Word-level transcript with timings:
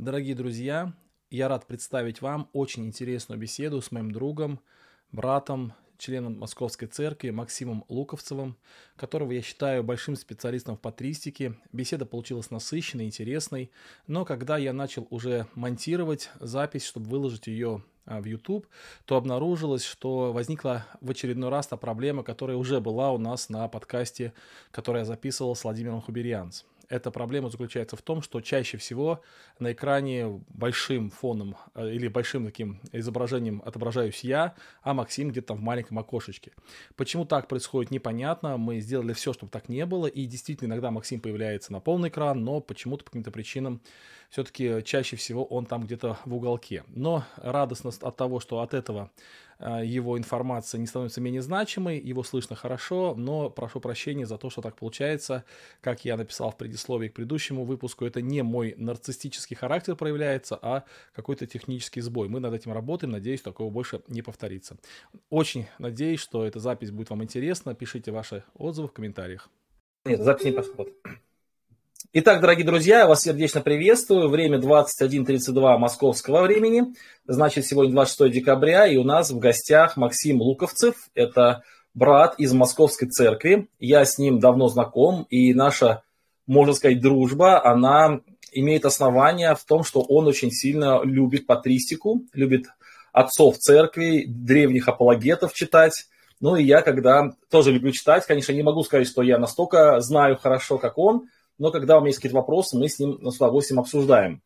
Дорогие 0.00 0.34
друзья, 0.34 0.94
я 1.28 1.48
рад 1.48 1.66
представить 1.66 2.22
вам 2.22 2.48
очень 2.54 2.86
интересную 2.86 3.38
беседу 3.38 3.82
с 3.82 3.90
моим 3.90 4.12
другом, 4.12 4.58
братом, 5.12 5.74
членом 5.98 6.38
Московской 6.38 6.88
церкви 6.88 7.28
Максимом 7.28 7.84
Луковцевым, 7.90 8.56
которого 8.96 9.32
я 9.32 9.42
считаю 9.42 9.84
большим 9.84 10.16
специалистом 10.16 10.78
в 10.78 10.80
патристике. 10.80 11.54
Беседа 11.70 12.06
получилась 12.06 12.50
насыщенной, 12.50 13.04
интересной, 13.04 13.70
но 14.06 14.24
когда 14.24 14.56
я 14.56 14.72
начал 14.72 15.06
уже 15.10 15.46
монтировать 15.54 16.30
запись, 16.40 16.86
чтобы 16.86 17.10
выложить 17.10 17.46
ее 17.46 17.84
а, 18.06 18.22
в 18.22 18.24
YouTube, 18.24 18.68
то 19.04 19.16
обнаружилось, 19.16 19.84
что 19.84 20.32
возникла 20.32 20.86
в 21.02 21.10
очередной 21.10 21.50
раз 21.50 21.66
та 21.66 21.76
проблема, 21.76 22.22
которая 22.22 22.56
уже 22.56 22.80
была 22.80 23.12
у 23.12 23.18
нас 23.18 23.50
на 23.50 23.68
подкасте, 23.68 24.32
который 24.70 25.00
я 25.00 25.04
записывал 25.04 25.54
с 25.54 25.62
Владимиром 25.62 26.00
Хуберьянц 26.00 26.62
эта 26.90 27.10
проблема 27.10 27.48
заключается 27.48 27.96
в 27.96 28.02
том, 28.02 28.20
что 28.20 28.40
чаще 28.40 28.76
всего 28.76 29.22
на 29.58 29.72
экране 29.72 30.42
большим 30.48 31.10
фоном 31.10 31.56
э, 31.74 31.92
или 31.92 32.08
большим 32.08 32.44
таким 32.44 32.80
изображением 32.92 33.62
отображаюсь 33.64 34.24
я, 34.24 34.54
а 34.82 34.92
Максим 34.92 35.30
где-то 35.30 35.48
там 35.48 35.58
в 35.58 35.60
маленьком 35.62 35.98
окошечке. 35.98 36.52
Почему 36.96 37.24
так 37.24 37.48
происходит, 37.48 37.90
непонятно. 37.90 38.56
Мы 38.56 38.80
сделали 38.80 39.12
все, 39.12 39.32
чтобы 39.32 39.50
так 39.50 39.68
не 39.68 39.86
было, 39.86 40.06
и 40.06 40.26
действительно 40.26 40.68
иногда 40.68 40.90
Максим 40.90 41.20
появляется 41.20 41.72
на 41.72 41.80
полный 41.80 42.08
экран, 42.08 42.44
но 42.44 42.60
почему-то 42.60 43.04
по 43.04 43.12
каким-то 43.12 43.30
причинам 43.30 43.80
все-таки 44.28 44.82
чаще 44.84 45.16
всего 45.16 45.44
он 45.44 45.66
там 45.66 45.84
где-то 45.84 46.18
в 46.24 46.34
уголке. 46.34 46.84
Но 46.88 47.24
радостность 47.36 48.02
от 48.02 48.16
того, 48.16 48.40
что 48.40 48.60
от 48.60 48.74
этого 48.74 49.10
его 49.60 50.18
информация 50.18 50.78
не 50.78 50.86
становится 50.86 51.20
менее 51.20 51.42
значимой, 51.42 51.98
его 51.98 52.22
слышно 52.22 52.56
хорошо, 52.56 53.14
но 53.16 53.50
прошу 53.50 53.80
прощения 53.80 54.26
за 54.26 54.38
то, 54.38 54.50
что 54.50 54.62
так 54.62 54.76
получается. 54.76 55.44
Как 55.80 56.04
я 56.04 56.16
написал 56.16 56.50
в 56.50 56.56
предисловии 56.56 57.08
к 57.08 57.14
предыдущему 57.14 57.64
выпуску, 57.64 58.04
это 58.04 58.22
не 58.22 58.42
мой 58.42 58.74
нарциссический 58.76 59.56
характер 59.56 59.96
проявляется, 59.96 60.58
а 60.60 60.84
какой-то 61.14 61.46
технический 61.46 62.00
сбой. 62.00 62.28
Мы 62.28 62.40
над 62.40 62.54
этим 62.54 62.72
работаем, 62.72 63.12
надеюсь, 63.12 63.42
такого 63.42 63.70
больше 63.70 64.02
не 64.08 64.22
повторится. 64.22 64.76
Очень 65.28 65.66
надеюсь, 65.78 66.20
что 66.20 66.44
эта 66.44 66.58
запись 66.58 66.90
будет 66.90 67.10
вам 67.10 67.22
интересна. 67.22 67.74
Пишите 67.74 68.12
ваши 68.12 68.44
отзывы 68.54 68.88
в 68.88 68.92
комментариях. 68.92 69.50
Нет, 70.04 70.20
запись 70.20 70.44
не 70.44 70.52
подходит. 70.52 70.94
Итак, 72.12 72.40
дорогие 72.40 72.66
друзья, 72.66 72.98
я 72.98 73.06
вас 73.06 73.22
сердечно 73.22 73.60
приветствую. 73.60 74.28
Время 74.28 74.58
21.32 74.58 75.78
московского 75.78 76.42
времени. 76.42 76.92
Значит, 77.24 77.66
сегодня 77.66 77.92
26 77.92 78.32
декабря, 78.32 78.84
и 78.88 78.96
у 78.96 79.04
нас 79.04 79.30
в 79.30 79.38
гостях 79.38 79.96
Максим 79.96 80.40
Луковцев. 80.40 80.96
Это 81.14 81.62
брат 81.94 82.34
из 82.36 82.52
Московской 82.52 83.06
церкви. 83.06 83.68
Я 83.78 84.04
с 84.04 84.18
ним 84.18 84.40
давно 84.40 84.66
знаком, 84.66 85.24
и 85.30 85.54
наша, 85.54 86.02
можно 86.48 86.72
сказать, 86.72 87.00
дружба, 87.00 87.64
она 87.64 88.18
имеет 88.50 88.86
основание 88.86 89.54
в 89.54 89.62
том, 89.62 89.84
что 89.84 90.00
он 90.00 90.26
очень 90.26 90.50
сильно 90.50 91.04
любит 91.04 91.46
патристику, 91.46 92.22
любит 92.32 92.66
отцов 93.12 93.58
церкви, 93.58 94.24
древних 94.26 94.88
апологетов 94.88 95.52
читать. 95.52 96.08
Ну 96.40 96.56
и 96.56 96.64
я, 96.64 96.82
когда 96.82 97.30
тоже 97.50 97.70
люблю 97.70 97.92
читать, 97.92 98.26
конечно, 98.26 98.50
не 98.50 98.64
могу 98.64 98.82
сказать, 98.82 99.06
что 99.06 99.22
я 99.22 99.38
настолько 99.38 100.00
знаю 100.00 100.36
хорошо, 100.36 100.76
как 100.78 100.98
он, 100.98 101.28
но 101.60 101.70
когда 101.70 101.98
у 101.98 102.00
меня 102.00 102.08
есть 102.08 102.18
какие-то 102.18 102.38
вопросы, 102.38 102.76
мы 102.78 102.88
с 102.88 102.98
ним 102.98 103.30
с 103.30 103.36
удовольствием 103.36 103.80
обсуждаем. 103.80 104.42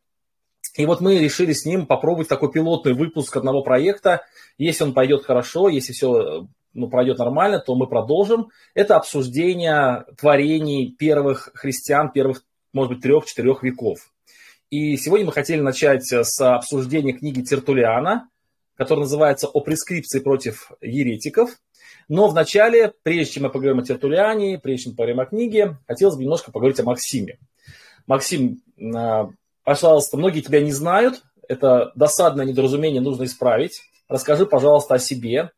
И 0.76 0.84
вот 0.84 1.00
мы 1.00 1.18
решили 1.18 1.52
с 1.52 1.64
ним 1.64 1.86
попробовать 1.86 2.28
такой 2.28 2.50
пилотный 2.50 2.92
выпуск 2.92 3.36
одного 3.36 3.62
проекта. 3.62 4.22
Если 4.58 4.82
он 4.82 4.92
пойдет 4.92 5.24
хорошо, 5.24 5.68
если 5.68 5.92
все 5.92 6.48
ну, 6.72 6.88
пройдет 6.88 7.18
нормально, 7.18 7.60
то 7.60 7.76
мы 7.76 7.86
продолжим. 7.86 8.48
Это 8.74 8.96
обсуждение 8.96 10.04
творений 10.20 10.90
первых 10.98 11.50
христиан, 11.54 12.10
первых, 12.10 12.42
может 12.72 12.92
быть, 12.92 13.02
трех-четырех 13.02 13.62
веков. 13.62 14.00
И 14.70 14.96
сегодня 14.96 15.26
мы 15.26 15.32
хотели 15.32 15.60
начать 15.60 16.10
с 16.10 16.40
обсуждения 16.40 17.12
книги 17.12 17.42
Тертулиана, 17.42 18.28
которая 18.76 19.04
называется 19.04 19.46
«О 19.46 19.60
прескрипции 19.60 20.18
против 20.18 20.72
еретиков». 20.80 21.50
Но 22.08 22.28
вначале, 22.28 22.92
прежде 23.02 23.34
чем 23.34 23.42
мы 23.44 23.50
поговорим 23.50 23.80
о 23.80 23.84
Тертулиане, 23.84 24.58
прежде 24.58 24.84
чем 24.84 24.92
поговорим 24.92 25.20
о 25.20 25.26
книге, 25.26 25.78
хотелось 25.86 26.16
бы 26.16 26.22
немножко 26.22 26.52
поговорить 26.52 26.80
о 26.80 26.84
Максиме. 26.84 27.38
Максим, 28.06 28.62
а, 28.94 29.30
пожалуйста, 29.64 30.16
многие 30.16 30.40
тебя 30.40 30.60
не 30.60 30.72
знают, 30.72 31.22
это 31.48 31.92
досадное 31.94 32.44
недоразумение 32.44 33.00
нужно 33.00 33.24
исправить. 33.24 33.80
Расскажи, 34.08 34.46
пожалуйста, 34.46 34.94
о 34.94 34.98
себе. 34.98 35.50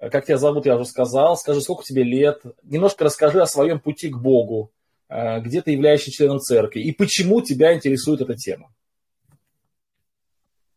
Как 0.00 0.26
тебя 0.26 0.38
зовут, 0.38 0.66
я 0.66 0.76
уже 0.76 0.86
сказал. 0.86 1.36
Скажи, 1.36 1.60
сколько 1.60 1.84
тебе 1.84 2.02
лет. 2.02 2.42
Немножко 2.62 3.04
расскажи 3.04 3.40
о 3.40 3.46
своем 3.46 3.80
пути 3.80 4.08
к 4.08 4.16
Богу, 4.16 4.72
а, 5.08 5.40
где 5.40 5.60
ты 5.62 5.72
являешься 5.72 6.10
членом 6.10 6.38
церкви 6.38 6.80
и 6.80 6.92
почему 6.92 7.40
тебя 7.40 7.74
интересует 7.74 8.20
эта 8.20 8.34
тема. 8.34 8.72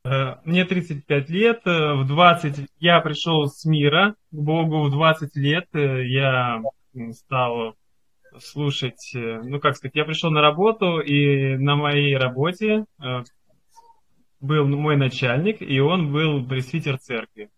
Э, 0.06 0.36
мне 0.44 0.66
35 0.66 1.30
лет, 1.30 1.62
э, 1.66 1.94
в 1.94 2.06
20 2.06 2.68
я 2.80 3.00
пришел 3.00 3.47
с 3.47 3.64
мира 3.64 4.16
к 4.31 4.36
Богу, 4.36 4.84
в 4.84 4.91
20 4.91 5.36
лет 5.38 5.68
э, 5.74 6.06
я 6.08 6.62
стал 7.12 7.75
слушать, 8.40 9.12
ну 9.14 9.59
как 9.59 9.75
сказать, 9.75 9.96
я 9.96 10.06
пришел 10.06 10.31
на 10.31 10.41
работу, 10.41 11.00
и 11.00 11.56
на 11.56 11.75
моей 11.75 12.18
работе 12.18 12.86
был 14.40 14.68
мой 14.68 14.97
начальник, 14.97 15.62
и 15.62 15.80
он 15.80 16.12
был 16.12 16.44
пресвитер 16.46 16.97
церкви 16.97 17.52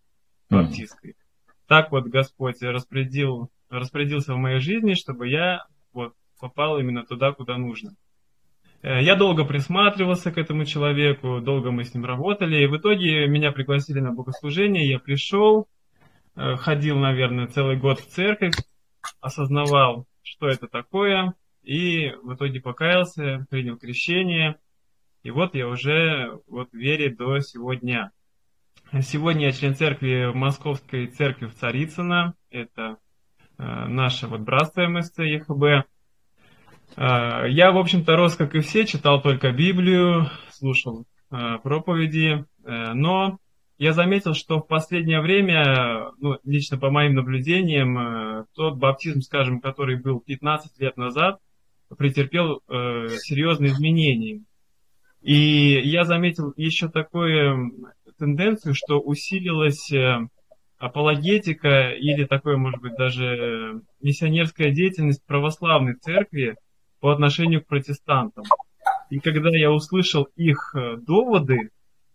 баптистской. 0.50 1.12
Mm. 1.12 1.52
Так 1.66 1.92
вот 1.92 2.04
Господь 2.08 2.62
распорядил, 2.62 3.50
распорядился 3.70 4.34
в 4.34 4.38
моей 4.38 4.60
жизни, 4.60 4.92
чтобы 4.92 5.28
я 5.28 5.64
вот 5.94 6.12
попал 6.38 6.78
именно 6.78 7.04
туда, 7.04 7.32
куда 7.32 7.56
нужно. 7.56 7.96
Э, 8.82 9.02
я 9.02 9.16
долго 9.16 9.44
присматривался 9.44 10.30
к 10.30 10.38
этому 10.38 10.64
человеку, 10.64 11.40
долго 11.40 11.70
мы 11.70 11.84
с 11.84 11.94
ним 11.94 12.04
работали, 12.04 12.62
и 12.62 12.66
в 12.66 12.76
итоге 12.76 13.26
меня 13.26 13.52
пригласили 13.52 14.00
на 14.00 14.12
богослужение, 14.12 14.88
я 14.88 14.98
пришел, 14.98 15.68
э, 16.36 16.56
ходил, 16.56 16.98
наверное, 16.98 17.46
целый 17.46 17.76
год 17.76 18.00
в 18.00 18.06
церковь, 18.06 18.54
осознавал, 19.20 20.06
что 20.22 20.48
это 20.48 20.66
такое, 20.66 21.34
и 21.62 22.10
в 22.22 22.34
итоге 22.34 22.60
покаялся, 22.60 23.46
принял 23.50 23.76
крещение, 23.76 24.56
и 25.22 25.30
вот 25.30 25.54
я 25.54 25.66
уже 25.66 26.40
вот 26.46 26.72
вере 26.72 27.10
до 27.14 27.40
сегодня. 27.40 28.12
Сегодня 29.00 29.46
я 29.46 29.52
член 29.52 29.74
церкви 29.74 30.30
Московской 30.32 31.08
церкви 31.08 31.46
в 31.46 31.54
Царицыно, 31.54 32.34
это 32.50 32.98
э, 33.58 33.64
наше 33.88 34.28
вот 34.28 34.42
братство 34.42 34.86
МСЦ 34.86 35.18
ЕХБ. 35.18 35.88
А, 36.94 37.46
я, 37.46 37.72
в 37.72 37.78
общем-то, 37.78 38.16
рос, 38.16 38.36
как 38.36 38.54
и 38.54 38.60
все, 38.60 38.86
читал 38.86 39.20
только 39.20 39.50
Библию, 39.52 40.30
слушал 40.50 41.06
а, 41.30 41.58
проповеди, 41.58 42.44
э, 42.64 42.92
но 42.94 43.38
я 43.78 43.92
заметил, 43.92 44.34
что 44.34 44.60
в 44.60 44.66
последнее 44.66 45.20
время, 45.20 46.12
ну, 46.18 46.38
лично 46.44 46.78
по 46.78 46.90
моим 46.90 47.14
наблюдениям, 47.14 47.98
э, 47.98 48.44
тот 48.54 48.76
баптизм, 48.76 49.20
скажем, 49.20 49.60
который 49.60 50.00
был 50.00 50.20
15 50.20 50.78
лет 50.80 50.96
назад, 50.96 51.38
претерпел 51.98 52.62
э, 52.68 53.08
серьезные 53.18 53.72
изменения. 53.72 54.42
И 55.20 55.80
я 55.84 56.04
заметил 56.04 56.52
еще 56.56 56.88
такую 56.88 57.92
тенденцию, 58.18 58.74
что 58.74 59.00
усилилась 59.00 59.90
апологетика 60.78 61.90
или 61.90 62.24
такое, 62.24 62.56
может 62.56 62.80
быть, 62.80 62.94
даже 62.96 63.80
миссионерская 64.00 64.70
деятельность 64.70 65.24
православной 65.26 65.96
церкви, 65.96 66.56
по 67.06 67.12
отношению 67.12 67.62
к 67.62 67.68
протестантам. 67.68 68.42
И 69.10 69.20
когда 69.20 69.50
я 69.56 69.70
услышал 69.70 70.24
их 70.34 70.74
э, 70.74 70.96
доводы, 70.96 71.70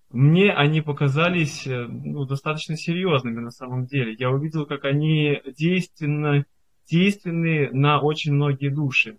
мне 0.09 0.52
они 0.52 0.81
показались 0.81 1.66
э, 1.66 1.88
ну, 1.88 2.25
достаточно 2.25 2.75
серьезными 2.75 3.40
на 3.40 3.51
самом 3.51 3.85
деле. 3.85 4.18
Я 4.19 4.30
увидел, 4.31 4.66
как 4.66 4.84
они 4.84 5.41
действенны, 5.57 6.44
действенны 6.90 7.69
на 7.72 8.01
очень 8.01 8.34
многие 8.34 8.68
души. 8.68 9.18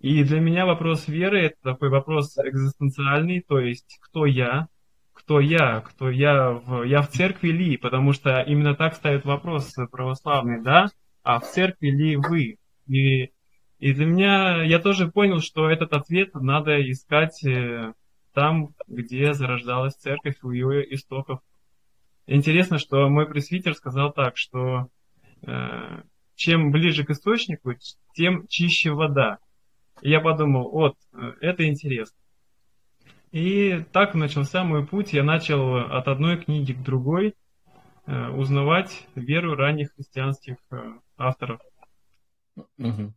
И 0.00 0.24
для 0.24 0.40
меня 0.40 0.66
вопрос 0.66 1.06
веры 1.06 1.42
это 1.42 1.58
такой 1.62 1.90
вопрос 1.90 2.36
экзистенциальный, 2.36 3.40
то 3.40 3.60
есть 3.60 4.00
кто 4.02 4.26
я, 4.26 4.66
кто 5.12 5.38
я, 5.38 5.80
кто 5.82 6.10
я 6.10 6.50
в, 6.50 6.82
я 6.82 7.02
в 7.02 7.08
церкви 7.10 7.50
ли, 7.50 7.76
потому 7.76 8.14
что 8.14 8.40
именно 8.40 8.74
так 8.74 8.96
ставят 8.96 9.24
вопрос 9.24 9.76
православный, 9.92 10.60
да, 10.60 10.88
а 11.22 11.38
в 11.38 11.44
церкви 11.44 11.90
ли 11.90 12.16
вы? 12.16 12.56
И 12.88 13.30
и 13.84 13.92
для 13.92 14.06
меня, 14.06 14.62
я 14.62 14.78
тоже 14.78 15.10
понял, 15.10 15.40
что 15.40 15.68
этот 15.68 15.92
ответ 15.92 16.32
надо 16.32 16.80
искать 16.90 17.44
э, 17.44 17.92
там, 18.32 18.70
где 18.86 19.34
зарождалась 19.34 19.92
церковь 19.96 20.38
у 20.42 20.52
ее 20.52 20.94
истоков. 20.94 21.40
Интересно, 22.26 22.78
что 22.78 23.10
мой 23.10 23.28
пресвитер 23.28 23.74
сказал 23.74 24.10
так, 24.10 24.38
что 24.38 24.88
э, 25.42 26.00
чем 26.34 26.70
ближе 26.70 27.04
к 27.04 27.10
источнику, 27.10 27.74
тем 28.14 28.46
чище 28.48 28.92
вода. 28.92 29.36
И 30.00 30.08
я 30.08 30.20
подумал, 30.20 30.70
вот, 30.70 30.96
э, 31.12 31.32
это 31.42 31.68
интересно. 31.68 32.16
И 33.32 33.84
так 33.92 34.14
начался 34.14 34.64
мой 34.64 34.86
путь. 34.86 35.12
Я 35.12 35.24
начал 35.24 35.76
от 35.76 36.08
одной 36.08 36.42
книги 36.42 36.72
к 36.72 36.82
другой 36.82 37.34
э, 38.06 38.28
узнавать 38.30 39.06
веру 39.14 39.54
ранних 39.56 39.92
христианских 39.92 40.56
э, 40.70 40.94
авторов. 41.18 41.60
Угу. 42.78 43.12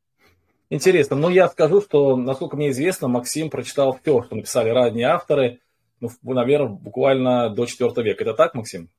Интересно. 0.69 1.15
Но 1.15 1.29
я 1.29 1.47
скажу, 1.47 1.81
что, 1.81 2.17
насколько 2.17 2.57
мне 2.57 2.69
известно, 2.69 3.07
Максим 3.07 3.49
прочитал 3.49 3.97
все, 3.97 4.23
что 4.23 4.35
написали 4.35 4.69
ранние 4.69 5.07
авторы. 5.07 5.61
ну, 5.99 6.09
наверное, 6.23 6.69
буквально 6.69 7.49
до 7.49 7.65
4 7.65 7.91
века. 8.03 8.23
Это 8.23 8.33
так, 8.33 8.53
Максим? 8.53 8.89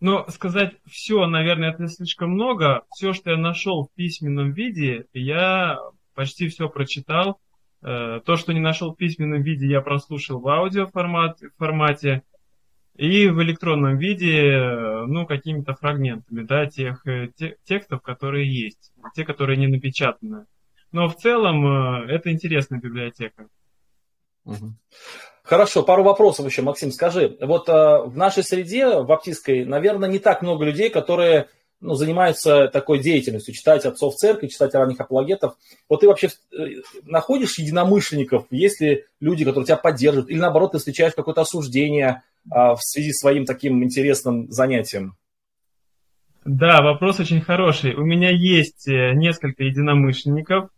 Но 0.00 0.26
сказать 0.28 0.76
все, 0.86 1.26
наверное, 1.26 1.72
это 1.72 1.86
слишком 1.88 2.30
много. 2.30 2.84
Все, 2.90 3.12
что 3.12 3.30
я 3.30 3.36
нашел 3.36 3.84
в 3.84 3.94
письменном 3.94 4.52
виде, 4.52 5.06
я 5.12 5.78
почти 6.14 6.48
все 6.48 6.68
прочитал. 6.68 7.38
Э, 7.82 8.20
то, 8.24 8.36
что 8.36 8.52
не 8.52 8.60
нашел 8.60 8.92
в 8.92 8.96
письменном 8.96 9.42
виде, 9.42 9.66
я 9.66 9.80
прослушал 9.80 10.40
в 10.40 10.48
аудиоформате. 10.48 11.50
формате. 11.56 12.22
И 12.96 13.28
в 13.28 13.42
электронном 13.42 13.98
виде, 13.98 14.52
э, 14.52 15.06
ну, 15.06 15.26
какими-то 15.26 15.74
фрагментами, 15.74 16.42
да, 16.42 16.66
тех 16.66 17.06
э, 17.06 17.28
те, 17.34 17.56
текстов, 17.64 18.02
которые 18.02 18.52
есть, 18.52 18.92
те, 19.14 19.24
которые 19.24 19.56
не 19.56 19.68
напечатаны. 19.68 20.46
Но 20.92 21.08
в 21.08 21.16
целом 21.16 22.08
это 22.08 22.32
интересная 22.32 22.80
библиотека. 22.80 23.46
Хорошо, 25.42 25.82
пару 25.82 26.04
вопросов 26.04 26.46
еще, 26.46 26.62
Максим, 26.62 26.92
скажи. 26.92 27.36
Вот 27.40 27.68
э, 27.68 27.72
в 27.72 28.16
нашей 28.16 28.44
среде, 28.44 29.00
в 29.00 29.06
баптистской, 29.06 29.64
наверное, 29.64 30.08
не 30.08 30.18
так 30.18 30.42
много 30.42 30.64
людей, 30.64 30.90
которые 30.90 31.48
ну, 31.80 31.94
занимаются 31.94 32.68
такой 32.68 32.98
деятельностью, 32.98 33.54
читать 33.54 33.84
отцов 33.86 34.14
церкви, 34.14 34.48
читать 34.48 34.74
ранних 34.74 35.00
апологетов. 35.00 35.56
Вот 35.88 36.00
ты 36.00 36.08
вообще 36.08 36.28
э, 36.52 36.82
находишь 37.04 37.58
единомышленников, 37.58 38.46
есть 38.50 38.80
ли 38.80 39.04
люди, 39.18 39.44
которые 39.44 39.66
тебя 39.66 39.76
поддерживают, 39.76 40.30
или 40.30 40.38
наоборот, 40.38 40.72
ты 40.72 40.78
встречаешь 40.78 41.14
какое-то 41.14 41.40
осуждение 41.40 42.22
э, 42.44 42.48
в 42.54 42.78
связи 42.80 43.12
с 43.12 43.20
своим 43.20 43.46
таким 43.46 43.82
интересным 43.82 44.50
занятием? 44.50 45.16
Да, 46.44 46.82
вопрос 46.82 47.20
очень 47.20 47.40
хороший. 47.40 47.94
У 47.94 48.04
меня 48.04 48.30
есть 48.30 48.86
э, 48.88 49.12
несколько 49.14 49.64
единомышленников, 49.64 50.70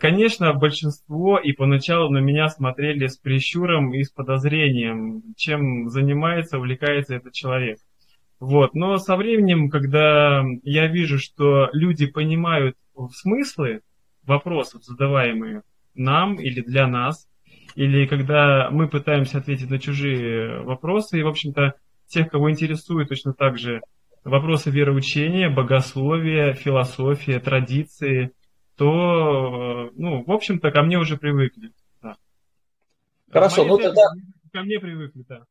конечно, 0.00 0.52
большинство 0.52 1.38
и 1.38 1.52
поначалу 1.52 2.10
на 2.10 2.18
меня 2.18 2.48
смотрели 2.48 3.06
с 3.06 3.16
прищуром 3.16 3.94
и 3.94 4.02
с 4.02 4.10
подозрением, 4.10 5.22
чем 5.36 5.88
занимается, 5.90 6.58
увлекается 6.58 7.14
этот 7.14 7.32
человек. 7.32 7.78
Вот. 8.40 8.74
Но 8.74 8.98
со 8.98 9.16
временем, 9.16 9.70
когда 9.70 10.42
я 10.62 10.86
вижу, 10.88 11.18
что 11.18 11.68
люди 11.72 12.06
понимают 12.06 12.76
смыслы 13.14 13.80
вопросов, 14.24 14.84
задаваемые 14.84 15.62
нам 15.94 16.34
или 16.34 16.60
для 16.60 16.86
нас, 16.86 17.28
или 17.74 18.06
когда 18.06 18.68
мы 18.70 18.88
пытаемся 18.88 19.38
ответить 19.38 19.70
на 19.70 19.78
чужие 19.78 20.62
вопросы, 20.62 21.18
и, 21.18 21.22
в 21.22 21.28
общем-то, 21.28 21.74
тех, 22.06 22.28
кого 22.30 22.50
интересует 22.50 23.08
точно 23.08 23.32
так 23.32 23.58
же 23.58 23.80
вопросы 24.24 24.70
вероучения, 24.70 25.50
богословия, 25.50 26.54
философия, 26.54 27.40
традиции– 27.40 28.32
то, 28.76 29.90
ну, 29.94 30.22
в 30.24 30.30
общем-то, 30.30 30.70
ко 30.70 30.82
мне 30.82 30.98
уже 30.98 31.16
привыкли. 31.16 31.72
Да. 32.02 32.16
Хорошо, 33.30 33.64
ну 33.64 33.78
тогда... 33.78 34.02
Ко 34.52 34.62
мне 34.62 34.78
привыкли, 34.78 35.24
да. 35.28 35.44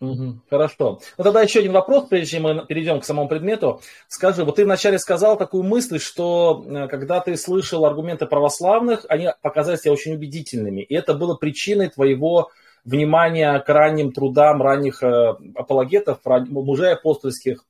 Хорошо. 0.00 1.00
Ну 1.16 1.24
тогда 1.24 1.42
еще 1.42 1.58
один 1.58 1.72
вопрос, 1.72 2.08
прежде 2.08 2.36
чем 2.36 2.42
мы 2.44 2.66
перейдем 2.66 3.00
к 3.00 3.04
самому 3.04 3.28
предмету. 3.28 3.80
Скажи, 4.06 4.44
вот 4.44 4.56
ты 4.56 4.64
вначале 4.64 4.98
сказал 4.98 5.36
такую 5.36 5.64
мысль, 5.64 5.98
что 5.98 6.64
э, 6.64 6.86
когда 6.86 7.20
ты 7.20 7.36
слышал 7.36 7.84
аргументы 7.84 8.26
православных, 8.26 9.04
они 9.08 9.28
показались 9.42 9.80
тебе 9.80 9.92
очень 9.92 10.14
убедительными. 10.14 10.82
И 10.82 10.94
это 10.94 11.14
было 11.14 11.34
причиной 11.34 11.88
твоего 11.88 12.50
внимания 12.84 13.58
к 13.58 13.68
ранним 13.68 14.12
трудам 14.12 14.62
ранних 14.62 15.02
э, 15.02 15.34
апологетов, 15.56 16.20
мужей 16.24 16.92
апостольских, 16.92 17.64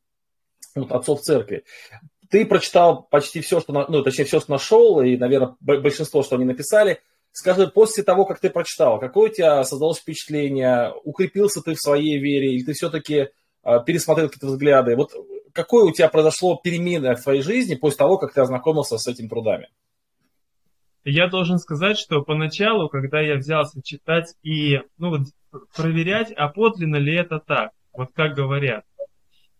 вот, 0.74 0.92
отцов 0.92 1.22
церкви. 1.22 1.64
Ты 2.28 2.44
прочитал 2.44 3.04
почти 3.04 3.40
все, 3.40 3.60
что, 3.60 3.72
ну, 3.88 4.02
точнее, 4.02 4.26
все, 4.26 4.38
что 4.38 4.50
нашел, 4.52 5.00
и, 5.00 5.16
наверное, 5.16 5.56
большинство, 5.60 6.22
что 6.22 6.36
они 6.36 6.44
написали. 6.44 7.00
Скажи, 7.38 7.68
после 7.68 8.02
того, 8.02 8.24
как 8.24 8.40
ты 8.40 8.50
прочитал, 8.50 8.98
какое 8.98 9.30
у 9.30 9.32
тебя 9.32 9.62
создалось 9.62 10.00
впечатление? 10.00 10.92
Укрепился 11.04 11.62
ты 11.62 11.74
в 11.74 11.80
своей 11.80 12.18
вере, 12.18 12.52
или 12.52 12.64
ты 12.64 12.72
все-таки 12.72 13.14
э, 13.14 13.28
пересмотрел 13.86 14.26
какие-то 14.26 14.48
взгляды? 14.48 14.96
Вот 14.96 15.12
какое 15.52 15.84
у 15.84 15.92
тебя 15.92 16.08
произошло 16.08 16.56
перемены 16.56 17.14
в 17.14 17.22
твоей 17.22 17.42
жизни 17.42 17.76
после 17.76 17.98
того, 17.98 18.18
как 18.18 18.34
ты 18.34 18.40
ознакомился 18.40 18.98
с 18.98 19.06
этими 19.06 19.28
трудами? 19.28 19.68
Я 21.04 21.28
должен 21.28 21.58
сказать, 21.58 21.96
что 21.96 22.22
поначалу, 22.22 22.88
когда 22.88 23.20
я 23.20 23.36
взялся 23.36 23.80
читать 23.84 24.34
и 24.42 24.80
ну, 24.98 25.18
проверять, 25.76 26.32
а 26.32 26.48
подлинно 26.48 26.96
ли 26.96 27.16
это 27.16 27.38
так, 27.38 27.70
вот 27.92 28.08
как 28.14 28.34
говорят, 28.34 28.82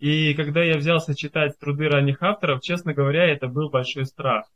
и 0.01 0.35
когда 0.35 0.65
я 0.65 0.79
взялся 0.79 1.15
читать 1.15 1.57
труды 1.61 1.89
ранних 1.89 2.25
авторов, 2.25 2.61
честно 2.61 2.93
говоря, 2.93 3.25
это 3.25 3.47
был 3.47 3.71
большой 3.71 4.05
страх. 4.05 4.47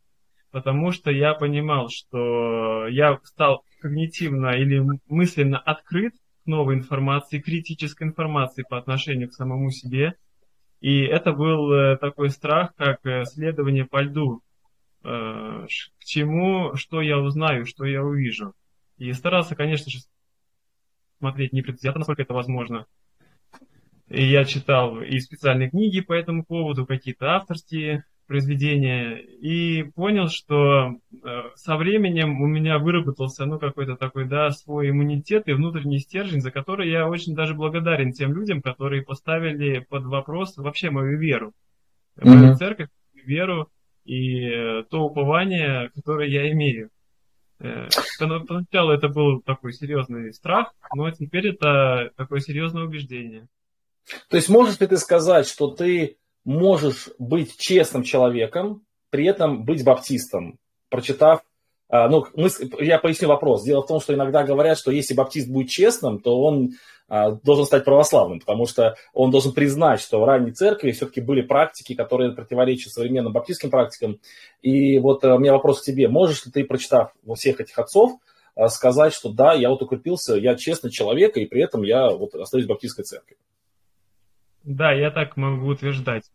Потому 0.52 0.92
что 0.92 1.10
я 1.10 1.34
понимал, 1.34 1.88
что 1.88 2.86
я 2.86 3.18
стал 3.24 3.64
когнитивно 3.80 4.50
или 4.50 4.84
мысленно 5.08 5.58
открыт 5.58 6.14
к 6.44 6.46
новой 6.46 6.74
информации, 6.74 7.40
критической 7.40 8.06
информации 8.06 8.62
по 8.68 8.76
отношению 8.78 9.30
к 9.30 9.34
самому 9.34 9.70
себе. 9.70 10.14
И 10.80 11.00
это 11.00 11.32
был 11.32 11.72
э, 11.72 11.96
такой 11.96 12.28
страх, 12.28 12.74
как 12.76 13.04
э, 13.06 13.24
следование 13.24 13.86
по 13.86 14.02
льду. 14.02 14.42
Э, 15.04 15.66
к 15.98 16.04
чему, 16.04 16.76
что 16.76 17.00
я 17.00 17.18
узнаю, 17.18 17.64
что 17.64 17.86
я 17.86 18.04
увижу. 18.04 18.52
И 18.98 19.12
старался, 19.14 19.56
конечно 19.56 19.90
же, 19.90 19.98
смотреть 21.18 21.52
непредвзято, 21.52 21.98
насколько 21.98 22.22
это 22.22 22.34
возможно, 22.34 22.86
и 24.12 24.24
я 24.24 24.44
читал 24.44 25.00
и 25.00 25.18
специальные 25.20 25.70
книги 25.70 26.00
по 26.00 26.12
этому 26.12 26.44
поводу, 26.44 26.84
какие-то 26.84 27.34
авторские 27.34 28.04
произведения, 28.32 29.18
и 29.18 29.82
понял, 29.82 30.28
что 30.28 30.88
э, 30.88 31.42
со 31.54 31.76
временем 31.76 32.40
у 32.40 32.46
меня 32.46 32.78
выработался, 32.78 33.44
ну, 33.44 33.58
какой-то 33.58 33.94
такой, 33.94 34.26
да, 34.26 34.48
свой 34.48 34.88
иммунитет 34.88 35.48
и 35.48 35.52
внутренний 35.52 35.98
стержень, 35.98 36.40
за 36.40 36.50
который 36.50 36.90
я 36.90 37.06
очень 37.06 37.34
даже 37.34 37.52
благодарен 37.52 38.12
тем 38.12 38.32
людям, 38.32 38.62
которые 38.62 39.02
поставили 39.02 39.80
под 39.80 40.06
вопрос 40.06 40.56
вообще 40.56 40.88
мою 40.88 41.18
веру. 41.18 41.52
Mm-hmm. 42.16 42.28
Мою 42.34 42.54
церковь, 42.54 42.88
веру 43.12 43.68
и 44.06 44.48
э, 44.48 44.84
то 44.88 45.02
упование, 45.02 45.90
которое 45.94 46.30
я 46.30 46.50
имею. 46.52 46.88
Э, 47.60 47.88
поначалу 48.18 48.92
это 48.92 49.08
был 49.08 49.42
такой 49.42 49.74
серьезный 49.74 50.32
страх, 50.32 50.72
но 50.94 51.10
теперь 51.10 51.48
это 51.48 52.12
такое 52.16 52.40
серьезное 52.40 52.84
убеждение. 52.84 53.46
То 54.30 54.38
есть 54.38 54.48
можешь 54.48 54.80
ли 54.80 54.86
ты 54.86 54.96
сказать, 54.96 55.46
что 55.46 55.68
ты 55.68 56.16
можешь 56.44 57.10
быть 57.18 57.56
честным 57.58 58.02
человеком, 58.02 58.84
при 59.10 59.26
этом 59.26 59.64
быть 59.64 59.84
баптистом, 59.84 60.58
прочитав 60.88 61.42
а, 61.92 62.08
ну, 62.08 62.24
мы, 62.34 62.48
я 62.80 62.98
поясню 62.98 63.28
вопрос. 63.28 63.64
Дело 63.64 63.82
в 63.82 63.86
том, 63.86 64.00
что 64.00 64.14
иногда 64.14 64.44
говорят, 64.44 64.78
что 64.78 64.90
если 64.90 65.12
баптист 65.12 65.50
будет 65.50 65.68
честным, 65.68 66.20
то 66.20 66.40
он 66.40 66.70
а, 67.06 67.32
должен 67.32 67.66
стать 67.66 67.84
православным, 67.84 68.40
потому 68.40 68.64
что 68.64 68.96
он 69.12 69.30
должен 69.30 69.52
признать, 69.52 70.00
что 70.00 70.18
в 70.18 70.24
ранней 70.24 70.52
церкви 70.52 70.92
все-таки 70.92 71.20
были 71.20 71.42
практики, 71.42 71.94
которые 71.94 72.32
противоречат 72.32 72.92
современным 72.92 73.34
баптистским 73.34 73.70
практикам. 73.70 74.20
И 74.62 74.98
вот 75.00 75.22
а, 75.22 75.34
у 75.34 75.38
меня 75.38 75.52
вопрос 75.52 75.82
к 75.82 75.84
тебе. 75.84 76.08
Можешь 76.08 76.46
ли 76.46 76.50
ты, 76.50 76.64
прочитав 76.64 77.12
всех 77.34 77.60
этих 77.60 77.78
отцов, 77.78 78.12
а, 78.54 78.70
сказать, 78.70 79.12
что 79.12 79.30
да, 79.30 79.52
я 79.52 79.68
вот 79.68 79.82
укрепился, 79.82 80.36
я 80.36 80.54
честный 80.54 80.90
человек, 80.90 81.36
и 81.36 81.44
при 81.44 81.62
этом 81.62 81.82
я 81.82 82.08
вот 82.08 82.34
остаюсь 82.34 82.64
в 82.64 82.68
баптистской 82.68 83.04
церкви? 83.04 83.36
Да, 84.64 84.92
я 84.92 85.10
так 85.10 85.36
могу 85.36 85.66
утверждать. 85.66 86.30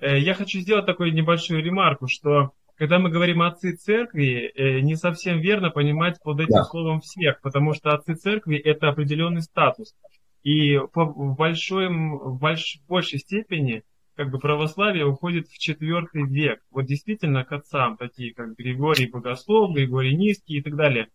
Э, 0.00 0.18
я 0.18 0.34
хочу 0.34 0.60
сделать 0.60 0.86
такую 0.86 1.12
небольшую 1.12 1.62
ремарку, 1.62 2.06
что 2.08 2.52
когда 2.76 2.98
мы 2.98 3.10
говорим 3.10 3.42
отцы 3.42 3.74
церкви, 3.74 4.52
э, 4.54 4.80
не 4.80 4.96
совсем 4.96 5.40
верно 5.40 5.70
понимать 5.70 6.20
под 6.22 6.40
этим 6.40 6.56
да. 6.56 6.64
словом 6.64 7.00
всех, 7.00 7.40
потому 7.40 7.72
что 7.72 7.92
отцы 7.92 8.14
церкви 8.14 8.58
это 8.58 8.88
определенный 8.88 9.42
статус. 9.42 9.94
И 10.42 10.76
в, 10.76 11.34
большой, 11.36 11.88
в 11.88 12.38
больш, 12.38 12.78
большей 12.86 13.18
степени 13.18 13.82
как 14.14 14.30
бы 14.30 14.38
православие 14.38 15.06
уходит 15.06 15.48
в 15.48 15.58
четвертый 15.58 16.24
век. 16.24 16.60
Вот 16.70 16.86
действительно 16.86 17.44
к 17.44 17.52
отцам, 17.52 17.96
такие 17.96 18.32
как 18.32 18.56
Григорий 18.56 19.06
Богослов, 19.06 19.74
Григорий 19.74 20.14
Низкий 20.16 20.58
и 20.58 20.62
так 20.62 20.76
далее. 20.76 21.08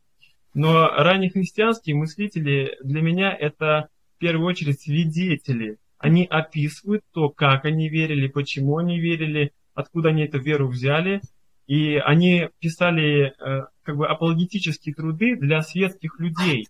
Но 0.53 0.87
раннехристианские 0.87 1.95
мыслители 1.95 2.77
для 2.83 3.01
меня 3.01 3.33
это 3.33 3.87
в 4.15 4.19
первую 4.19 4.47
очередь 4.47 4.81
свидетели 4.81 5.77
они 6.01 6.25
описывают 6.25 7.03
то, 7.13 7.29
как 7.29 7.65
они 7.65 7.87
верили, 7.87 8.27
почему 8.27 8.77
они 8.77 8.99
верили, 8.99 9.51
откуда 9.73 10.09
они 10.09 10.23
эту 10.23 10.39
веру 10.39 10.67
взяли. 10.67 11.21
И 11.67 11.95
они 11.95 12.49
писали 12.59 13.33
э, 13.39 13.65
как 13.83 13.97
бы 13.97 14.07
апологетические 14.07 14.95
труды 14.95 15.35
для 15.37 15.61
светских 15.61 16.19
людей. 16.19 16.67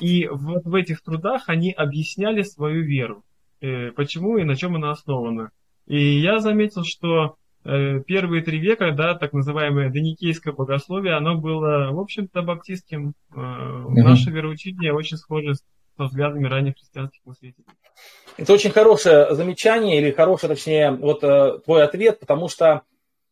И 0.00 0.28
вот 0.28 0.64
в 0.64 0.74
этих 0.74 1.02
трудах 1.02 1.48
они 1.48 1.72
объясняли 1.72 2.42
свою 2.42 2.82
веру, 2.84 3.24
э, 3.60 3.90
почему 3.90 4.38
и 4.38 4.44
на 4.44 4.54
чем 4.54 4.76
она 4.76 4.92
основана. 4.92 5.50
И 5.86 6.20
я 6.20 6.38
заметил, 6.38 6.84
что 6.84 7.34
э, 7.64 8.00
первые 8.06 8.42
три 8.42 8.60
века, 8.60 8.92
да, 8.92 9.14
так 9.16 9.32
называемое 9.32 9.90
доникейское 9.90 10.54
богословие, 10.54 11.14
оно 11.14 11.36
было, 11.36 11.90
в 11.90 11.98
общем-то, 11.98 12.42
баптистским. 12.42 13.14
Mm-hmm. 13.34 13.88
Наше 13.88 14.30
вероучение 14.30 14.94
очень 14.94 15.16
схоже 15.16 15.56
с 15.56 15.64
со 15.96 16.04
взглядами 16.04 16.48
ранних 16.48 16.74
христианских 16.76 17.20
мыслителей. 17.24 17.66
Это 18.36 18.52
очень 18.52 18.70
хорошее 18.70 19.34
замечание, 19.34 19.98
или 19.98 20.10
хороший, 20.10 20.48
точнее, 20.48 20.92
вот 20.92 21.22
э, 21.22 21.58
твой 21.64 21.84
ответ, 21.84 22.18
потому 22.20 22.48
что 22.48 22.82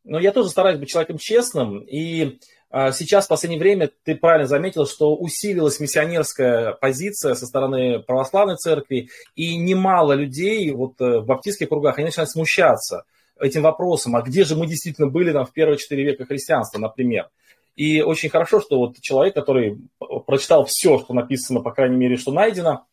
ну, 0.04 0.18
я 0.18 0.32
тоже 0.32 0.50
стараюсь 0.50 0.78
быть 0.78 0.88
человеком 0.88 1.18
честным, 1.18 1.80
и 1.80 2.38
а, 2.70 2.92
сейчас, 2.92 3.26
в 3.26 3.28
последнее 3.28 3.60
время, 3.60 3.90
ты 4.04 4.14
правильно 4.14 4.46
заметил, 4.46 4.86
что 4.86 5.16
усилилась 5.16 5.80
миссионерская 5.80 6.72
позиция 6.72 7.34
со 7.34 7.46
стороны 7.46 7.98
православной 7.98 8.56
церкви, 8.56 9.08
и 9.34 9.56
немало 9.56 10.12
людей 10.12 10.70
вот 10.70 11.00
э, 11.00 11.18
в 11.18 11.26
баптистских 11.26 11.68
кругах, 11.68 11.98
они 11.98 12.06
начинают 12.06 12.30
смущаться 12.30 13.02
этим 13.40 13.62
вопросом, 13.62 14.14
а 14.14 14.22
где 14.22 14.44
же 14.44 14.54
мы 14.54 14.66
действительно 14.68 15.08
были 15.08 15.32
там 15.32 15.46
в 15.46 15.52
первые 15.52 15.78
четыре 15.78 16.04
века 16.04 16.26
христианства, 16.26 16.78
например. 16.78 17.28
И 17.80 18.02
очень 18.02 18.28
хорошо, 18.28 18.60
что 18.60 18.78
вот 18.78 19.00
человек, 19.00 19.34
который 19.34 19.78
прочитал 20.26 20.64
все, 20.64 20.98
что 20.98 21.14
написано, 21.14 21.60
по 21.60 21.72
крайней 21.72 21.96
мере, 21.96 22.16
что 22.16 22.32
найдено, 22.32 22.86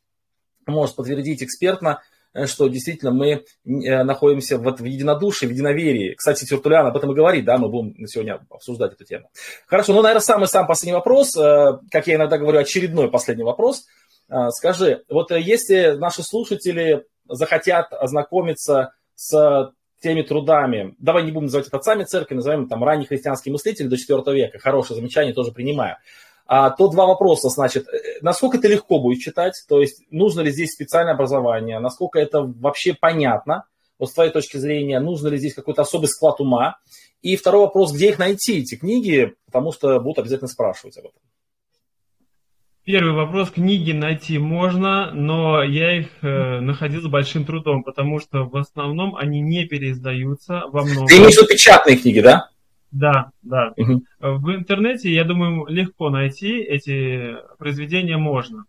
может 0.66 0.96
подтвердить 0.96 1.44
экспертно, 1.44 2.02
Э, 2.38 2.46
что 2.46 2.68
действительно 2.68 3.12
мы 3.12 3.44
э, 3.66 4.04
находимся 4.04 4.58
в, 4.58 4.64
в 4.64 4.84
единодушии, 4.84 5.48
в 5.48 5.52
единоверии. 5.52 6.14
Кстати, 6.14 6.46
Тертулян 6.46 6.86
об 6.86 6.96
этом 6.96 7.12
и 7.12 7.16
говорит, 7.16 7.46
да, 7.46 7.58
мы 7.58 7.70
будем 7.70 8.06
сегодня 8.08 8.40
обсуждать 8.50 8.94
эту 8.94 9.06
тему. 9.06 9.30
Хорошо, 9.66 9.94
ну, 9.94 10.02
наверное, 10.02 10.22
самый-самый 10.22 10.68
последний 10.68 10.94
вопрос, 10.94 11.36
э, 11.36 11.80
как 11.92 12.06
я 12.08 12.16
иногда 12.16 12.38
говорю, 12.38 12.60
очередной 12.60 13.10
последний 13.10 13.44
вопрос. 13.44 13.86
Скажи, 14.50 15.06
вот 15.08 15.32
если 15.32 15.96
наши 15.98 16.22
слушатели 16.22 17.06
захотят 17.30 17.94
ознакомиться 17.94 18.92
с 19.16 19.72
теми 20.02 20.22
трудами, 20.22 20.96
давай 21.00 21.24
не 21.24 21.32
будем 21.32 21.46
называть 21.46 21.68
это 21.68 21.78
отцами 21.78 22.04
церкви, 22.04 22.36
назовем 22.36 22.68
там 22.68 22.84
ранних 22.84 23.10
христианских 23.10 23.52
мыслителей 23.52 23.90
до 23.90 23.96
IV 23.96 24.34
века, 24.34 24.60
хорошее 24.60 25.00
замечание, 25.00 25.34
тоже 25.34 25.52
принимаю. 25.52 25.98
А, 26.46 26.70
то 26.70 26.88
два 26.88 27.06
вопроса, 27.06 27.50
значит, 27.50 27.88
э, 27.90 28.20
насколько 28.22 28.58
это 28.58 28.70
легко 28.70 29.00
будет 29.00 29.20
читать, 29.20 29.54
то 29.68 29.82
есть 29.82 30.04
нужно 30.12 30.42
ли 30.42 30.52
здесь 30.52 30.72
специальное 30.72 31.14
образование, 31.14 31.80
насколько 31.80 32.20
это 32.20 32.42
вообще 32.42 32.94
понятно, 32.94 33.66
вот 34.00 34.10
с 34.10 34.14
твоей 34.14 34.32
точки 34.32 34.58
зрения, 34.58 35.00
нужно 35.00 35.28
ли 35.28 35.38
здесь 35.38 35.54
какой-то 35.54 35.82
особый 35.82 36.08
склад 36.08 36.40
ума, 36.40 36.78
и 37.22 37.36
второй 37.36 37.62
вопрос, 37.62 37.92
где 37.92 38.10
их 38.10 38.20
найти, 38.20 38.60
эти 38.60 38.76
книги, 38.76 39.34
потому 39.46 39.74
что 39.74 40.00
будут 40.00 40.20
обязательно 40.20 40.48
спрашивать 40.48 40.98
об 40.98 41.06
этом. 41.06 41.20
Первый 42.88 43.12
вопрос. 43.12 43.52
Книги 43.52 43.92
найти 43.92 44.38
можно, 44.38 45.12
но 45.12 45.62
я 45.62 46.00
их 46.00 46.08
э, 46.22 46.62
находил 46.62 47.02
с 47.02 47.08
большим 47.08 47.44
трудом, 47.44 47.84
потому 47.84 48.22
что 48.22 48.46
в 48.46 48.56
основном 48.56 49.14
они 49.18 49.42
не 49.42 49.66
переиздаются 49.66 50.62
во 50.72 50.84
многом. 50.84 51.08
Ты 51.08 51.18
имеешь 51.18 51.34
в 51.34 51.38
виду 51.40 51.48
печатные 51.50 51.98
книги, 51.98 52.22
да? 52.22 52.48
Да, 52.92 53.32
да. 53.42 53.74
Угу. 53.76 54.04
В 54.22 54.56
интернете, 54.56 55.14
я 55.14 55.26
думаю, 55.26 55.66
легко 55.68 56.10
найти 56.10 56.60
эти 56.62 57.36
произведения 57.60 58.16
можно. 58.16 58.64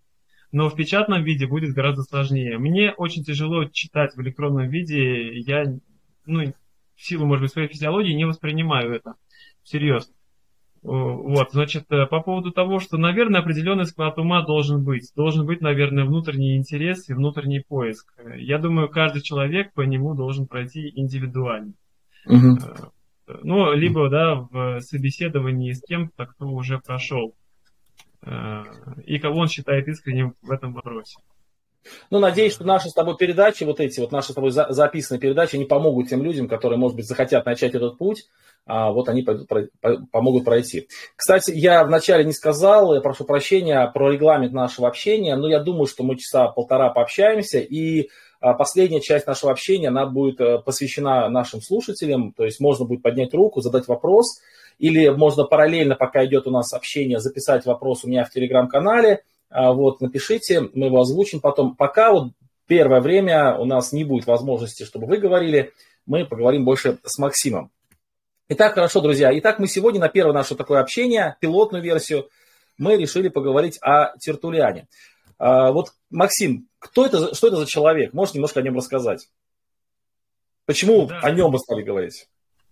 Но 0.50 0.68
в 0.68 0.74
печатном 0.74 1.22
виде 1.22 1.46
будет 1.46 1.72
гораздо 1.72 2.02
сложнее. 2.02 2.58
Мне 2.58 2.90
очень 2.90 3.22
тяжело 3.22 3.66
читать 3.66 4.16
в 4.16 4.20
электронном 4.20 4.68
виде. 4.68 5.38
Я, 5.38 5.64
ну, 6.26 6.42
в 6.96 7.06
силу, 7.06 7.24
может 7.24 7.42
быть, 7.42 7.52
своей 7.52 7.68
физиологии 7.68 8.14
не 8.14 8.24
воспринимаю 8.24 8.96
это 8.96 9.14
всерьез. 9.62 10.10
Вот, 10.90 11.52
значит, 11.52 11.84
э, 11.90 12.06
по 12.06 12.20
поводу 12.20 12.50
того, 12.50 12.78
что, 12.78 12.96
наверное, 12.96 13.40
определенный 13.40 13.84
склад 13.84 14.18
ума 14.18 14.44
должен 14.44 14.84
быть. 14.84 15.12
Должен 15.14 15.46
быть, 15.46 15.60
наверное, 15.60 16.04
внутренний 16.04 16.56
интерес 16.56 17.08
и 17.08 17.14
внутренний 17.14 17.60
поиск. 17.60 18.12
Я 18.36 18.58
думаю, 18.58 18.88
каждый 18.88 19.22
человек 19.22 19.72
по 19.74 19.82
нему 19.82 20.14
должен 20.14 20.46
пройти 20.46 20.92
индивидуально. 20.94 21.72
Угу 22.26 22.58
ну, 23.42 23.72
либо, 23.72 24.08
да, 24.08 24.46
в 24.50 24.80
собеседовании 24.80 25.72
с 25.72 25.82
кем-то, 25.82 26.26
кто 26.26 26.48
уже 26.48 26.78
прошел, 26.78 27.34
э, 28.22 28.62
и 29.04 29.18
кого 29.18 29.40
он 29.40 29.48
считает 29.48 29.88
искренним 29.88 30.34
в 30.42 30.50
этом 30.50 30.72
вопросе. 30.72 31.18
Ну, 32.10 32.18
надеюсь, 32.18 32.52
что 32.52 32.64
наши 32.64 32.88
с 32.88 32.92
тобой 32.92 33.16
передачи, 33.16 33.64
вот 33.64 33.80
эти 33.80 34.00
вот 34.00 34.12
наши 34.12 34.32
с 34.32 34.34
тобой 34.34 34.50
записанные 34.50 35.20
передачи, 35.20 35.56
не 35.56 35.64
помогут 35.64 36.08
тем 36.08 36.22
людям, 36.22 36.48
которые, 36.48 36.78
может 36.78 36.96
быть, 36.96 37.06
захотят 37.06 37.46
начать 37.46 37.74
этот 37.74 37.98
путь, 37.98 38.26
а 38.66 38.92
вот 38.92 39.08
они 39.08 39.22
пойдут, 39.22 39.48
помогут 40.10 40.44
пройти. 40.44 40.88
Кстати, 41.16 41.52
я 41.52 41.84
вначале 41.84 42.24
не 42.24 42.32
сказал, 42.32 42.94
я 42.94 43.00
прошу 43.00 43.24
прощения, 43.24 43.90
про 43.92 44.12
регламент 44.12 44.52
нашего 44.52 44.88
общения, 44.88 45.36
но 45.36 45.48
я 45.48 45.60
думаю, 45.60 45.86
что 45.86 46.04
мы 46.04 46.16
часа 46.16 46.48
полтора 46.48 46.90
пообщаемся, 46.90 47.58
и 47.58 48.10
а 48.40 48.54
последняя 48.54 49.00
часть 49.00 49.26
нашего 49.26 49.50
общения, 49.50 49.88
она 49.88 50.06
будет 50.06 50.40
э, 50.40 50.58
посвящена 50.58 51.28
нашим 51.28 51.60
слушателям, 51.60 52.32
то 52.32 52.44
есть 52.44 52.60
можно 52.60 52.84
будет 52.84 53.02
поднять 53.02 53.34
руку, 53.34 53.60
задать 53.60 53.88
вопрос, 53.88 54.40
или 54.78 55.08
можно 55.08 55.42
параллельно, 55.42 55.96
пока 55.96 56.24
идет 56.24 56.46
у 56.46 56.50
нас 56.50 56.72
общение, 56.72 57.18
записать 57.18 57.66
вопрос 57.66 58.04
у 58.04 58.08
меня 58.08 58.24
в 58.24 58.30
телеграм-канале, 58.30 59.24
вот, 59.50 60.00
напишите, 60.00 60.60
мы 60.74 60.86
его 60.86 61.00
озвучим 61.00 61.40
потом. 61.40 61.74
Пока 61.76 62.12
вот 62.12 62.32
первое 62.66 63.00
время 63.00 63.56
у 63.56 63.64
нас 63.64 63.92
не 63.92 64.04
будет 64.04 64.26
возможности, 64.26 64.84
чтобы 64.84 65.06
вы 65.06 65.18
говорили, 65.18 65.72
мы 66.06 66.24
поговорим 66.24 66.64
больше 66.64 66.98
с 67.04 67.18
Максимом. 67.18 67.70
Итак, 68.48 68.74
хорошо, 68.74 69.00
друзья. 69.00 69.30
Итак, 69.38 69.58
мы 69.58 69.68
сегодня 69.68 70.00
на 70.00 70.08
первое 70.08 70.32
наше 70.32 70.54
такое 70.54 70.80
общение, 70.80 71.36
пилотную 71.40 71.82
версию, 71.82 72.28
мы 72.78 72.96
решили 72.96 73.28
поговорить 73.28 73.78
о 73.82 74.16
Тертулиане. 74.18 74.88
А, 75.38 75.70
вот, 75.72 75.92
Максим, 76.10 76.68
кто 76.78 77.04
это, 77.04 77.34
что 77.34 77.48
это 77.48 77.56
за 77.56 77.66
человек? 77.66 78.14
Можешь 78.14 78.34
немножко 78.34 78.60
о 78.60 78.62
нем 78.62 78.76
рассказать? 78.76 79.28
Почему 80.64 81.06
да. 81.06 81.20
о 81.20 81.30
нем 81.30 81.50
мы 81.50 81.58
стали 81.58 81.82
говорить? 81.82 82.28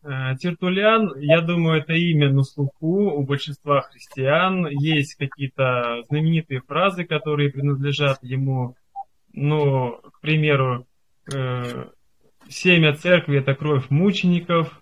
Э, 0.07 0.37
Тертулиан, 0.37 1.19
я 1.19 1.41
думаю, 1.41 1.81
это 1.81 1.93
имя 1.93 2.31
на 2.31 2.45
слуху 2.45 3.11
у 3.11 3.23
большинства 3.25 3.81
христиан. 3.81 4.67
Есть 4.69 5.17
какие-то 5.17 6.03
знаменитые 6.09 6.61
фразы, 6.61 7.05
которые 7.05 7.51
принадлежат 7.51 8.23
ему. 8.23 8.77
Ну, 9.33 10.01
к 10.13 10.21
примеру, 10.21 10.87
э, 11.35 11.87
семя 12.49 12.95
церкви– 12.95 13.39
это 13.41 13.55
кровь 13.55 13.91
мучеников, 13.91 14.81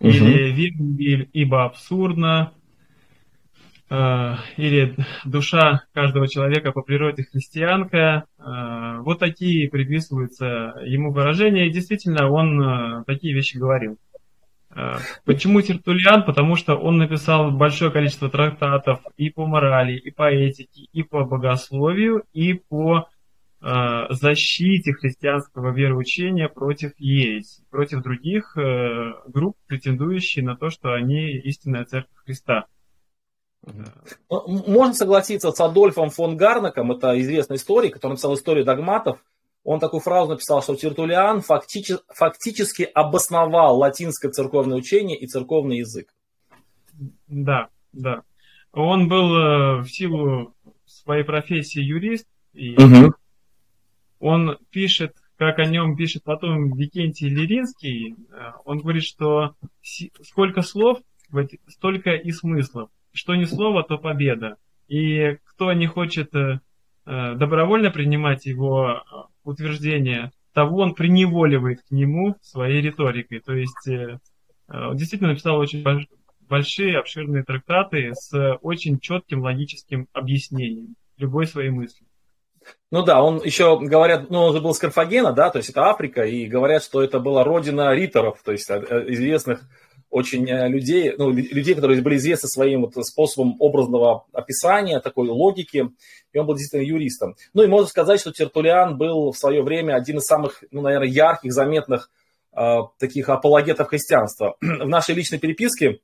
угу. 0.00 0.08
или 0.08 1.28
ибо 1.32 1.64
абсурдно, 1.64 2.52
Э, 3.92 4.36
или 4.56 4.96
душа 5.26 5.82
каждого 5.92 6.26
человека 6.26 6.72
по 6.72 6.80
природе 6.80 7.24
христианка. 7.24 8.24
Э, 8.38 9.00
вот 9.00 9.18
такие 9.18 9.68
приписываются 9.68 10.72
ему 10.82 11.12
выражения, 11.12 11.66
и 11.66 11.72
действительно 11.72 12.30
он 12.30 12.62
э, 12.62 13.04
такие 13.06 13.34
вещи 13.34 13.58
говорил. 13.58 13.98
Почему 15.24 15.60
Тертулиан? 15.60 16.24
Потому 16.24 16.56
что 16.56 16.76
он 16.76 16.96
написал 16.96 17.50
большое 17.50 17.90
количество 17.90 18.30
трактатов 18.30 19.00
и 19.16 19.28
по 19.30 19.46
морали, 19.46 19.98
и 19.98 20.10
по 20.10 20.30
этике, 20.30 20.88
и 20.92 21.02
по 21.02 21.24
богословию, 21.24 22.24
и 22.32 22.54
по 22.54 23.08
защите 23.60 24.92
христианского 24.92 25.72
вероучения 25.72 26.48
против 26.48 26.92
ереси, 26.98 27.62
против 27.70 28.02
других 28.02 28.56
групп, 28.56 29.56
претендующих 29.66 30.42
на 30.42 30.56
то, 30.56 30.70
что 30.70 30.94
они 30.94 31.32
истинная 31.38 31.84
церковь 31.84 32.16
Христа. 32.24 32.66
Ну, 33.64 33.84
можно 34.66 34.94
согласиться 34.94 35.52
с 35.52 35.60
Адольфом 35.60 36.10
фон 36.10 36.36
Гарнаком, 36.36 36.90
это 36.90 37.20
известный 37.20 37.56
историк, 37.56 37.94
который 37.94 38.12
написал 38.14 38.34
историю 38.34 38.64
догматов. 38.64 39.20
Он 39.64 39.78
такую 39.78 40.00
фразу 40.00 40.32
написал, 40.32 40.62
что 40.62 40.74
Тертулиан 40.74 41.40
фактически, 41.40 42.02
фактически 42.08 42.82
обосновал 42.82 43.78
латинское 43.78 44.30
церковное 44.30 44.76
учение 44.76 45.18
и 45.18 45.26
церковный 45.26 45.78
язык. 45.78 46.12
Да, 47.28 47.68
да. 47.92 48.22
Он 48.72 49.08
был 49.08 49.36
э, 49.36 49.80
в 49.82 49.86
силу 49.88 50.54
своей 50.86 51.24
профессии 51.24 51.80
юрист, 51.80 52.26
и 52.52 52.74
угу. 52.74 53.14
он 54.18 54.58
пишет, 54.70 55.14
как 55.36 55.58
о 55.58 55.64
нем 55.64 55.96
пишет 55.96 56.24
потом 56.24 56.74
Викентий 56.74 57.28
Лиринский, 57.28 58.14
э, 58.14 58.52
он 58.64 58.78
говорит, 58.78 59.04
что 59.04 59.54
сколько 60.22 60.62
слов, 60.62 60.98
столько 61.68 62.12
и 62.12 62.30
смыслов 62.32 62.90
что 63.12 63.34
ни 63.34 63.44
слово, 63.44 63.84
то 63.84 63.98
победа. 63.98 64.56
И 64.88 65.38
кто 65.44 65.72
не 65.72 65.86
хочет 65.86 66.34
э, 66.34 66.60
добровольно 67.04 67.90
принимать 67.90 68.46
его 68.46 69.04
утверждение, 69.44 70.30
того 70.52 70.78
он 70.78 70.94
приневоливает 70.94 71.80
к 71.82 71.90
нему 71.90 72.36
своей 72.42 72.80
риторикой. 72.80 73.40
То 73.40 73.54
есть 73.54 73.88
он 74.68 74.96
действительно 74.96 75.30
написал 75.30 75.58
очень 75.58 75.84
большие, 76.40 76.98
обширные 76.98 77.44
трактаты 77.44 78.12
с 78.14 78.58
очень 78.60 78.98
четким 79.00 79.42
логическим 79.42 80.08
объяснением 80.12 80.94
любой 81.16 81.46
своей 81.46 81.70
мысли. 81.70 82.06
Ну 82.90 83.02
да, 83.02 83.22
он 83.22 83.42
еще 83.42 83.78
говорят, 83.80 84.30
ну 84.30 84.40
он 84.40 84.54
же 84.54 84.60
был 84.60 84.74
с 84.74 84.78
Карфагена, 84.78 85.32
да, 85.32 85.50
то 85.50 85.58
есть 85.58 85.70
это 85.70 85.86
Африка, 85.86 86.22
и 86.24 86.46
говорят, 86.46 86.84
что 86.84 87.02
это 87.02 87.18
была 87.18 87.42
родина 87.42 87.92
риторов, 87.94 88.40
то 88.44 88.52
есть 88.52 88.70
известных 88.70 89.62
очень 90.12 90.48
э, 90.48 90.68
людей, 90.68 91.14
ну, 91.16 91.30
людей, 91.30 91.74
которые 91.74 92.02
были 92.02 92.16
известны 92.16 92.46
своим 92.48 92.82
вот 92.82 92.94
способом 93.06 93.56
образного 93.58 94.26
описания, 94.32 95.00
такой 95.00 95.28
логики, 95.28 95.88
и 96.32 96.38
он 96.38 96.46
был 96.46 96.54
действительно 96.54 96.86
юристом. 96.86 97.34
Ну 97.54 97.62
и 97.62 97.66
можно 97.66 97.88
сказать, 97.88 98.20
что 98.20 98.30
Тертулиан 98.30 98.98
был 98.98 99.32
в 99.32 99.38
свое 99.38 99.62
время 99.62 99.94
один 99.94 100.18
из 100.18 100.24
самых, 100.24 100.62
ну, 100.70 100.82
наверное, 100.82 101.08
ярких, 101.08 101.52
заметных 101.52 102.10
э, 102.54 102.80
таких 102.98 103.30
апологетов 103.30 103.88
христианства. 103.88 104.56
В 104.60 104.86
нашей 104.86 105.14
личной 105.14 105.38
переписке 105.38 106.00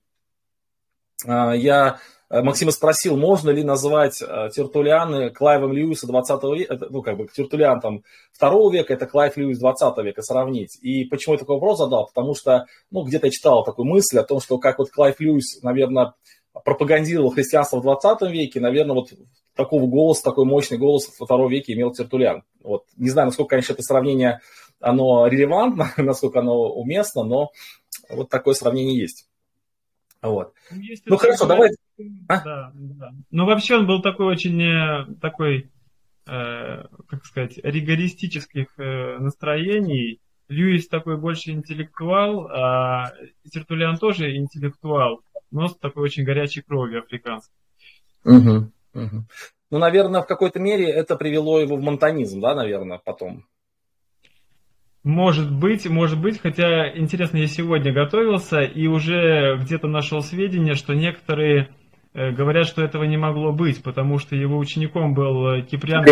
э, 1.26 1.52
я 1.56 1.98
Максима 2.30 2.72
спросил, 2.72 3.16
можно 3.16 3.48
ли 3.50 3.64
назвать 3.64 4.20
э, 4.20 4.50
Тертуллиана 4.54 5.30
Клайвом 5.30 5.72
Льюиса 5.72 6.06
20 6.06 6.42
века, 6.58 6.78
ну, 6.90 7.02
как 7.02 7.16
бы, 7.16 7.26
Тертуллиан 7.26 7.80
там 7.80 8.02
2 8.38 8.72
века, 8.72 8.92
это 8.92 9.06
Клайв 9.06 9.36
Льюис 9.38 9.58
20 9.58 9.96
века 10.04 10.22
сравнить. 10.22 10.78
И 10.82 11.04
почему 11.04 11.34
я 11.34 11.38
такой 11.38 11.56
вопрос 11.56 11.78
задал? 11.78 12.08
Потому 12.08 12.34
что, 12.34 12.66
ну, 12.90 13.02
где-то 13.02 13.28
я 13.28 13.30
читал 13.30 13.64
такую 13.64 13.86
мысль 13.86 14.18
о 14.18 14.24
том, 14.24 14.40
что 14.40 14.58
как 14.58 14.78
вот 14.78 14.90
Клайв 14.90 15.18
Льюис, 15.20 15.62
наверное, 15.62 16.14
пропагандировал 16.64 17.30
христианство 17.30 17.78
в 17.78 17.82
20 17.82 18.22
веке, 18.30 18.60
наверное, 18.60 18.94
вот 18.94 19.12
такого 19.54 19.86
голоса, 19.86 20.22
такой 20.22 20.44
мощный 20.44 20.78
голос 20.78 21.08
во 21.18 21.26
втором 21.26 21.50
веке 21.50 21.72
имел 21.72 21.92
Тертуллиан. 21.92 22.44
Вот. 22.62 22.84
Не 22.96 23.10
знаю, 23.10 23.26
насколько, 23.28 23.50
конечно, 23.50 23.72
это 23.72 23.82
сравнение, 23.82 24.40
оно 24.80 25.26
релевантно, 25.26 25.92
насколько 25.96 26.40
оно 26.40 26.72
уместно, 26.72 27.24
но 27.24 27.50
вот 28.10 28.28
такое 28.28 28.54
сравнение 28.54 28.98
есть. 28.98 29.27
Вот. 30.22 30.52
Ну, 30.70 30.80
есть 30.80 31.04
ну 31.06 31.16
хорошо, 31.16 31.46
давай. 31.46 31.70
А? 32.28 32.44
Да, 32.44 32.72
да. 32.74 33.12
Но 33.30 33.46
вообще 33.46 33.76
он 33.76 33.86
был 33.86 34.02
такой 34.02 34.26
очень 34.26 34.60
э, 34.60 35.06
такой, 35.20 35.70
э, 36.26 36.84
как 37.08 37.24
сказать, 37.24 37.58
ригористических 37.58 38.66
э, 38.78 39.18
настроений. 39.18 40.20
Льюис 40.48 40.88
такой 40.88 41.18
больше 41.18 41.50
интеллектуал, 41.50 42.48
а 42.48 43.12
Тертулиан 43.52 43.98
тоже 43.98 44.34
интеллектуал, 44.34 45.20
но 45.50 45.68
с 45.68 45.76
такой 45.76 46.04
очень 46.04 46.24
горячей 46.24 46.62
кровью 46.62 47.00
африканской. 47.00 47.54
Угу, 48.24 48.72
угу. 48.94 49.24
Ну, 49.70 49.78
наверное, 49.78 50.22
в 50.22 50.26
какой-то 50.26 50.58
мере 50.58 50.90
это 50.90 51.16
привело 51.16 51.60
его 51.60 51.76
в 51.76 51.82
монтанизм, 51.82 52.40
да, 52.40 52.54
наверное, 52.54 52.98
потом. 52.98 53.46
Может 55.04 55.50
быть, 55.54 55.88
может 55.88 56.20
быть, 56.20 56.40
хотя 56.40 56.96
интересно, 56.96 57.38
я 57.38 57.46
сегодня 57.46 57.92
готовился 57.92 58.60
и 58.62 58.86
уже 58.88 59.56
где-то 59.60 59.86
нашел 59.86 60.22
сведения, 60.22 60.74
что 60.74 60.92
некоторые 60.92 61.68
э, 62.14 62.32
говорят, 62.32 62.66
что 62.66 62.82
этого 62.82 63.04
не 63.04 63.16
могло 63.16 63.52
быть, 63.52 63.82
потому 63.82 64.18
что 64.18 64.34
его 64.34 64.58
учеником 64.58 65.14
был 65.14 65.54
э, 65.54 65.62
Киприан 65.62 66.04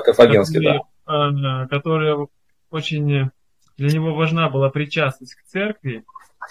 Карфагенский 0.00 0.60
который, 0.64 0.80
да. 1.06 1.64
Э, 1.64 1.68
который 1.68 2.26
очень 2.70 3.30
для 3.76 3.88
него 3.88 4.14
важна 4.14 4.50
была 4.50 4.68
причастность 4.68 5.36
к 5.36 5.44
церкви, 5.44 6.04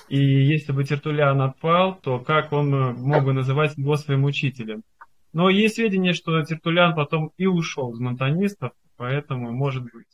и 0.07 0.17
если 0.17 0.71
бы 0.71 0.83
Тертулян 0.85 1.41
отпал, 1.41 1.95
то 1.95 2.19
как 2.19 2.53
он 2.53 2.69
мог 2.71 3.25
бы 3.25 3.33
называть 3.33 3.77
его 3.77 3.95
своим 3.97 4.23
учителем? 4.23 4.83
Но 5.33 5.49
есть 5.49 5.75
сведения, 5.75 6.13
что 6.13 6.41
Тертулян 6.43 6.95
потом 6.95 7.33
и 7.37 7.45
ушел 7.45 7.91
из 7.91 7.99
монтанистов, 7.99 8.71
поэтому 8.97 9.51
может 9.51 9.83
быть. 9.83 10.07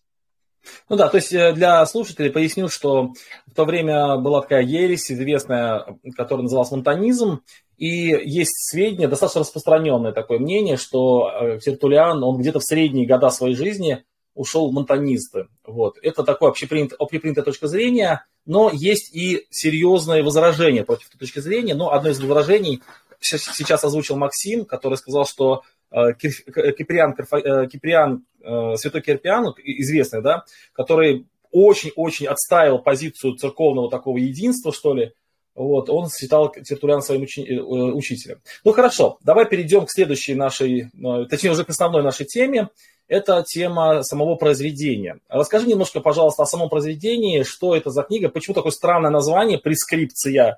Ну 0.90 0.96
да, 0.96 1.10
то 1.10 1.18
есть 1.18 1.34
э, 1.34 1.54
для 1.54 1.86
слушателей 1.86 2.32
поясню, 2.32 2.70
что 2.70 3.14
в 3.48 3.54
то 3.56 3.66
время 3.66 4.18
была 4.18 4.42
такая 4.42 4.64
ересь 4.64 5.12
известная, 5.12 5.98
которая 6.16 6.44
называлась 6.44 6.72
монтанизм, 6.72 7.42
и 7.78 7.88
есть 7.88 8.54
сведения, 8.72 9.08
достаточно 9.08 9.42
распространенное 9.42 10.14
такое 10.14 10.40
мнение, 10.40 10.78
что 10.78 11.30
э, 11.30 11.60
Тертулиан, 11.60 12.24
он 12.24 12.40
где-то 12.40 12.60
в 12.60 12.64
средние 12.64 13.08
года 13.08 13.30
своей 13.30 13.56
жизни 13.56 14.04
ушел 14.34 14.70
в 14.70 14.74
монтанисты. 14.74 15.48
Вот. 15.66 15.98
Это 16.02 16.24
такое 16.24 16.50
общепринятая, 16.50 16.98
общепринятая 16.98 17.44
точка 17.44 17.68
зрения, 17.68 18.26
но 18.46 18.70
есть 18.72 19.16
и 19.16 19.48
серьезные 19.50 20.24
возражения 20.24 20.84
против 20.84 21.10
этой 21.10 21.20
точки 21.20 21.40
зрения. 21.40 21.74
Но 21.74 21.92
одно 21.92 22.10
из 22.10 22.20
возражений 22.22 22.82
сейчас 23.20 23.84
озвучил 23.84 24.18
Максим, 24.18 24.66
который 24.66 24.98
сказал, 24.98 25.26
что 25.26 25.64
Киприан, 26.18 27.16
Киприан 27.68 28.24
Э, 28.46 28.76
святой 28.78 29.02
Кирпиан, 29.02 29.56
известный, 29.64 30.22
да, 30.22 30.44
который 30.72 31.26
очень-очень 31.52 32.28
отстаивал 32.28 32.78
позицию 32.80 33.36
церковного 33.38 33.90
такого 33.90 34.18
единства, 34.18 34.72
что 34.72 34.94
ли, 34.94 35.14
вот, 35.56 35.90
он 35.90 36.10
считал 36.12 36.52
Тертуляна 36.52 37.02
своим 37.02 37.24
учи- 37.24 37.48
э, 37.48 37.60
учителем. 37.60 38.42
Ну 38.64 38.72
хорошо, 38.72 39.18
давай 39.24 39.48
перейдем 39.48 39.88
к 39.88 39.92
следующей 39.92 40.36
нашей, 40.36 40.92
э, 40.94 41.26
точнее 41.28 41.52
уже 41.52 41.64
к 41.64 41.70
основной 41.70 42.04
нашей 42.04 42.28
теме. 42.28 42.70
Это 43.08 43.44
тема 43.48 44.04
самого 44.04 44.36
произведения. 44.36 45.18
Расскажи 45.28 45.68
немножко, 45.68 46.00
пожалуйста, 46.00 46.44
о 46.44 46.48
самом 46.48 46.70
произведении, 46.70 47.42
что 47.42 47.76
это 47.76 47.90
за 47.90 48.04
книга, 48.04 48.30
почему 48.30 48.54
такое 48.54 48.72
странное 48.72 49.12
название, 49.12 49.58
прескрипция 49.58 50.58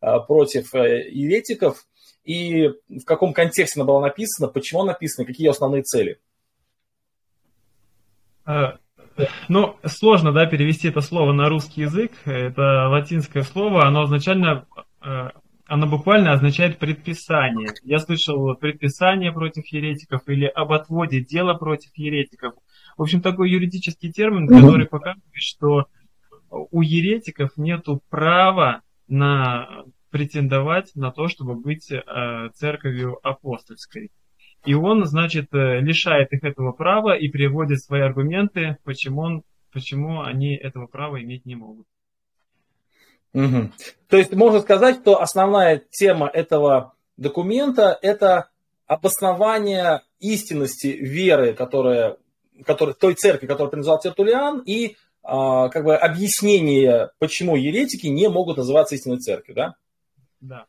против 0.00 0.74
еретиков, 0.74 1.84
и 2.24 2.68
в 2.88 3.04
каком 3.04 3.32
контексте 3.32 3.80
она 3.80 3.86
была 3.86 4.00
написана, 4.00 4.48
почему 4.48 4.82
она 4.82 4.92
написана, 4.92 5.26
какие 5.26 5.46
ее 5.46 5.50
основные 5.50 5.82
цели. 5.82 6.18
Э, 8.46 8.72
ну, 9.48 9.76
сложно, 9.84 10.32
да, 10.32 10.46
перевести 10.46 10.88
это 10.88 11.00
слово 11.00 11.32
на 11.32 11.48
русский 11.48 11.82
язык. 11.82 12.12
Это 12.24 12.88
латинское 12.88 13.42
слово, 13.42 13.86
оно 13.86 14.04
изначально, 14.06 14.66
э, 15.04 15.28
оно 15.66 15.86
буквально 15.86 16.32
означает 16.32 16.78
предписание. 16.78 17.68
Я 17.82 17.98
слышал 17.98 18.54
предписание 18.54 19.32
против 19.32 19.66
еретиков 19.66 20.22
или 20.26 20.46
об 20.46 20.72
отводе 20.72 21.20
дела 21.20 21.54
против 21.54 21.90
еретиков. 21.94 22.54
В 22.96 23.02
общем, 23.02 23.22
такой 23.22 23.50
юридический 23.50 24.12
термин, 24.12 24.48
который 24.48 24.86
показывает, 24.86 25.24
что 25.34 25.86
у 26.50 26.82
еретиков 26.82 27.50
нет 27.56 27.84
права 28.08 28.82
на 29.08 29.84
претендовать 30.14 30.94
на 30.94 31.10
то, 31.10 31.26
чтобы 31.26 31.56
быть 31.56 31.90
э, 31.90 32.00
церковью 32.54 33.18
апостольской. 33.24 34.12
И 34.64 34.72
он, 34.72 35.04
значит, 35.06 35.52
э, 35.52 35.80
лишает 35.80 36.32
их 36.32 36.44
этого 36.44 36.70
права 36.70 37.16
и 37.16 37.26
приводит 37.26 37.82
свои 37.82 38.02
аргументы, 38.02 38.76
почему, 38.84 39.22
он, 39.22 39.42
почему 39.72 40.22
они 40.22 40.54
этого 40.54 40.86
права 40.86 41.20
иметь 41.20 41.44
не 41.46 41.56
могут. 41.56 41.88
Угу. 43.32 43.72
То 44.08 44.16
есть 44.16 44.32
можно 44.36 44.60
сказать, 44.60 45.00
что 45.00 45.20
основная 45.20 45.82
тема 45.90 46.28
этого 46.28 46.94
документа– 47.16 47.98
это 48.00 48.50
обоснование 48.86 50.02
истинности 50.20 50.86
веры, 50.86 51.54
которая, 51.54 52.18
которая, 52.64 52.94
той 52.94 53.14
церкви, 53.14 53.48
которую 53.48 53.72
принадлежал 53.72 53.98
Тертулиан, 53.98 54.62
и 54.64 54.94
а, 55.24 55.70
как 55.70 55.82
бы 55.82 55.96
объяснение, 55.96 57.10
почему 57.18 57.56
еретики 57.56 58.06
не 58.06 58.28
могут 58.28 58.58
называться 58.58 58.94
истинной 58.94 59.18
церковью, 59.18 59.56
да? 59.56 59.74
Да. 60.44 60.66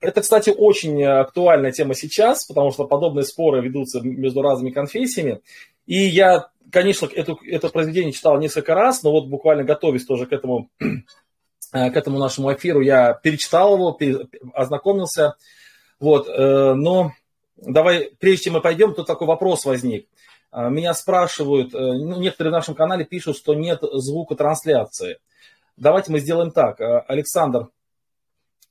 Это, 0.00 0.22
кстати, 0.22 0.50
очень 0.56 1.04
актуальная 1.04 1.72
тема 1.72 1.94
сейчас, 1.94 2.46
потому 2.46 2.70
что 2.70 2.86
подобные 2.86 3.24
споры 3.24 3.60
ведутся 3.60 4.00
между 4.00 4.40
разными 4.40 4.70
конфессиями. 4.70 5.40
И 5.86 5.96
я, 5.96 6.48
конечно, 6.70 7.06
эту, 7.12 7.38
это 7.46 7.68
произведение 7.68 8.12
читал 8.12 8.38
несколько 8.38 8.74
раз, 8.74 9.02
но 9.02 9.10
вот 9.10 9.26
буквально 9.26 9.64
готовясь 9.64 10.06
тоже 10.06 10.26
к 10.26 10.32
этому, 10.32 10.70
к 10.78 11.74
этому 11.74 12.18
нашему 12.18 12.52
эфиру, 12.54 12.80
я 12.80 13.12
перечитал 13.12 13.74
его, 13.74 13.98
ознакомился. 14.54 15.34
Вот, 15.98 16.28
э, 16.28 16.74
но 16.74 17.12
давай, 17.58 18.10
прежде 18.18 18.44
чем 18.44 18.54
мы 18.54 18.62
пойдем, 18.62 18.94
тут 18.94 19.06
такой 19.06 19.26
вопрос 19.26 19.66
возник. 19.66 20.06
Э, 20.50 20.70
меня 20.70 20.94
спрашивают, 20.94 21.74
э, 21.74 21.78
ну, 21.78 22.18
некоторые 22.18 22.52
в 22.52 22.56
нашем 22.56 22.74
канале 22.74 23.04
пишут, 23.04 23.36
что 23.36 23.52
нет 23.52 23.80
звука 23.82 24.34
трансляции. 24.34 25.18
Давайте 25.76 26.10
мы 26.10 26.20
сделаем 26.20 26.52
так. 26.52 26.80
Александр, 27.08 27.68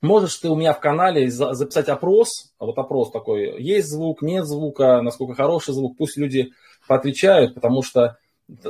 Можешь 0.00 0.36
ты 0.36 0.48
у 0.48 0.56
меня 0.56 0.72
в 0.72 0.80
канале 0.80 1.30
записать 1.30 1.88
опрос, 1.88 2.52
вот 2.58 2.78
опрос 2.78 3.10
такой, 3.10 3.62
есть 3.62 3.88
звук, 3.88 4.22
нет 4.22 4.46
звука, 4.46 5.02
насколько 5.02 5.34
хороший 5.34 5.74
звук, 5.74 5.96
пусть 5.98 6.16
люди 6.16 6.52
поотвечают, 6.88 7.54
потому 7.54 7.82
что 7.82 8.16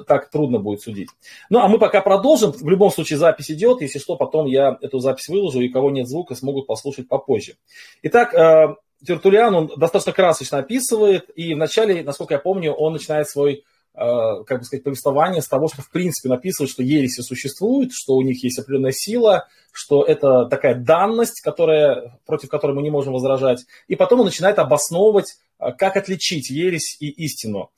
так 0.07 0.31
трудно 0.31 0.59
будет 0.59 0.83
судить. 0.83 1.09
Ну, 1.49 1.61
а 1.61 1.69
мы 1.69 1.79
пока 1.79 2.01
продолжим. 2.03 2.53
В 2.53 2.69
любом 2.69 2.91
случае 2.91 3.19
запись 3.19 3.51
идет. 3.51 3.81
Если 3.81 3.99
что, 3.99 4.17
потом 4.17 4.47
я 4.47 4.77
эту 4.81 4.99
запись 4.99 5.29
выложу, 5.29 5.61
и 5.61 5.69
кого 5.69 5.91
нет 5.91 6.07
звука, 6.07 6.35
смогут 6.35 6.67
послушать 6.67 7.09
попозже. 7.09 7.55
Итак, 8.03 8.35
э, 8.35 8.75
Тертулиан, 9.07 9.55
он 9.55 9.71
достаточно 9.77 10.13
красочно 10.13 10.59
описывает, 10.59 11.31
и 11.35 11.55
вначале, 11.55 12.03
насколько 12.03 12.35
я 12.35 12.41
помню, 12.41 12.73
он 12.73 12.93
начинает 12.93 13.29
свой 13.29 13.65
как 13.95 14.59
бы 14.59 14.65
сказать, 14.65 14.85
повествование 14.85 15.43
с 15.43 15.49
того, 15.49 15.69
что 15.69 15.83
в 15.83 15.91
принципе 15.91 16.29
написывают, 16.29 16.71
что 16.71 16.83
ереси 16.83 17.21
существуют, 17.21 17.93
что 17.93 18.15
у 18.15 18.23
них 18.23 18.43
есть 18.43 18.59
определенная 18.59 18.93
сила, 18.93 19.49
что 19.73 20.05
это 20.05 20.47
такая 20.47 20.75
данность, 20.75 21.41
которая, 21.41 22.19
против 22.27 22.49
которой 22.49 22.73
мы 22.73 22.83
не 22.83 22.91
можем 22.91 23.13
возражать. 23.13 23.67
И 23.89 23.97
потом 23.97 24.21
он 24.21 24.27
начинает 24.27 24.59
обосновывать, 24.59 25.39
э, 25.59 25.73
как 25.73 25.97
отличить 25.97 26.51
ересь 26.51 26.97
и 27.01 27.09
истину. 27.09 27.71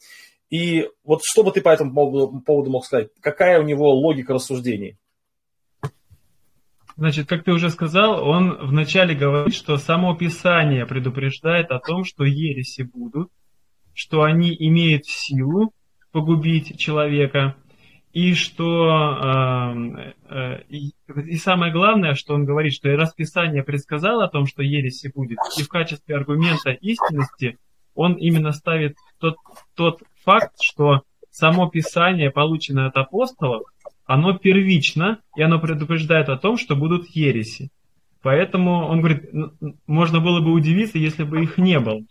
И 0.51 0.87
вот 1.03 1.23
что 1.25 1.45
бы 1.45 1.51
ты 1.51 1.63
по 1.63 1.71
этому 1.71 1.93
поводу 2.43 2.71
мог 2.71 2.85
сказать? 2.85 3.09
Какая 3.21 3.59
у 3.59 3.63
него 3.63 3.91
логика 3.95 4.35
рассуждений? 4.35 4.99
Значит, 6.97 7.27
как 7.27 7.43
ты 7.45 7.53
уже 7.53 7.71
сказал, 7.71 8.23
он 8.29 8.67
вначале 8.67 9.15
говорит, 9.15 9.55
что 9.55 9.79
само 9.79 10.15
Писание 10.15 10.85
предупреждает 10.85 11.71
о 11.71 11.79
том, 11.79 12.05
что 12.05 12.25
ереси 12.25 12.83
будут, 12.83 13.31
что 13.95 14.23
они 14.23 14.55
имеют 14.55 15.07
силу, 15.07 15.73
погубить 16.13 16.79
человека, 16.79 17.57
и 18.13 18.35
что 18.35 18.89
э, 18.91 20.13
э, 20.29 20.63
и, 20.69 20.93
и 21.17 21.37
самое 21.37 21.73
главное, 21.73 22.15
что 22.15 22.35
он 22.35 22.45
говорит, 22.45 22.75
что 22.75 22.95
расписание 22.95 23.63
предсказало 23.63 24.25
о 24.25 24.29
том, 24.29 24.47
что 24.47 24.63
ереси 24.63 25.11
будет, 25.15 25.39
и 25.59 25.63
в 25.63 25.69
качестве 25.69 26.15
аргумента 26.15 26.71
истинности 26.73 27.59
он 27.95 28.15
именно 28.15 28.53
ставит 28.53 28.97
тот, 29.19 29.37
тот 29.75 30.03
факт, 30.25 30.55
что 30.61 31.03
само 31.31 31.69
Писание, 31.69 32.31
полученное 32.31 32.89
от 32.89 32.97
апостолов, 32.97 33.63
оно 34.05 34.37
первично, 34.37 35.21
и 35.37 35.43
оно 35.43 35.59
предупреждает 35.59 36.29
о 36.29 36.37
том, 36.37 36.59
что 36.59 36.77
будут 36.77 37.09
ереси. 37.09 37.71
Поэтому 38.23 38.87
он 38.87 39.01
говорит, 39.01 39.31
можно 39.87 40.21
было 40.21 40.41
бы 40.41 40.53
удивиться, 40.53 40.99
если 40.99 41.25
бы 41.25 41.43
их 41.43 41.59
не 41.59 41.81
было. 41.81 42.03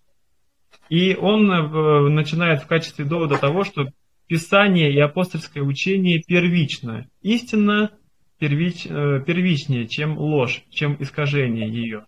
И 0.91 1.15
он 1.15 1.49
э, 1.49 2.09
начинает 2.09 2.61
в 2.61 2.67
качестве 2.67 3.05
довода 3.05 3.37
того, 3.37 3.63
что 3.63 3.87
Писание 4.27 4.91
и 4.91 4.99
апостольское 4.99 5.63
учение 5.63 6.21
первично. 6.21 7.07
Истина 7.21 7.91
первич, 8.39 8.85
э, 8.85 9.23
первичнее, 9.25 9.87
чем 9.87 10.17
ложь, 10.17 10.65
чем 10.69 10.97
искажение 10.99 11.69
ее. 11.69 12.05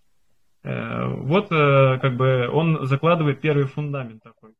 Вот 0.62 1.50
как 1.50 2.16
бы 2.16 2.48
он 2.50 2.86
закладывает 2.86 3.42
первый 3.42 3.66
фундамент 3.66 4.22
такой. 4.22 4.52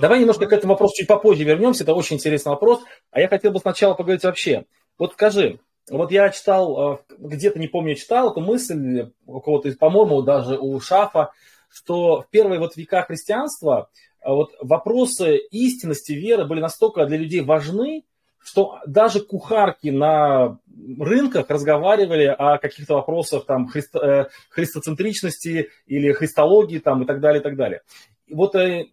Давай 0.00 0.18
немножко 0.18 0.46
к 0.46 0.52
этому 0.52 0.72
вопросу 0.72 0.94
чуть 0.96 1.06
попозже 1.06 1.44
вернемся, 1.44 1.84
это 1.84 1.94
очень 1.94 2.16
интересный 2.16 2.50
вопрос. 2.50 2.82
А 3.12 3.20
я 3.20 3.28
хотел 3.28 3.52
бы 3.52 3.60
сначала 3.60 3.94
поговорить 3.94 4.24
вообще. 4.24 4.64
Вот 4.98 5.12
скажи, 5.12 5.60
вот 5.88 6.10
я 6.10 6.30
читал, 6.30 7.04
где-то, 7.16 7.60
не 7.60 7.68
помню, 7.68 7.94
читал 7.94 8.32
эту 8.32 8.40
мысль 8.40 9.12
у 9.26 9.40
кого-то, 9.40 9.70
по-моему, 9.78 10.22
даже 10.22 10.58
у 10.58 10.80
Шафа, 10.80 11.30
что 11.68 12.22
в 12.22 12.30
первые 12.30 12.60
вот 12.60 12.76
века 12.76 13.02
христианства 13.02 13.90
вот 14.24 14.52
вопросы 14.60 15.36
истинности 15.50 16.12
веры 16.12 16.44
были 16.44 16.60
настолько 16.60 17.06
для 17.06 17.18
людей 17.18 17.40
важны, 17.40 18.04
что 18.42 18.78
даже 18.86 19.20
кухарки 19.20 19.88
на 19.88 20.58
рынках 20.98 21.50
разговаривали 21.50 22.26
о 22.26 22.58
каких-то 22.58 22.94
вопросах 22.94 23.44
там 23.44 23.68
христо, 23.68 23.98
э, 23.98 24.28
христоцентричности 24.50 25.70
или 25.86 26.12
христологии 26.12 26.78
там 26.78 27.02
и 27.02 27.06
так 27.06 27.20
далее, 27.20 27.40
и 27.40 27.42
так 27.42 27.56
далее. 27.56 27.82
И 28.26 28.34
вот, 28.34 28.54
э, 28.54 28.86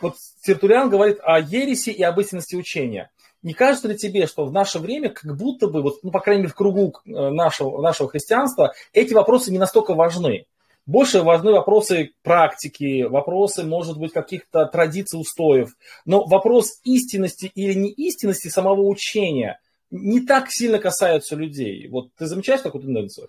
вот 0.00 0.14
Тертулян 0.42 0.88
говорит 0.88 1.18
о 1.22 1.38
ереси 1.40 1.90
и 1.90 2.02
об 2.02 2.18
истинности 2.20 2.56
учения. 2.56 3.10
Не 3.42 3.52
кажется 3.52 3.88
ли 3.88 3.96
тебе, 3.96 4.26
что 4.26 4.46
в 4.46 4.52
наше 4.52 4.78
время, 4.78 5.10
как 5.10 5.36
будто 5.36 5.68
бы, 5.68 5.82
вот, 5.82 6.02
ну, 6.02 6.10
по 6.10 6.20
крайней 6.20 6.42
мере, 6.42 6.52
в 6.52 6.56
кругу 6.56 6.94
э, 7.04 7.10
нашего, 7.10 7.82
нашего 7.82 8.08
христианства, 8.08 8.72
эти 8.94 9.12
вопросы 9.12 9.52
не 9.52 9.58
настолько 9.58 9.94
важны? 9.94 10.46
Больше 10.86 11.22
важны 11.22 11.52
вопросы 11.52 12.12
практики, 12.22 13.04
вопросы, 13.04 13.64
может 13.64 13.98
быть, 13.98 14.12
каких-то 14.12 14.66
традиций, 14.66 15.18
устоев. 15.18 15.70
Но 16.04 16.26
вопрос 16.26 16.80
истинности 16.84 17.50
или 17.54 17.72
не 17.72 17.90
истинности 17.90 18.48
самого 18.48 18.82
учения 18.82 19.60
не 19.90 20.20
так 20.20 20.50
сильно 20.50 20.78
касаются 20.78 21.36
людей. 21.36 21.88
Вот 21.88 22.14
ты 22.18 22.26
замечаешь 22.26 22.60
такую 22.60 22.82
тенденцию? 22.82 23.28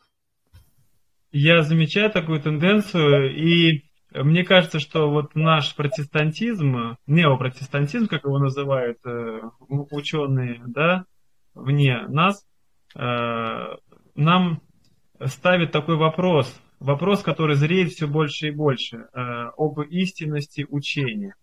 Я 1.31 1.63
замечаю 1.63 2.11
такую 2.11 2.41
тенденцию, 2.41 3.33
и 3.35 3.83
мне 4.11 4.43
кажется, 4.43 4.79
что 4.79 5.09
вот 5.09 5.35
наш 5.35 5.75
протестантизм, 5.75 6.97
неопротестантизм, 7.07 8.07
как 8.07 8.25
его 8.25 8.37
называют 8.37 8.97
э, 9.05 9.41
ученые, 9.69 10.61
да, 10.65 11.05
вне 11.53 12.05
нас, 12.07 12.45
э, 12.95 13.75
нам 14.15 14.61
ставит 15.25 15.71
такой 15.71 15.95
вопрос– 15.95 16.53
вопрос, 16.79 17.21
который 17.21 17.55
зреет 17.55 17.91
все 17.91 18.07
больше 18.07 18.47
и 18.47 18.51
больше, 18.51 19.07
э, 19.13 19.19
об 19.57 19.79
истинности 19.81 20.65
учения. 20.69 21.35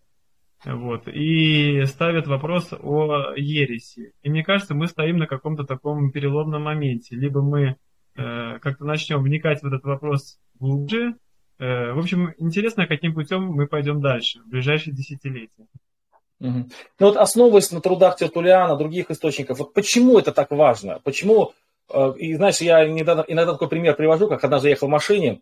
Вот, 0.65 1.09
и 1.09 1.85
ставят 1.87 2.29
вопрос 2.29 2.73
о 2.73 3.35
ереси. 3.37 4.13
И 4.23 4.31
мне 4.31 4.45
кажется, 4.45 4.75
мы 4.75 4.87
стоим 4.87 5.17
на 5.17 5.27
каком-то 5.27 5.65
таком 5.65 6.13
переломном 6.13 6.63
моменте. 6.63 7.17
Либо 7.17 7.43
мы 7.43 7.77
э, 8.15 8.59
как-то 8.61 8.85
начнем 8.85 9.23
вникать 9.23 9.63
в 9.63 9.67
этот 9.67 9.83
вопрос 9.83 10.39
глубже. 10.61 11.17
Э, 11.59 11.93
в 11.93 11.99
общем, 11.99 12.33
интересно, 12.39 12.87
каким 12.87 13.13
путем 13.13 13.45
мы 13.45 13.67
пойдем 13.67 14.01
дальше 14.01 14.41
в 14.41 14.51
ближайшие 14.51 14.95
десятилетия. 14.95 15.67
Угу. 16.39 16.69
Ну 16.99 17.07
вот 17.07 17.17
основываясь 17.17 17.71
на 17.71 17.81
трудах 17.81 18.17
Тертулиана, 18.17 18.77
других 18.77 19.11
источников, 19.11 19.59
вот 19.59 19.75
почему 19.75 20.19
это 20.19 20.33
так 20.33 20.51
важно? 20.51 21.01
Почему 21.05 21.53
и 22.17 22.35
знаешь, 22.35 22.61
я 22.61 22.87
иногда, 22.87 23.25
иногда 23.29 23.53
такой 23.53 23.69
пример 23.69 23.95
привожу, 23.97 24.29
как 24.29 24.43
однажды 24.45 24.69
ехал 24.69 24.89
в 24.89 24.91
машине, 24.91 25.41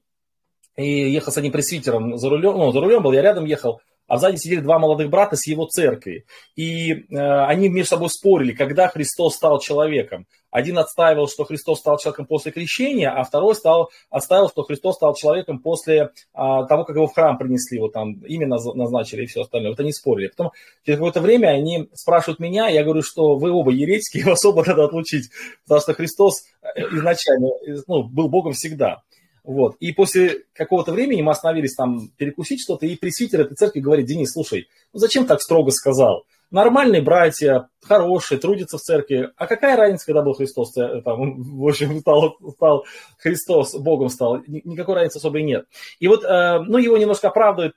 и 0.76 1.11
ехал 1.11 1.33
с 1.33 1.37
одним 1.37 1.53
пресвитером 1.53 2.16
за 2.16 2.29
рулем, 2.29 2.57
ну, 2.57 2.72
за 2.72 2.81
рулем 2.81 3.03
был, 3.03 3.12
я 3.12 3.22
рядом 3.22 3.44
ехал, 3.44 3.81
а 4.07 4.18
сзади 4.18 4.37
сидели 4.37 4.61
два 4.61 4.79
молодых 4.79 5.09
брата 5.11 5.37
с 5.37 5.46
его 5.46 5.66
церкви. 5.66 6.24
И 6.57 6.92
э, 6.92 7.44
они 7.46 7.68
между 7.68 7.90
собой 7.90 8.11
спорили, 8.11 8.53
когда 8.53 8.88
Христос 8.88 9.37
стал 9.37 9.61
человеком. 9.61 10.26
Один 10.51 10.79
отстаивал, 10.79 11.29
что 11.29 11.45
Христос 11.45 11.79
стал 11.79 11.99
человеком 11.99 12.27
после 12.27 12.53
крещения, 12.53 13.11
а 13.11 13.23
второй 13.25 13.55
стал, 13.55 13.91
отстаивал, 14.11 14.49
что 14.49 14.63
Христос 14.65 14.97
стал 14.97 15.15
человеком 15.15 15.61
после 15.61 15.97
э, 16.03 16.09
того, 16.35 16.85
как 16.85 16.97
его 16.97 17.07
в 17.07 17.15
храм 17.15 17.39
принесли, 17.39 17.79
вот 17.79 17.93
там 17.93 18.15
имя 18.25 18.49
назначили 18.49 19.23
и 19.23 19.27
все 19.27 19.43
остальное. 19.43 19.71
Вот 19.71 19.81
они 19.81 19.93
спорили. 19.93 20.29
Потом 20.29 20.53
через 20.85 20.99
какое-то 20.99 21.21
время 21.21 21.49
они 21.49 21.89
спрашивают 21.95 22.41
меня, 22.41 22.69
я 22.69 22.83
говорю, 22.83 23.03
что 23.03 23.37
вы 23.37 23.51
оба 23.51 23.71
еретики, 23.71 24.23
вас 24.25 24.45
оба 24.45 24.65
надо 24.67 24.85
отлучить, 24.85 25.31
потому 25.65 25.81
что 25.81 25.95
Христос 25.95 26.45
э, 26.63 26.81
изначально 26.93 27.49
ну, 27.87 28.03
был 28.05 28.29
Богом 28.29 28.53
всегда. 28.53 29.03
Вот. 29.45 29.77
И 29.81 29.93
после 29.93 30.45
какого-то 30.53 30.93
времени 30.93 31.23
мы 31.23 31.33
остановились 31.33 31.75
там 31.75 32.09
перекусить 32.17 32.61
что-то, 32.61 32.87
и 32.87 32.97
пресвитер 32.97 33.41
этой 33.43 33.55
церкви 33.55 33.81
говорит, 33.81 34.07
Денис, 34.07 34.33
слушай, 34.33 34.69
ну 34.93 34.99
зачем 34.99 35.27
так 35.27 35.41
строго 35.41 35.71
сказал? 35.71 36.25
Нормальные 36.51 37.03
братья, 37.03 37.69
хорошие, 37.81 38.39
трудятся 38.39 38.77
в 38.77 38.81
церкви. 38.81 39.31
А 39.37 39.47
какая 39.47 39.77
разница, 39.77 40.07
когда 40.07 40.23
был 40.23 40.35
Христос, 40.35 40.77
э, 40.77 41.01
там, 41.03 41.43
в 41.43 41.69
общем, 41.69 42.01
стал, 42.01 42.37
стал 42.55 42.85
Христос, 43.19 43.75
Богом 43.75 44.09
стал? 44.09 44.43
Никакой 44.47 44.97
разницы 44.97 45.19
особой 45.19 45.45
нет. 45.45 45.67
И 46.01 46.09
вот, 46.09 46.25
э, 46.25 46.61
ну, 46.67 46.79
его 46.79 46.97
немножко 46.97 47.29
оправдывают 47.29 47.77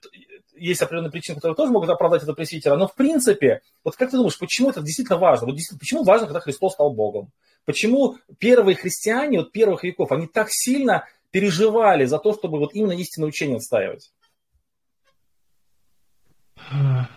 есть 0.55 0.81
определенные 0.81 1.11
причины, 1.11 1.35
которые 1.35 1.55
тоже 1.55 1.71
могут 1.71 1.89
оправдать 1.89 2.23
этого 2.23 2.35
пресвитера, 2.35 2.75
но 2.75 2.87
в 2.87 2.95
принципе, 2.95 3.61
вот 3.83 3.95
как 3.95 4.11
ты 4.11 4.17
думаешь, 4.17 4.37
почему 4.37 4.69
это 4.69 4.81
действительно 4.81 5.17
важно? 5.17 5.47
Вот 5.47 5.55
действительно, 5.55 5.79
почему 5.79 6.03
важно, 6.03 6.27
когда 6.27 6.39
Христос 6.39 6.73
стал 6.73 6.93
Богом? 6.93 7.31
Почему 7.65 8.17
первые 8.39 8.75
христиане, 8.75 9.39
вот 9.39 9.51
первых 9.51 9.83
веков, 9.83 10.11
они 10.11 10.27
так 10.27 10.47
сильно 10.49 11.05
переживали 11.31 12.05
за 12.05 12.19
то, 12.19 12.33
чтобы 12.33 12.59
вот 12.59 12.73
именно 12.73 12.91
истинное 12.93 13.29
учение 13.29 13.57
отстаивать? 13.57 14.11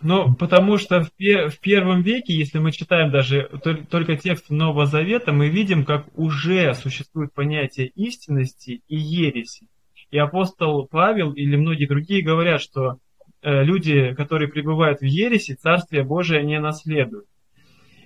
Ну, 0.03 0.35
потому 0.35 0.77
что 0.77 1.03
в, 1.03 1.11
в 1.19 1.61
первом 1.61 2.03
веке, 2.03 2.35
если 2.35 2.59
мы 2.59 2.73
читаем 2.73 3.11
даже 3.11 3.49
только 3.91 4.17
текст 4.17 4.51
Нового 4.51 4.87
Завета, 4.87 5.33
мы 5.33 5.49
видим, 5.49 5.85
как 5.85 6.07
уже 6.19 6.75
существует 6.75 7.33
понятие 7.33 7.89
истинности 7.89 8.83
и 8.89 8.97
ереси. 8.97 9.69
И 10.11 10.19
апостол 10.19 10.87
Павел 10.87 11.33
или 11.33 11.57
многие 11.57 11.87
другие 11.87 12.23
говорят, 12.23 12.61
что 12.61 12.99
э, 13.43 13.65
люди, 13.65 14.15
которые 14.15 14.49
пребывают 14.49 15.01
в 15.01 15.05
ереси, 15.05 15.55
Царствие 15.55 16.05
Божие 16.05 16.45
не 16.45 16.61
наследуют. 16.61 17.27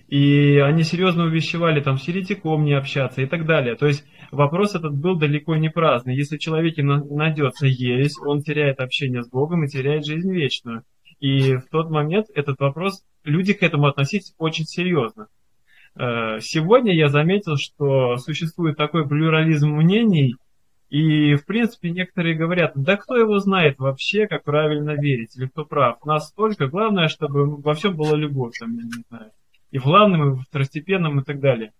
И 0.08 0.58
они 0.58 0.82
серьезно 0.82 1.24
увещевали 1.24 1.80
там 1.80 1.96
с 1.96 2.08
еретиком 2.08 2.64
не 2.64 2.72
общаться 2.72 3.22
и 3.22 3.26
так 3.26 3.46
далее. 3.46 3.76
То 3.76 3.86
есть 3.86 4.04
вопрос 4.32 4.74
этот 4.74 4.98
был 4.98 5.16
далеко 5.16 5.54
не 5.54 5.70
праздный. 5.70 6.16
Если 6.16 6.36
человеке 6.36 6.82
найдется 6.82 7.66
ересь, 7.66 8.18
он 8.26 8.42
теряет 8.42 8.80
общение 8.80 9.22
с 9.22 9.28
Богом 9.28 9.64
и 9.64 9.68
теряет 9.68 10.04
жизнь 10.04 10.32
вечную. 10.32 10.82
И 11.20 11.56
в 11.56 11.68
тот 11.70 11.90
момент 11.90 12.26
этот 12.34 12.58
вопрос, 12.60 13.04
люди 13.24 13.52
к 13.52 13.62
этому 13.62 13.86
относились 13.86 14.34
очень 14.38 14.64
серьезно. 14.64 15.28
Э, 15.94 16.40
сегодня 16.40 16.94
я 16.94 17.08
заметил, 17.08 17.56
что 17.56 18.16
существует 18.16 18.76
такой 18.76 19.06
плюрализм 19.06 19.68
мнений, 19.68 20.36
и, 20.88 21.34
в 21.34 21.44
принципе, 21.44 21.90
некоторые 21.90 22.34
говорят, 22.34 22.72
да 22.74 22.96
кто 22.96 23.16
его 23.16 23.38
знает 23.38 23.78
вообще, 23.78 24.26
как 24.26 24.44
правильно 24.44 24.92
верить, 24.92 25.36
или 25.36 25.46
кто 25.46 25.64
прав. 25.64 26.04
Настолько, 26.04 26.68
главное, 26.68 27.08
чтобы 27.08 27.60
во 27.60 27.74
всем 27.74 27.96
была 27.96 28.16
любовь, 28.16 28.54
там, 28.58 28.74
я 28.76 28.82
не 28.82 29.04
знаю. 29.08 29.30
И 29.70 29.78
в 29.78 29.84
главном, 29.84 30.22
и 30.22 30.34
в 30.36 30.42
второстепенном, 30.42 31.20
и 31.20 31.24
так 31.24 31.38
далее. 31.38 31.72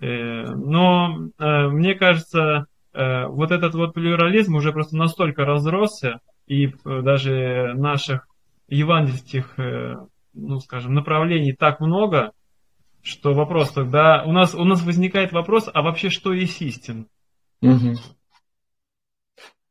Э, 0.00 0.44
но 0.54 1.28
э, 1.38 1.68
мне 1.68 1.94
кажется, 1.94 2.66
вот 2.94 3.52
этот 3.52 3.74
вот 3.74 3.94
плюрализм 3.94 4.56
уже 4.56 4.72
просто 4.72 4.96
настолько 4.96 5.44
разросся, 5.44 6.18
и 6.48 6.72
даже 6.84 7.74
наших 7.76 8.26
евангельских, 8.68 9.58
э, 9.58 9.94
ну, 10.34 10.60
скажем, 10.60 10.94
направлений 10.94 11.52
так 11.52 11.80
много, 11.80 12.32
что 13.02 13.32
вопрос 13.32 13.70
тогда... 13.72 14.22
У 14.26 14.32
нас, 14.32 14.54
у 14.54 14.64
нас 14.64 14.82
возникает 14.82 15.32
вопрос, 15.32 15.68
а 15.72 15.82
вообще 15.82 16.10
что 16.10 16.32
есть 16.32 16.60
истина? 16.60 17.06
Угу. 17.62 17.94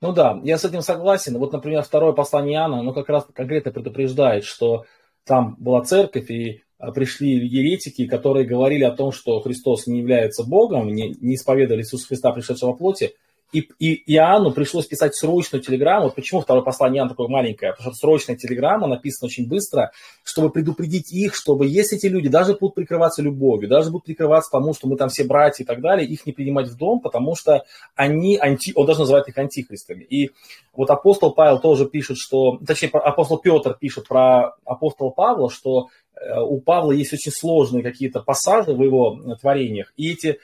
Ну 0.02 0.14
да, 0.14 0.40
я 0.44 0.58
с 0.58 0.66
этим 0.66 0.82
согласен. 0.82 1.38
Вот, 1.38 1.54
например, 1.54 1.82
второе 1.82 2.14
послание 2.14 2.56
Иоанна, 2.56 2.80
оно 2.80 2.94
как 2.94 3.10
раз 3.10 3.26
конкретно 3.34 3.72
предупреждает, 3.72 4.44
что 4.44 4.86
там 5.26 5.56
была 5.60 5.82
церковь, 5.82 6.30
и 6.30 6.64
а, 6.78 6.92
пришли 6.92 7.34
еретики, 7.48 8.08
которые 8.08 8.46
говорили 8.46 8.84
о 8.84 8.96
том, 8.96 9.12
что 9.12 9.40
Христос 9.40 9.88
не 9.88 10.00
является 10.00 10.44
Богом, 10.44 10.94
не, 10.94 11.16
не 11.20 11.36
исповедовали 11.36 11.82
Иисуса 11.82 12.08
Христа, 12.08 12.32
пришедшего 12.32 12.74
в 12.74 12.78
плоти, 12.78 13.16
и, 13.54 13.70
и 13.80 14.14
Иоанну 14.14 14.52
пришлось 14.52 14.88
писать 14.88 15.16
срочную 15.16 15.64
телеграмму. 15.64 16.06
Вот 16.06 16.16
почему 16.16 16.42
второе 16.42 16.64
послание 16.64 17.00
Иоанна 17.00 17.12
такое 17.12 17.28
маленькое? 17.30 17.72
Потому 17.72 17.94
что 17.94 18.00
срочная 18.00 18.36
телеграмма 18.36 18.88
написана 18.88 19.28
очень 19.28 19.48
быстро, 19.48 19.92
чтобы 20.24 20.50
предупредить 20.50 21.14
их, 21.14 21.34
чтобы 21.34 21.66
если 21.66 21.98
эти 21.98 22.08
люди 22.08 22.28
даже 22.28 22.56
будут 22.56 22.76
прикрываться 22.76 23.22
любовью, 23.22 23.70
даже 23.70 23.90
будут 23.90 24.06
прикрываться 24.06 24.52
тому, 24.52 24.74
что 24.74 24.88
мы 24.88 24.98
там 24.98 25.10
все 25.10 25.24
братья 25.24 25.64
и 25.64 25.68
так 25.68 25.82
далее, 25.82 26.08
их 26.08 26.26
не 26.26 26.34
принимать 26.34 26.68
в 26.68 26.78
дом, 26.78 27.00
потому 27.00 27.36
что 27.36 27.64
они, 27.96 28.38
анти, 28.38 28.74
он 28.76 28.86
даже 28.86 29.00
называет 29.00 29.30
их 29.30 29.38
антихристами. 29.38 30.04
И 30.04 30.32
вот 30.74 30.90
апостол 30.90 31.34
Павел 31.34 31.60
тоже 31.60 31.86
пишет, 31.86 32.18
что, 32.18 32.60
точнее, 32.66 32.90
апостол 32.90 33.38
Петр 33.38 33.78
пишет 33.80 34.08
про 34.08 34.56
апостола 34.66 35.10
Павла, 35.12 35.50
что 35.50 35.88
э, 36.14 36.40
у 36.42 36.60
Павла 36.60 36.92
есть 36.92 37.14
очень 37.14 37.32
сложные 37.32 37.82
какие-то 37.82 38.20
пассажи 38.20 38.74
в 38.74 38.84
его 38.84 39.38
творениях, 39.40 39.94
и 39.96 40.12
эти 40.12 40.40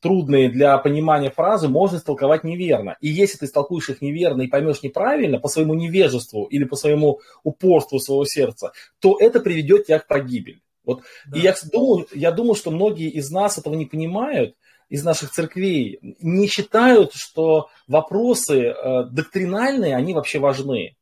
трудные 0.00 0.50
для 0.50 0.76
понимания 0.78 1.30
фразы 1.30 1.68
можно 1.68 1.96
истолковать 1.96 2.44
неверно. 2.44 2.96
И 3.00 3.08
если 3.08 3.38
ты 3.38 3.44
истолкуешь 3.46 3.88
их 3.90 4.02
неверно 4.02 4.42
и 4.42 4.48
поймешь 4.48 4.82
неправильно 4.82 5.38
по 5.38 5.48
своему 5.48 5.74
невежеству 5.74 6.44
или 6.44 6.64
по 6.64 6.76
своему 6.76 7.20
упорству 7.44 7.98
своего 7.98 8.24
сердца, 8.24 8.72
то 9.00 9.16
это 9.18 9.40
приведет 9.40 9.86
тебя 9.86 9.98
к 9.98 10.06
погибели. 10.06 10.60
Вот. 10.84 11.02
Да. 11.26 11.38
И 11.38 11.42
я 11.42 11.54
думаю, 11.70 12.06
я 12.12 12.32
думаю, 12.32 12.54
что 12.54 12.70
многие 12.70 13.10
из 13.10 13.30
нас 13.30 13.58
этого 13.58 13.74
не 13.74 13.86
понимают, 13.86 14.56
из 14.88 15.04
наших 15.04 15.30
церквей 15.30 15.98
не 16.20 16.48
считают, 16.48 17.14
что 17.14 17.68
вопросы 17.86 18.60
э, 18.60 19.04
доктринальные, 19.04 19.94
они 19.94 20.14
вообще 20.14 20.40
важны. 20.40 20.96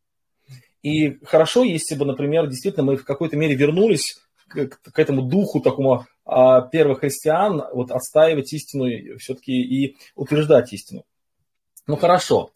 И 0.82 1.18
хорошо, 1.24 1.64
если 1.64 1.94
бы, 1.94 2.04
например, 2.04 2.46
действительно 2.48 2.84
мы 2.84 2.96
в 2.96 3.04
какой-то 3.04 3.36
мере 3.36 3.54
вернулись 3.54 4.18
к, 4.46 4.68
к 4.68 4.98
этому 4.98 5.22
духу 5.22 5.60
такому 5.60 6.06
первых 6.70 7.00
христиан, 7.00 7.64
вот 7.72 7.90
отстаивать 7.90 8.52
истину 8.52 9.18
все-таки 9.18 9.52
и 9.52 9.96
утверждать 10.14 10.72
истину. 10.72 11.04
Ну 11.86 11.96
хорошо, 11.96 12.50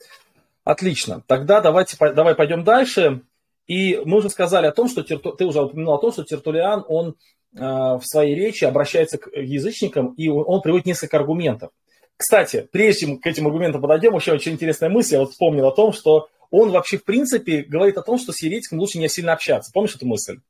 отлично. 0.62 1.22
Тогда 1.26 1.60
давайте, 1.60 1.96
давай 1.98 2.34
пойдем 2.34 2.64
дальше. 2.64 3.22
И 3.66 3.96
мы 4.04 4.18
уже 4.18 4.28
сказали 4.28 4.66
о 4.66 4.72
том, 4.72 4.88
что 4.88 5.02
ты 5.02 5.46
уже 5.46 5.62
упомянул 5.62 5.94
о 5.94 6.00
том, 6.00 6.12
что 6.12 6.24
Тертулиан, 6.24 6.84
он 6.88 7.16
а, 7.56 7.98
в 7.98 8.04
своей 8.04 8.34
речи 8.34 8.64
обращается 8.64 9.18
к 9.18 9.30
язычникам, 9.34 10.14
и 10.14 10.28
он 10.28 10.60
приводит 10.62 10.86
несколько 10.86 11.16
аргументов. 11.16 11.70
Кстати, 12.16 12.68
прежде 12.70 13.06
чем 13.06 13.18
к 13.18 13.26
этим 13.26 13.46
аргументам 13.46 13.80
подойдем, 13.80 14.14
еще 14.14 14.32
очень 14.32 14.52
интересная 14.52 14.90
мысль. 14.90 15.14
Я 15.14 15.20
вот 15.20 15.30
вспомнил 15.30 15.66
о 15.66 15.74
том, 15.74 15.92
что 15.92 16.28
он 16.50 16.70
вообще, 16.70 16.98
в 16.98 17.04
принципе, 17.04 17.62
говорит 17.62 17.96
о 17.96 18.02
том, 18.02 18.18
что 18.18 18.32
с 18.32 18.42
еретиком 18.42 18.78
лучше 18.78 18.98
не 18.98 19.08
сильно 19.08 19.32
общаться. 19.32 19.70
Помнишь 19.72 19.94
эту 19.96 20.06
мысль? 20.06 20.40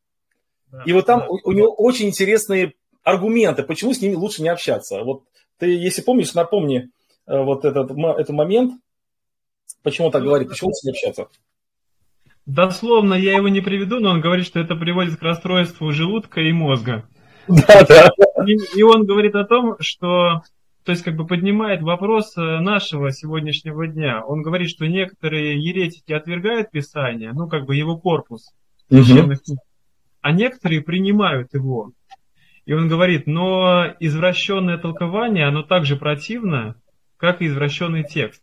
Да, 0.70 0.82
и 0.84 0.92
вот 0.92 1.06
там 1.06 1.20
да. 1.20 1.26
у, 1.28 1.38
у 1.44 1.52
него 1.52 1.72
очень 1.72 2.08
интересные 2.08 2.74
аргументы, 3.02 3.62
почему 3.62 3.92
с 3.94 4.00
ними 4.00 4.14
лучше 4.14 4.42
не 4.42 4.48
общаться. 4.48 5.02
Вот 5.02 5.24
ты, 5.58 5.66
если 5.66 6.02
помнишь, 6.02 6.34
напомни 6.34 6.90
э, 7.26 7.42
вот 7.42 7.64
этот, 7.64 7.90
этот 7.90 8.30
момент, 8.30 8.80
почему 9.82 10.06
он 10.06 10.12
так 10.12 10.22
говорит, 10.22 10.48
почему 10.48 10.68
лучше 10.68 10.86
не 10.86 10.90
общаться. 10.90 11.28
Дословно 12.46 13.14
я 13.14 13.36
его 13.36 13.48
не 13.48 13.60
приведу, 13.60 14.00
но 14.00 14.10
он 14.10 14.20
говорит, 14.20 14.46
что 14.46 14.58
это 14.58 14.74
приводит 14.74 15.18
к 15.18 15.22
расстройству 15.22 15.92
желудка 15.92 16.40
и 16.40 16.52
мозга. 16.52 17.08
Да, 17.48 17.84
да. 17.88 18.10
И, 18.46 18.78
и 18.78 18.82
он 18.82 19.04
говорит 19.04 19.34
о 19.34 19.44
том, 19.44 19.74
что 19.80 20.42
то 20.84 20.90
есть 20.90 21.02
как 21.02 21.16
бы 21.16 21.26
поднимает 21.26 21.82
вопрос 21.82 22.36
э, 22.36 22.40
нашего 22.40 23.12
сегодняшнего 23.12 23.86
дня. 23.86 24.24
Он 24.24 24.42
говорит, 24.42 24.70
что 24.70 24.86
некоторые 24.86 25.62
еретики 25.62 26.12
отвергают 26.12 26.70
Писание, 26.70 27.32
ну 27.32 27.48
как 27.48 27.66
бы 27.66 27.76
его 27.76 27.98
корпус 27.98 28.52
священных 28.88 29.40
угу. 29.46 29.58
а 30.20 30.32
некоторые 30.32 30.82
принимают 30.82 31.54
его. 31.54 31.92
И 32.64 32.72
он 32.72 32.88
говорит, 32.88 33.26
но 33.26 33.86
извращенное 33.98 34.78
толкование, 34.78 35.46
оно 35.46 35.62
так 35.62 35.84
же 35.84 35.96
противно, 35.96 36.76
как 37.16 37.42
и 37.42 37.46
извращенный 37.46 38.04
текст. 38.04 38.42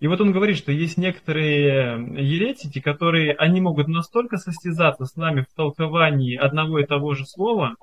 И 0.00 0.08
вот 0.08 0.20
он 0.20 0.32
говорит, 0.32 0.56
что 0.56 0.72
есть 0.72 0.96
некоторые 0.96 1.96
еретики, 2.16 2.80
которые, 2.80 3.34
они 3.34 3.60
могут 3.60 3.86
настолько 3.86 4.36
состязаться 4.36 5.04
с 5.04 5.16
нами 5.16 5.42
в 5.48 5.54
толковании 5.54 6.36
одного 6.36 6.80
и 6.80 6.86
того 6.86 7.14
же 7.14 7.24
слова, 7.24 7.76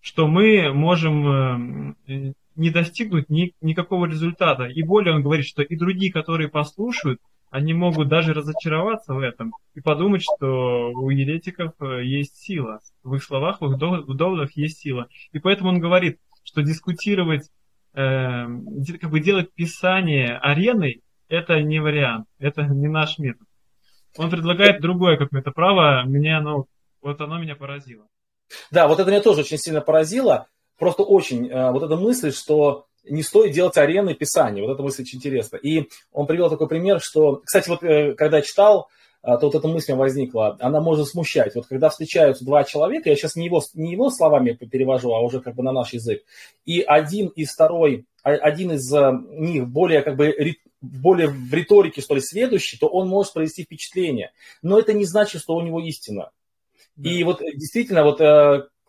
что 0.00 0.26
мы 0.26 0.72
можем 0.72 1.94
э, 2.06 2.32
не 2.56 2.70
достигнуть 2.70 3.28
ни, 3.28 3.52
никакого 3.60 4.06
результата. 4.06 4.64
И 4.64 4.82
более 4.82 5.14
он 5.14 5.22
говорит, 5.22 5.44
что 5.44 5.62
и 5.62 5.76
другие, 5.76 6.12
которые 6.12 6.48
послушают, 6.48 7.20
они 7.50 7.74
могут 7.74 8.08
даже 8.08 8.32
разочароваться 8.32 9.12
в 9.12 9.18
этом 9.18 9.52
и 9.74 9.80
подумать, 9.80 10.22
что 10.22 10.90
у 10.92 11.10
еретиков 11.10 11.72
э, 11.80 12.04
есть 12.04 12.36
сила. 12.36 12.80
В 13.02 13.14
их 13.16 13.24
словах, 13.24 13.60
в 13.60 13.72
их 13.72 13.76
доводах 13.76 14.56
есть 14.56 14.78
сила. 14.78 15.08
И 15.32 15.40
поэтому 15.40 15.70
он 15.70 15.80
говорит, 15.80 16.18
что 16.44 16.62
дискутировать, 16.62 17.48
э, 17.94 18.46
как 19.00 19.10
бы 19.10 19.20
делать 19.20 19.52
писание 19.52 20.38
ареной, 20.38 21.02
это 21.28 21.60
не 21.60 21.80
вариант, 21.80 22.26
это 22.38 22.62
не 22.62 22.88
наш 22.88 23.18
метод. 23.18 23.46
Он 24.16 24.30
предлагает 24.30 24.80
другое 24.80 25.16
какое-то 25.16 25.50
право, 25.50 26.02
мне 26.04 26.36
оно, 26.36 26.66
вот 27.02 27.20
оно 27.20 27.38
меня 27.38 27.56
поразило. 27.56 28.06
Да, 28.70 28.88
вот 28.88 28.98
это 28.98 29.10
меня 29.10 29.22
тоже 29.22 29.40
очень 29.40 29.58
сильно 29.58 29.80
поразило. 29.80 30.46
Просто 30.78 31.02
очень 31.02 31.48
э, 31.48 31.70
вот 31.72 31.82
эта 31.82 31.96
мысль, 31.96 32.32
что 32.32 32.86
не 33.04 33.22
стоит 33.22 33.52
делать 33.52 33.76
арены 33.76 34.14
писания. 34.14 34.62
Вот 34.62 34.74
эта 34.74 34.82
мысль 34.82 35.02
очень 35.02 35.18
интересна. 35.18 35.56
И 35.56 35.88
он 36.12 36.26
привел 36.26 36.50
такой 36.50 36.68
пример, 36.68 37.00
что, 37.00 37.36
кстати, 37.44 37.68
вот 37.68 37.82
э, 37.82 38.14
когда 38.14 38.42
читал, 38.42 38.88
э, 39.22 39.28
то 39.38 39.46
вот 39.46 39.54
эта 39.54 39.68
мысль 39.68 39.94
возникла, 39.94 40.56
она 40.60 40.80
может 40.80 41.08
смущать. 41.08 41.54
Вот 41.54 41.66
когда 41.66 41.88
встречаются 41.88 42.44
два 42.44 42.64
человека, 42.64 43.08
я 43.08 43.16
сейчас 43.16 43.36
не 43.36 43.46
его, 43.46 43.62
не 43.74 43.92
его 43.92 44.10
словами 44.10 44.52
перевожу, 44.52 45.12
а 45.12 45.20
уже 45.20 45.40
как 45.40 45.54
бы 45.54 45.62
на 45.62 45.72
наш 45.72 45.92
язык, 45.92 46.22
и 46.64 46.80
один 46.80 47.28
и 47.28 47.44
второй, 47.44 48.06
а, 48.22 48.30
один 48.30 48.72
из 48.72 48.90
них 48.92 49.68
более 49.68 50.02
как 50.02 50.16
бы 50.16 50.34
более 50.80 51.28
в 51.28 51.52
риторике, 51.52 52.00
что 52.00 52.14
ли, 52.14 52.22
следующий, 52.22 52.78
то 52.78 52.86
он 52.86 53.06
может 53.06 53.34
произвести 53.34 53.64
впечатление. 53.64 54.32
Но 54.62 54.78
это 54.78 54.94
не 54.94 55.04
значит, 55.04 55.42
что 55.42 55.54
у 55.54 55.60
него 55.60 55.78
истина. 55.80 56.30
И 56.96 57.22
вот 57.22 57.40
действительно, 57.40 58.02
вот 58.02 58.20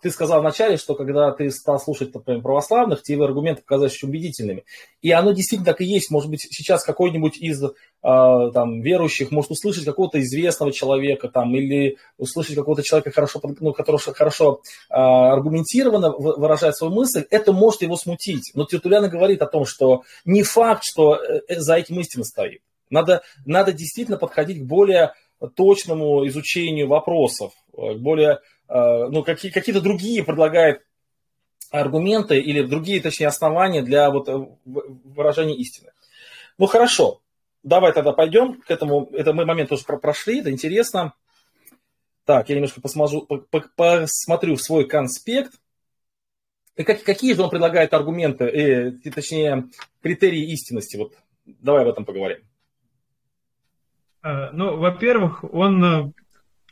ты 0.02 0.10
сказал 0.10 0.42
вначале, 0.42 0.78
что 0.78 0.96
когда 0.96 1.32
ты 1.32 1.52
стал 1.52 1.80
слушать, 1.80 2.14
например, 2.14 2.42
православных, 2.42 3.04
тебе 3.04 3.24
аргументы 3.24 3.62
показались 3.62 4.02
убедительными. 4.04 4.64
И 5.02 5.12
оно 5.12 5.32
действительно 5.32 5.72
так 5.72 5.82
и 5.82 5.86
есть. 5.86 6.10
Может 6.10 6.30
быть, 6.30 6.42
сейчас 6.50 6.84
какой-нибудь 6.84 7.38
из 7.38 7.64
э, 7.64 7.70
там, 8.02 8.82
верующих 8.82 9.30
может 9.32 9.52
услышать 9.52 9.86
какого-то 9.86 10.20
известного 10.22 10.72
человека 10.72 11.30
там, 11.30 11.56
или 11.56 11.98
услышать 12.18 12.56
какого-то 12.56 12.84
человека, 12.84 13.12
хорошо, 13.12 13.40
ну, 13.60 13.74
который 13.74 14.00
хорошо 14.00 14.62
э, 14.90 14.94
аргументированно 14.96 16.12
выражает 16.12 16.76
свою 16.76 16.94
мысль. 16.94 17.26
Это 17.30 17.54
может 17.54 17.84
его 17.84 17.96
смутить. 17.96 18.52
Но 18.56 18.66
Тертуляна 18.66 19.08
говорит 19.08 19.42
о 19.44 19.48
том, 19.48 19.66
что 19.66 20.02
не 20.26 20.42
факт, 20.42 20.84
что 20.84 21.16
э, 21.16 21.60
за 21.60 21.76
этим 21.76 22.00
истина 22.00 22.24
стоит. 22.24 22.62
Надо, 22.90 23.22
надо 23.46 23.72
действительно 23.72 24.18
подходить 24.18 24.62
к 24.62 24.66
более 24.66 25.14
точному 25.56 26.28
изучению 26.28 26.88
вопросов, 26.88 27.54
к 27.72 27.98
более 27.98 28.40
Э, 28.61 28.61
ну, 28.73 29.23
какие, 29.23 29.51
какие-то 29.51 29.81
другие 29.81 30.23
предлагает 30.23 30.84
аргументы 31.71 32.39
или 32.39 32.62
другие, 32.62 33.01
точнее, 33.01 33.27
основания 33.27 33.81
для 33.81 34.10
вот 34.12 34.29
э, 34.29 34.38
выражения 34.65 35.55
истины. 35.55 35.91
Ну, 36.57 36.67
хорошо. 36.67 37.21
Давай 37.63 37.93
тогда 37.93 38.12
пойдем 38.12 38.62
к 38.62 38.69
этому. 38.69 39.10
Это 39.13 39.34
мы 39.34 39.45
момент 39.45 39.69
тоже 39.69 39.84
прошли, 39.84 40.41
это 40.41 40.51
интересно. 40.51 41.13
Так, 42.25 42.49
я 42.49 42.55
немножко 42.55 42.81
посмотрю 42.81 44.55
в 44.55 44.62
свой 44.62 44.88
конспект. 44.88 45.53
И 46.75 46.84
как, 46.84 47.03
какие 47.03 47.34
же 47.34 47.41
он 47.41 47.49
предлагает 47.49 47.93
аргументы, 47.93 48.45
э, 48.45 48.91
точнее, 49.12 49.69
критерии 50.01 50.51
истинности? 50.51 50.97
Вот 50.97 51.13
давай 51.45 51.84
об 51.84 51.89
этом 51.89 52.05
поговорим. 52.05 52.39
Э, 54.23 54.49
ну, 54.51 54.77
во-первых, 54.77 55.43
он 55.43 56.13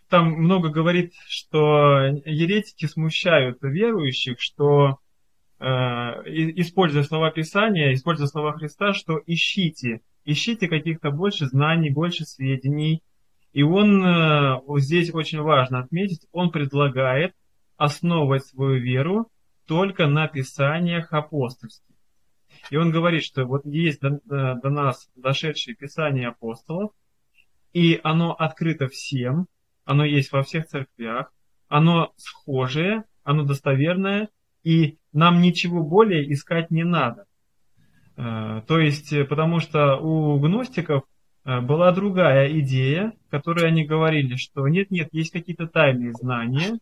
там 0.10 0.32
много 0.32 0.70
говорит, 0.70 1.14
что 1.28 2.00
еретики 2.26 2.86
смущают 2.86 3.60
верующих, 3.62 4.40
что 4.40 5.00
э, 5.60 5.66
используя 5.66 7.04
слова 7.04 7.32
Писания, 7.32 7.94
используя 7.94 8.28
слова 8.28 8.54
Христа, 8.54 8.94
что 8.94 9.22
ищите, 9.26 10.02
ищите 10.26 10.68
каких-то 10.68 11.12
больше 11.12 11.46
знаний, 11.46 11.92
больше 11.92 12.26
сведений. 12.26 13.04
И 13.54 13.64
он, 13.64 14.04
э, 14.04 14.62
здесь 14.78 15.14
очень 15.14 15.42
важно 15.42 15.80
отметить, 15.80 16.28
он 16.32 16.52
предлагает 16.52 17.34
основывать 17.78 18.46
свою 18.46 18.80
веру 18.80 19.28
только 19.66 20.08
на 20.08 20.28
Писаниях 20.28 21.14
апостольских. 21.14 21.96
И 22.72 22.78
он 22.78 22.92
говорит, 22.92 23.24
что 23.24 23.46
вот 23.46 23.66
есть 23.66 24.02
до, 24.02 24.10
э, 24.10 24.20
до 24.62 24.70
нас 24.70 25.08
дошедшие 25.16 25.76
Писания 25.76 26.30
апостолов, 26.30 26.92
и 27.74 28.00
оно 28.04 28.34
открыто 28.34 28.88
всем, 28.88 29.48
оно 29.90 30.06
есть 30.06 30.32
во 30.32 30.44
всех 30.44 30.68
церквях, 30.68 31.32
оно 31.68 32.14
схожее, 32.16 33.06
оно 33.24 33.44
достоверное, 33.44 34.30
и 34.64 35.00
нам 35.14 35.42
ничего 35.42 35.82
более 35.82 36.32
искать 36.32 36.70
не 36.70 36.84
надо. 36.84 37.26
Э, 38.16 38.62
то 38.68 38.78
есть, 38.78 39.12
э, 39.14 39.26
потому 39.26 39.60
что 39.60 39.98
у 39.98 40.40
гностиков 40.40 41.06
э, 41.44 41.60
была 41.62 41.92
другая 41.92 42.60
идея, 42.60 43.14
которой 43.32 43.66
они 43.66 43.84
говорили, 43.84 44.36
что 44.36 44.68
нет-нет, 44.68 45.10
есть 45.12 45.32
какие-то 45.32 45.66
тайные 45.66 46.14
знания, 46.14 46.78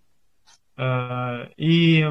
и 1.57 2.05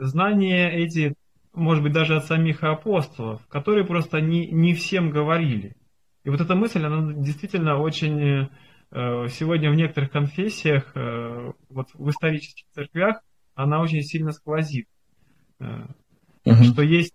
знания 0.00 0.68
эти, 0.68 1.14
может 1.54 1.84
быть, 1.84 1.92
даже 1.92 2.16
от 2.16 2.24
самих 2.24 2.64
апостолов, 2.64 3.46
которые 3.46 3.86
просто 3.86 4.20
не, 4.20 4.48
не 4.48 4.74
всем 4.74 5.10
говорили. 5.10 5.76
И 6.24 6.30
вот 6.30 6.40
эта 6.40 6.56
мысль, 6.56 6.84
она 6.84 7.12
действительно 7.12 7.78
очень 7.78 8.48
сегодня 8.90 9.70
в 9.70 9.74
некоторых 9.74 10.10
конфессиях, 10.10 10.92
э, 10.94 11.52
вот 11.68 11.88
в 11.94 12.08
исторических 12.10 12.64
церквях, 12.74 13.20
она 13.54 13.80
очень 13.80 14.02
сильно 14.02 14.32
сквозит. 14.32 14.88
Угу. 15.60 16.64
Что 16.72 16.82
есть 16.82 17.14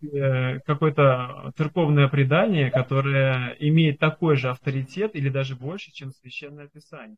какое-то 0.66 1.52
церковное 1.58 2.08
предание, 2.10 2.70
которое 2.70 3.56
имеет 3.60 3.98
такой 3.98 4.36
же 4.36 4.50
авторитет 4.50 5.16
или 5.16 5.30
даже 5.30 5.56
больше, 5.56 5.92
чем 5.92 6.12
священное 6.12 6.68
писание. 6.68 7.18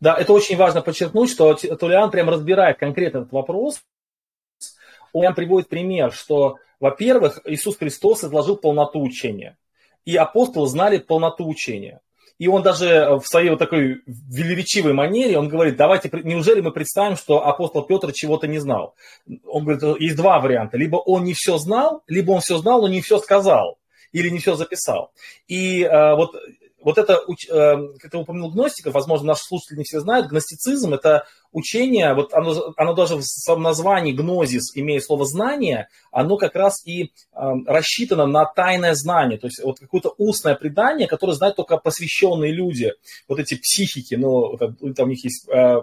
Да, 0.00 0.16
это 0.16 0.32
очень 0.32 0.56
важно 0.56 0.82
подчеркнуть, 0.82 1.30
что 1.30 1.54
Тулиан 1.54 2.10
прям 2.10 2.28
разбирает 2.28 2.78
конкретно 2.78 3.18
этот 3.18 3.32
вопрос. 3.32 3.82
Он 5.12 5.34
приводит 5.34 5.68
пример, 5.68 6.12
что, 6.12 6.56
во-первых, 6.80 7.40
Иисус 7.44 7.76
Христос 7.76 8.24
изложил 8.24 8.56
полноту 8.56 9.00
учения, 9.00 9.56
и 10.04 10.16
апостолы 10.16 10.66
знали 10.66 10.98
полноту 10.98 11.46
учения. 11.46 12.00
И 12.42 12.48
он 12.48 12.64
даже 12.64 13.20
в 13.22 13.28
своей 13.28 13.50
вот 13.50 13.60
такой 13.60 14.02
велеречивой 14.04 14.94
манере, 14.94 15.38
он 15.38 15.46
говорит, 15.48 15.76
давайте, 15.76 16.10
неужели 16.24 16.60
мы 16.60 16.72
представим, 16.72 17.16
что 17.16 17.46
апостол 17.46 17.84
Петр 17.84 18.10
чего-то 18.12 18.48
не 18.48 18.58
знал? 18.58 18.96
Он 19.46 19.64
говорит, 19.64 20.00
есть 20.00 20.16
два 20.16 20.40
варианта. 20.40 20.76
Либо 20.76 20.96
он 20.96 21.22
не 21.22 21.34
все 21.34 21.58
знал, 21.58 22.02
либо 22.08 22.32
он 22.32 22.40
все 22.40 22.58
знал, 22.58 22.80
но 22.82 22.88
не 22.88 23.00
все 23.00 23.18
сказал 23.18 23.78
или 24.10 24.28
не 24.28 24.40
все 24.40 24.56
записал. 24.56 25.12
И 25.46 25.82
э, 25.82 26.16
вот 26.16 26.34
вот 26.82 26.98
это, 26.98 27.14
э, 27.14 27.98
как 27.98 28.10
ты 28.10 28.16
упомянул 28.18 28.50
гностиков, 28.50 28.94
возможно, 28.94 29.28
наши 29.28 29.44
слушатели 29.44 29.78
не 29.78 29.84
все 29.84 30.00
знают, 30.00 30.28
гностицизм– 30.28 30.94
это 30.94 31.26
учение, 31.52 32.14
вот 32.14 32.32
оно, 32.34 32.74
оно 32.76 32.94
даже 32.94 33.16
в 33.16 33.22
своем 33.22 33.62
названии 33.62 34.12
гнозис, 34.12 34.76
имея 34.76 35.00
слово 35.00 35.24
знание, 35.24 35.88
оно 36.10 36.36
как 36.36 36.54
раз 36.54 36.84
и 36.86 37.04
э, 37.04 37.08
рассчитано 37.66 38.26
на 38.26 38.44
тайное 38.44 38.94
знание, 38.94 39.38
то 39.38 39.46
есть 39.46 39.62
вот 39.62 39.78
какое-то 39.78 40.14
устное 40.18 40.54
предание, 40.54 41.06
которое 41.06 41.34
знают 41.34 41.56
только 41.56 41.76
посвященные 41.76 42.52
люди, 42.52 42.92
вот 43.28 43.38
эти 43.38 43.54
психики, 43.54 44.14
ну, 44.14 44.56
там 44.56 45.06
у 45.08 45.10
них 45.10 45.24
есть, 45.24 45.48
э, 45.48 45.82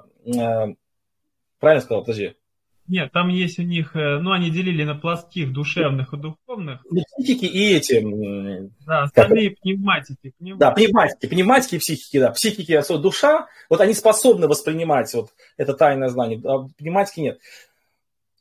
правильно 1.59 1.81
сказал, 1.81 2.01
подожди, 2.01 2.35
нет, 2.89 3.11
там 3.11 3.29
есть 3.29 3.59
у 3.59 3.61
них, 3.61 3.95
э, 3.95 4.17
ну, 4.19 4.31
они 4.31 4.49
делили 4.49 4.83
на 4.83 4.95
плоских, 4.95 5.53
душевных 5.53 6.13
и 6.13 6.17
духовных. 6.17 6.83
Психики 7.17 7.45
и 7.45 7.75
эти... 7.75 8.03
Да, 8.85 9.03
остальные 9.03 9.51
как... 9.51 9.59
пневматики, 9.59 10.33
пневматики. 10.37 10.59
Да, 10.59 10.71
пневматики, 10.71 11.25
пневматики 11.27 11.75
и 11.75 11.77
психики, 11.79 12.19
да. 12.19 12.31
Психики, 12.31 12.71
особенно 12.73 13.03
душа, 13.03 13.47
вот 13.69 13.79
они 13.81 13.93
способны 13.93 14.47
воспринимать 14.47 15.13
вот 15.13 15.29
это 15.57 15.73
тайное 15.73 16.09
знание, 16.09 16.41
а 16.43 16.67
пневматики 16.77 17.19
нет. 17.19 17.39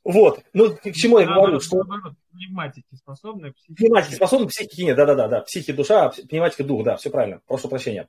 Вот, 0.03 0.41
ну, 0.55 0.75
к 0.75 0.93
чему 0.93 1.19
я 1.19 1.27
говорю, 1.27 1.61
что... 1.61 1.77
Наоборот, 1.77 2.15
пневматики 2.33 2.95
способны, 2.95 3.53
психики... 3.53 3.75
Пневматики 3.77 4.15
способны, 4.15 4.47
психики 4.47 4.81
нет, 4.81 4.97
да-да-да, 4.97 5.41
психи 5.43 5.73
душа, 5.73 6.11
пневматика 6.31 6.65
дух, 6.65 6.85
да, 6.85 6.97
все 6.97 7.11
правильно, 7.11 7.43
прошу 7.47 7.69
прощения. 7.69 8.09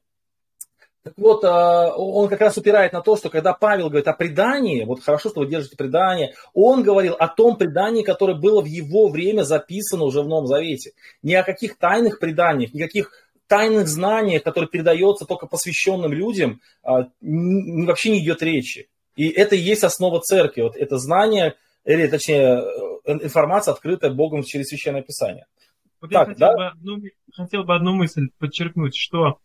Так 1.03 1.13
вот, 1.17 1.43
а, 1.45 1.95
он 1.95 2.27
как 2.27 2.41
раз 2.41 2.57
упирает 2.57 2.91
на 2.91 3.01
то, 3.01 3.15
что 3.15 3.29
когда 3.29 3.53
Павел 3.53 3.87
говорит 3.87 4.07
о 4.07 4.13
предании, 4.13 4.83
вот 4.83 5.01
хорошо, 5.01 5.29
что 5.29 5.41
вы 5.41 5.47
держите 5.47 5.77
предание, 5.77 6.33
он 6.53 6.83
говорил 6.83 7.13
о 7.13 7.27
том 7.29 7.55
предании, 7.55 8.03
которое 8.03 8.35
было 8.35 8.61
в 8.61 8.65
его 8.65 9.07
время 9.07 9.43
записано 9.43 10.03
уже 10.03 10.21
в 10.21 10.27
Новом 10.27 10.47
Завете. 10.47 10.91
Ни 11.23 11.33
о 11.33 11.43
каких 11.43 11.77
тайных 11.77 12.19
преданиях, 12.19 12.73
никаких 12.73 13.11
тайных 13.47 13.87
знаниях, 13.87 14.43
которые 14.43 14.69
передаются 14.69 15.25
только 15.25 15.47
посвященным 15.47 16.11
людям, 16.11 16.59
а, 16.83 17.07
вообще 17.21 18.11
не 18.11 18.19
идет 18.19 18.43
речи. 18.43 18.89
И 19.15 19.29
это 19.29 19.55
и 19.55 19.59
есть 19.59 19.83
основа 19.83 20.19
церкви. 20.19 20.61
Вот 20.61 20.75
это 20.75 20.97
знание, 20.97 21.55
или 21.85 22.07
точнее 22.07 22.61
э, 23.05 23.11
информация, 23.23 23.73
открытая 23.73 24.11
Богом 24.11 24.43
через 24.43 24.67
Священное 24.67 25.01
Писание. 25.01 25.45
Вот 26.01 26.11
так, 26.11 26.27
я 26.27 26.33
хотел, 26.33 26.47
да? 26.47 26.55
бы 26.55 26.67
одну, 26.67 26.97
хотел 27.33 27.63
бы 27.63 27.75
одну 27.75 27.93
мысль 27.95 28.29
подчеркнуть, 28.37 28.95
что 28.95 29.39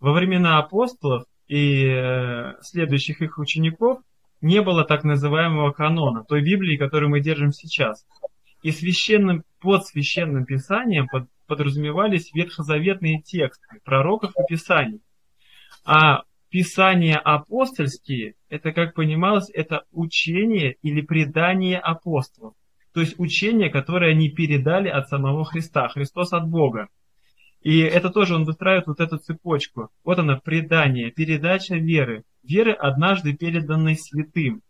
во 0.00 0.12
времена 0.12 0.58
апостолов 0.58 1.24
и 1.46 1.84
э, 1.86 2.54
следующих 2.62 3.20
их 3.22 3.38
учеников 3.38 4.00
не 4.40 4.62
было 4.62 4.84
так 4.84 5.04
называемого 5.04 5.72
канона, 5.72 6.24
той 6.24 6.42
Библии, 6.42 6.76
которую 6.76 7.10
мы 7.10 7.20
держим 7.20 7.52
сейчас. 7.52 8.06
И 8.62 8.72
священным, 8.72 9.44
под 9.60 9.86
священным 9.86 10.44
писанием 10.44 11.06
под, 11.08 11.28
подразумевались 11.46 12.32
ветхозаветные 12.32 13.20
тексты 13.20 13.80
пророков 13.84 14.32
и 14.36 14.42
писаний. 14.48 15.00
А 15.84 16.22
писания 16.50 17.18
апостольские, 17.18 18.34
это, 18.48 18.72
как 18.72 18.94
понималось, 18.94 19.50
это 19.52 19.84
учение 19.92 20.76
или 20.82 21.00
предание 21.00 21.78
апостолов. 21.78 22.54
То 22.92 23.00
есть 23.00 23.18
учение, 23.18 23.70
которое 23.70 24.12
они 24.12 24.30
передали 24.30 24.88
от 24.88 25.08
самого 25.08 25.44
Христа, 25.44 25.88
Христос 25.88 26.32
от 26.32 26.48
Бога. 26.48 26.88
И 27.62 27.80
это 27.80 28.10
тоже 28.10 28.34
он 28.34 28.44
выстраивает 28.44 28.86
вот 28.86 29.00
эту 29.00 29.18
цепочку. 29.18 29.90
Вот 30.04 30.18
она, 30.18 30.36
предание, 30.36 31.10
передача 31.10 31.76
веры. 31.76 32.24
Веры, 32.42 32.72
однажды 32.72 33.34
переданной 33.34 33.96
святым. 33.96 34.62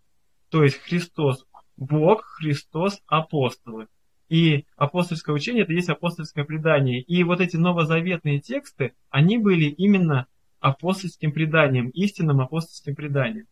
То 0.51 0.65
есть 0.65 0.79
Христос 0.79 1.47
Бог, 1.77 2.25
Христос 2.25 3.01
апостолы. 3.07 3.87
И 4.29 4.67
апостольское 4.77 5.35
учение– 5.35 5.63
это 5.65 5.73
есть 5.73 5.89
апостольское 5.89 6.45
предание. 6.45 7.01
И 7.01 7.25
вот 7.25 7.41
эти 7.41 7.57
новозаветные 7.57 8.41
тексты, 8.41 8.93
они 9.09 9.39
были 9.39 9.65
именно 9.65 10.27
апостольским 10.61 11.33
преданием, 11.33 11.89
истинным 11.89 12.41
апостольским 12.41 12.95
преданием, 12.95 13.47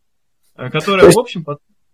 э, 0.55 0.71
которое, 0.71 1.07
есть... 1.07 1.17
в 1.17 1.21
общем, 1.21 1.45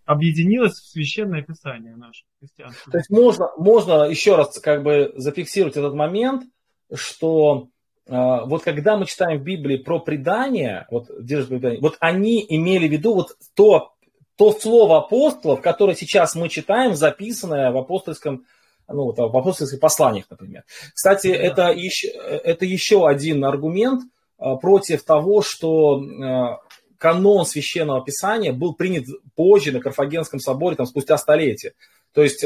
объединилось 0.05 0.75
в 0.75 0.87
священное 0.91 1.43
писание 1.43 1.97
наше 1.97 2.25
христианское. 2.41 2.91
То 2.91 2.99
есть 2.99 3.11
можно, 3.11 3.49
можно 3.57 4.05
еще 4.05 4.37
раз 4.37 4.59
как 4.59 4.83
бы 4.83 5.13
зафиксировать 5.17 5.77
этот 5.77 5.95
момент, 5.95 6.45
что 6.93 7.69
Uh, 8.07 8.45
вот 8.45 8.63
когда 8.63 8.99
мы 8.99 9.07
читаем 9.07 9.41
в 9.41 9.45
Библии 9.45 9.79
про 9.79 9.99
предание, 9.99 10.87
вот, 10.91 11.07
предание, 11.07 11.81
вот 11.81 11.97
они 12.01 12.45
имели 12.47 12.87
в 12.87 12.93
виду 12.93 13.15
вот 13.15 13.39
то, 13.55 13.95
то 14.37 14.53
слово 14.53 14.99
апостолов, 14.99 15.63
которое 15.63 15.97
сейчас 15.97 16.35
мы 16.35 16.51
читаем, 16.51 16.97
записанное 16.97 17.71
в 17.71 17.79
апостольском, 17.79 18.45
ну, 18.87 19.05
вот, 19.05 19.17
в 19.17 19.35
апостольских 19.35 19.81
посланиях, 19.81 20.27
например. 20.29 20.65
Кстати, 20.93 21.29
да. 21.29 21.35
это, 21.35 21.73
еще, 21.73 22.09
это 22.09 22.67
еще 22.67 23.09
один 23.09 23.43
аргумент 23.43 24.03
uh, 24.39 24.59
против 24.59 25.03
того, 25.03 25.41
что 25.41 25.99
uh, 25.99 26.57
канон 26.99 27.47
священного 27.47 28.05
писания 28.05 28.53
был 28.53 28.75
принят 28.75 29.07
позже 29.35 29.73
на 29.73 29.81
Карфагенском 29.81 30.41
соборе, 30.41 30.77
там, 30.77 30.85
спустя 30.85 31.17
столетия. 31.17 31.73
То 32.13 32.23
есть 32.23 32.45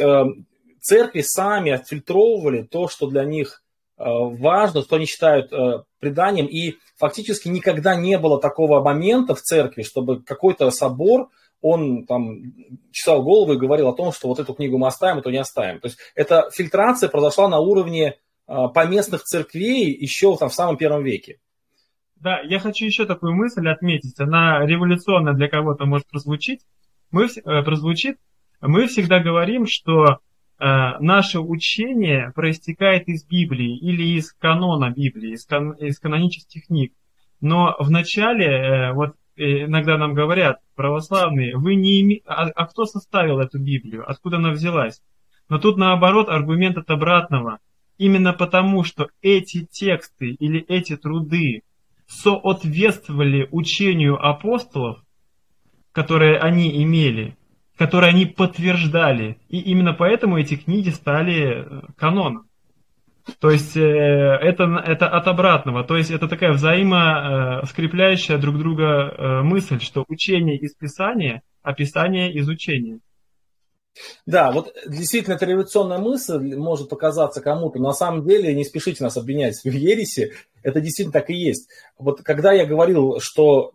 церкви 0.80 1.22
сами 1.22 1.72
отфильтровывали 1.72 2.62
то, 2.62 2.86
что 2.86 3.08
для 3.08 3.24
них 3.24 3.64
Э, 3.67 3.67
важно, 3.98 4.82
что 4.82 4.96
они 4.96 5.06
считают 5.06 5.52
э, 5.52 5.82
преданием, 5.98 6.46
и 6.46 6.76
фактически 6.96 7.48
никогда 7.48 7.96
не 7.96 8.18
было 8.18 8.40
такого 8.40 8.82
момента 8.82 9.34
в 9.34 9.42
церкви, 9.42 9.82
чтобы 9.82 10.22
какой-то 10.22 10.70
собор, 10.70 11.28
он 11.60 12.06
там 12.06 12.40
чесал 12.92 13.22
голову 13.22 13.54
и 13.54 13.58
говорил 13.58 13.88
о 13.88 13.94
том, 13.94 14.12
что 14.12 14.28
вот 14.28 14.38
эту 14.38 14.54
книгу 14.54 14.78
мы 14.78 14.86
оставим, 14.86 15.18
эту 15.18 15.30
не 15.30 15.38
оставим. 15.38 15.80
То 15.80 15.88
есть 15.88 15.98
эта 16.14 16.48
фильтрация 16.52 17.08
произошла 17.08 17.48
на 17.48 17.58
уровне 17.58 18.14
э, 18.46 18.54
поместных 18.72 19.24
церквей 19.24 19.92
еще 19.92 20.36
там, 20.36 20.48
в 20.48 20.54
самом 20.54 20.76
первом 20.76 21.02
веке. 21.02 21.40
Да, 22.16 22.40
я 22.40 22.60
хочу 22.60 22.84
еще 22.84 23.06
такую 23.06 23.34
мысль 23.34 23.68
отметить. 23.68 24.18
Она 24.20 24.64
революционная 24.64 25.34
для 25.34 25.48
кого-то 25.48 25.86
может 25.86 26.06
прозвучить. 26.08 26.60
Мы, 27.10 27.26
э, 27.26 27.62
прозвучит. 27.62 28.18
Мы 28.60 28.86
всегда 28.86 29.20
говорим, 29.20 29.66
что 29.66 30.04
Э, 30.04 30.27
наше 30.60 31.38
учение 31.40 32.32
проистекает 32.34 33.08
из 33.08 33.24
Библии 33.24 33.78
или 33.78 34.16
из 34.16 34.32
канона 34.32 34.90
Библии, 34.90 35.34
из, 35.34 35.46
кан, 35.46 35.72
из 35.72 36.00
канонических 36.00 36.66
книг. 36.66 36.92
Но 37.40 37.76
вначале, 37.78 38.46
э, 38.46 38.92
вот 38.92 39.14
э, 39.36 39.64
иногда 39.64 39.96
нам 39.96 40.14
говорят, 40.14 40.58
православные, 40.74 41.56
вы 41.56 41.76
не 41.76 42.00
име... 42.00 42.20
а, 42.26 42.48
а 42.48 42.66
кто 42.66 42.84
составил 42.84 43.38
эту 43.38 43.58
Библию, 43.58 44.08
откуда 44.08 44.38
она 44.38 44.50
взялась? 44.50 45.00
Но 45.48 45.58
тут 45.58 45.76
наоборот 45.76 46.28
аргумент 46.28 46.76
от 46.76 46.90
обратного. 46.90 47.58
Именно 47.96 48.32
потому, 48.32 48.84
что 48.84 49.08
эти 49.22 49.64
тексты 49.64 50.30
или 50.30 50.60
эти 50.60 50.96
труды 50.96 51.62
соответствовали 52.06 53.48
учению 53.50 54.24
апостолов, 54.24 55.04
которые 55.92 56.38
они 56.38 56.82
имели, 56.82 57.36
которые 57.78 58.10
они 58.10 58.26
подтверждали. 58.26 59.38
И 59.48 59.60
именно 59.60 59.94
поэтому 59.94 60.36
эти 60.36 60.56
книги 60.56 60.90
стали 60.90 61.64
э, 61.64 61.80
каноном. 61.96 62.48
То 63.40 63.50
есть 63.50 63.76
э, 63.76 63.80
это, 63.80 64.64
это 64.84 65.08
от 65.08 65.28
обратного. 65.28 65.84
То 65.84 65.96
есть 65.96 66.10
это 66.10 66.26
такая 66.28 66.52
взаимоскрепляющая 66.52 68.36
э, 68.36 68.40
друг 68.40 68.58
друга 68.58 69.42
мысль, 69.44 69.80
что 69.80 70.04
учение 70.08 70.58
из 70.58 70.74
Писания, 70.74 71.42
а 71.62 71.72
Писание 71.72 72.32
из 72.32 72.48
учения. 72.48 72.98
Да, 74.26 74.50
вот 74.50 74.74
действительно 74.86 75.34
эта 75.34 75.46
революционная 75.46 75.98
мысль 75.98 76.56
может 76.56 76.88
показаться 76.88 77.40
кому-то. 77.40 77.78
На 77.78 77.92
самом 77.92 78.26
деле, 78.26 78.54
не 78.54 78.64
спешите 78.64 79.04
нас 79.04 79.16
обвинять 79.16 79.60
в 79.62 79.68
ересе, 79.68 80.32
это 80.62 80.80
действительно 80.80 81.12
так 81.12 81.30
и 81.30 81.34
есть. 81.34 81.68
Вот 81.96 82.22
когда 82.22 82.52
я 82.52 82.64
говорил, 82.66 83.20
что 83.20 83.72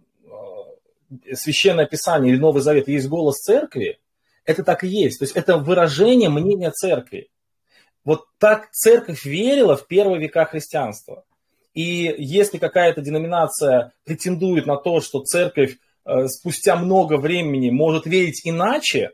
Священное 1.34 1.86
Писание 1.86 2.34
или 2.34 2.40
Новый 2.40 2.62
Завет 2.62 2.88
есть 2.88 3.08
голос 3.08 3.38
церкви, 3.38 4.00
это 4.46 4.64
так 4.64 4.84
и 4.84 4.88
есть. 4.88 5.20
То 5.20 5.26
есть 5.26 5.36
это 5.36 5.58
выражение 5.58 6.30
мнения 6.30 6.72
церкви. 6.72 7.30
Вот 8.04 8.26
так 8.38 8.72
церковь 8.72 9.26
верила 9.26 9.78
в 9.78 9.88
первые 9.88 10.20
века 10.20 10.46
христианства. 10.46 11.24
И 11.74 12.14
если 12.18 12.58
какая-то 12.58 13.02
деноминация 13.02 13.94
претендует 14.04 14.66
на 14.66 14.78
то, 14.78 15.00
что 15.02 15.22
церковь 15.22 15.78
э, 16.06 16.28
спустя 16.28 16.76
много 16.76 17.18
времени 17.18 17.70
может 17.70 18.06
верить 18.06 18.42
иначе, 18.44 19.12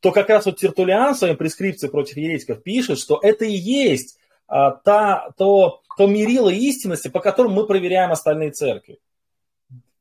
то 0.00 0.12
как 0.12 0.28
раз 0.28 0.46
вот 0.46 0.58
Тертулиан 0.58 1.14
в 1.14 1.18
своей 1.18 1.34
прескрипции 1.34 1.88
против 1.88 2.16
еретиков 2.16 2.62
пишет, 2.62 2.98
что 2.98 3.18
это 3.20 3.44
и 3.44 3.52
есть 3.52 4.18
а, 4.46 4.70
та, 4.70 5.30
то, 5.36 5.82
то 5.96 6.06
мерило 6.06 6.50
истинности, 6.50 7.08
по 7.08 7.20
которому 7.20 7.54
мы 7.56 7.66
проверяем 7.66 8.12
остальные 8.12 8.52
церкви. 8.52 8.98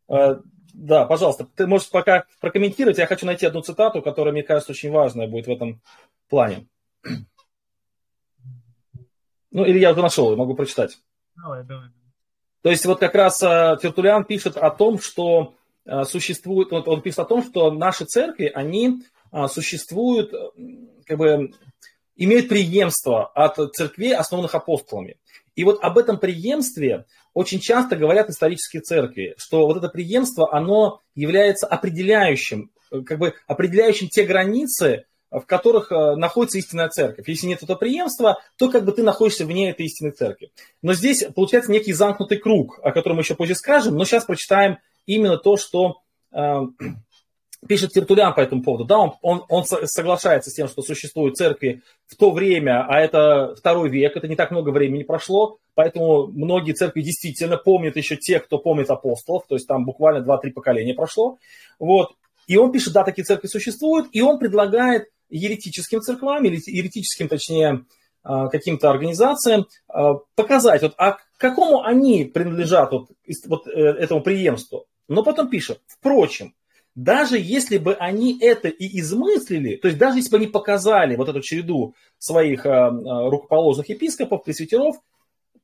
Э, 0.07 0.35
да, 0.77 1.05
пожалуйста, 1.05 1.47
ты 1.55 1.65
можешь 1.65 1.89
пока 1.89 2.25
прокомментировать. 2.39 2.99
Я 2.99 3.07
хочу 3.07 3.25
найти 3.25 3.47
одну 3.47 3.61
цитату, 3.61 4.03
которая, 4.03 4.31
мне 4.31 4.43
кажется, 4.43 4.73
очень 4.73 4.91
важная 4.91 5.27
будет 5.27 5.47
в 5.47 5.51
этом 5.51 5.81
плане. 6.29 6.67
Ну, 9.49 9.65
или 9.65 9.79
я 9.79 9.91
уже 9.91 10.03
нашел, 10.03 10.35
могу 10.35 10.53
прочитать. 10.53 10.99
Давай, 11.35 11.63
давай. 11.63 11.87
То 12.61 12.69
есть 12.69 12.85
вот 12.85 12.99
как 12.99 13.15
раз 13.15 13.41
э, 13.41 13.77
Тертулян 13.81 14.23
пишет 14.23 14.55
о 14.55 14.69
том, 14.69 14.99
что 14.99 15.55
э, 15.85 16.03
существует, 16.03 16.71
он 16.71 17.01
пишет 17.01 17.19
о 17.19 17.25
том, 17.25 17.43
что 17.43 17.71
наши 17.71 18.05
церкви, 18.05 18.51
они 18.53 19.01
э, 19.31 19.47
существуют, 19.47 20.31
как 21.05 21.17
бы, 21.17 21.53
имеют 22.15 22.49
преемство 22.49 23.25
от 23.25 23.55
церквей, 23.75 24.15
основанных 24.15 24.53
апостолами. 24.53 25.17
И 25.57 25.63
вот 25.63 25.79
об 25.81 25.97
этом 25.97 26.19
преемстве 26.19 27.05
очень 27.33 27.59
часто 27.59 27.95
говорят 27.95 28.29
исторические 28.29 28.83
церкви, 28.83 29.33
что 29.37 29.65
вот 29.65 29.75
это 29.75 29.89
преемство, 29.89 30.55
оно 30.55 31.01
является 31.15 31.65
определяющим, 31.65 32.69
как 32.89 33.17
бы 33.17 33.33
определяющим 33.47 34.07
те 34.07 34.23
границы, 34.23 35.05
в 35.31 35.41
которых 35.41 35.91
э, 35.91 36.15
находится 36.15 36.59
истинная 36.59 36.89
церковь. 36.89 37.27
Если 37.27 37.47
нет 37.47 37.63
этого 37.63 37.75
преемства, 37.75 38.39
то 38.57 38.69
как 38.69 38.85
бы 38.85 38.91
ты 38.91 39.01
находишься 39.01 39.45
вне 39.45 39.71
этой 39.71 39.87
истинной 39.87 40.11
церкви. 40.11 40.51
Но 40.83 40.93
здесь 40.93 41.25
получается 41.35 41.71
некий 41.71 41.91
замкнутый 41.91 42.37
круг, 42.37 42.79
о 42.83 42.91
котором 42.91 43.17
мы 43.17 43.23
еще 43.23 43.35
позже 43.35 43.55
скажем, 43.55 43.95
но 43.95 44.05
сейчас 44.05 44.25
прочитаем 44.25 44.77
именно 45.07 45.37
то, 45.37 45.57
что 45.57 46.01
э, 46.31 46.59
пишет 47.67 47.91
Тертулян 47.91 48.33
по 48.33 48.41
этому 48.41 48.61
поводу. 48.61 48.85
Да, 48.85 48.99
он, 48.99 49.13
он, 49.21 49.43
он 49.49 49.65
соглашается 49.65 50.49
с 50.49 50.53
тем, 50.53 50.67
что 50.67 50.81
существуют 50.81 51.37
церкви 51.37 51.81
в 52.05 52.15
то 52.15 52.31
время, 52.31 52.85
а 52.87 52.99
это 52.99 53.55
второй 53.57 53.89
век, 53.89 54.15
это 54.15 54.27
не 54.27 54.35
так 54.35 54.51
много 54.51 54.69
времени 54.69 55.03
прошло, 55.03 55.57
поэтому 55.73 56.27
многие 56.27 56.73
церкви 56.73 57.01
действительно 57.01 57.57
помнят 57.57 57.95
еще 57.95 58.15
тех, 58.15 58.45
кто 58.45 58.59
помнит 58.59 58.89
апостолов, 58.89 59.45
то 59.47 59.55
есть 59.55 59.67
там 59.67 59.85
буквально 59.85 60.23
2-3 60.23 60.51
поколения 60.51 60.93
прошло. 60.93 61.37
Вот. 61.79 62.11
И 62.47 62.57
он 62.57 62.71
пишет, 62.71 62.93
да, 62.93 63.03
такие 63.03 63.23
церкви 63.23 63.47
существуют, 63.47 64.07
и 64.11 64.21
он 64.21 64.39
предлагает 64.39 65.09
еретическим 65.29 66.01
церквам, 66.01 66.45
или 66.45 66.61
еретическим, 66.65 67.27
точнее, 67.27 67.85
а, 68.23 68.47
каким-то 68.47 68.89
организациям 68.89 69.67
а, 69.87 70.15
показать, 70.35 70.81
вот, 70.81 70.93
а 70.97 71.13
к 71.13 71.21
какому 71.37 71.83
они 71.83 72.25
принадлежат 72.25 72.91
вот, 72.91 73.09
вот 73.45 73.67
э, 73.67 73.71
этому 73.71 74.21
преемству. 74.21 74.85
Но 75.07 75.23
потом 75.23 75.49
пишет, 75.49 75.81
впрочем, 75.87 76.53
даже 76.97 77.37
если 77.37 77.77
бы 77.77 77.93
они 77.93 78.37
это 78.41 78.67
и 78.67 78.99
измыслили, 78.99 79.75
то 79.75 79.87
есть 79.87 79.99
даже 79.99 80.17
если 80.17 80.31
бы 80.31 80.37
они 80.37 80.47
показали 80.47 81.15
вот 81.15 81.29
эту 81.29 81.41
череду 81.41 81.93
своих 82.17 82.65
а, 82.65 82.89
рукоположных 82.89 83.87
епископов, 83.87 84.43
пресвитеров, 84.43 84.95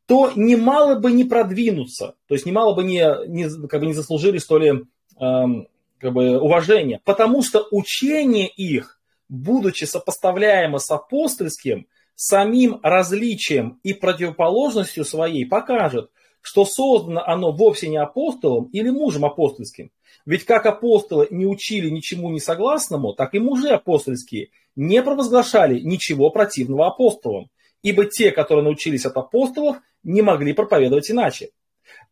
то 0.05 0.31
немало 0.36 0.99
бы 0.99 1.11
не 1.11 1.23
продвинуться, 1.23 2.15
то 2.27 2.36
есть 2.36 2.45
немало 2.45 2.75
бы 2.75 2.84
не, 2.84 3.03
не, 3.27 3.67
как 3.67 3.79
бы 3.79 3.88
не 3.88 3.93
заслужили, 3.93 4.38
что 4.38 4.57
ли, 4.59 4.84
как 5.17 6.13
бы, 6.13 6.39
уважения, 6.39 6.99
потому 7.05 7.41
что 7.41 7.65
учение 7.71 8.47
их 8.47 8.99
будучи 9.34 9.86
сопоставляемо 9.86 10.77
с 10.77 10.91
апостольским, 10.91 11.88
самим 12.15 12.79
различием 12.84 13.79
и 13.81 13.93
противоположностью 13.93 15.03
своей 15.03 15.45
покажет, 15.45 16.11
что 16.43 16.65
создано 16.65 17.23
оно 17.25 17.51
вовсе 17.51 17.87
не 17.87 17.97
апостолом 17.97 18.65
или 18.65 18.89
мужем 18.89 19.25
апостольским. 19.25 19.91
Ведь 20.25 20.45
как 20.45 20.65
апостолы 20.65 21.27
не 21.31 21.47
учили 21.47 21.89
ничему 21.89 22.29
не 22.29 22.39
согласному, 22.39 23.13
так 23.13 23.33
и 23.33 23.39
мужи 23.39 23.69
апостольские 23.69 24.49
не 24.75 25.01
провозглашали 25.01 25.79
ничего 25.79 26.29
противного 26.29 26.87
апостолам, 26.87 27.49
ибо 27.81 28.05
те, 28.05 28.31
которые 28.31 28.63
научились 28.63 29.05
от 29.05 29.15
апостолов, 29.15 29.77
не 30.03 30.21
могли 30.21 30.53
проповедовать 30.53 31.09
иначе. 31.09 31.51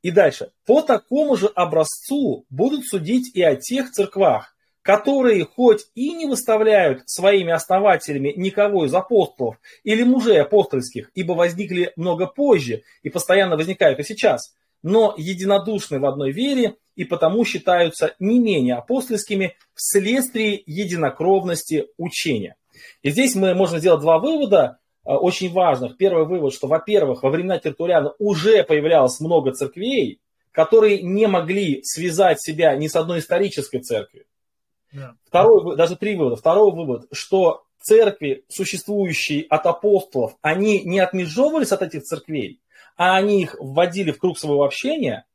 И 0.01 0.11
дальше. 0.11 0.51
По 0.65 0.81
такому 0.81 1.35
же 1.35 1.47
образцу 1.47 2.45
будут 2.49 2.85
судить 2.85 3.35
и 3.35 3.41
о 3.41 3.55
тех 3.55 3.91
церквах, 3.91 4.50
которые 4.81 5.45
хоть 5.45 5.85
и 5.93 6.13
не 6.13 6.25
выставляют 6.25 7.03
своими 7.05 7.51
основателями 7.51 8.33
никого 8.35 8.85
из 8.85 8.93
апостолов 8.93 9.57
или 9.83 10.03
мужей 10.03 10.41
апостольских, 10.41 11.11
ибо 11.13 11.33
возникли 11.33 11.93
много 11.95 12.25
позже 12.27 12.83
и 13.03 13.09
постоянно 13.09 13.57
возникают 13.57 13.99
и 13.99 14.03
сейчас, 14.03 14.55
но 14.83 15.13
единодушны 15.17 15.99
в 15.99 16.05
одной 16.05 16.31
вере 16.31 16.75
и 16.95 17.05
потому 17.05 17.45
считаются 17.45 18.15
не 18.19 18.39
менее 18.39 18.75
апостольскими 18.75 19.55
вследствие 19.75 20.61
единокровности 20.65 21.87
учения. 21.97 22.55
И 23.03 23.11
здесь 23.11 23.35
мы 23.35 23.53
можем 23.53 23.79
сделать 23.79 24.01
два 24.01 24.17
вывода 24.17 24.79
э, 25.05 25.11
очень 25.11 25.51
важных. 25.51 25.97
Первый 25.97 26.25
вывод, 26.25 26.53
что, 26.53 26.67
во-первых, 26.67 27.23
во 27.23 27.29
времена 27.29 27.59
Тертуляна 27.59 28.13
уже 28.17 28.63
появлялось 28.63 29.19
много 29.19 29.51
церквей, 29.51 30.19
которые 30.51 31.01
не 31.01 31.27
могли 31.27 31.81
связать 31.83 32.41
себя 32.41 32.75
ни 32.75 32.87
с 32.87 32.95
одной 32.95 33.19
исторической 33.19 33.79
церковью. 33.79 34.25
Yeah. 34.93 35.13
Второй, 35.25 35.77
даже 35.77 35.95
три 35.95 36.15
вывода. 36.15 36.35
Второй 36.35 36.71
вывод, 36.71 37.07
что 37.11 37.63
церкви, 37.79 38.43
существующие 38.47 39.45
от 39.49 39.65
апостолов, 39.65 40.37
они 40.41 40.81
не 40.83 40.99
отмежевывались 40.99 41.71
от 41.71 41.81
этих 41.81 42.03
церквей, 42.03 42.59
а 42.97 43.15
они 43.15 43.41
их 43.41 43.55
вводили 43.59 44.11
в 44.11 44.19
круг 44.19 44.37
своего 44.37 44.63
общения. 44.63 45.25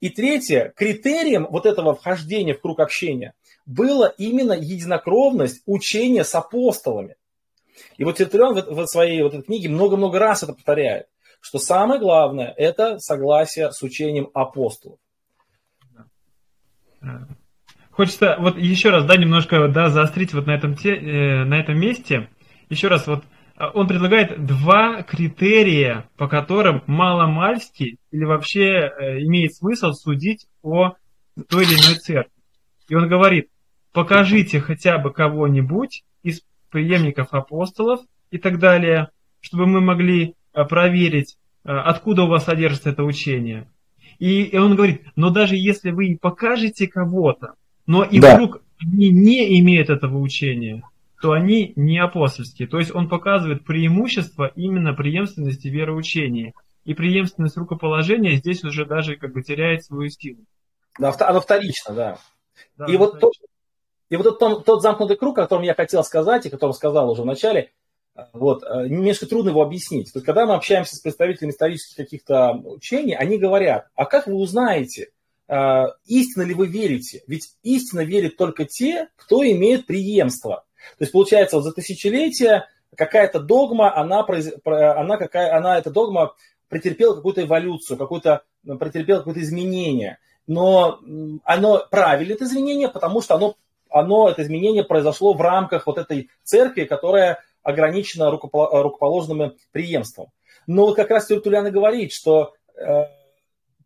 И 0.00 0.10
третье, 0.10 0.72
критерием 0.76 1.46
вот 1.48 1.66
этого 1.66 1.94
вхождения 1.94 2.54
в 2.54 2.60
круг 2.60 2.80
общения 2.80 3.34
было 3.64 4.12
именно 4.18 4.52
единокровность 4.52 5.62
учения 5.66 6.24
с 6.24 6.34
апостолами. 6.34 7.16
И 7.96 8.04
вот 8.04 8.16
Тертулиан 8.16 8.54
в 8.54 8.86
своей 8.86 9.22
вот 9.22 9.34
этой 9.34 9.44
книге 9.44 9.68
много-много 9.68 10.18
раз 10.18 10.42
это 10.42 10.52
повторяет, 10.52 11.06
что 11.40 11.58
самое 11.58 12.00
главное– 12.00 12.52
это 12.56 12.98
согласие 12.98 13.72
с 13.72 13.82
учением 13.82 14.30
апостолов. 14.34 14.98
Хочется 17.94 18.36
вот 18.40 18.58
еще 18.58 18.90
раз, 18.90 19.04
да, 19.04 19.16
немножко, 19.16 19.68
да, 19.68 19.88
заострить 19.88 20.34
вот 20.34 20.46
на 20.46 20.50
этом, 20.50 20.74
те, 20.74 20.96
э, 20.96 21.44
на 21.44 21.60
этом 21.60 21.78
месте. 21.78 22.28
Еще 22.68 22.88
раз, 22.88 23.06
вот 23.06 23.22
а, 23.56 23.70
он 23.70 23.86
предлагает 23.86 24.44
два 24.44 25.02
критерия, 25.02 26.10
по 26.16 26.26
которым 26.26 26.82
маломальски 26.88 27.98
или 28.10 28.24
вообще 28.24 28.64
э, 28.64 29.20
имеет 29.22 29.54
смысл 29.54 29.92
судить 29.92 30.48
о 30.62 30.94
той 31.48 31.64
или 31.64 31.74
иной 31.74 31.94
церкви. 31.94 32.32
И 32.88 32.96
он 32.96 33.08
говорит, 33.08 33.48
покажите 33.92 34.58
хотя 34.60 34.98
бы 34.98 35.12
кого-нибудь 35.12 36.02
из 36.24 36.42
преемников 36.70 37.32
апостолов 37.32 38.00
и 38.32 38.38
так 38.38 38.58
далее, 38.58 39.10
чтобы 39.40 39.66
мы 39.66 39.80
могли 39.80 40.34
э, 40.52 40.64
проверить, 40.64 41.36
э, 41.64 41.70
откуда 41.70 42.24
у 42.24 42.26
вас 42.26 42.46
содержится 42.46 42.90
это 42.90 43.04
учение. 43.04 43.70
И, 44.18 44.58
он 44.58 44.74
говорит, 44.74 45.06
но 45.14 45.30
даже 45.30 45.54
если 45.54 45.92
вы 45.92 46.18
покажете 46.20 46.88
кого-то, 46.88 47.54
но 47.86 48.04
и 48.04 48.20
да. 48.20 48.34
вдруг 48.34 48.62
они 48.80 49.10
не 49.10 49.60
имеют 49.60 49.90
этого 49.90 50.18
учения, 50.18 50.82
то 51.20 51.32
они 51.32 51.72
не 51.76 51.98
апостольские. 51.98 52.68
То 52.68 52.78
есть 52.78 52.94
он 52.94 53.08
показывает 53.08 53.64
преимущество 53.64 54.52
именно 54.54 54.92
преемственности 54.94 55.68
вероучения. 55.68 56.52
И 56.84 56.92
преемственность 56.92 57.56
рукоположения 57.56 58.36
здесь 58.36 58.62
уже 58.62 58.84
даже 58.84 59.16
как 59.16 59.32
бы 59.32 59.42
теряет 59.42 59.84
свою 59.84 60.10
силу. 60.10 60.44
Да, 60.98 61.14
оно 61.20 61.40
вторично, 61.40 61.94
да. 61.94 62.18
да 62.76 62.86
и, 62.86 62.96
вот 62.98 63.20
тот, 63.20 63.32
и 64.10 64.16
вот 64.16 64.38
тот, 64.38 64.64
тот 64.64 64.82
замкнутый 64.82 65.16
круг, 65.16 65.38
о 65.38 65.42
котором 65.42 65.62
я 65.62 65.74
хотел 65.74 66.04
сказать, 66.04 66.44
и 66.44 66.48
о 66.48 66.52
котором 66.52 66.74
сказал 66.74 67.10
уже 67.10 67.22
в 67.22 67.26
начале, 67.26 67.72
вот, 68.32 68.62
э, 68.62 68.88
немножко 68.88 69.26
трудно 69.26 69.48
его 69.48 69.62
объяснить. 69.62 70.12
То 70.12 70.18
есть, 70.18 70.26
когда 70.26 70.46
мы 70.46 70.54
общаемся 70.54 70.94
с 70.94 71.00
представителями 71.00 71.50
исторических 71.50 71.96
каких-то 71.96 72.52
учений, 72.52 73.14
они 73.14 73.38
говорят, 73.38 73.88
а 73.94 74.04
как 74.04 74.26
вы 74.26 74.34
узнаете, 74.34 75.10
истинно 76.06 76.42
ли 76.42 76.54
вы 76.54 76.66
верите? 76.66 77.22
Ведь 77.26 77.50
истинно 77.62 78.00
верят 78.00 78.36
только 78.36 78.64
те, 78.64 79.08
кто 79.16 79.44
имеет 79.44 79.86
преемство. 79.86 80.64
То 80.98 81.02
есть 81.02 81.12
получается, 81.12 81.56
вот 81.56 81.64
за 81.64 81.72
тысячелетия 81.72 82.68
какая-то 82.96 83.40
догма, 83.40 83.96
она, 83.96 84.26
она, 84.64 85.16
какая, 85.16 85.56
она 85.56 85.78
эта 85.78 85.90
догма 85.90 86.34
претерпела 86.68 87.14
какую-то 87.14 87.42
эволюцию, 87.42 87.96
какую-то, 87.96 88.42
претерпела 88.78 89.18
какое-то 89.18 89.40
изменение. 89.40 90.18
Но 90.46 91.00
оно 91.44 91.86
правильное 91.90 92.36
это 92.36 92.44
изменение, 92.44 92.88
потому 92.88 93.22
что 93.22 93.34
оно, 93.34 93.56
оно, 93.90 94.28
это 94.28 94.42
изменение 94.42 94.84
произошло 94.84 95.34
в 95.34 95.40
рамках 95.40 95.86
вот 95.86 95.98
этой 95.98 96.30
церкви, 96.42 96.84
которая 96.84 97.40
ограничена 97.62 98.30
рукоположным 98.30 99.56
преемством. 99.72 100.28
Но 100.66 100.94
как 100.94 101.10
раз 101.10 101.26
Тертулян 101.26 101.66
и 101.66 101.70
говорит, 101.70 102.12
что 102.12 102.54
э, 102.76 103.04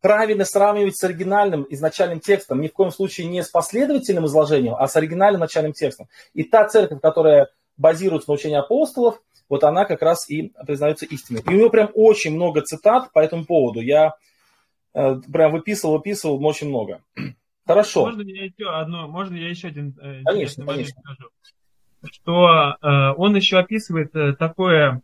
правильно 0.00 0.44
сравнивать 0.44 0.96
с 0.96 1.04
оригинальным 1.04 1.66
изначальным 1.70 2.20
текстом, 2.20 2.60
ни 2.60 2.68
в 2.68 2.72
коем 2.72 2.90
случае 2.90 3.26
не 3.26 3.42
с 3.42 3.48
последовательным 3.48 4.26
изложением, 4.26 4.74
а 4.78 4.86
с 4.86 4.96
оригинальным 4.96 5.40
начальным 5.40 5.72
текстом. 5.72 6.08
И 6.34 6.44
та 6.44 6.66
церковь, 6.68 7.00
которая 7.00 7.48
базируется 7.76 8.30
на 8.30 8.34
учении 8.34 8.56
апостолов, 8.56 9.20
вот 9.48 9.64
она 9.64 9.84
как 9.84 10.02
раз 10.02 10.28
и 10.28 10.52
признается 10.66 11.06
истиной. 11.06 11.42
И 11.46 11.48
у 11.48 11.58
него 11.58 11.70
прям 11.70 11.90
очень 11.94 12.34
много 12.34 12.60
цитат 12.60 13.12
по 13.12 13.20
этому 13.20 13.44
поводу. 13.46 13.80
Я 13.80 14.14
э, 14.94 15.16
прям 15.32 15.52
выписывал, 15.52 15.94
выписывал 15.94 16.44
очень 16.44 16.68
много. 16.68 17.00
Хорошо. 17.66 18.06
Можно 18.06 18.22
я 18.22 18.44
еще 18.44 18.70
одно, 18.70 19.08
можно 19.08 19.36
я 19.36 19.48
еще 19.48 19.68
один 19.68 19.96
э, 20.00 20.22
конечно, 20.24 20.66
конечно. 20.66 21.00
скажу? 21.02 21.30
Что 22.12 22.76
э, 22.80 23.14
он 23.16 23.34
еще 23.36 23.58
описывает 23.58 24.14
э, 24.14 24.34
такое 24.34 25.02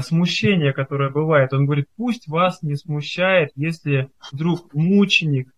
смущение, 0.00 0.72
которое 0.72 1.10
бывает. 1.10 1.52
Он 1.52 1.66
говорит, 1.66 1.86
пусть 1.96 2.26
вас 2.28 2.62
не 2.62 2.76
смущает, 2.76 3.50
если 3.54 4.10
вдруг 4.32 4.72
мученик 4.74 5.52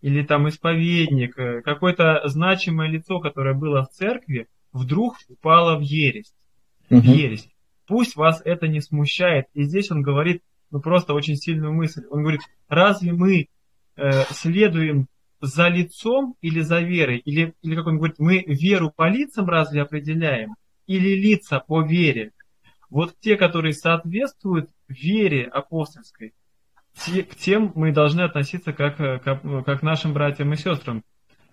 или 0.00 0.22
там 0.24 0.48
исповедник, 0.48 1.38
э, 1.38 1.62
какое-то 1.62 2.22
значимое 2.24 2.88
лицо, 2.88 3.20
которое 3.20 3.54
было 3.54 3.84
в 3.84 3.90
церкви, 3.90 4.48
вдруг 4.72 5.16
упало 5.28 5.78
в 5.78 5.80
ересь. 5.80 6.32
В 6.90 7.02
ересь. 7.02 7.48
Пусть 7.86 8.16
вас 8.16 8.42
это 8.44 8.68
не 8.68 8.80
смущает. 8.80 9.46
И 9.54 9.62
здесь 9.64 9.90
он 9.90 10.02
говорит, 10.02 10.42
ну, 10.70 10.80
просто 10.80 11.14
очень 11.14 11.36
сильную 11.36 11.72
мысль. 11.72 12.02
Он 12.10 12.22
говорит, 12.22 12.40
разве 12.68 13.12
мы 13.12 13.48
э, 13.96 14.10
следуем 14.30 15.06
за 15.40 15.68
лицом 15.68 16.34
или 16.40 16.60
за 16.60 16.80
верой? 16.80 17.18
Или, 17.18 17.54
или, 17.62 17.74
как 17.74 17.86
он 17.86 17.96
говорит, 17.98 18.18
мы 18.18 18.42
веру 18.46 18.92
по 18.94 19.08
лицам 19.08 19.46
разве 19.46 19.82
определяем? 19.82 20.54
Или 20.86 21.14
лица 21.14 21.60
по 21.60 21.82
вере? 21.82 22.32
Вот 22.92 23.14
те, 23.20 23.36
которые 23.36 23.72
соответствуют 23.72 24.70
вере 24.86 25.46
апостольской, 25.46 26.34
те, 26.94 27.24
к 27.24 27.34
тем 27.34 27.72
мы 27.74 27.90
должны 27.90 28.20
относиться 28.20 28.72
как, 28.72 28.98
как, 28.98 29.22
как 29.22 29.80
к 29.80 29.82
нашим 29.82 30.12
братьям 30.12 30.52
и 30.52 30.56
сестрам, 30.56 31.02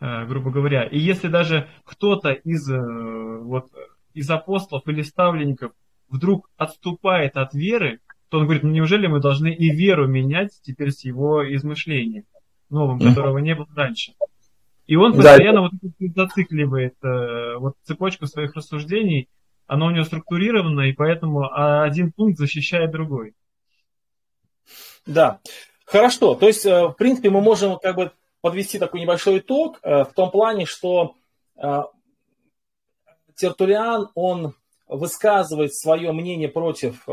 э, 0.02 0.26
грубо 0.26 0.52
говоря. 0.52 0.84
И 0.84 1.00
если 1.00 1.30
даже 1.30 1.70
кто-то 1.86 2.32
из, 2.32 2.70
э, 2.70 2.78
вот, 2.78 3.72
из 4.14 4.30
апостолов 4.30 4.86
или 4.88 5.02
ставленников 5.02 5.72
вдруг 6.10 6.50
отступает 6.58 7.38
от 7.38 7.54
веры, 7.54 8.02
то 8.30 8.40
он 8.40 8.44
говорит, 8.44 8.64
ну 8.64 8.72
неужели 8.72 9.08
мы 9.08 9.22
должны 9.22 9.54
и 9.54 9.70
веру 9.70 10.08
менять 10.08 10.60
теперь 10.62 10.92
с 10.92 11.06
его 11.06 11.44
измышлением? 11.56 12.26
новым, 12.70 13.00
которого 13.00 13.40
не 13.40 13.56
было 13.56 13.68
раньше. 13.76 14.14
И 14.88 14.96
он 14.96 15.14
постоянно 15.14 15.70
да. 15.70 15.70
вот 15.72 16.16
зацикливает 16.16 16.96
э, 17.04 17.56
вот 17.58 17.76
цепочку 17.84 18.26
своих 18.26 18.56
рассуждений, 18.56 19.28
оно 19.70 19.86
у 19.86 19.92
него 19.92 20.04
структурировано, 20.04 20.82
и 20.82 20.94
поэтому 20.94 21.48
один 21.54 22.12
пункт 22.12 22.40
защищает 22.40 22.90
другой. 22.92 23.36
Да, 25.06 25.40
хорошо. 25.86 26.34
То 26.34 26.48
есть, 26.48 26.66
э, 26.66 26.88
в 26.88 26.94
принципе, 26.94 27.30
мы 27.30 27.40
можем 27.40 27.78
как 27.78 27.96
бы 27.96 28.12
подвести 28.42 28.80
такой 28.80 29.00
небольшой 29.00 29.40
итог 29.40 29.80
э, 29.84 30.04
в 30.06 30.14
том 30.14 30.32
плане, 30.32 30.66
что 30.66 31.16
э, 31.56 31.82
Тертулиан, 33.36 34.10
он 34.16 34.56
высказывает 34.88 35.76
свое 35.76 36.12
мнение 36.12 36.50
против 36.50 37.08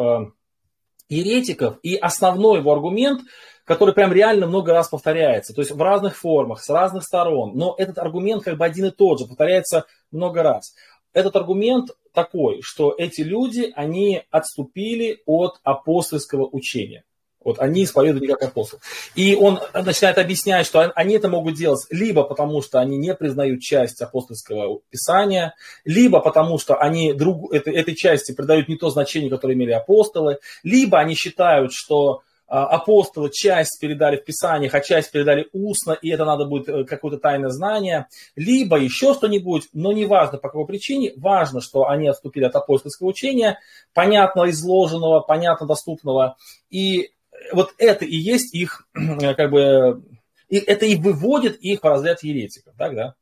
еретиков, 1.10 1.78
и 1.82 1.94
основной 1.94 2.60
его 2.60 2.72
аргумент– 2.72 3.20
который 3.66 3.94
прям 3.94 4.12
реально 4.12 4.46
много 4.46 4.72
раз 4.72 4.88
повторяется, 4.88 5.52
то 5.52 5.60
есть 5.60 5.72
в 5.72 5.82
разных 5.82 6.16
формах, 6.16 6.62
с 6.62 6.70
разных 6.70 7.02
сторон, 7.02 7.52
но 7.54 7.74
этот 7.76 7.98
аргумент 7.98 8.44
как 8.44 8.56
бы 8.56 8.64
один 8.64 8.86
и 8.86 8.90
тот 8.90 9.18
же, 9.18 9.26
повторяется 9.26 9.86
много 10.12 10.42
раз. 10.42 10.74
Этот 11.16 11.34
аргумент 11.34 11.92
такой, 12.12 12.60
что 12.60 12.94
эти 12.98 13.22
люди, 13.22 13.72
они 13.74 14.24
отступили 14.30 15.22
от 15.24 15.54
апостольского 15.64 16.46
учения. 16.46 17.04
Вот 17.42 17.58
они 17.58 17.84
исповедуют 17.84 18.32
как 18.32 18.50
апостол. 18.50 18.80
И 19.14 19.34
он 19.34 19.58
начинает 19.72 20.18
объяснять, 20.18 20.66
что 20.66 20.92
они 20.94 21.14
это 21.14 21.30
могут 21.30 21.54
делать 21.54 21.86
либо 21.88 22.22
потому, 22.22 22.60
что 22.60 22.80
они 22.80 22.98
не 22.98 23.14
признают 23.14 23.62
часть 23.62 24.02
апостольского 24.02 24.80
писания, 24.90 25.54
либо 25.86 26.20
потому, 26.20 26.58
что 26.58 26.74
они 26.74 27.14
друг, 27.14 27.50
этой, 27.50 27.74
этой 27.74 27.94
части 27.94 28.34
придают 28.34 28.68
не 28.68 28.76
то 28.76 28.90
значение, 28.90 29.30
которое 29.30 29.54
имели 29.54 29.72
апостолы, 29.72 30.38
либо 30.64 30.98
они 30.98 31.14
считают, 31.14 31.72
что 31.72 32.24
апостолы 32.46 33.30
часть 33.30 33.80
передали 33.80 34.16
в 34.16 34.24
Писаниях, 34.24 34.74
а 34.74 34.80
часть 34.80 35.10
передали 35.10 35.48
устно, 35.52 35.92
и 35.92 36.10
это 36.10 36.24
надо 36.24 36.44
будет 36.44 36.68
э, 36.68 36.84
какое-то 36.84 37.18
тайное 37.18 37.50
знание, 37.50 38.06
либо 38.36 38.78
еще 38.78 39.14
что-нибудь, 39.14 39.68
но 39.72 39.92
не 39.92 40.04
важно 40.04 40.38
по 40.38 40.48
какой 40.48 40.66
причине, 40.66 41.12
важно, 41.16 41.60
что 41.60 41.88
они 41.88 42.08
отступили 42.08 42.44
от 42.44 42.54
апостольского 42.54 43.08
учения, 43.08 43.58
понятно 43.94 44.48
изложенного, 44.50 45.20
понятно 45.20 45.66
доступного, 45.66 46.36
и 46.70 47.10
вот 47.52 47.74
это 47.78 48.04
и 48.04 48.16
есть 48.16 48.54
их, 48.54 48.88
как 48.94 49.50
бы, 49.50 50.02
и 50.48 50.58
это 50.58 50.86
и 50.86 50.94
выводит 50.94 51.56
их 51.56 51.82
в 51.82 51.84
разряд 51.84 52.22
еретиков, 52.22 52.74
так, 52.78 52.94
да? 52.94 53.14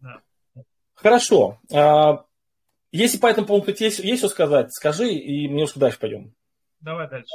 да. 0.00 0.20
Хорошо. 0.94 1.58
А, 1.72 2.24
если 2.92 3.18
по 3.18 3.26
этому 3.26 3.46
пункту 3.46 3.72
есть, 3.78 4.00
есть 4.00 4.18
что 4.18 4.28
сказать, 4.28 4.72
скажи, 4.74 5.10
и 5.10 5.48
мы 5.48 5.54
немножко 5.54 5.80
дальше 5.80 5.98
пойдем. 5.98 6.34
Давай 6.80 7.08
дальше. 7.08 7.32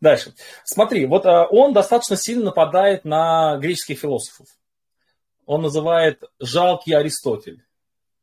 Дальше. 0.00 0.34
Смотри, 0.64 1.06
вот 1.06 1.26
а, 1.26 1.46
он 1.46 1.72
достаточно 1.72 2.16
сильно 2.16 2.46
нападает 2.46 3.04
на 3.04 3.56
греческих 3.58 3.98
философов. 3.98 4.46
Он 5.44 5.62
называет 5.62 6.22
жалкий 6.40 6.94
Аристотель. 6.94 7.62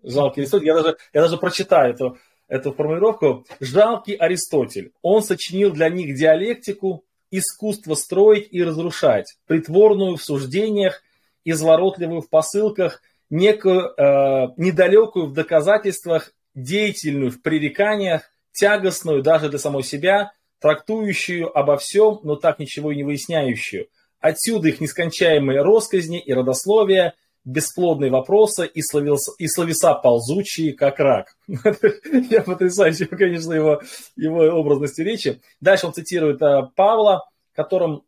Жалкий 0.03 0.43
Аристотель. 0.43 0.67
Я 0.67 0.75
даже, 0.75 0.97
я 1.13 1.21
даже 1.21 1.37
прочитаю 1.37 1.93
эту, 1.93 2.17
эту 2.47 2.73
формулировку. 2.73 3.45
Жалкий 3.59 4.15
Аристотель. 4.15 4.91
Он 5.01 5.23
сочинил 5.23 5.71
для 5.71 5.89
них 5.89 6.15
диалектику, 6.15 7.05
искусство 7.31 7.95
строить 7.95 8.49
и 8.51 8.63
разрушать, 8.63 9.37
притворную 9.47 10.17
в 10.17 10.23
суждениях, 10.23 11.01
изворотливую 11.45 12.21
в 12.21 12.29
посылках, 12.29 13.01
некую 13.29 13.93
э, 13.97 14.53
недалекую 14.57 15.27
в 15.27 15.33
доказательствах, 15.33 16.31
деятельную 16.53 17.31
в 17.31 17.41
пререканиях, 17.41 18.29
тягостную 18.51 19.23
даже 19.23 19.49
для 19.49 19.59
самой 19.59 19.83
себя– 19.83 20.31
трактующую 20.63 21.55
обо 21.55 21.75
всем, 21.75 22.21
но 22.23 22.37
так 22.37 22.57
ничего 22.57 22.93
и 22.93 22.95
не 22.95 23.03
выясняющую. 23.03 23.87
Отсюда 24.21 24.69
их 24.69 24.79
нескончаемые 24.79 25.61
росказни 25.61 26.21
и 26.21 26.33
родословия, 26.33 27.15
бесплодные 27.43 28.09
вопросы 28.09 28.65
и, 28.65 28.81
словеса, 28.81 29.33
и 29.37 29.49
словеса 29.49 29.93
ползучие, 29.93 30.71
как 30.71 30.99
рак. 30.99 31.35
Я 32.29 32.43
потрясающе, 32.43 33.07
конечно, 33.07 33.51
его, 33.51 33.81
его 34.15 34.57
образности 34.57 35.01
речи. 35.01 35.41
Дальше 35.59 35.87
он 35.87 35.93
цитирует 35.93 36.41
э, 36.41 36.61
Павла, 36.77 37.27
которым 37.53 38.03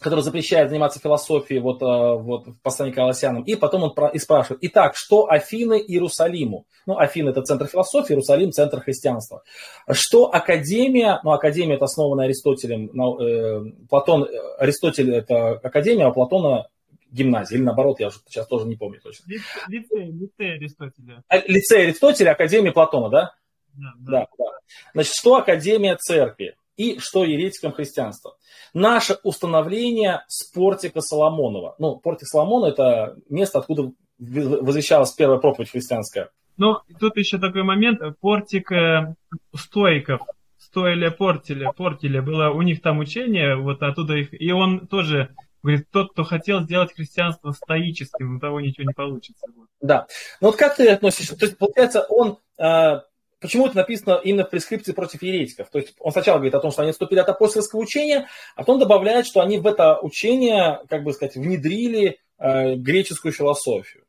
который 0.00 0.20
запрещает 0.20 0.70
заниматься 0.70 1.00
философией 1.00 1.60
вот, 1.60 1.82
э, 1.82 1.84
вот 1.86 2.46
в 2.46 2.60
послании 2.62 2.92
к 2.92 2.96
Колоссянам. 2.96 3.42
И 3.42 3.54
потом 3.54 3.82
он 3.84 4.08
и 4.12 4.18
спрашивает, 4.18 4.58
итак, 4.62 4.94
что 4.96 5.30
Афины 5.30 5.80
Иерусалиму? 5.80 6.66
Ну, 6.86 6.98
Афины 6.98 7.30
это 7.30 7.42
центр 7.42 7.66
философии, 7.66 8.12
Иерусалим 8.12 8.52
центр 8.52 8.80
христианства. 8.80 9.42
Что 9.90 10.32
Академия, 10.32 11.20
ну, 11.24 11.32
Академия 11.32 11.76
это 11.76 11.84
основана 11.84 12.24
Аристотелем, 12.24 12.90
э, 13.20 13.72
Платон, 13.88 14.28
Аристотель 14.58 15.14
это 15.14 15.52
Академия, 15.52 16.06
а 16.06 16.10
Платона 16.10 16.68
гимназия, 17.10 17.56
или 17.56 17.64
наоборот, 17.64 18.00
я 18.00 18.08
уже 18.08 18.18
сейчас 18.26 18.46
тоже 18.48 18.66
не 18.66 18.76
помню 18.76 19.00
точно. 19.00 19.24
Лицей, 19.68 20.10
лицей 20.10 20.54
Аристотеля. 20.54 21.22
А, 21.28 21.38
лицей 21.38 21.84
Аристотеля, 21.84 22.32
Академия 22.32 22.72
Платона? 22.72 23.08
Да, 23.08 23.34
да. 23.74 23.92
да, 23.98 24.28
да. 24.38 24.44
Значит, 24.92 25.14
что 25.14 25.36
Академия 25.36 25.96
Церкви? 25.96 26.56
И 26.76 26.98
что 26.98 27.24
еретикам 27.24 27.72
христианства. 27.72 28.36
Наше 28.72 29.18
установление 29.22 30.24
с 30.28 30.44
портика 30.44 31.00
Соломонова. 31.00 31.76
Ну, 31.78 31.96
портик 31.96 32.28
Соломона– 32.28 32.66
это 32.68 33.16
место, 33.28 33.58
откуда 33.58 33.92
возвещалась 34.18 35.12
первая 35.12 35.38
проповедь 35.38 35.70
христианская. 35.70 36.30
Ну, 36.56 36.76
тут 37.00 37.16
еще 37.16 37.38
такой 37.38 37.62
момент. 37.64 38.00
Портик 38.20 38.70
э, 38.70 39.14
стоиков, 39.54 40.20
стоили 40.58 41.08
портили, 41.08 41.68
портили, 41.76 42.20
было 42.20 42.50
у 42.50 42.62
них 42.62 42.80
там 42.80 42.98
учение, 42.98 43.56
вот 43.56 43.82
оттуда 43.82 44.14
их, 44.14 44.28
и 44.32 44.52
он 44.52 44.86
тоже 44.86 45.34
говорит, 45.62 45.88
тот, 45.90 46.12
кто 46.12 46.24
хотел 46.24 46.60
сделать 46.60 46.94
христианство 46.94 47.52
стоическим, 47.52 48.36
у 48.36 48.40
того 48.40 48.60
ничего 48.60 48.86
не 48.86 48.92
получится. 48.92 49.46
Да. 49.80 50.06
Ну 50.40 50.48
вот 50.48 50.56
как 50.56 50.76
ты 50.76 50.88
относишься? 50.90 51.36
То 51.38 51.46
есть, 51.46 51.58
получается, 51.58 52.02
он 52.08 52.38
э, 52.58 53.00
Почему 53.44 53.66
это 53.66 53.76
написано 53.76 54.18
именно 54.24 54.46
в 54.46 54.48
прескрипции 54.48 54.92
против 54.92 55.20
еретиков? 55.20 55.68
То 55.68 55.78
есть 55.78 55.92
он 55.98 56.12
сначала 56.12 56.36
говорит 56.36 56.54
о 56.54 56.60
том, 56.60 56.70
что 56.70 56.80
они 56.80 56.92
отступили 56.92 57.18
от 57.18 57.28
апостольского 57.28 57.80
учения, 57.80 58.26
а 58.56 58.60
потом 58.60 58.78
добавляет, 58.78 59.26
что 59.26 59.42
они 59.42 59.58
в 59.58 59.66
это 59.66 59.98
учение, 60.00 60.80
как 60.88 61.04
бы 61.04 61.12
сказать, 61.12 61.36
внедрили 61.36 62.20
э, 62.38 62.74
греческую 62.76 63.32
философию. 63.32 64.04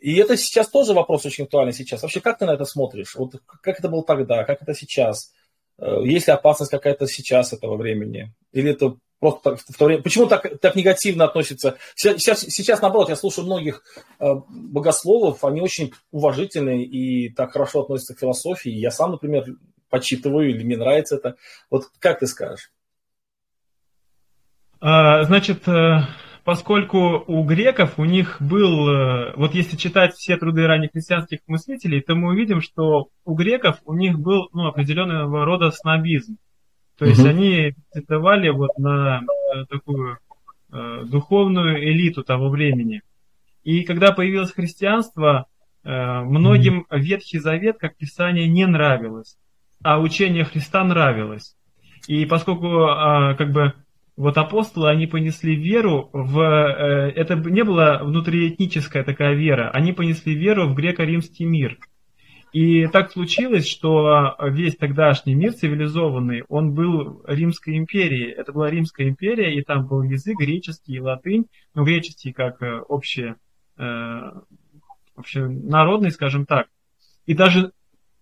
И 0.00 0.14
это 0.14 0.36
сейчас 0.36 0.68
тоже 0.68 0.92
вопрос 0.92 1.26
очень 1.26 1.42
актуальный 1.42 1.72
сейчас. 1.72 2.02
Вообще, 2.02 2.20
как 2.20 2.38
ты 2.38 2.46
на 2.46 2.54
это 2.54 2.64
смотришь? 2.66 3.16
Вот 3.16 3.32
как 3.46 3.80
это 3.80 3.88
было 3.88 4.04
тогда, 4.04 4.44
как 4.44 4.62
это 4.62 4.74
сейчас? 4.74 5.32
Э, 5.78 6.02
есть 6.04 6.28
ли 6.28 6.32
опасность 6.32 6.70
какая-то 6.70 7.08
сейчас 7.08 7.52
этого 7.52 7.76
времени? 7.76 8.32
Или 8.52 8.70
это 8.70 8.94
Просто 9.18 9.56
в 9.56 9.76
то 9.78 9.86
время. 9.86 10.02
Почему 10.02 10.26
так, 10.26 10.60
так 10.60 10.76
негативно 10.76 11.24
относятся? 11.24 11.76
Сейчас, 11.94 12.40
сейчас, 12.40 12.82
наоборот, 12.82 13.08
я 13.08 13.16
слушаю 13.16 13.46
многих 13.46 13.82
э, 14.20 14.26
богословов, 14.48 15.42
они 15.42 15.62
очень 15.62 15.92
уважительные 16.10 16.84
и 16.84 17.32
так 17.32 17.52
хорошо 17.52 17.82
относятся 17.82 18.14
к 18.14 18.18
философии. 18.18 18.70
Я 18.70 18.90
сам, 18.90 19.12
например, 19.12 19.44
почитываю 19.88 20.50
или 20.50 20.62
мне 20.64 20.76
нравится 20.76 21.16
это. 21.16 21.36
Вот 21.70 21.84
как 21.98 22.18
ты 22.18 22.26
скажешь? 22.26 22.70
А, 24.80 25.22
значит, 25.24 25.66
э, 25.66 26.00
поскольку 26.44 27.24
у 27.26 27.42
греков 27.44 27.98
у 27.98 28.04
них 28.04 28.36
был, 28.40 28.88
э, 28.88 29.32
вот 29.36 29.54
если 29.54 29.76
читать 29.76 30.14
все 30.14 30.36
труды 30.36 30.66
ранних 30.66 30.92
христианских 30.92 31.40
мыслителей, 31.46 32.02
то 32.02 32.14
мы 32.14 32.28
увидим, 32.28 32.60
что 32.60 33.08
у 33.24 33.34
греков 33.34 33.78
у 33.86 33.94
них 33.94 34.18
был 34.18 34.48
ну, 34.52 34.66
определенного 34.66 35.46
рода 35.46 35.70
снобизм. 35.70 36.36
То 36.98 37.04
есть 37.04 37.20
угу. 37.20 37.28
они 37.28 37.74
претендовали 37.92 38.48
вот 38.48 38.78
на 38.78 39.20
э, 39.20 39.64
такую 39.68 40.18
э, 40.72 41.04
духовную 41.04 41.82
элиту 41.82 42.22
того 42.22 42.48
времени. 42.48 43.02
И 43.64 43.82
когда 43.84 44.12
появилось 44.12 44.52
христианство, 44.52 45.46
э, 45.84 46.20
многим 46.20 46.86
Ветхий 46.90 47.38
Завет 47.38 47.78
как 47.78 47.96
Писание 47.96 48.48
не 48.48 48.66
нравилось, 48.66 49.36
а 49.82 50.00
учение 50.00 50.44
Христа 50.44 50.84
нравилось. 50.84 51.56
И 52.06 52.24
поскольку 52.24 52.66
э, 52.66 53.34
как 53.36 53.52
бы 53.52 53.74
вот 54.16 54.38
апостолы, 54.38 54.88
они 54.88 55.06
понесли 55.06 55.54
веру 55.54 56.08
в... 56.12 56.40
Э, 56.40 57.10
это 57.10 57.34
не 57.34 57.62
была 57.64 58.02
внутриэтническая 58.02 59.04
такая 59.04 59.34
вера, 59.34 59.70
они 59.70 59.92
понесли 59.92 60.34
веру 60.34 60.68
в 60.68 60.74
греко-римский 60.74 61.44
мир. 61.44 61.78
И 62.52 62.86
так 62.86 63.12
случилось, 63.12 63.68
что 63.68 64.34
весь 64.40 64.76
тогдашний 64.76 65.34
мир 65.34 65.52
цивилизованный, 65.52 66.44
он 66.48 66.72
был 66.72 67.22
Римской 67.26 67.76
империей. 67.76 68.30
Это 68.30 68.52
была 68.52 68.70
Римская 68.70 69.08
империя, 69.08 69.54
и 69.54 69.62
там 69.62 69.86
был 69.86 70.02
язык 70.02 70.38
греческий 70.38 70.94
и 70.94 71.00
латынь, 71.00 71.46
ну, 71.74 71.84
греческий 71.84 72.32
как 72.32 72.62
э, 72.62 72.80
общее, 72.88 73.36
э, 73.78 74.20
общенародный, 75.16 76.10
скажем 76.10 76.46
так. 76.46 76.68
И 77.26 77.34
даже 77.34 77.72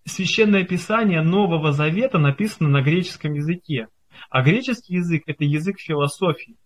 священное 0.05 0.65
писание 0.65 1.23
Нового 1.23 1.73
Завета 1.73 2.19
написано 2.19 2.69
на 2.69 2.83
греческом 2.83 3.35
языке. 3.35 3.89
А 4.31 4.43
греческий 4.43 4.95
язык– 4.95 5.23
это 5.27 5.45
язык 5.45 5.79
философии. 5.79 6.57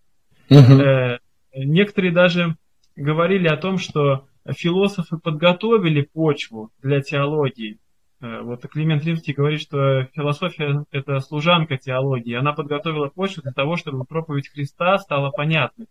Угу. 0.49 0.81
Э, 0.81 1.19
некоторые 1.53 2.13
даже 2.13 2.55
говорили 2.95 3.47
о 3.47 3.57
том, 3.57 3.77
что 3.77 4.27
философы 4.53 5.17
подготовили 5.17 6.01
почву 6.01 6.71
для 6.81 7.01
теологии. 7.01 7.79
Э, 8.21 8.41
вот 8.41 8.61
Климент 8.67 9.03
Римский 9.05 9.33
говорит, 9.33 9.61
что 9.61 10.05
философия– 10.13 10.85
это 10.91 11.19
служанка 11.19 11.77
теологии. 11.77 12.35
Она 12.35 12.53
подготовила 12.53 13.09
почву 13.09 13.43
для 13.43 13.51
того, 13.51 13.75
чтобы 13.75 14.03
проповедь 14.05 14.49
Христа 14.49 14.97
стала 14.97 15.31
понятной. 15.31 15.87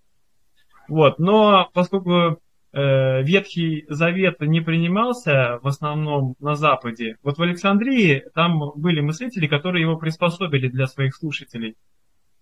Вот. 0.89 1.19
Но 1.19 1.69
поскольку 1.73 2.41
э, 2.73 3.23
Ветхий 3.23 3.85
Завет 3.89 4.41
не 4.41 4.61
принимался 4.61 5.59
в 5.63 5.67
основном 5.67 6.35
на 6.41 6.55
Западе, 6.55 7.17
вот 7.23 7.39
в 7.39 7.43
Александрии 7.43 8.25
там 8.35 8.73
были 8.77 9.01
мыслители, 9.01 9.47
которые 9.47 9.83
его 9.83 9.97
приспособили 9.97 10.69
для 10.69 10.87
своих 10.87 11.15
слушателей. 11.15 11.77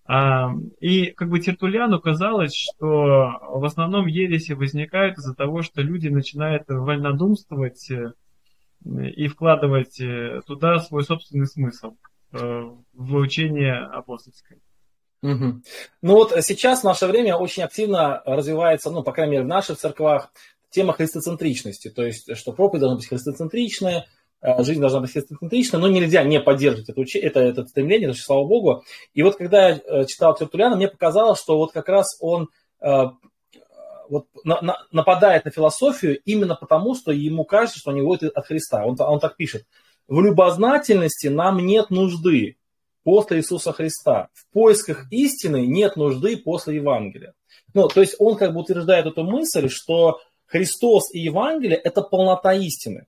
И 0.09 1.11
как 1.17 1.29
бы 1.29 1.39
Тертулиану 1.39 1.99
казалось, 1.99 2.55
что 2.55 3.39
в 3.41 3.65
основном 3.65 4.07
ереси 4.07 4.53
возникают 4.53 5.17
из-за 5.17 5.35
того, 5.35 5.63
что 5.63 5.81
люди 5.81 6.07
начинают 6.07 6.63
вольнодумствовать 6.67 7.91
э, 7.91 8.13
и 8.85 9.27
вкладывать 9.27 9.99
э, 9.99 10.41
туда 10.45 10.79
свой 10.79 11.03
собственный 11.03 11.45
смысл 11.45 11.97
э, 12.31 12.37
в 12.93 13.15
учение 13.15 13.75
апостольское. 13.75 14.59
Угу. 15.23 15.61
Ну 16.03 16.13
вот 16.13 16.33
сейчас 16.41 16.81
в 16.81 16.85
наше 16.85 17.07
время 17.07 17.35
очень 17.35 17.63
активно 17.63 18.21
развивается, 18.25 18.91
ну, 18.91 19.03
по 19.03 19.11
крайней 19.11 19.33
мере, 19.33 19.43
в 19.43 19.47
наших 19.47 19.77
церквах 19.77 20.31
тема 20.69 20.93
христоцентричности, 20.93 21.89
то 21.89 22.05
есть, 22.05 22.35
что 22.37 22.53
проповедь 22.53 22.81
должна 22.81 22.97
быть 22.97 23.07
христоцентричная, 23.07 24.05
жизнь 24.41 24.79
должна 24.79 24.99
быть 24.99 25.13
естественно, 25.13 25.81
но 25.81 25.87
нельзя 25.87 26.23
не 26.23 26.39
поддерживать 26.39 26.89
это, 26.89 27.01
это, 27.15 27.39
это 27.39 27.65
стремление, 27.65 28.13
что, 28.13 28.23
слава 28.23 28.47
богу. 28.47 28.83
И 29.13 29.23
вот 29.23 29.35
когда 29.35 29.69
я 29.69 29.81
э, 29.83 30.05
читал 30.05 30.35
Тертуляна, 30.35 30.75
мне 30.75 30.87
показалось, 30.87 31.39
что 31.39 31.57
вот 31.57 31.71
как 31.71 31.89
раз 31.89 32.17
он 32.19 32.49
э, 32.81 33.05
вот, 34.09 34.27
на, 34.43 34.61
на, 34.61 34.77
нападает 34.91 35.45
на 35.45 35.51
философию 35.51 36.19
именно 36.25 36.55
потому, 36.55 36.95
что 36.95 37.11
ему 37.11 37.45
кажется, 37.45 37.79
что 37.79 37.91
у 37.91 37.95
него 37.95 38.15
это 38.15 38.29
от 38.29 38.45
Христа. 38.45 38.85
Он, 38.85 38.95
он 38.99 39.19
так 39.19 39.35
пишет. 39.35 39.65
В 40.07 40.21
любознательности 40.21 41.27
нам 41.27 41.65
нет 41.65 41.89
нужды 41.89 42.57
после 43.03 43.37
Иисуса 43.37 43.73
Христа. 43.73 44.29
В 44.33 44.51
поисках 44.53 45.11
истины 45.11 45.65
нет 45.65 45.95
нужды 45.95 46.37
после 46.37 46.75
Евангелия. 46.75 47.33
Ну, 47.73 47.87
то 47.87 48.01
есть 48.01 48.15
он 48.19 48.37
как 48.37 48.53
бы 48.53 48.61
утверждает 48.61 49.05
эту 49.05 49.23
мысль, 49.23 49.69
что 49.69 50.19
Христос 50.45 51.13
и 51.13 51.19
Евангелие– 51.19 51.77
это 51.83 52.01
полнота 52.01 52.53
истины. 52.53 53.05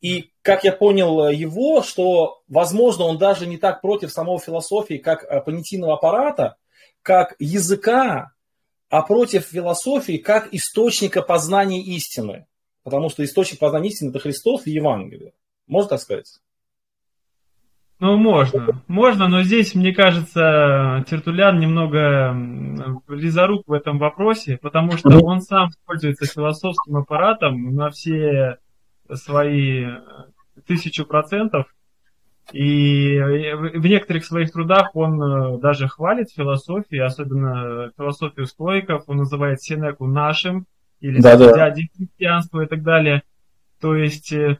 И 0.00 0.32
как 0.42 0.64
я 0.64 0.72
понял 0.72 1.26
э, 1.26 1.34
его, 1.34 1.82
что, 1.82 2.42
возможно, 2.48 3.04
он 3.04 3.18
даже 3.18 3.46
не 3.46 3.58
так 3.58 3.82
против 3.82 4.10
самого 4.10 4.38
философии, 4.38 4.96
как 4.96 5.24
э, 5.24 5.40
понятийного 5.42 5.94
аппарата, 5.94 6.56
как 7.02 7.34
языка, 7.38 8.32
а 8.88 9.02
против 9.02 9.44
философии 9.44 10.16
как 10.16 10.52
источника 10.52 11.22
познания 11.22 11.82
истины. 11.82 12.46
Потому 12.82 13.10
что 13.10 13.22
источник 13.24 13.58
познания 13.58 13.88
истины– 13.88 14.08
это 14.10 14.18
Христос 14.18 14.66
и 14.66 14.70
Евангелие. 14.70 15.32
Можно 15.66 15.90
так 15.90 16.00
сказать? 16.00 16.40
Ну, 18.00 18.16
можно. 18.16 18.82
Можно, 18.88 19.28
но 19.28 19.42
здесь, 19.42 19.74
мне 19.74 19.92
кажется, 19.92 21.04
Тертулян 21.08 21.60
немного 21.60 22.34
близорук 23.06 23.64
в 23.66 23.72
этом 23.74 23.98
вопросе, 23.98 24.56
потому 24.56 24.96
что 24.96 25.10
он 25.22 25.42
сам 25.42 25.68
пользуется 25.84 26.24
философским 26.24 26.96
аппаратом 26.96 27.74
на 27.74 27.90
все 27.90 28.56
свои 29.14 29.84
э, 29.84 30.00
тысячу 30.66 31.04
процентов. 31.04 31.66
И 32.52 33.18
в 33.20 33.86
некоторых 33.86 34.24
своих 34.24 34.50
трудах 34.50 34.94
он 34.94 35.22
э, 35.22 35.58
даже 35.60 35.88
хвалит 35.88 36.30
философию, 36.30 37.06
особенно 37.06 37.92
философию 37.96 38.46
стоиков, 38.46 39.04
он 39.06 39.18
называет 39.18 39.62
Сенеку 39.62 40.06
нашим, 40.06 40.66
или 41.00 41.20
да, 41.20 41.36
дядей 41.36 41.90
христианства 41.96 42.62
и 42.62 42.66
так 42.66 42.82
далее. 42.82 43.22
То 43.80 43.94
есть 43.94 44.32
э, 44.32 44.58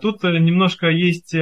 тут 0.00 0.22
немножко 0.22 0.88
есть, 0.88 1.34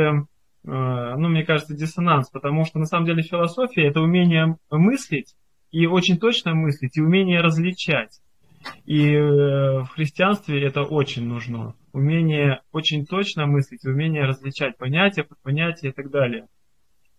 ну, 0.63 1.29
мне 1.29 1.45
кажется, 1.45 1.75
диссонанс, 1.75 2.31
потому 2.31 2.65
что 2.65 2.79
на 2.79 2.87
самом 2.87 3.07
деле 3.07 3.23
философия 3.23 3.89
это 3.89 4.01
умение 4.01 4.57
мыслить, 4.71 5.35
и 5.71 5.87
очень 5.87 6.19
точно 6.19 6.55
мыслить, 6.55 6.97
и 6.97 7.03
умение 7.03 7.41
различать. 7.41 8.21
И 8.85 9.13
э, 9.13 9.81
в 9.83 9.89
христианстве 9.95 10.65
это 10.65 10.83
очень 10.83 11.27
нужно. 11.27 11.75
Умение 11.97 12.61
очень 12.73 13.07
точно 13.07 13.47
мыслить, 13.47 13.87
умение 13.87 14.27
различать 14.27 14.77
понятия, 14.77 15.25
подпонятия 15.25 15.89
и 15.89 15.93
так 15.93 16.11
далее. 16.11 16.47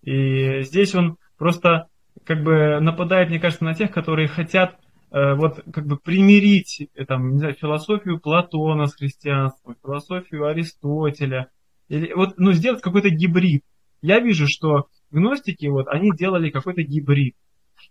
И 0.04 0.62
здесь 0.62 0.94
он 0.94 1.18
просто 1.36 1.88
как 2.24 2.44
бы 2.44 2.80
нападает, 2.80 3.30
мне 3.30 3.40
кажется, 3.40 3.66
на 3.66 3.74
тех, 3.74 3.90
которые 3.90 4.28
хотят 4.28 4.78
э, 5.10 5.34
вот 5.34 5.64
как 5.74 5.88
бы 5.88 5.98
примирить 5.98 6.90
э, 6.94 7.06
там, 7.06 7.32
не 7.32 7.40
знаю, 7.40 7.56
философию 7.56 8.20
Платона 8.20 8.86
с 8.86 8.94
христианством, 8.94 9.78
философию 9.82 10.46
Аристотеля, 10.46 11.50
или 11.90 12.14
вот, 12.14 12.38
ну, 12.38 12.52
сделать 12.52 12.84
какой-то 12.84 13.10
гибрид. 13.10 13.64
Я 14.04 14.20
вижу, 14.20 14.46
что 14.48 14.90
гностики, 15.10 15.66
вот, 15.66 15.88
они 15.88 16.12
делали 16.16 16.52
какой-то 16.52 16.84
гибрид. 16.84 17.36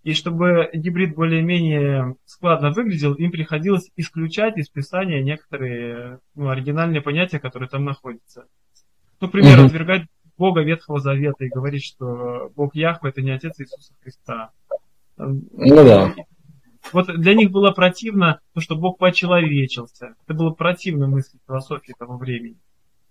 И 0.03 0.12
чтобы 0.14 0.70
гибрид 0.72 1.14
более-менее 1.14 2.16
складно 2.24 2.70
выглядел, 2.70 3.14
им 3.14 3.30
приходилось 3.30 3.91
исключать 3.97 4.57
из 4.57 4.68
писания 4.68 5.22
некоторые 5.22 6.20
ну, 6.34 6.49
оригинальные 6.49 7.01
понятия, 7.01 7.41
которые 7.41 7.68
там 7.68 7.84
находятся. 7.84 8.47
Ну, 9.20 9.26
например, 9.26 9.59
mm-hmm. 9.59 9.66
отвергать 9.66 10.07
Бога 10.37 10.62
Ветхого 10.62 11.01
Завета 11.01 11.45
и 11.45 11.49
говорить, 11.49 11.84
что 11.84 12.53
Бог 12.55 12.74
Яхва 12.74 13.09
это 13.09 13.22
не 13.22 13.30
Отец 13.30 13.59
Иисуса 13.59 13.95
Христа. 14.03 14.51
Ну 15.16 15.45
да. 15.53 16.14
Вот 16.93 17.07
для 17.18 17.34
них 17.34 17.51
было 17.51 17.72
противно 17.72 18.41
то, 18.55 18.61
что 18.61 18.76
Бог 18.76 18.99
почеловечился. 18.99 20.14
Это 20.24 20.34
было 20.34 20.51
противно 20.51 21.09
мысли 21.09 21.39
философии 21.47 21.95
того 21.99 22.16
времени. 22.16 22.59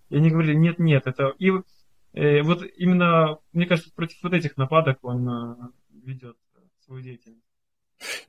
И 0.10 0.16
они 0.18 0.30
говорили, 0.30 0.56
нет, 0.56 0.80
нет, 0.80 1.08
это... 1.08 1.34
И 1.40 1.52
э, 2.14 2.42
вот 2.42 2.64
именно, 2.78 3.40
мне 3.54 3.66
кажется, 3.66 3.92
против 3.94 4.22
вот 4.24 4.34
этих 4.34 4.56
нападок 4.56 5.00
он 5.02 5.28
э, 5.28 5.56
ведет 6.06 6.38
свою 6.86 7.02
деятельность. 7.02 7.44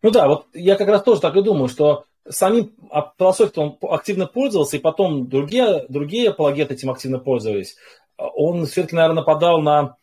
Ну 0.02 0.10
да, 0.10 0.28
вот 0.28 0.46
я 0.54 0.76
как 0.76 0.88
раз 0.88 1.02
тоже 1.02 1.20
так 1.20 1.36
и 1.36 1.42
думаю, 1.42 1.68
что 1.68 2.04
самим 2.28 2.72
философией 3.18 3.66
он 3.66 3.78
активно 3.90 4.26
пользовался, 4.26 4.76
и 4.76 4.80
потом 4.80 5.28
другие, 5.28 5.86
другие 5.88 6.30
апологеты 6.30 6.74
этим 6.74 6.90
активно 6.90 7.18
пользовались. 7.18 7.76
Он 8.16 8.66
все-таки, 8.66 8.96
наверное, 8.96 9.20
нападал 9.20 9.60
на 9.60 9.96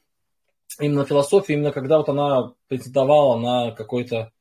именно 0.80 1.06
философию, 1.06 1.58
именно 1.58 1.72
когда 1.72 1.98
вот 1.98 2.10
она 2.10 2.54
претендовала 2.68 3.40
на 3.40 3.72
какой-то, 3.72 4.32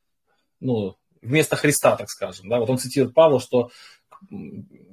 ну, 0.60 0.96
вместо 1.20 1.56
Христа, 1.56 1.96
так 1.96 2.08
скажем. 2.10 2.48
Да? 2.48 2.58
Вот 2.58 2.70
он 2.70 2.78
цитирует 2.78 3.14
Павла, 3.14 3.40
что 3.40 3.70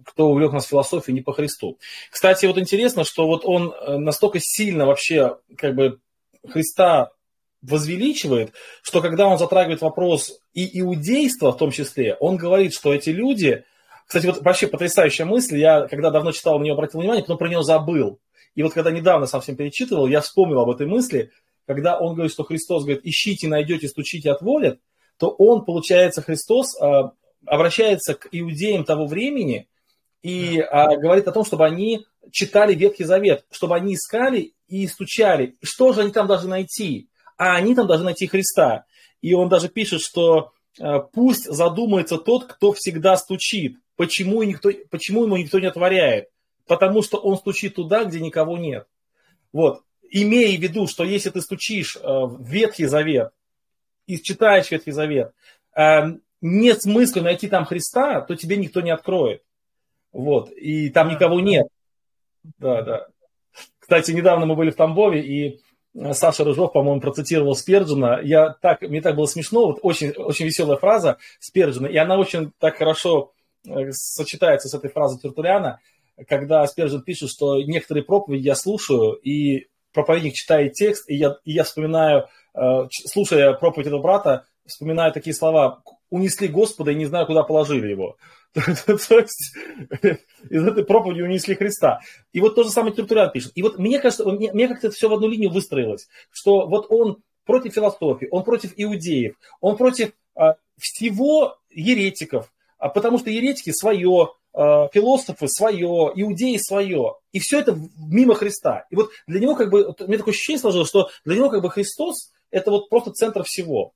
кто 0.05 0.29
увлек 0.29 0.51
нас 0.51 0.67
философией 0.67 1.15
не 1.15 1.21
по 1.21 1.33
Христу. 1.33 1.77
Кстати, 2.09 2.45
вот 2.45 2.57
интересно, 2.57 3.03
что 3.03 3.27
вот 3.27 3.43
он 3.45 3.71
э, 3.71 3.97
настолько 3.97 4.39
сильно 4.41 4.87
вообще 4.87 5.37
как 5.55 5.75
бы 5.75 5.99
Христа 6.47 7.11
возвеличивает, 7.61 8.53
что 8.81 9.01
когда 9.01 9.27
он 9.27 9.37
затрагивает 9.37 9.81
вопрос 9.81 10.39
и 10.53 10.79
иудейства 10.79 11.51
в 11.51 11.57
том 11.57 11.71
числе, 11.71 12.15
он 12.19 12.37
говорит, 12.37 12.73
что 12.73 12.93
эти 12.93 13.09
люди... 13.09 13.63
Кстати, 14.05 14.25
вот 14.25 14.41
вообще 14.41 14.67
потрясающая 14.67 15.25
мысль, 15.25 15.57
я 15.57 15.87
когда 15.87 16.09
давно 16.09 16.31
читал, 16.31 16.57
на 16.57 16.63
нее 16.63 16.73
обратил 16.73 16.99
внимание, 16.99 17.23
потом 17.23 17.37
про 17.37 17.47
нее 17.47 17.61
забыл. 17.61 18.19
И 18.55 18.63
вот 18.63 18.73
когда 18.73 18.91
недавно 18.91 19.27
совсем 19.27 19.55
перечитывал, 19.55 20.07
я 20.07 20.21
вспомнил 20.21 20.59
об 20.61 20.69
этой 20.69 20.87
мысли, 20.87 21.31
когда 21.67 21.99
он 21.99 22.15
говорит, 22.15 22.31
что 22.31 22.43
Христос 22.43 22.83
говорит, 22.83 23.05
ищите, 23.05 23.47
найдете, 23.47 23.87
стучите, 23.87 24.31
отволят, 24.31 24.79
то 25.17 25.29
он, 25.29 25.63
получается, 25.63 26.23
Христос 26.23 26.75
а, 26.81 27.11
обращается 27.45 28.15
к 28.15 28.27
иудеям 28.31 28.83
того 28.85 29.05
времени 29.05 29.67
и 30.23 30.59
а, 30.59 30.95
говорит 30.95 31.27
о 31.27 31.31
том, 31.31 31.45
чтобы 31.45 31.65
они 31.65 32.05
читали 32.31 32.73
Ветхий 32.73 33.03
Завет, 33.03 33.45
чтобы 33.51 33.75
они 33.75 33.93
искали 33.93 34.53
и 34.67 34.87
стучали. 34.87 35.57
Что 35.61 35.93
же 35.93 36.01
они 36.01 36.11
там 36.11 36.25
должны 36.25 36.49
найти? 36.49 37.08
А 37.39 37.55
они 37.55 37.73
там 37.73 37.87
должны 37.87 38.05
найти 38.05 38.27
Христа. 38.27 38.85
И 39.21 39.33
он 39.33 39.47
даже 39.47 39.69
пишет, 39.69 40.01
что 40.01 40.51
э, 40.77 40.99
пусть 41.13 41.45
задумается 41.45 42.17
тот, 42.17 42.45
кто 42.45 42.73
всегда 42.73 43.15
стучит. 43.15 43.77
Почему, 43.95 44.43
никто, 44.43 44.69
почему 44.91 45.23
ему 45.23 45.37
никто 45.37 45.57
не 45.59 45.67
отворяет? 45.67 46.27
Потому 46.67 47.01
что 47.01 47.17
он 47.17 47.37
стучит 47.37 47.75
туда, 47.75 48.03
где 48.03 48.19
никого 48.19 48.57
нет. 48.57 48.87
Вот. 49.53 49.83
Имея 50.11 50.57
в 50.57 50.61
виду, 50.61 50.85
что 50.85 51.05
если 51.05 51.29
ты 51.29 51.39
стучишь 51.39 51.95
э, 51.95 52.01
в 52.03 52.45
Ветхий 52.45 52.85
Завет 52.87 53.31
и 54.05 54.21
читаешь 54.21 54.69
Ветхий 54.69 54.91
Завет, 54.91 55.31
э, 55.77 56.17
нет 56.41 56.81
смысла 56.81 57.21
найти 57.21 57.47
там 57.47 57.63
Христа, 57.63 58.19
то 58.19 58.35
тебе 58.35 58.57
никто 58.57 58.81
не 58.81 58.91
откроет. 58.91 59.43
Вот. 60.11 60.51
И 60.51 60.89
там 60.89 61.07
никого 61.07 61.39
нет. 61.39 61.67
Да, 62.57 62.81
да. 62.81 63.07
Кстати, 63.79 64.11
недавно 64.11 64.45
мы 64.45 64.57
были 64.57 64.71
в 64.71 64.75
Тамбове, 64.75 65.21
и 65.21 65.61
Саша 66.13 66.43
Рыжов, 66.43 66.71
по-моему, 66.71 67.01
процитировал 67.01 67.55
Сперджина. 67.55 68.19
Я 68.23 68.55
так, 68.61 68.81
мне 68.81 69.01
так 69.01 69.15
было 69.15 69.25
смешно, 69.25 69.67
вот 69.67 69.79
очень, 69.81 70.11
очень 70.11 70.45
веселая 70.45 70.77
фраза 70.77 71.17
Сперджина, 71.39 71.87
и 71.87 71.97
она 71.97 72.17
очень 72.17 72.51
так 72.59 72.77
хорошо 72.77 73.31
э, 73.67 73.91
сочетается 73.91 74.69
с 74.69 74.73
этой 74.73 74.89
фразой 74.89 75.19
Тертуляна, 75.19 75.79
когда 76.27 76.65
Сперджин 76.67 77.01
пишет, 77.01 77.29
что 77.29 77.61
некоторые 77.61 78.03
проповеди 78.03 78.45
я 78.45 78.55
слушаю, 78.55 79.13
и 79.13 79.67
проповедник 79.93 80.33
читает 80.33 80.73
текст, 80.73 81.09
и 81.09 81.15
я, 81.15 81.37
и 81.43 81.53
я 81.53 81.63
вспоминаю, 81.63 82.27
э, 82.53 82.59
слушая 83.07 83.53
проповедь 83.53 83.87
этого 83.87 84.01
брата, 84.01 84.45
вспоминаю 84.65 85.11
такие 85.11 85.33
слова 85.33 85.81
«унесли 86.09 86.47
Господа 86.47 86.91
и 86.91 86.95
не 86.95 87.05
знаю, 87.05 87.25
куда 87.25 87.43
положили 87.43 87.87
его». 87.87 88.17
То 88.53 88.61
есть 89.19 89.55
из 90.49 90.67
этой 90.67 90.83
проповеди 90.83 91.21
унесли 91.21 91.55
Христа. 91.55 91.99
И 92.33 92.39
вот 92.39 92.55
то 92.55 92.63
же 92.63 92.69
самое 92.69 92.95
Тертулян 92.95 93.31
пишет. 93.31 93.51
И 93.55 93.61
вот 93.61 93.77
мне 93.77 93.99
кажется, 93.99 94.25
мне, 94.25 94.51
мне 94.51 94.67
как-то 94.67 94.89
все 94.91 95.07
в 95.07 95.13
одну 95.13 95.27
линию 95.27 95.51
выстроилось, 95.51 96.07
что 96.31 96.67
вот 96.67 96.87
он 96.89 97.21
против 97.45 97.73
философии, 97.73 98.27
он 98.31 98.43
против 98.43 98.73
иудеев, 98.75 99.35
он 99.61 99.77
против 99.77 100.11
а, 100.35 100.55
всего 100.77 101.57
еретиков, 101.69 102.51
а 102.77 102.89
потому 102.89 103.17
что 103.17 103.29
еретики 103.29 103.71
свое, 103.71 104.33
а, 104.53 104.87
философы 104.89 105.47
свое, 105.47 106.11
иудеи 106.15 106.57
свое. 106.57 107.15
И 107.31 107.39
все 107.39 107.59
это 107.59 107.77
мимо 107.97 108.35
Христа. 108.35 108.85
И 108.89 108.95
вот 108.95 109.09
для 109.27 109.39
него 109.39 109.55
как 109.55 109.69
бы, 109.69 109.85
вот, 109.85 110.07
мне 110.07 110.17
такое 110.17 110.33
ощущение 110.33 110.59
сложилось, 110.59 110.89
что 110.89 111.09
для 111.25 111.35
него 111.35 111.49
как 111.49 111.61
бы 111.61 111.69
Христос 111.69 112.31
это 112.51 112.71
вот 112.71 112.89
просто 112.89 113.11
центр 113.11 113.43
всего. 113.43 113.93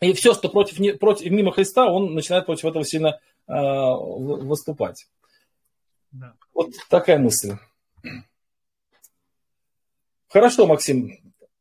И 0.00 0.12
все, 0.12 0.34
что 0.34 0.48
против, 0.48 0.98
против, 0.98 1.30
мимо 1.30 1.52
Христа, 1.52 1.86
он 1.86 2.14
начинает 2.14 2.46
против 2.46 2.66
этого 2.66 2.84
сильно 2.84 3.18
э, 3.48 3.52
выступать. 3.52 5.08
Да. 6.12 6.34
Вот 6.52 6.72
такая 6.88 7.18
мысль. 7.18 7.56
Хорошо, 10.28 10.66
Максим. 10.66 11.12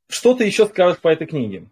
Что 0.10 0.34
ты 0.34 0.46
еще 0.46 0.66
скажешь 0.66 1.00
по 1.00 1.08
этой 1.08 1.28
книге? 1.28 1.68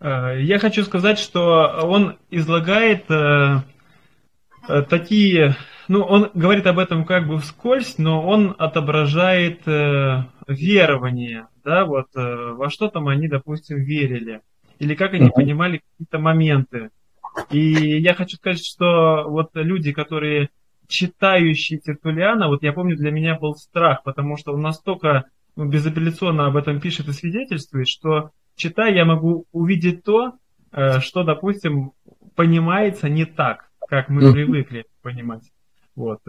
Э, 0.00 0.40
я 0.40 0.58
хочу 0.58 0.82
сказать, 0.84 1.18
что 1.18 1.80
он 1.82 2.18
излагает 2.30 3.10
э, 3.10 3.62
э, 4.68 4.82
такие, 4.82 5.54
ну, 5.88 6.02
он 6.02 6.30
говорит 6.32 6.66
об 6.66 6.78
этом 6.78 7.04
как 7.04 7.28
бы 7.28 7.38
вскользь, 7.40 7.98
но 7.98 8.26
он 8.26 8.56
отображает 8.58 9.68
э, 9.68 10.24
верование 10.46 11.48
да, 11.66 11.84
вот 11.84 12.06
э, 12.14 12.52
во 12.52 12.70
что 12.70 12.88
там 12.88 13.08
они, 13.08 13.26
допустим, 13.26 13.82
верили, 13.82 14.40
или 14.78 14.94
как 14.94 15.14
они 15.14 15.30
понимали 15.30 15.82
какие-то 15.90 16.20
моменты. 16.20 16.90
И 17.50 18.00
я 18.00 18.14
хочу 18.14 18.36
сказать, 18.36 18.64
что 18.64 19.24
вот 19.28 19.50
люди, 19.54 19.92
которые 19.92 20.50
читающие 20.86 21.80
Тертулиана, 21.80 22.46
вот 22.46 22.62
я 22.62 22.72
помню, 22.72 22.96
для 22.96 23.10
меня 23.10 23.36
был 23.36 23.56
страх, 23.56 24.04
потому 24.04 24.36
что 24.36 24.52
он 24.52 24.62
настолько 24.62 25.24
ну, 25.56 25.68
безапелляционно 25.68 26.46
об 26.46 26.56
этом 26.56 26.80
пишет 26.80 27.08
и 27.08 27.12
свидетельствует, 27.12 27.88
что 27.88 28.30
читая, 28.54 28.94
я 28.94 29.04
могу 29.04 29.46
увидеть 29.50 30.04
то, 30.04 30.34
э, 30.70 31.00
что, 31.00 31.24
допустим, 31.24 31.92
понимается 32.36 33.08
не 33.08 33.24
так, 33.24 33.70
как 33.88 34.08
мы 34.08 34.32
привыкли 34.32 34.84
понимать. 35.02 35.50
Вот. 35.96 36.20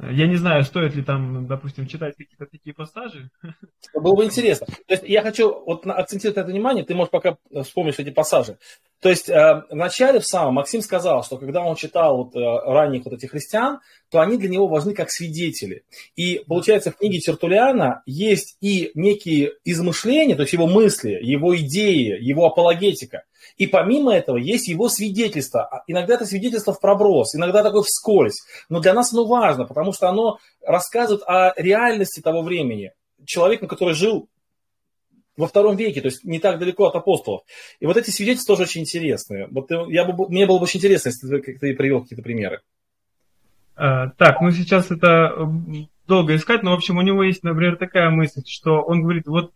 Я 0.00 0.28
не 0.28 0.36
знаю, 0.36 0.62
стоит 0.62 0.94
ли 0.94 1.02
там, 1.02 1.46
допустим, 1.46 1.86
читать 1.86 2.14
какие-то 2.16 2.46
такие 2.46 2.72
пассажи. 2.72 3.30
Было 3.94 4.14
бы 4.14 4.24
интересно. 4.24 4.66
То 4.66 4.94
есть 4.94 5.02
я 5.04 5.22
хочу 5.22 5.62
вот 5.64 5.86
акцентировать 5.86 6.38
это 6.38 6.48
внимание, 6.48 6.84
ты 6.84 6.94
можешь 6.94 7.10
пока 7.10 7.36
вспомнишь 7.64 7.98
эти 7.98 8.10
пассажи. 8.10 8.58
То 9.00 9.10
есть 9.10 9.28
э, 9.28 9.62
в 9.70 9.74
начале 9.74 10.18
в 10.18 10.26
самом 10.26 10.54
Максим 10.54 10.82
сказал, 10.82 11.22
что 11.22 11.36
когда 11.36 11.62
он 11.62 11.76
читал 11.76 12.24
вот, 12.24 12.34
э, 12.34 12.40
ранних 12.40 13.04
вот 13.04 13.14
этих 13.14 13.30
христиан, 13.30 13.78
то 14.10 14.20
они 14.20 14.36
для 14.36 14.48
него 14.48 14.66
важны 14.66 14.92
как 14.92 15.10
свидетели. 15.10 15.84
И 16.16 16.42
получается, 16.46 16.90
в 16.90 16.96
книге 16.96 17.20
Тертулиана 17.20 18.02
есть 18.06 18.56
и 18.60 18.90
некие 18.94 19.52
измышления, 19.64 20.34
то 20.34 20.42
есть 20.42 20.52
его 20.52 20.66
мысли, 20.66 21.16
его 21.20 21.56
идеи, 21.56 22.16
его 22.20 22.46
апологетика. 22.46 23.22
И 23.56 23.66
помимо 23.66 24.12
этого 24.12 24.36
есть 24.36 24.66
его 24.68 24.88
свидетельство. 24.88 25.64
А 25.64 25.84
иногда 25.86 26.14
это 26.14 26.26
свидетельство 26.26 26.72
в 26.72 26.80
проброс, 26.80 27.34
иногда 27.36 27.62
такое 27.62 27.82
вскользь. 27.82 28.42
Но 28.68 28.80
для 28.80 28.94
нас 28.94 29.12
оно 29.12 29.26
важно, 29.26 29.64
потому 29.64 29.92
что 29.92 30.08
оно 30.08 30.38
рассказывает 30.60 31.22
о 31.26 31.52
реальности 31.56 32.20
того 32.20 32.42
времени. 32.42 32.92
Человек, 33.24 33.60
который 33.68 33.94
жил 33.94 34.28
во 35.38 35.46
втором 35.46 35.76
веке, 35.76 36.00
то 36.00 36.08
есть 36.08 36.24
не 36.24 36.38
так 36.38 36.58
далеко 36.58 36.86
от 36.86 36.96
апостолов. 36.96 37.42
И 37.80 37.86
вот 37.86 37.96
эти 37.96 38.10
свидетельства 38.10 38.54
тоже 38.54 38.68
очень 38.68 38.82
интересные. 38.82 39.48
Вот 39.50 39.70
я 39.88 40.04
бы, 40.04 40.28
мне 40.28 40.46
было 40.46 40.58
бы 40.58 40.64
очень 40.64 40.78
интересно, 40.78 41.08
если 41.08 41.28
ты, 41.28 41.58
ты 41.58 41.74
привел 41.74 42.02
какие-то 42.02 42.22
примеры. 42.22 42.60
А, 43.76 44.10
так, 44.10 44.40
ну 44.42 44.50
сейчас 44.50 44.90
это 44.90 45.50
долго 46.06 46.36
искать, 46.36 46.62
но 46.62 46.72
в 46.72 46.74
общем 46.74 46.98
у 46.98 47.02
него 47.02 47.22
есть, 47.22 47.42
например, 47.42 47.76
такая 47.76 48.10
мысль, 48.10 48.42
что 48.46 48.82
он 48.82 49.02
говорит, 49.02 49.26
вот 49.26 49.52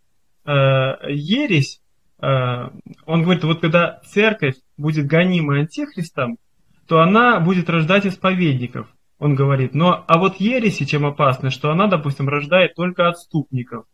э, 0.47 1.11
ересь 1.11 1.83
Э, 2.23 2.71
он 3.05 3.23
говорит, 3.23 3.43
вот 3.45 3.61
когда 3.61 4.01
церковь 4.07 4.55
будет 4.79 5.07
гонима 5.07 5.59
антихристом, 5.59 6.39
то 6.87 7.01
она 7.01 7.41
будет 7.41 7.69
рождать 7.69 8.07
исповедников, 8.07 8.87
он 9.19 9.35
говорит. 9.35 9.75
Но, 9.75 10.05
а 10.07 10.19
вот 10.19 10.37
ереси 10.37 10.85
чем 10.85 11.05
опасно, 11.05 11.51
что 11.51 11.71
она, 11.71 11.89
допустим, 11.89 12.29
рождает 12.29 12.75
только 12.75 13.09
отступников. 13.09 13.87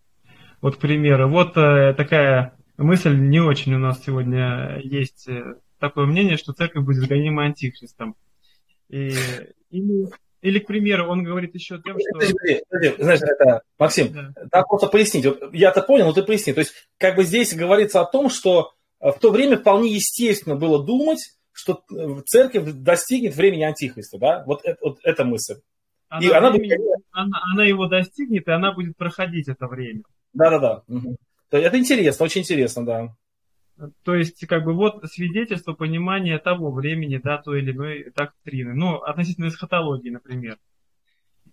Вот, 0.60 0.76
к 0.76 0.80
примеру, 0.80 1.28
вот 1.28 1.56
э, 1.56 1.94
такая 1.94 2.56
мысль 2.76 3.16
не 3.16 3.40
очень 3.40 3.74
у 3.74 3.78
нас 3.78 4.02
сегодня 4.04 4.80
есть 4.82 5.28
э, 5.28 5.54
такое 5.78 6.06
мнение, 6.06 6.36
что 6.36 6.52
церковь 6.52 6.84
будет 6.84 7.08
гонима 7.08 7.44
антихристом. 7.44 8.16
И, 8.88 9.12
или 9.70 10.08
или, 10.40 10.60
к 10.60 10.68
примеру, 10.68 11.10
он 11.10 11.24
говорит 11.24 11.54
еще 11.54 11.80
тем, 11.82 11.98
что... 11.98 12.12
Подожди, 12.12 12.62
подожди, 12.70 13.02
знаешь, 13.02 13.20
это, 13.22 13.62
Максим, 13.76 14.12
да. 14.12 14.32
надо 14.52 14.66
просто 14.68 14.86
пояснить. 14.86 15.26
Вот 15.26 15.52
я-то 15.52 15.82
понял, 15.82 16.06
но 16.06 16.12
ты 16.12 16.22
поясни. 16.22 16.52
То 16.52 16.60
есть, 16.60 16.74
как 16.96 17.16
бы 17.16 17.24
здесь 17.24 17.54
говорится 17.54 18.00
о 18.00 18.04
том, 18.04 18.30
что 18.30 18.72
э, 19.00 19.10
в 19.10 19.18
то 19.18 19.32
время 19.32 19.58
вполне 19.58 19.92
естественно 19.94 20.54
было 20.54 20.84
думать, 20.84 21.18
что 21.50 21.82
церковь 22.26 22.70
достигнет 22.72 23.34
времени 23.34 23.64
Антихриста, 23.64 24.18
да? 24.18 24.44
Вот, 24.46 24.60
это, 24.62 24.78
вот 24.80 24.98
эта 25.02 25.24
мысль. 25.24 25.56
Она, 26.08 26.24
и 26.24 26.30
она, 26.30 26.50
будет... 26.52 26.80
она, 27.10 27.40
она 27.52 27.64
его 27.64 27.86
достигнет, 27.86 28.46
и 28.46 28.50
она 28.52 28.72
будет 28.72 28.96
проходить 28.96 29.48
это 29.48 29.66
время. 29.66 30.02
Да-да-да. 30.38 30.82
Угу. 30.86 31.16
Это 31.50 31.78
интересно, 31.78 32.24
очень 32.24 32.42
интересно, 32.42 32.86
да. 32.86 33.16
То 34.04 34.14
есть, 34.14 34.46
как 34.46 34.64
бы 34.64 34.72
вот 34.72 35.04
свидетельство 35.10 35.72
понимания 35.72 36.38
того 36.38 36.70
времени, 36.70 37.20
да, 37.22 37.38
той 37.38 37.60
или 37.60 37.72
иной 37.72 38.12
доктрины. 38.14 38.74
Ну, 38.74 38.96
относительно 39.02 39.48
эсхатологии, 39.48 40.10
например. 40.10 40.58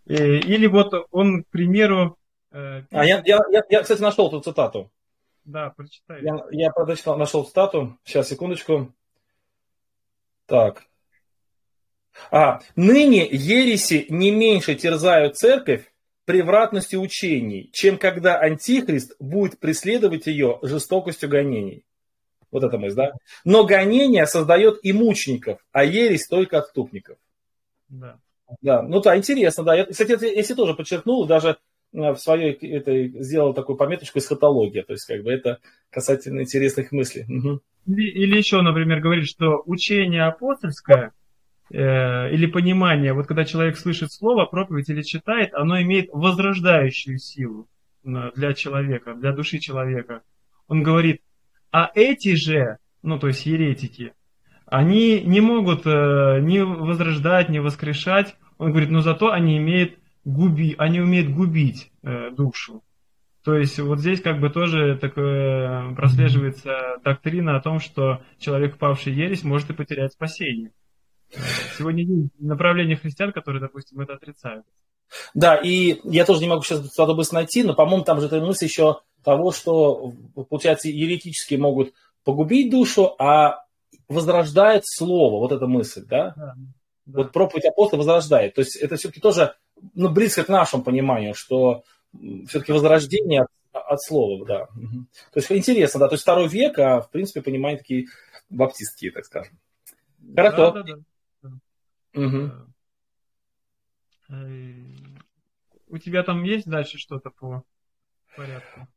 Э, 0.07 0.37
или 0.37 0.67
вот 0.67 0.93
он, 1.11 1.43
к 1.43 1.47
примеру... 1.47 2.17
Э, 2.51 2.83
а 2.91 3.05
я, 3.05 3.21
я, 3.25 3.39
я, 3.51 3.63
я, 3.69 3.81
кстати, 3.81 4.01
нашел 4.01 4.27
эту 4.27 4.41
цитату. 4.41 4.91
Да, 5.45 5.71
прочитай. 5.71 6.23
Я, 6.23 6.45
я 6.51 6.71
прочитал, 6.71 7.17
нашел 7.17 7.43
цитату. 7.43 7.97
Сейчас, 8.03 8.27
секундочку. 8.27 8.93
Так. 10.47 10.83
А, 12.31 12.59
ныне 12.75 13.27
ереси 13.31 14.07
не 14.09 14.31
меньше 14.31 14.75
терзают 14.75 15.37
церковь 15.37 15.91
превратностью 16.25 17.01
учений, 17.01 17.69
чем 17.71 17.97
когда 17.97 18.37
антихрист 18.39 19.15
будет 19.19 19.59
преследовать 19.59 20.27
ее 20.27 20.59
жестокостью 20.61 21.29
гонений. 21.29 21.85
Вот 22.51 22.63
эта 22.63 22.77
мысль, 22.77 22.95
да? 22.95 23.13
Но 23.43 23.65
гонение 23.65 24.25
создает 24.25 24.79
и 24.83 24.93
мучеников, 24.93 25.59
а 25.71 25.83
ересь 25.83 26.27
только 26.27 26.57
отступников. 26.57 27.17
Да. 27.89 28.19
Да, 28.61 28.81
ну 28.83 29.01
да, 29.01 29.17
интересно, 29.17 29.63
да. 29.63 29.75
Я, 29.75 29.85
кстати, 29.85 30.11
я, 30.11 30.31
если 30.31 30.53
тоже 30.53 30.75
подчеркнул, 30.75 31.25
даже 31.25 31.57
э, 31.93 32.11
в 32.11 32.17
своей 32.17 32.53
этой 32.53 33.09
сделал 33.21 33.53
такую 33.53 33.75
пометочку 33.75 34.19
эсхатология, 34.19 34.83
то 34.83 34.93
есть 34.93 35.05
как 35.05 35.23
бы 35.23 35.31
это 35.31 35.59
касательно 35.89 36.41
интересных 36.41 36.91
мыслей. 36.91 37.25
Угу. 37.27 37.61
Или, 37.87 38.09
или 38.11 38.37
еще, 38.37 38.61
например, 38.61 38.99
говорит, 38.99 39.27
что 39.27 39.63
учение 39.65 40.25
апостольское 40.25 41.11
э, 41.69 42.33
или 42.33 42.45
понимание, 42.45 43.13
вот 43.13 43.27
когда 43.27 43.43
человек 43.43 43.77
слышит 43.77 44.11
слово, 44.11 44.45
проповедь 44.45 44.89
или 44.89 45.01
читает, 45.01 45.53
оно 45.53 45.81
имеет 45.81 46.09
возрождающую 46.11 47.17
силу 47.17 47.67
э, 48.03 48.31
для 48.35 48.53
человека, 48.53 49.13
для 49.15 49.31
души 49.31 49.59
человека. 49.59 50.21
Он 50.67 50.83
говорит, 50.83 51.21
а 51.71 51.91
эти 51.93 52.35
же, 52.35 52.77
ну 53.03 53.19
то 53.19 53.27
есть 53.27 53.45
еретики, 53.45 54.13
они 54.65 55.21
не 55.21 55.41
могут 55.41 55.85
э, 55.85 56.39
ни 56.41 56.59
возрождать, 56.59 57.49
ни 57.49 57.59
воскрешать. 57.59 58.35
Он 58.57 58.71
говорит, 58.71 58.89
но 58.89 59.01
зато 59.01 59.31
они 59.31 59.57
имеют 59.57 59.97
губи, 60.23 60.75
они 60.77 60.99
умеют 61.01 61.29
губить 61.29 61.91
э, 62.03 62.31
душу. 62.31 62.83
То 63.43 63.55
есть 63.55 63.79
вот 63.79 63.99
здесь 63.99 64.21
как 64.21 64.39
бы 64.39 64.49
тоже 64.49 64.97
такое 64.97 65.93
прослеживается 65.93 66.97
доктрина 67.03 67.55
о 67.55 67.61
том, 67.61 67.79
что 67.79 68.23
человек, 68.39 68.73
впавший 68.75 69.13
в 69.13 69.15
ересь, 69.15 69.43
может 69.43 69.69
и 69.69 69.73
потерять 69.73 70.13
спасение. 70.13 70.71
Сегодня 71.77 72.03
есть 72.03 72.31
направление 72.39 72.97
христиан, 72.97 73.31
которые, 73.31 73.61
допустим, 73.61 73.99
это 73.99 74.13
отрицают. 74.13 74.65
Да, 75.33 75.55
и 75.55 75.99
я 76.03 76.25
тоже 76.25 76.41
не 76.41 76.47
могу 76.47 76.63
сейчас 76.63 76.85
это 76.85 77.13
быстро 77.13 77.35
найти, 77.35 77.63
но, 77.63 77.73
по-моему, 77.73 78.03
там 78.03 78.19
же 78.19 78.27
эта 78.27 78.39
мысль 78.39 78.65
еще 78.65 79.01
того, 79.23 79.51
что, 79.51 80.13
получается, 80.49 80.89
еретически 80.89 81.55
могут 81.55 81.93
погубить 82.23 82.71
душу, 82.71 83.15
а 83.19 83.65
возрождает 84.07 84.83
слово, 84.85 85.39
вот 85.39 85.51
эта 85.51 85.67
мысль, 85.67 86.05
да? 86.05 86.33
Да. 86.35 86.55
Вот 87.05 87.31
проповедь 87.31 87.65
апостола 87.65 87.99
возрождает. 87.99 88.55
То 88.55 88.61
есть 88.61 88.75
это 88.77 88.95
все-таки 88.95 89.19
тоже 89.19 89.55
ну, 89.93 90.09
близко 90.09 90.43
к 90.43 90.49
нашему 90.49 90.83
пониманию, 90.83 91.33
что 91.35 91.83
все-таки 92.47 92.71
возрождение 92.71 93.43
от, 93.43 93.49
от 93.73 94.01
слова, 94.01 94.45
да. 94.45 94.63
Угу. 94.75 95.05
То 95.33 95.39
есть 95.39 95.51
интересно, 95.51 95.99
да, 95.99 96.07
то 96.07 96.15
есть 96.15 96.23
второй 96.23 96.47
век, 96.47 96.79
а 96.79 97.01
в 97.01 97.11
принципе 97.11 97.41
понимание 97.41 97.77
такие 97.77 98.05
баптистские, 98.49 99.11
так 99.11 99.25
скажем. 99.25 99.57
Хорошо. 100.35 100.71
Да, 100.71 100.83
да, 100.83 100.83
да. 100.83 101.01
Угу. 102.15 102.51
У 105.87 105.97
тебя 105.97 106.23
там 106.23 106.43
есть 106.43 106.67
дальше 106.67 106.97
что-то 106.97 107.29
по 107.29 107.63
порядку? 108.35 108.87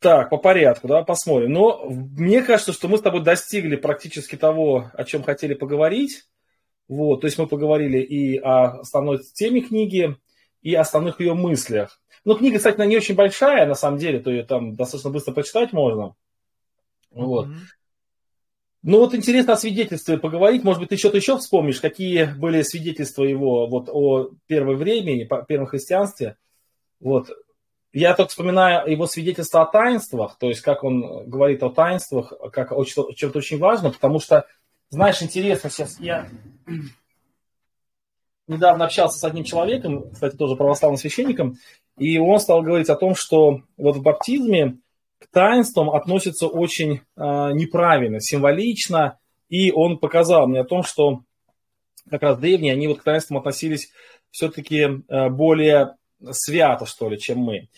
Так, 0.00 0.28
по 0.30 0.36
порядку, 0.36 0.88
да, 0.88 1.02
посмотрим. 1.02 1.52
Но 1.52 1.86
мне 1.88 2.42
кажется, 2.42 2.72
что 2.72 2.88
мы 2.88 2.98
с 2.98 3.02
тобой 3.02 3.22
достигли 3.22 3.76
практически 3.76 4.36
того, 4.36 4.90
о 4.92 5.04
чем 5.04 5.22
хотели 5.22 5.54
поговорить. 5.54 6.28
Вот, 6.88 7.22
то 7.22 7.26
есть 7.26 7.38
мы 7.38 7.46
поговорили 7.46 7.98
и 7.98 8.36
о 8.36 8.80
основной 8.80 9.18
теме 9.18 9.62
книги, 9.62 10.16
и 10.60 10.74
о 10.74 10.82
основных 10.82 11.20
ее 11.20 11.32
мыслях. 11.32 12.02
Ну, 12.26 12.34
книга, 12.34 12.58
кстати, 12.58 12.76
она 12.76 12.86
не 12.86 12.96
очень 12.96 13.14
большая, 13.14 13.66
на 13.66 13.74
самом 13.74 13.98
деле, 13.98 14.20
то 14.20 14.30
ее 14.30 14.42
там 14.42 14.74
достаточно 14.74 15.10
быстро 15.10 15.32
прочитать 15.32 15.72
можно. 15.72 16.14
Вот. 17.10 17.48
Mm-hmm. 17.48 17.58
Ну 18.86 18.98
вот 18.98 19.14
интересно 19.14 19.54
о 19.54 19.56
свидетельстве 19.56 20.18
поговорить. 20.18 20.62
Может 20.62 20.80
быть, 20.80 20.90
ты 20.90 20.98
что-то 20.98 21.16
еще 21.16 21.38
вспомнишь, 21.38 21.80
какие 21.80 22.24
были 22.24 22.60
свидетельства 22.60 23.24
его 23.24 23.66
вот 23.66 23.88
о 23.90 24.32
первой 24.46 24.76
времени, 24.76 25.26
о 25.28 25.42
первом 25.42 25.66
христианстве. 25.66 26.36
Вот. 27.00 27.30
Я 27.94 28.12
только 28.12 28.28
вспоминаю 28.28 28.90
его 28.90 29.06
свидетельство 29.06 29.62
о 29.62 29.66
таинствах, 29.66 30.36
то 30.38 30.48
есть 30.48 30.60
как 30.60 30.84
он 30.84 31.30
говорит 31.30 31.62
о 31.62 31.70
таинствах, 31.70 32.34
как 32.52 32.72
о 32.72 32.84
чем-то 32.84 33.38
очень 33.38 33.58
важно, 33.58 33.90
потому 33.90 34.20
что, 34.20 34.46
знаешь, 34.90 35.22
интересно, 35.22 35.70
сейчас 35.70 35.98
я 35.98 36.28
недавно 38.48 38.84
общался 38.84 39.18
с 39.18 39.24
одним 39.24 39.44
человеком, 39.44 40.10
кстати, 40.10 40.36
тоже 40.36 40.56
православным 40.56 40.98
священником, 40.98 41.56
и 41.96 42.18
он 42.18 42.38
стал 42.38 42.60
говорить 42.60 42.90
о 42.90 42.96
том, 42.96 43.14
что 43.14 43.62
вот 43.78 43.96
в 43.96 44.02
баптизме 44.02 44.78
таинствам 45.34 45.90
относится 45.90 46.46
очень 46.46 46.92
э, 46.94 47.00
неправильно, 47.52 48.20
символично, 48.20 49.18
и 49.50 49.70
он 49.70 49.98
показал 49.98 50.46
мне 50.46 50.60
о 50.60 50.64
том, 50.64 50.82
что 50.82 51.20
как 52.10 52.22
раз 52.22 52.38
древние, 52.38 52.72
они 52.72 52.86
вот 52.86 53.00
к 53.00 53.04
таинствам 53.04 53.38
относились 53.38 53.90
все-таки 54.30 54.80
э, 54.80 55.28
более 55.28 55.96
свято, 56.30 56.86
что 56.86 57.08
ли, 57.08 57.18
чем 57.18 57.38
мы. 57.38 57.68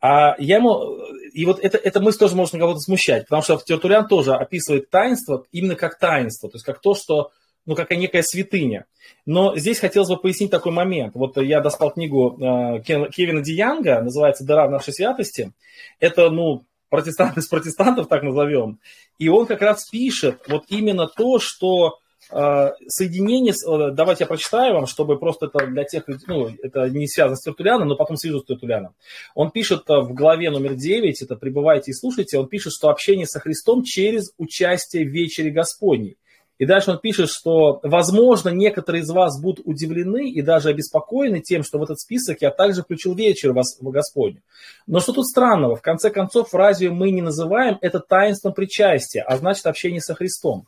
А 0.00 0.36
я 0.38 0.56
ему, 0.56 0.98
и 1.32 1.46
вот 1.46 1.58
это, 1.60 1.78
это 1.78 2.00
мысль 2.00 2.18
тоже 2.18 2.36
может 2.36 2.52
кого-то 2.52 2.80
смущать, 2.80 3.24
потому 3.24 3.42
что 3.42 3.56
Тертулян 3.64 4.06
тоже 4.06 4.34
описывает 4.34 4.90
таинство 4.90 5.44
именно 5.50 5.76
как 5.76 5.98
таинство, 5.98 6.50
то 6.50 6.56
есть 6.56 6.66
как 6.66 6.82
то, 6.82 6.94
что, 6.94 7.30
ну, 7.64 7.74
как 7.74 7.90
некая 7.90 8.22
святыня. 8.22 8.84
Но 9.24 9.56
здесь 9.56 9.80
хотелось 9.80 10.10
бы 10.10 10.18
пояснить 10.18 10.50
такой 10.50 10.72
момент. 10.72 11.14
Вот 11.14 11.38
я 11.38 11.60
достал 11.60 11.90
книгу 11.90 12.36
э, 12.38 12.82
Кевина 12.82 13.40
Диянга, 13.40 14.02
называется 14.02 14.44
«Дыра 14.44 14.66
в 14.66 14.70
нашей 14.70 14.92
святости». 14.92 15.52
Это, 16.00 16.28
ну, 16.28 16.66
протестант 16.94 17.36
из 17.38 17.48
протестантов, 17.48 18.08
так 18.08 18.22
назовем. 18.22 18.78
И 19.18 19.28
он 19.28 19.46
как 19.46 19.62
раз 19.62 19.88
пишет 19.88 20.42
вот 20.48 20.64
именно 20.68 21.08
то, 21.08 21.40
что 21.40 21.98
э, 22.30 22.70
соединение, 22.86 23.52
э, 23.52 23.90
давайте 23.92 24.24
я 24.24 24.28
прочитаю 24.28 24.74
вам, 24.74 24.86
чтобы 24.86 25.18
просто 25.18 25.46
это 25.46 25.66
для 25.66 25.84
тех, 25.84 26.04
ну, 26.26 26.50
это 26.62 26.88
не 26.88 27.08
связано 27.08 27.36
с 27.36 27.42
Тертуляном, 27.42 27.88
но 27.88 27.96
потом 27.96 28.16
свяжу 28.16 28.40
с 28.40 28.44
Тертуляном. 28.44 28.94
Он 29.34 29.50
пишет 29.50 29.82
э, 29.88 30.00
в 30.00 30.14
главе 30.14 30.50
номер 30.50 30.74
9, 30.74 31.22
это 31.22 31.34
«Пребывайте 31.36 31.90
и 31.90 31.94
слушайте», 31.94 32.38
он 32.38 32.48
пишет, 32.48 32.72
что 32.72 32.90
общение 32.90 33.26
со 33.26 33.40
Христом 33.40 33.82
через 33.82 34.32
участие 34.38 35.04
в 35.04 35.10
вечере 35.10 35.50
Господней. 35.50 36.16
И 36.58 36.66
дальше 36.66 36.92
он 36.92 36.98
пишет, 36.98 37.30
что, 37.30 37.80
возможно, 37.82 38.50
некоторые 38.50 39.02
из 39.02 39.10
вас 39.10 39.40
будут 39.40 39.66
удивлены 39.66 40.30
и 40.30 40.40
даже 40.40 40.68
обеспокоены 40.68 41.40
тем, 41.40 41.64
что 41.64 41.78
в 41.78 41.82
этот 41.82 41.98
список 41.98 42.42
я 42.42 42.50
также 42.50 42.82
включил 42.82 43.14
вечер 43.14 43.52
в 43.52 43.90
Господню. 43.90 44.40
Но 44.86 45.00
что 45.00 45.12
тут 45.12 45.26
странного? 45.26 45.74
В 45.74 45.82
конце 45.82 46.10
концов, 46.10 46.54
разве 46.54 46.90
мы 46.90 47.10
не 47.10 47.22
называем 47.22 47.78
это 47.80 47.98
таинством 47.98 48.54
причастия, 48.54 49.22
а 49.22 49.36
значит 49.36 49.66
общение 49.66 50.00
со 50.00 50.14
Христом? 50.14 50.66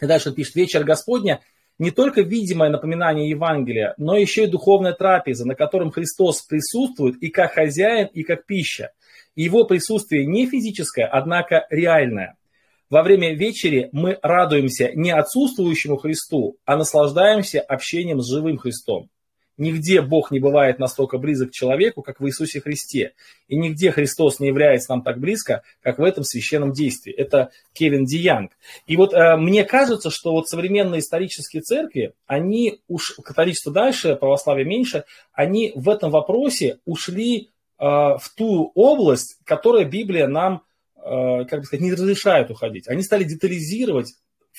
И 0.00 0.06
дальше 0.06 0.30
он 0.30 0.34
пишет, 0.34 0.54
вечер 0.54 0.84
Господня 0.84 1.40
не 1.78 1.90
только 1.90 2.22
видимое 2.22 2.70
напоминание 2.70 3.28
Евангелия, 3.28 3.94
но 3.98 4.16
еще 4.16 4.44
и 4.44 4.48
духовная 4.48 4.92
трапеза, 4.92 5.46
на 5.46 5.54
котором 5.54 5.90
Христос 5.90 6.42
присутствует 6.42 7.16
и 7.16 7.28
как 7.28 7.54
хозяин, 7.54 8.06
и 8.06 8.22
как 8.22 8.46
пища. 8.46 8.92
Его 9.34 9.64
присутствие 9.64 10.24
не 10.24 10.46
физическое, 10.46 11.04
однако 11.04 11.66
реальное– 11.70 12.36
во 12.90 13.02
время 13.02 13.34
вечери 13.34 13.88
мы 13.92 14.18
радуемся 14.22 14.90
не 14.94 15.10
отсутствующему 15.10 15.96
Христу, 15.96 16.56
а 16.64 16.76
наслаждаемся 16.76 17.60
общением 17.60 18.20
с 18.20 18.28
живым 18.28 18.58
Христом. 18.58 19.08
Нигде 19.56 20.02
Бог 20.02 20.32
не 20.32 20.40
бывает 20.40 20.80
настолько 20.80 21.18
близок 21.18 21.50
к 21.50 21.52
человеку, 21.54 22.02
как 22.02 22.18
в 22.18 22.26
Иисусе 22.26 22.60
Христе. 22.60 23.12
И 23.46 23.56
нигде 23.56 23.92
Христос 23.92 24.40
не 24.40 24.48
является 24.48 24.90
нам 24.90 25.02
так 25.02 25.20
близко, 25.20 25.62
как 25.80 25.98
в 25.98 26.02
этом 26.02 26.24
священном 26.24 26.72
действии. 26.72 27.12
Это 27.12 27.50
Кевин 27.72 28.04
Диянг. 28.04 28.50
И 28.86 28.96
вот 28.96 29.14
э, 29.14 29.36
мне 29.36 29.64
кажется, 29.64 30.10
что 30.10 30.32
вот 30.32 30.48
современные 30.48 31.00
исторические 31.00 31.62
церкви, 31.62 32.14
они 32.26 32.80
уж, 32.88 33.14
католичество 33.24 33.72
дальше, 33.72 34.16
православие 34.16 34.66
меньше, 34.66 35.04
они 35.32 35.72
в 35.76 35.88
этом 35.88 36.10
вопросе 36.10 36.78
ушли 36.84 37.50
э, 37.78 37.84
в 37.84 38.24
ту 38.36 38.72
область, 38.74 39.38
которая 39.44 39.84
Библия 39.84 40.26
нам 40.26 40.62
как 41.04 41.60
бы 41.60 41.64
сказать, 41.64 41.82
не 41.82 41.92
разрешают 41.92 42.50
уходить. 42.50 42.88
Они 42.88 43.02
стали 43.02 43.24
детализировать, 43.24 44.14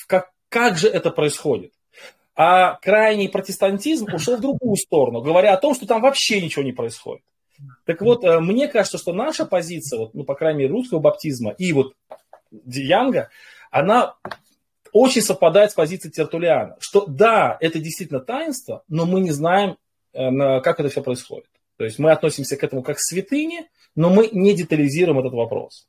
как, 0.08 0.32
как 0.50 0.78
же 0.78 0.88
это 0.88 1.10
происходит. 1.10 1.72
А 2.36 2.76
крайний 2.82 3.30
протестантизм 3.30 4.14
ушел 4.14 4.38
в 4.38 4.42
другую 4.42 4.76
сторону, 4.76 5.22
говоря 5.22 5.54
о 5.54 5.58
том, 5.58 5.74
что 5.74 5.88
там 5.88 6.02
вообще 6.02 6.42
ничего 6.42 6.64
не 6.64 6.74
происходит. 6.74 7.24
Так 7.86 8.02
вот, 8.02 8.24
э, 8.24 8.40
мне 8.40 8.68
кажется, 8.68 8.98
что 8.98 9.14
наша 9.14 9.46
позиция, 9.46 10.00
вот, 10.00 10.14
ну, 10.14 10.24
по 10.26 10.36
крайней 10.36 10.60
мере, 10.60 10.72
русского 10.72 11.00
баптизма 11.00 11.52
и 11.52 11.72
вот 11.72 11.94
Янга, 12.66 13.30
она 13.72 14.16
очень 14.92 15.22
совпадает 15.22 15.72
с 15.72 15.74
позицией 15.74 16.12
Тертулиана, 16.12 16.76
что 16.80 17.06
да, 17.06 17.58
это 17.60 17.80
действительно 17.80 18.20
таинство, 18.20 18.84
но 18.88 19.06
мы 19.06 19.22
не 19.22 19.32
знаем, 19.32 19.78
э, 20.14 20.62
как 20.62 20.80
это 20.80 20.90
все 20.90 21.02
происходит. 21.02 21.50
То 21.78 21.86
есть 21.86 22.00
мы 22.00 22.12
относимся 22.12 22.58
к 22.58 22.64
этому 22.64 22.84
как 22.84 22.98
к 22.98 23.02
святыне, 23.02 23.70
но 23.96 24.10
мы 24.10 24.30
не 24.32 24.54
детализируем 24.54 25.20
этот 25.20 25.34
вопрос. 25.34 25.88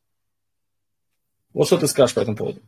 Вот 1.57 1.69
что 1.69 1.79
ты 1.79 1.87
скажешь 1.87 2.15
по 2.15 2.21
этому 2.21 2.37
поводу? 2.37 2.61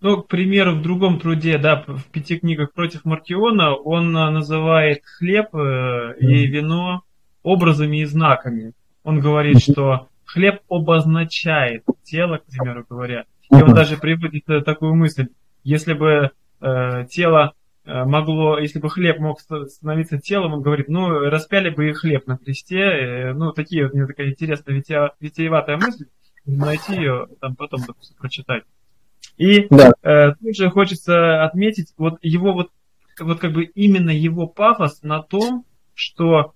Ну, 0.00 0.22
к 0.22 0.28
примеру, 0.28 0.76
в 0.76 0.82
другом 0.82 1.18
труде, 1.18 1.58
да, 1.58 1.84
в 1.84 2.04
пяти 2.12 2.38
книгах 2.38 2.72
против 2.72 3.04
Маркиона, 3.04 3.74
он 3.74 4.16
а, 4.16 4.30
называет 4.30 5.02
хлеб 5.04 5.52
э, 5.52 6.14
и 6.20 6.46
вино 6.46 7.02
образами 7.42 8.02
и 8.02 8.04
знаками. 8.04 8.72
Он 9.02 9.18
говорит, 9.18 9.60
что 9.60 10.06
хлеб 10.24 10.60
обозначает 10.68 11.82
тело, 12.04 12.38
к 12.38 12.44
примеру 12.44 12.86
говоря. 12.88 13.24
И 13.50 13.54
он 13.56 13.74
даже 13.74 13.96
приводит 13.96 14.48
э, 14.48 14.60
такую 14.60 14.94
мысль, 14.94 15.26
если 15.64 15.94
бы 15.94 16.30
э, 16.60 17.06
тело 17.10 17.54
э, 17.84 18.04
могло, 18.04 18.58
если 18.58 18.78
бы 18.78 18.90
хлеб 18.90 19.18
мог 19.18 19.40
становиться 19.40 20.18
телом, 20.18 20.54
он 20.54 20.62
говорит, 20.62 20.88
ну, 20.88 21.08
распяли 21.08 21.70
бы 21.70 21.88
и 21.88 21.92
хлеб 21.92 22.28
на 22.28 22.38
кресте. 22.38 22.78
Э, 22.78 23.32
ну, 23.32 23.50
такие 23.50 23.84
вот, 23.84 23.94
меня 23.94 24.06
такая 24.06 24.30
интересная 24.30 24.76
витиеватая 25.18 25.78
мысль 25.78 26.06
найти 26.46 26.94
ее, 26.94 27.28
там 27.40 27.56
потом, 27.56 27.82
допустим, 27.86 28.16
прочитать. 28.18 28.64
И 29.36 29.66
да. 29.70 29.92
э, 30.02 30.34
тут 30.34 30.56
же 30.56 30.70
хочется 30.70 31.44
отметить 31.44 31.92
вот 31.96 32.18
его 32.22 32.52
вот, 32.52 32.70
вот 33.18 33.38
как 33.38 33.52
бы 33.52 33.64
именно 33.64 34.10
его 34.10 34.46
пафос 34.46 35.02
на 35.02 35.22
том, 35.22 35.64
что 35.94 36.54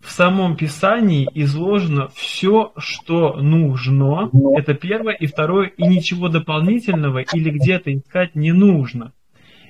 в 0.00 0.10
самом 0.10 0.56
Писании 0.56 1.28
изложено 1.34 2.08
все, 2.08 2.72
что 2.76 3.34
нужно. 3.34 4.30
Это 4.56 4.74
первое. 4.74 5.14
И 5.14 5.26
второе, 5.26 5.68
и 5.68 5.82
ничего 5.82 6.28
дополнительного 6.28 7.18
или 7.18 7.50
где-то 7.50 7.94
искать 7.94 8.34
не 8.34 8.52
нужно. 8.52 9.12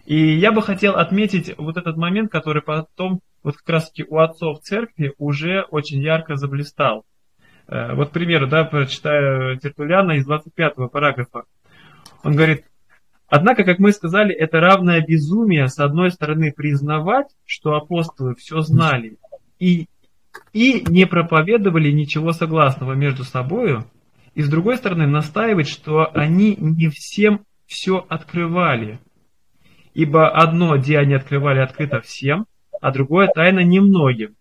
И 0.04 0.36
я 0.36 0.52
бы 0.52 0.62
хотел 0.62 0.96
отметить 0.96 1.54
вот 1.58 1.76
этот 1.76 1.96
момент, 1.96 2.30
который 2.30 2.62
потом 2.62 3.20
вот 3.42 3.56
как 3.56 3.68
раз 3.68 3.90
таки 3.90 4.04
у 4.08 4.18
отцов 4.18 4.60
церкви 4.60 5.14
уже 5.18 5.62
очень 5.70 6.02
ярко 6.02 6.36
заблистал. 6.36 7.04
Э, 7.68 7.94
вот, 7.94 8.10
к 8.10 8.12
примеру, 8.12 8.46
да, 8.46 8.64
прочитаю 8.64 9.58
Тертуляна 9.58 10.12
из 10.12 10.24
25 10.24 10.90
параграфа. 10.90 11.44
Он 12.24 12.34
говорит, 12.34 12.64
Однако, 13.30 13.64
как 13.64 13.78
мы 13.78 13.92
сказали, 13.92 14.34
это 14.34 14.58
равное 14.58 15.04
безумие, 15.06 15.68
с 15.68 15.78
одной 15.78 16.10
стороны, 16.10 16.50
признавать, 16.50 17.26
что 17.44 17.74
апостолы 17.74 18.34
все 18.34 18.62
знали 18.62 19.18
и, 19.58 19.86
и 20.54 20.82
не 20.88 21.06
проповедовали 21.06 21.90
ничего 21.90 22.32
согласного 22.32 22.94
между 22.94 23.24
собою, 23.24 23.84
и 24.34 24.40
с 24.40 24.48
другой 24.48 24.78
стороны, 24.78 25.06
настаивать, 25.06 25.68
что 25.68 26.10
они 26.14 26.56
не 26.58 26.88
всем 26.88 27.44
все 27.66 27.98
открывали. 28.08 28.98
Ибо 29.92 30.30
одно 30.30 30.76
деяние 30.76 31.18
открывали 31.18 31.58
открыто 31.58 32.00
всем, 32.00 32.46
а 32.80 32.92
другое 32.92 33.28
тайно 33.28 33.60
немногим. 33.60 34.36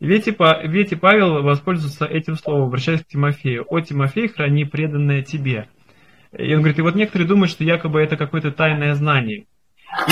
Ведь 0.00 0.28
и, 0.28 0.36
ведь 0.64 0.92
и 0.92 0.96
Павел 0.96 1.42
воспользуется 1.42 2.04
этим 2.04 2.36
словом, 2.36 2.68
обращаясь 2.68 3.02
к 3.02 3.08
Тимофею. 3.08 3.64
«О, 3.68 3.80
Тимофей, 3.80 4.28
храни 4.28 4.64
преданное 4.64 5.22
тебе». 5.22 5.68
И 6.36 6.54
он 6.54 6.60
говорит, 6.60 6.78
и 6.78 6.82
вот 6.82 6.94
некоторые 6.94 7.26
думают, 7.26 7.50
что 7.50 7.64
якобы 7.64 8.00
это 8.00 8.16
какое-то 8.16 8.52
тайное 8.52 8.94
знание. 8.94 9.46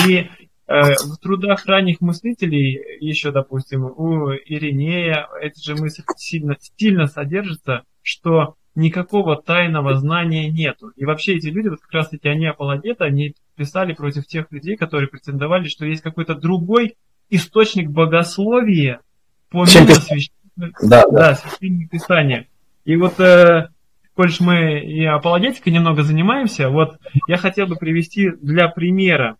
И 0.07 0.27
в 0.67 1.17
трудах 1.21 1.65
ранних 1.65 2.01
мыслителей, 2.01 2.97
еще, 2.99 3.31
допустим, 3.31 3.85
у 3.85 4.31
Иринея, 4.33 5.27
эти 5.41 5.63
же 5.63 5.75
мысли 5.75 6.03
сильно, 6.17 6.57
сильно 6.59 7.05
содержатся, 7.05 7.83
что 8.01 8.55
никакого 8.75 9.41
тайного 9.41 9.95
знания 9.95 10.49
нету. 10.49 10.89
И 10.95 11.05
вообще 11.05 11.35
эти 11.35 11.47
люди, 11.47 11.69
вот 11.69 11.79
как 11.79 11.93
раз 11.93 12.09
таки 12.09 12.27
они 12.27 12.47
апологеты, 12.47 13.05
они 13.05 13.35
писали 13.55 13.93
против 13.93 14.25
тех 14.25 14.51
людей, 14.51 14.75
которые 14.75 15.07
претендовали, 15.07 15.67
что 15.67 15.85
есть 15.85 16.01
какой-то 16.01 16.35
другой 16.35 16.95
источник 17.29 17.89
богословия, 17.89 19.01
помимо 19.49 19.67
священного, 19.67 20.71
да, 20.81 21.03
да. 21.03 21.11
Да, 21.11 21.35
священного 21.35 21.87
писания. 21.89 22.47
И 22.85 22.95
вот, 22.95 23.19
э, 23.19 23.69
коль 24.15 24.31
мы 24.39 24.79
и 24.79 25.05
апологетикой 25.05 25.73
немного 25.73 26.03
занимаемся, 26.03 26.69
вот 26.69 26.97
я 27.27 27.37
хотел 27.37 27.67
бы 27.67 27.75
привести 27.75 28.31
для 28.41 28.67
примера, 28.67 29.37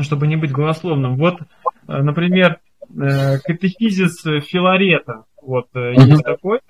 чтобы 0.00 0.26
не 0.26 0.36
быть 0.36 0.52
голословным. 0.52 1.16
Вот, 1.16 1.40
э, 1.40 2.02
например, 2.02 2.58
э, 2.88 3.38
катехизис 3.38 4.22
Филарета, 4.22 5.24
вот 5.40 5.66
э, 5.74 5.94
есть 5.94 6.24
такой, 6.24 6.60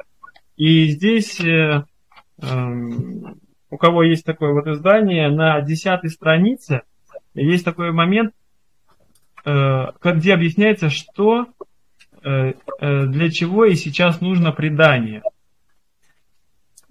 и 0.56 0.86
здесь 0.88 1.40
э, 1.40 1.84
э, 2.40 2.46
у 3.70 3.76
кого 3.78 4.02
есть 4.02 4.24
такое 4.24 4.52
вот 4.52 4.66
издание, 4.66 5.30
на 5.30 5.60
десятой 5.62 6.10
странице 6.10 6.82
есть 7.34 7.64
такой 7.64 7.90
момент, 7.92 8.34
э, 9.44 9.86
где 10.02 10.34
объясняется, 10.34 10.90
что 10.90 11.46
для 12.22 13.30
чего 13.30 13.64
и 13.64 13.74
сейчас 13.74 14.20
нужно 14.20 14.52
предание. 14.52 15.22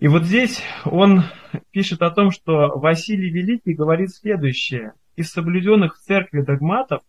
И 0.02 0.08
вот 0.08 0.24
здесь 0.24 0.64
он 0.84 1.26
пишет 1.72 2.02
о 2.02 2.10
том, 2.10 2.32
что 2.32 2.78
Василий 2.78 3.30
Великий 3.30 3.74
говорит 3.74 4.10
следующее. 4.10 4.94
Из 5.16 5.30
соблюденных 5.30 5.96
в 5.96 6.00
церкви 6.00 6.42
догматов 6.42 7.02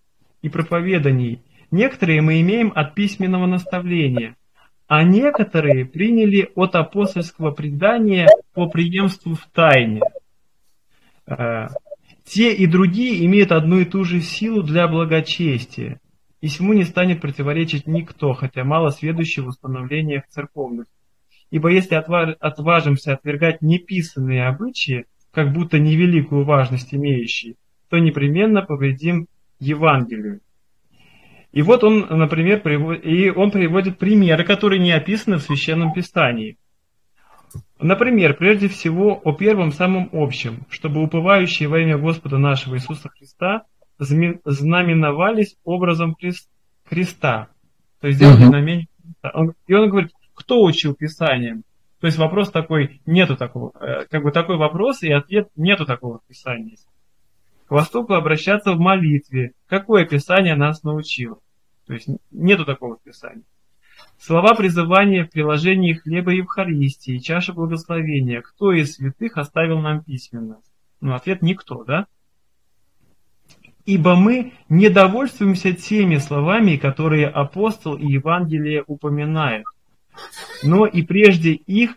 и 0.43 0.51
проповеданий 0.51 1.41
некоторые 1.70 2.20
мы 2.20 2.41
имеем 2.43 2.70
от 2.75 2.95
письменного 2.95 3.47
наставления, 3.47 4.37
а 4.89 5.05
некоторые 5.05 5.87
приняли 5.87 6.51
от 6.55 6.75
апостольского 6.75 7.51
предания 7.51 8.29
по 8.53 8.68
преемству 8.68 9.37
в 9.37 9.47
тайне. 9.47 10.03
Э, 11.27 11.68
те 12.25 12.53
и 12.53 12.66
другие 12.66 13.25
имеют 13.25 13.53
одну 13.53 13.79
и 13.79 13.87
ту 13.87 14.05
же 14.05 14.20
силу 14.20 14.62
для 14.62 14.87
благочестия, 14.87 15.99
и 16.43 16.49
всему 16.49 16.74
не 16.74 16.84
станет 16.84 17.20
противоречить 17.20 17.86
никто, 17.86 18.34
хотя 18.34 18.64
мало 18.64 18.90
сведущий 18.90 19.43
в 19.43 19.47
установлениях 19.47 20.26
церковных. 20.28 20.86
Ибо 21.51 21.70
если 21.70 21.95
отважимся 21.95 23.14
отвергать 23.14 23.62
неписанные 23.62 24.47
обычаи, 24.47 25.07
как 25.30 25.53
будто 25.53 25.78
невеликую 25.78 26.45
важность 26.45 26.93
имеющие, 26.93 27.55
то 27.88 27.99
непременно 27.99 28.62
повредим 28.62 29.28
Евангелию. 29.61 30.40
И 31.53 31.62
вот 31.62 31.84
он, 31.84 32.07
например, 32.09 32.61
приводит, 32.61 33.05
и 33.05 33.30
он 33.30 33.51
приводит 33.51 33.99
примеры, 33.99 34.45
которые 34.45 34.80
не 34.80 34.90
описаны 34.90 35.36
в 35.36 35.43
Священном 35.43 35.93
Писании. 35.93 36.57
Например, 37.78 38.34
прежде 38.34 38.68
всего 38.68 39.20
о 39.22 39.32
первом 39.32 39.70
самом 39.70 40.09
общем, 40.12 40.66
чтобы 40.70 41.03
уповающие 41.03 41.68
во 41.68 41.78
имя 41.80 41.99
Господа 41.99 42.38
нашего 42.38 42.76
Иисуса 42.76 43.11
Христа 43.11 43.64
знаменовались 44.03 45.57
образом 45.64 46.16
Христа. 46.84 47.48
То 48.00 48.09
есть 48.09 48.18
сделали 48.18 48.44
знамение 48.44 48.88
Христа. 49.03 49.32
И 49.66 49.74
он 49.74 49.90
говорит, 49.90 50.12
кто 50.34 50.62
учил 50.62 50.94
Писанием? 50.94 51.64
То 52.00 52.07
есть 52.07 52.18
вопрос 52.18 52.50
такой, 52.50 53.00
нету 53.07 53.36
такого, 53.36 53.72
э, 53.80 54.07
как 54.11 54.24
бы 54.24 54.32
такой 54.32 54.57
вопрос 54.57 55.05
и 55.05 55.12
ответ, 55.12 55.48
нету 55.55 55.86
такого 55.86 56.18
в 56.18 56.26
Писании. 56.26 56.76
К 57.68 57.70
Востоку 57.70 58.14
обращаться 58.14 58.72
в 58.72 58.80
молитве. 58.80 59.53
Какое 59.68 60.05
Писание 60.05 60.57
нас 60.57 60.82
научило? 60.82 61.38
То 61.86 61.94
есть 61.94 62.09
нету 62.32 62.64
такого 62.64 62.96
в 62.96 63.03
Писании. 63.03 63.44
Слова 64.18 64.55
призывания 64.55 65.24
в 65.24 65.30
приложении 65.30 65.94
хлеба 65.94 66.32
Евхаристии, 66.32 67.18
чаши 67.18 67.53
благословения. 67.53 68.40
Кто 68.40 68.72
из 68.72 68.94
святых 68.94 69.36
оставил 69.36 69.78
нам 69.78 70.03
письменно? 70.03 70.59
Ну, 71.00 71.14
ответ 71.14 71.40
никто, 71.40 71.84
да? 71.84 72.07
Ибо 73.85 74.14
мы 74.14 74.53
не 74.68 74.89
довольствуемся 74.89 75.72
теми 75.72 76.16
словами, 76.16 76.76
которые 76.76 77.26
апостол 77.26 77.97
и 77.97 78.07
Евангелие 78.12 78.85
упоминают, 78.87 79.64
но 80.62 80.87
и 80.87 81.03
прежде 81.03 81.53
их 81.53 81.97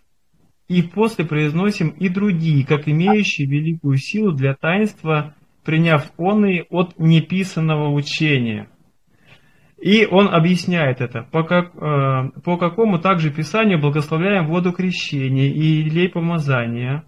и 0.68 0.82
после 0.82 1.26
произносим 1.26 1.90
и 1.90 2.10
другие, 2.10 2.66
как 2.66 2.88
имеющие 2.88 3.48
великую 3.48 3.98
силу 3.98 4.32
для 4.32 4.56
таинства, 4.56 5.36
приняв 5.64 6.12
онные 6.18 6.64
от 6.70 6.98
неписанного 6.98 7.92
учения. 7.92 8.68
И 9.80 10.06
он 10.06 10.30
объясняет 10.34 11.02
это, 11.02 11.24
по, 11.32 11.44
как, 11.44 11.76
э, 11.76 12.40
по 12.44 12.58
какому 12.58 12.98
также 12.98 13.30
Писанию 13.30 13.80
благословляем 13.80 14.48
воду 14.48 14.72
крещения 14.72 15.52
и 15.52 15.84
елей 15.84 16.10
помазания, 16.10 17.04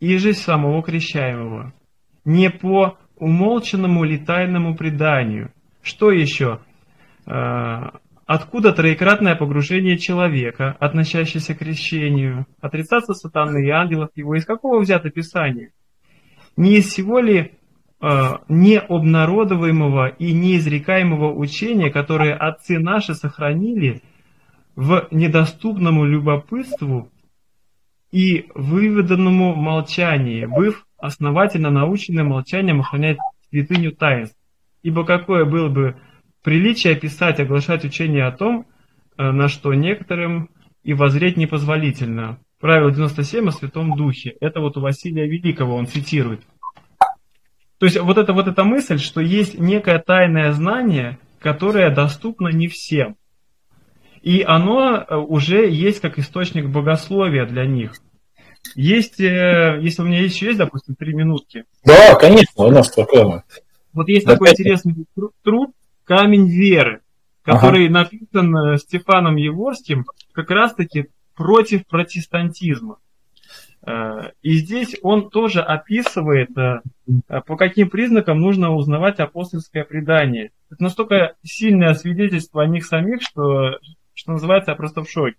и 0.00 0.16
жизнь 0.16 0.38
самого 0.38 0.82
крещаемого, 0.82 1.74
не 2.24 2.50
по 2.50 2.98
умолченному 3.22 4.02
ли 4.02 4.18
тайному 4.18 4.74
преданию. 4.74 5.52
Что 5.80 6.10
еще? 6.10 6.58
Э, 7.24 7.90
откуда 8.26 8.72
троекратное 8.72 9.36
погружение 9.36 9.96
человека, 9.96 10.76
относящееся 10.80 11.54
к 11.54 11.58
крещению, 11.58 12.46
отрицаться 12.60 13.14
сатаны 13.14 13.64
и 13.64 13.70
ангелов 13.70 14.10
его, 14.16 14.34
из 14.34 14.44
какого 14.44 14.80
взято 14.80 15.10
Писание? 15.10 15.70
Не 16.56 16.78
из 16.78 16.86
всего 16.86 17.20
ли 17.20 17.38
э, 17.38 18.08
необнародоваемого 18.48 20.08
и 20.08 20.32
неизрекаемого 20.32 21.32
учения, 21.32 21.90
которое 21.90 22.34
отцы 22.34 22.80
наши 22.80 23.14
сохранили 23.14 24.02
в 24.74 25.06
недоступному 25.12 26.04
любопытству 26.04 27.08
и 28.10 28.46
выведанному 28.56 29.54
молчании, 29.54 30.44
быв 30.44 30.84
основательно 31.02 31.70
наученным 31.70 32.28
молчанием 32.28 32.80
охранять 32.80 33.18
святыню 33.50 33.92
таинств. 33.92 34.38
Ибо 34.82 35.04
какое 35.04 35.44
было 35.44 35.68
бы 35.68 35.96
приличие 36.42 36.94
писать, 36.94 37.40
оглашать 37.40 37.84
учение 37.84 38.24
о 38.24 38.32
том, 38.32 38.66
э, 39.18 39.30
на 39.30 39.48
что 39.48 39.74
некоторым 39.74 40.48
и 40.84 40.94
возреть 40.94 41.36
непозволительно. 41.36 42.38
Правило 42.60 42.92
97 42.92 43.48
о 43.48 43.50
Святом 43.50 43.96
Духе. 43.96 44.36
Это 44.40 44.60
вот 44.60 44.76
у 44.76 44.80
Василия 44.80 45.26
Великого 45.26 45.74
он 45.74 45.86
цитирует. 45.86 46.42
То 47.78 47.86
есть 47.86 47.98
вот 47.98 48.16
эта 48.16 48.32
вот 48.32 48.46
эта 48.46 48.62
мысль, 48.62 48.98
что 48.98 49.20
есть 49.20 49.58
некое 49.58 49.98
тайное 49.98 50.52
знание, 50.52 51.18
которое 51.40 51.92
доступно 51.92 52.48
не 52.48 52.68
всем. 52.68 53.16
И 54.20 54.42
оно 54.46 54.98
э, 54.98 55.16
уже 55.16 55.68
есть 55.68 56.00
как 56.00 56.20
источник 56.20 56.68
богословия 56.68 57.44
для 57.44 57.66
них. 57.66 57.94
Есть, 58.74 59.20
э, 59.20 59.78
если 59.80 60.02
у 60.02 60.06
меня 60.06 60.20
еще 60.22 60.46
есть, 60.46 60.58
допустим, 60.58 60.94
три 60.94 61.14
минутки. 61.14 61.64
Да, 61.84 62.14
конечно, 62.14 62.64
у 62.64 62.70
нас 62.70 62.90
такое. 62.90 63.44
Вот 63.92 64.08
есть 64.08 64.26
да, 64.26 64.32
такой 64.32 64.50
интересный 64.50 65.06
труд 65.42 65.72
«Камень 66.04 66.48
веры», 66.48 67.00
который 67.42 67.86
ага. 67.86 68.00
написан 68.00 68.56
э, 68.56 68.78
Стефаном 68.78 69.36
Еворским 69.36 70.06
как 70.32 70.50
раз-таки 70.50 71.08
против 71.34 71.86
протестантизма. 71.86 72.98
Э, 73.86 74.30
и 74.42 74.54
здесь 74.54 74.96
он 75.02 75.28
тоже 75.28 75.60
описывает, 75.60 76.50
по 76.54 77.56
каким 77.56 77.90
признакам 77.90 78.40
нужно 78.40 78.74
узнавать 78.74 79.18
апостольское 79.18 79.84
предание. 79.84 80.50
Это 80.70 80.82
настолько 80.84 81.34
сильное 81.42 81.92
свидетельство 81.94 82.62
о 82.62 82.66
них 82.66 82.86
самих, 82.86 83.20
что, 83.20 83.78
что 84.14 84.32
называется, 84.32 84.70
я 84.70 84.76
просто 84.76 85.02
в 85.02 85.10
шоке. 85.10 85.36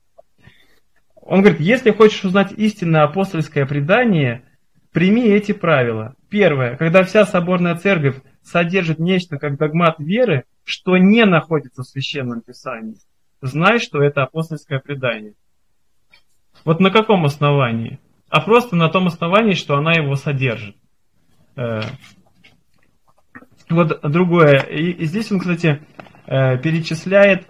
Он 1.25 1.41
говорит, 1.41 1.61
если 1.61 1.91
хочешь 1.91 2.23
узнать 2.25 2.51
истинное 2.51 3.03
апостольское 3.03 3.65
предание, 3.65 4.43
прими 4.91 5.23
эти 5.23 5.53
правила. 5.53 6.15
Первое, 6.29 6.75
когда 6.75 7.03
вся 7.03 7.25
соборная 7.25 7.75
церковь 7.75 8.21
содержит 8.41 8.99
нечто 8.99 9.37
как 9.37 9.57
догмат 9.57 9.95
веры, 9.99 10.43
что 10.65 10.97
не 10.97 11.23
находится 11.25 11.83
в 11.83 11.87
Священном 11.87 12.41
Писании, 12.41 12.97
знай, 13.41 13.79
что 13.79 14.01
это 14.01 14.23
апостольское 14.23 14.79
предание. 14.79 15.33
Вот 16.65 16.79
на 16.79 16.91
каком 16.91 17.25
основании? 17.25 17.99
А 18.29 18.41
просто 18.41 18.75
на 18.75 18.89
том 18.89 19.07
основании, 19.07 19.53
что 19.53 19.75
она 19.75 19.93
его 19.93 20.15
содержит. 20.15 20.75
Э, 21.55 21.81
вот 23.69 24.01
другое. 24.01 24.59
И 24.59 25.05
здесь 25.05 25.31
он, 25.31 25.39
кстати, 25.39 25.81
э, 26.25 26.57
перечисляет 26.57 27.47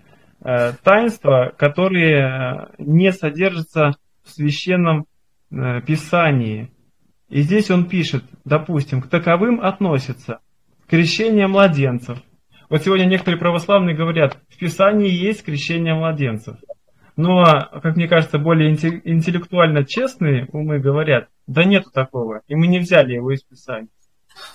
таинства, 0.84 1.54
которые 1.58 2.20
э, 2.20 2.76
не 2.78 3.12
содержатся 3.12 3.91
в 4.24 4.30
священном 4.30 5.06
э, 5.52 5.82
писании. 5.82 6.72
И 7.30 7.41
здесь 7.41 7.72
он 7.72 7.86
пишет, 7.86 8.24
допустим, 8.44 9.02
к 9.02 9.08
таковым 9.08 9.62
относятся 9.62 10.39
крещение 10.88 11.48
младенцев. 11.48 12.20
Вот 12.70 12.84
сегодня 12.84 13.06
некоторые 13.06 13.39
православные 13.39 13.96
говорят, 13.96 14.38
в 14.50 14.58
Писании 14.58 15.10
есть 15.10 15.44
крещение 15.44 15.94
младенцев. 15.94 16.58
Но, 17.16 17.44
как 17.82 17.96
мне 17.96 18.08
кажется, 18.08 18.39
более 18.39 18.72
интеллектуально 18.72 19.86
честные 19.86 20.48
умы 20.52 20.80
говорят, 20.80 21.30
да 21.48 21.64
нету 21.64 21.91
такого, 21.91 22.41
и 22.48 22.56
мы 22.56 22.68
не 22.68 22.80
взяли 22.80 23.14
его 23.14 23.32
из 23.32 23.44
Писания. 23.44 23.89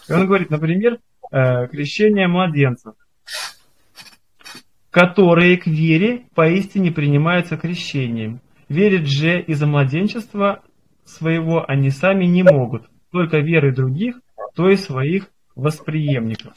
И 0.09 0.13
он 0.13 0.27
говорит, 0.27 0.51
например, 0.51 0.99
э, 1.31 1.69
крещение 1.69 2.27
младенцев, 2.27 2.95
которые 4.91 5.57
к 5.57 5.67
вере 5.67 6.27
поистине 6.35 6.91
принимаются 6.91 7.57
крещением. 7.57 8.41
Верить 8.69 9.07
же 9.07 9.41
из-за 9.41 9.67
младенчества 9.67 10.63
своего 11.05 11.65
они 11.69 11.91
сами 11.91 12.27
не 12.27 12.43
могут, 12.43 12.89
только 13.11 13.39
верой 13.39 13.75
других, 13.75 14.21
то 14.55 14.69
есть 14.69 14.85
своих 14.85 15.29
восприемников. 15.57 16.55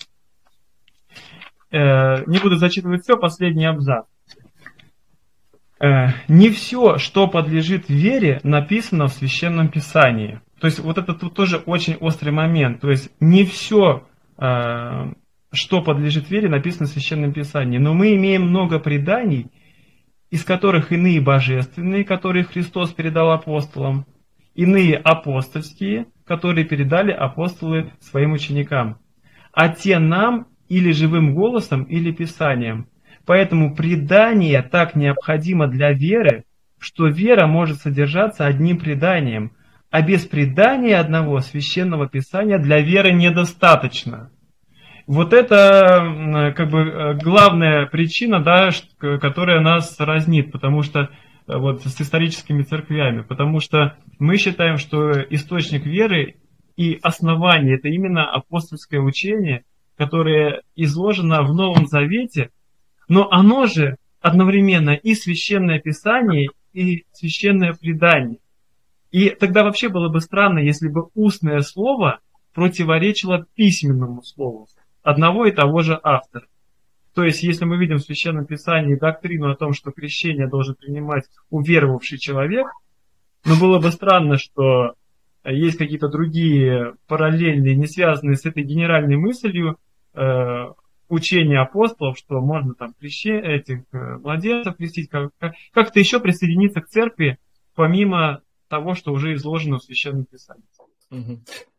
Э, 1.72 2.24
не 2.26 2.40
буду 2.40 2.58
зачитывать 2.58 3.04
все, 3.04 3.18
последний 3.18 3.66
абзац. 3.66 4.06
Э, 5.80 6.10
не 6.28 6.50
все, 6.50 6.98
что 6.98 7.28
подлежит 7.28 7.90
вере, 7.90 8.40
написано 8.44 9.08
в 9.08 9.14
Священном 9.14 9.70
Писании. 9.70 10.42
То 10.60 10.68
есть 10.68 10.80
вот 10.80 10.98
это 10.98 11.14
тут 11.14 11.34
тоже 11.34 11.58
очень 11.58 11.96
острый 11.96 12.32
момент. 12.32 12.82
То 12.82 12.90
есть 12.90 13.10
не 13.20 13.46
все, 13.46 14.08
э, 14.38 15.14
что 15.52 15.82
подлежит 15.82 16.30
вере, 16.30 16.50
написано 16.50 16.88
в 16.88 16.90
Священном 16.90 17.34
Писании. 17.34 17.78
Но 17.78 17.94
мы 17.94 18.16
имеем 18.16 18.44
много 18.44 18.80
преданий, 18.80 19.52
из 20.30 20.44
которых 20.46 20.92
иные 20.92 21.20
божественные, 21.22 22.06
которые 22.06 22.46
Христос 22.46 22.92
передал 22.94 23.32
апостолам, 23.32 24.06
иные 24.56 24.96
апостольские, 24.96 26.08
которые 26.26 26.66
передали 26.66 27.12
апостолы 27.12 27.92
своим 28.00 28.32
ученикам, 28.32 29.00
а 29.52 29.70
те 29.70 30.00
нам 30.00 30.48
или 30.70 30.92
живым 30.92 31.36
голосом, 31.36 31.84
или 31.84 32.12
Писанием. 32.12 32.88
Поэтому 33.26 33.76
предание 33.76 34.62
так 34.62 34.96
необходимо 34.96 35.68
для 35.68 35.92
веры, 35.92 36.46
что 36.80 37.08
вера 37.08 37.46
может 37.46 37.80
содержаться 37.80 38.46
одним 38.46 38.80
преданием, 38.80 39.52
а 39.90 40.02
без 40.02 40.26
предания 40.26 40.98
одного 40.98 41.40
священного 41.40 42.08
писания 42.08 42.58
для 42.58 42.80
веры 42.80 43.12
недостаточно. 43.12 44.32
Вот 45.08 45.34
это 45.34 46.54
как 46.56 46.70
бы 46.70 47.18
главная 47.22 47.86
причина, 47.88 48.42
да, 48.42 48.70
которая 49.00 49.62
нас 49.62 50.00
разнит, 50.00 50.52
потому 50.52 50.84
что 50.84 51.10
э, 51.48 51.58
вот 51.58 51.84
с 51.84 52.02
историческими 52.02 52.64
церквями, 52.64 53.22
потому 53.22 53.60
что 53.60 53.98
мы 54.20 54.38
считаем, 54.38 54.78
что 54.78 55.12
источник 55.30 55.86
веры 55.86 56.36
и 56.78 56.98
основание 57.02 57.76
это 57.76 57.90
именно 57.90 58.30
апостольское 58.30 59.02
учение, 59.02 59.64
которое 59.98 60.62
изложено 60.76 61.44
в 61.44 61.54
Новом 61.54 61.88
Завете– 61.88 62.50
но 63.12 63.28
оно 63.30 63.66
же 63.66 63.98
одновременно 64.22 64.92
и 64.92 65.16
священное 65.16 65.82
писание, 65.82 66.48
и 66.72 67.04
священное 67.12 67.74
предание. 67.74 68.40
И 69.12 69.32
тогда 69.32 69.66
вообще 69.66 69.90
было 69.90 70.08
бы 70.08 70.22
странно, 70.22 70.60
если 70.60 70.88
бы 70.88 71.10
устное 71.14 71.60
слово 71.60 72.22
противоречило 72.54 73.46
письменному 73.54 74.24
слову 74.24 74.68
одного 75.04 75.46
и 75.46 75.52
того 75.52 75.82
же 75.82 76.00
автора. 76.02 76.46
То 77.14 77.24
есть, 77.24 77.44
если 77.44 77.66
мы 77.66 77.78
видим 77.78 77.98
в 77.98 78.04
Священном 78.04 78.46
Писании 78.46 78.96
доктрину 78.96 79.52
о 79.52 79.56
том, 79.56 79.74
что 79.74 79.92
крещение 79.92 80.48
должен 80.48 80.76
принимать 80.76 81.26
уверовавший 81.50 82.18
человек, 82.18 82.68
но 83.46 83.60
было 83.60 83.80
бы 83.80 83.92
странно, 83.92 84.38
что 84.38 84.94
есть 85.44 85.78
какие-то 85.78 86.08
другие 86.08 86.94
параллельные, 87.08 87.76
не 87.76 87.88
связанные 87.88 88.38
с 88.38 88.46
этой 88.46 88.64
генеральной 88.64 89.18
мыслью, 89.18 89.78
э, 90.14 90.68
учение 91.10 91.60
апостолов, 91.60 92.18
что 92.18 92.40
можно 92.40 92.74
там 92.74 92.94
крещи, 92.94 93.30
этих 93.30 93.80
э, 93.92 94.18
младенцев 94.20 94.78
крестить, 94.78 95.10
как, 95.10 95.32
как-то 95.74 96.00
еще 96.00 96.20
присоединиться 96.20 96.80
к 96.80 96.88
церкви, 96.88 97.38
помимо 97.76 98.42
того, 98.70 98.94
что 98.94 99.12
уже 99.12 99.34
изложено 99.34 99.78
в 99.78 99.84
Священном 99.84 100.26
Писании. 100.26 100.64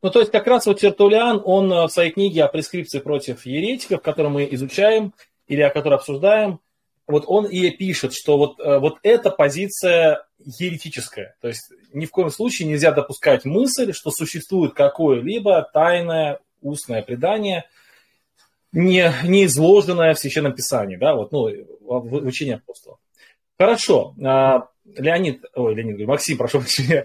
Ну, 0.03 0.11
то 0.11 0.21
есть, 0.21 0.31
как 0.31 0.47
раз 0.47 0.67
вот 0.67 0.81
Тертулиан, 0.81 1.41
он 1.45 1.73
э, 1.73 1.87
в 1.87 1.91
своей 1.91 2.11
книге 2.11 2.45
о 2.45 2.49
прескрипции 2.49 2.99
против 2.99 3.47
еретиков, 3.47 4.03
которую 4.03 4.33
мы 4.33 4.49
изучаем 4.53 5.15
или 5.47 5.63
о 5.63 5.71
которой 5.71 5.95
обсуждаем, 5.95 6.61
вот 7.07 7.25
он 7.27 7.47
и 7.47 7.71
пишет, 7.71 8.13
что 8.13 8.37
вот, 8.37 8.61
э, 8.61 8.79
вот 8.79 8.99
эта 9.03 9.31
позиция 9.31 10.27
еретическая. 10.39 11.37
То 11.41 11.49
есть 11.49 11.73
ни 11.93 12.07
в 12.07 12.11
коем 12.11 12.31
случае 12.31 12.69
нельзя 12.69 12.93
допускать 12.93 13.45
мысль, 13.45 13.93
что 13.93 14.11
существует 14.11 14.75
какое-либо 14.75 15.69
тайное 15.73 16.41
устное 16.61 17.03
предание– 17.03 17.65
не, 18.73 19.13
не 19.25 19.45
изложенное 19.45 20.15
в 20.15 20.19
Священном 20.19 20.55
Писании, 20.55 20.97
да, 20.97 21.15
вот, 21.15 21.31
ну, 21.33 21.49
в, 21.81 22.09
в 22.09 22.27
учении 22.27 22.55
апостолов. 22.55 22.99
Хорошо, 23.59 24.15
а, 24.25 24.69
Леонид, 24.85 25.45
ой, 25.55 25.75
Леонид, 25.75 26.07
Максим, 26.07 26.39
прошу 26.39 26.61
прощения. 26.61 27.05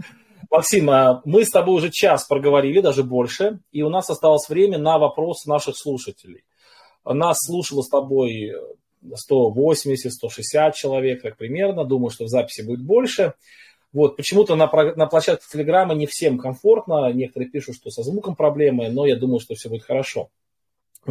Максим, 0.50 0.90
а, 0.90 1.22
мы 1.26 1.46
с 1.46 1.50
тобой 1.50 1.76
уже 1.76 1.90
час 1.90 2.26
проговорили, 2.26 2.82
даже 2.82 3.04
больше, 3.04 3.60
и 3.72 3.82
у 3.82 3.90
нас 3.90 4.10
осталось 4.10 4.50
время 4.50 4.78
на 4.78 4.98
вопросы 4.98 5.50
наших 5.50 5.78
слушателей. 5.78 6.44
Нас 7.06 7.40
слушало 7.46 7.82
с 7.82 7.90
тобой 7.90 8.54
180-160 9.04 10.74
человек, 10.74 11.22
так 11.22 11.38
примерно. 11.38 11.86
Думаю, 11.86 12.10
что 12.10 12.26
в 12.26 12.30
записи 12.30 12.62
будет 12.62 12.82
больше. 12.82 13.34
Вот, 13.94 14.18
почему-то 14.18 14.56
на, 14.56 14.70
на 14.96 15.08
площадке 15.08 15.46
Телеграма 15.52 15.94
не 15.96 16.06
всем 16.06 16.38
комфортно. 16.38 17.12
Некоторые 17.14 17.50
пишут, 17.50 17.76
что 17.76 17.90
со 17.90 18.04
звуком 18.04 18.36
проблемы, 18.36 18.90
но 18.90 19.06
я 19.06 19.16
думаю, 19.16 19.40
что 19.40 19.56
все 19.56 19.70
будет 19.70 19.84
хорошо 19.84 20.30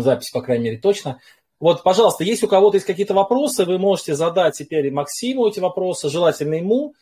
запись, 0.03 0.30
по 0.30 0.43
крайней 0.43 0.64
мере, 0.64 0.78
точно. 0.78 1.20
Вот, 1.59 1.82
пожалуйста, 1.82 2.22
если 2.22 2.47
у 2.47 2.49
кого-то 2.49 2.76
есть 2.76 2.87
какие-то 2.87 3.14
вопросы, 3.14 3.64
вы 3.64 3.78
можете 3.78 4.14
задать 4.14 4.57
теперь 4.57 4.91
Максиму 4.91 5.49
эти 5.49 5.59
вопросы, 5.59 6.11
желательно 6.11 6.55
ему. 6.55 6.95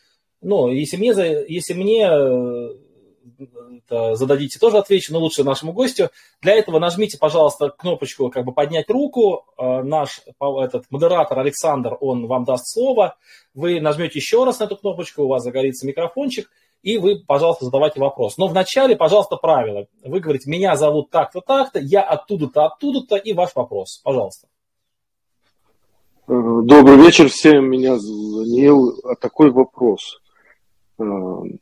Но 0.44 0.70
если 0.70 0.96
мне, 0.96 1.12
если 1.48 1.74
мне 1.74 2.04
это, 3.86 4.14
зададите, 4.14 4.58
тоже 4.58 4.78
отвечу, 4.78 5.12
но 5.12 5.18
лучше 5.18 5.44
нашему 5.44 5.72
гостю. 5.72 6.10
Для 6.40 6.54
этого 6.54 6.78
нажмите, 6.78 7.18
пожалуйста, 7.18 7.70
кнопочку 7.70 8.30
как 8.30 8.44
бы 8.44 8.52
поднять 8.52 8.88
руку. 8.88 9.44
Э, 9.58 9.82
наш 9.82 10.20
этот, 10.40 10.84
модератор 10.90 11.38
Александр, 11.38 11.96
он 12.00 12.26
вам 12.26 12.44
даст 12.44 12.68
слово. 12.68 13.16
Вы 13.54 13.80
нажмете 13.80 14.18
еще 14.18 14.44
раз 14.44 14.60
на 14.60 14.64
эту 14.64 14.76
кнопочку, 14.76 15.24
у 15.24 15.28
вас 15.28 15.42
загорится 15.42 15.86
микрофончик– 15.86 16.50
и 16.84 16.98
вы, 16.98 17.24
пожалуйста, 17.26 17.64
задавайте 17.64 17.98
вопрос. 17.98 18.36
Но 18.36 18.46
вначале, 18.46 18.94
пожалуйста, 18.94 19.36
правило. 19.36 19.86
Вы 20.04 20.20
говорите, 20.20 20.50
меня 20.50 20.76
зовут 20.76 21.08
так-то, 21.08 21.40
так-то, 21.40 21.80
я 21.80 22.02
оттуда-то, 22.02 22.66
оттуда-то, 22.66 23.16
и 23.16 23.32
ваш 23.32 23.54
вопрос. 23.54 24.02
Пожалуйста. 24.04 24.48
Э, 26.28 26.32
добрый 26.64 26.98
вечер 26.98 27.30
всем, 27.30 27.70
меня 27.70 27.94
Даниил. 27.94 29.00
А 29.02 29.14
такой 29.16 29.50
вопрос. 29.50 30.20
Э, 30.98 31.02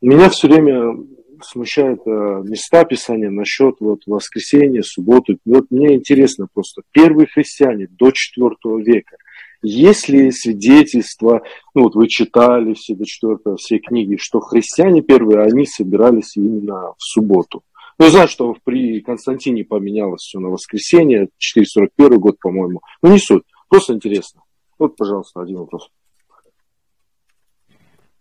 меня 0.01 0.29
все 0.29 0.47
время 0.47 0.95
смущают 1.41 2.01
э, 2.05 2.09
места 2.43 2.85
Писания 2.85 3.29
насчет 3.29 3.75
вот 3.79 4.01
воскресенья, 4.05 4.81
субботы. 4.83 5.37
Вот 5.45 5.65
мне 5.69 5.95
интересно 5.95 6.47
просто, 6.53 6.83
первые 6.91 7.27
христиане 7.27 7.87
до 7.89 8.09
IV 8.09 8.81
века, 8.81 9.17
есть 9.61 10.09
ли 10.09 10.29
свидетельства, 10.31 11.41
ну 11.73 11.83
вот 11.83 11.95
вы 11.95 12.07
читали 12.07 12.73
все 12.73 12.95
до 12.95 13.05
четвертого, 13.05 13.55
все 13.57 13.79
книги, 13.79 14.17
что 14.19 14.39
христиане 14.41 15.01
первые, 15.01 15.41
они 15.41 15.65
собирались 15.65 16.35
именно 16.35 16.93
в 16.97 17.01
субботу? 17.03 17.63
Ну, 17.99 18.09
знаю, 18.09 18.27
что 18.27 18.55
при 18.63 19.01
Константине 19.01 19.63
поменялось 19.63 20.21
все 20.21 20.39
на 20.39 20.49
воскресенье, 20.49 21.29
441 21.37 22.19
год, 22.19 22.39
по-моему. 22.39 22.81
Ну, 23.01 23.11
не 23.11 23.19
суть, 23.19 23.43
просто 23.69 23.93
интересно. 23.93 24.41
Вот, 24.79 24.97
пожалуйста, 24.97 25.41
один 25.41 25.57
вопрос. 25.57 25.89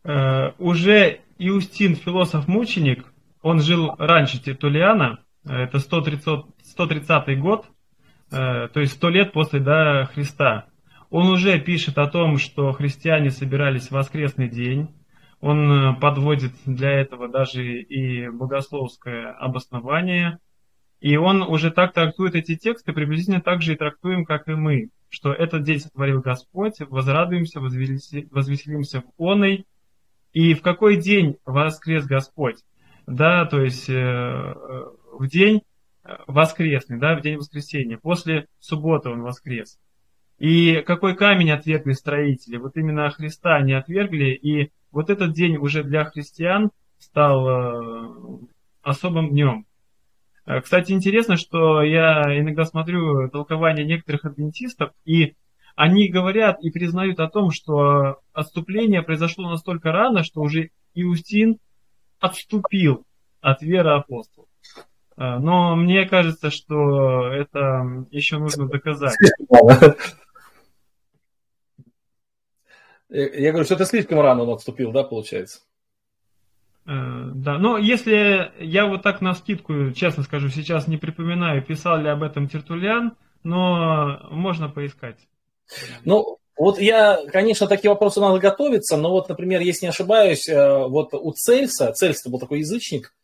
Uh, 0.05 0.55
уже 0.59 1.21
Иустин, 1.39 1.95
философ-мученик, 1.95 3.05
он 3.41 3.61
жил 3.61 3.95
раньше 3.99 4.43
Тертулиана, 4.43 5.21
это 5.45 5.79
130, 5.79 6.45
130 6.63 7.41
год, 7.41 7.67
uh, 8.31 8.69
то 8.69 8.81
есть 8.81 8.95
100 8.95 9.09
лет 9.11 9.33
после 9.33 9.61
да, 9.61 10.07
Христа. 10.07 10.67
Он 11.13 11.29
уже 11.29 11.61
пишет 11.61 11.99
о 11.99 12.07
том, 12.07 12.39
что 12.39 12.73
христиане 12.73 13.29
собирались 13.29 13.89
в 13.89 13.93
воскресный 13.93 14.49
день. 14.49 14.89
Он 15.43 15.71
э, 15.71 16.01
подводит 16.01 16.53
для 16.65 16.91
этого 16.91 17.29
даже 17.29 17.63
и 17.63 18.31
богословское 18.31 19.31
обоснование. 19.33 20.39
И 21.01 21.19
он 21.19 21.43
уже 21.43 21.71
так 21.71 21.93
трактует 21.93 22.35
эти 22.35 22.57
тексты, 22.57 22.95
приблизительно 22.95 23.43
так 23.43 23.61
же 23.61 23.75
и 23.75 23.77
трактуем, 23.77 24.25
как 24.25 24.49
и 24.49 24.53
мы, 24.53 24.89
что 25.11 25.35
этот 25.35 25.65
день 25.65 25.81
сотворил 25.81 26.23
Господь, 26.23 26.77
возрадуемся, 26.81 27.61
возвеселимся 27.61 29.03
в 29.03 29.23
оной. 29.23 29.67
И 30.33 30.55
в 30.55 30.63
какой 30.63 30.97
день 30.97 31.37
воскрес 31.45 32.07
Господь? 32.07 32.57
Да, 33.07 33.45
то 33.47 33.61
есть 33.61 33.89
э, 33.89 33.95
э, 33.95 34.85
в 35.13 35.27
день 35.29 35.63
воскресный, 36.27 36.99
да, 36.99 37.17
в 37.17 37.21
день 37.21 37.37
воскресения. 37.37 37.99
После 37.99 38.47
субботы 38.59 39.11
он 39.11 39.23
воскрес. 39.23 39.79
И 40.39 40.83
какой 40.83 41.15
камень 41.15 41.53
отвергли 41.53 41.93
строители? 41.93 42.57
Вот 42.57 42.77
именно 42.77 43.09
Христа 43.11 43.57
они 43.57 43.75
отвергли, 43.75 44.33
и 44.33 44.73
вот 44.91 45.11
этот 45.11 45.33
день 45.33 45.57
уже 45.57 45.85
для 45.85 46.05
христиан 46.05 46.71
стал 46.99 47.49
э, 47.49 48.39
особым 48.83 49.31
днем. 49.31 49.67
Э, 50.45 50.61
кстати, 50.61 50.93
интересно, 50.93 51.37
что 51.37 51.83
я 51.83 52.23
иногда 52.41 52.65
смотрю 52.65 53.29
толкование 53.31 53.87
некоторых 53.87 54.25
адвентистов, 54.25 54.91
и 55.05 55.35
они 55.75 56.11
говорят 56.11 56.63
и 56.63 56.71
признают 56.71 57.21
о 57.21 57.29
том, 57.29 57.51
что 57.51 58.21
отступление 58.33 59.03
произошло 59.03 59.51
настолько 59.51 59.93
рано, 59.93 60.23
что 60.23 60.41
уже 60.41 60.71
Иустин 60.95 61.59
отступил 62.21 63.05
от 63.41 63.63
веры 63.63 63.91
апостолов. 63.91 64.49
Но 65.17 65.77
мне 65.77 66.07
кажется, 66.09 66.51
что 66.51 67.29
это 67.29 68.07
еще 68.11 68.39
нужно 68.39 68.67
доказать. 68.69 69.15
Я 73.09 73.51
говорю, 73.51 73.65
что 73.65 73.77
ты 73.77 73.85
слишком 73.85 74.21
рано 74.21 74.51
отступил, 74.51 74.91
да, 74.91 75.03
получается? 75.03 75.61
Э, 76.87 77.31
да, 77.35 77.59
но 77.59 77.77
если 77.77 78.53
я 78.59 78.87
вот 78.87 79.03
так 79.03 79.21
на 79.21 79.35
скидку, 79.35 79.93
честно 79.93 80.23
скажу, 80.23 80.49
сейчас 80.49 80.89
не 80.89 80.97
припоминаю, 80.97 81.63
писал 81.63 81.99
ли 81.99 82.09
об 82.09 82.23
этом 82.23 82.49
Тертулян, 82.49 83.13
но 83.45 84.19
можно 84.31 84.69
поискать. 84.69 85.29
Ну, 86.05 86.39
вот 86.57 86.79
я, 86.81 87.21
конечно, 87.33 87.67
такие 87.67 87.91
вопросы 87.91 88.21
надо 88.21 88.39
готовиться, 88.39 88.97
но 88.97 89.11
вот, 89.11 89.29
например, 89.29 89.61
если 89.63 89.87
не 89.87 89.91
ошибаюсь, 89.91 90.49
э, 90.49 90.87
вот 90.87 91.15
у 91.15 91.33
Цельса, 91.33 91.93
Цельс 91.93 92.25
был 92.27 92.39
такой 92.39 92.61
язычник, 92.61 93.15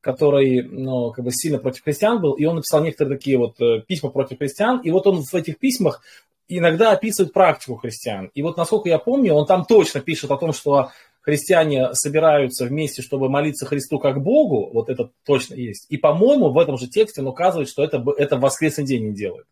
который, 0.00 0.62
ну, 0.62 1.10
как 1.10 1.24
бы 1.24 1.32
сильно 1.32 1.58
против 1.58 1.82
христиан 1.82 2.20
был, 2.20 2.34
и 2.34 2.44
он 2.44 2.56
написал 2.56 2.82
некоторые 2.82 3.18
такие 3.18 3.38
вот 3.38 3.60
э, 3.60 3.82
письма 3.86 4.10
против 4.10 4.38
христиан, 4.38 4.80
и 4.80 4.90
вот 4.90 5.06
он 5.06 5.24
в 5.24 5.34
этих 5.34 5.58
письмах 5.58 6.00
иногда 6.48 6.92
описывает 6.92 7.32
практику 7.32 7.74
христиан. 7.74 8.30
И 8.34 8.42
вот, 8.42 8.56
насколько 8.56 8.88
я 8.88 8.98
помню, 8.98 9.34
он 9.34 9.46
там 9.46 9.64
точно 9.64 10.00
пишет 10.00 10.30
о 10.30 10.36
том, 10.36 10.52
что 10.52 10.90
христиане 11.22 11.92
собираются 11.94 12.66
вместе, 12.66 13.02
чтобы 13.02 13.28
молиться 13.28 13.66
Христу 13.66 13.98
как 13.98 14.22
Богу, 14.22 14.70
вот 14.72 14.88
это 14.88 15.10
точно 15.24 15.54
есть. 15.54 15.86
И, 15.88 15.96
по-моему, 15.96 16.50
в 16.50 16.58
этом 16.58 16.78
же 16.78 16.86
тексте 16.86 17.20
он 17.20 17.26
указывает, 17.26 17.68
что 17.68 17.82
это, 17.82 18.02
это 18.16 18.36
в 18.36 18.40
воскресный 18.40 18.84
день 18.84 19.08
не 19.08 19.12
делают, 19.12 19.48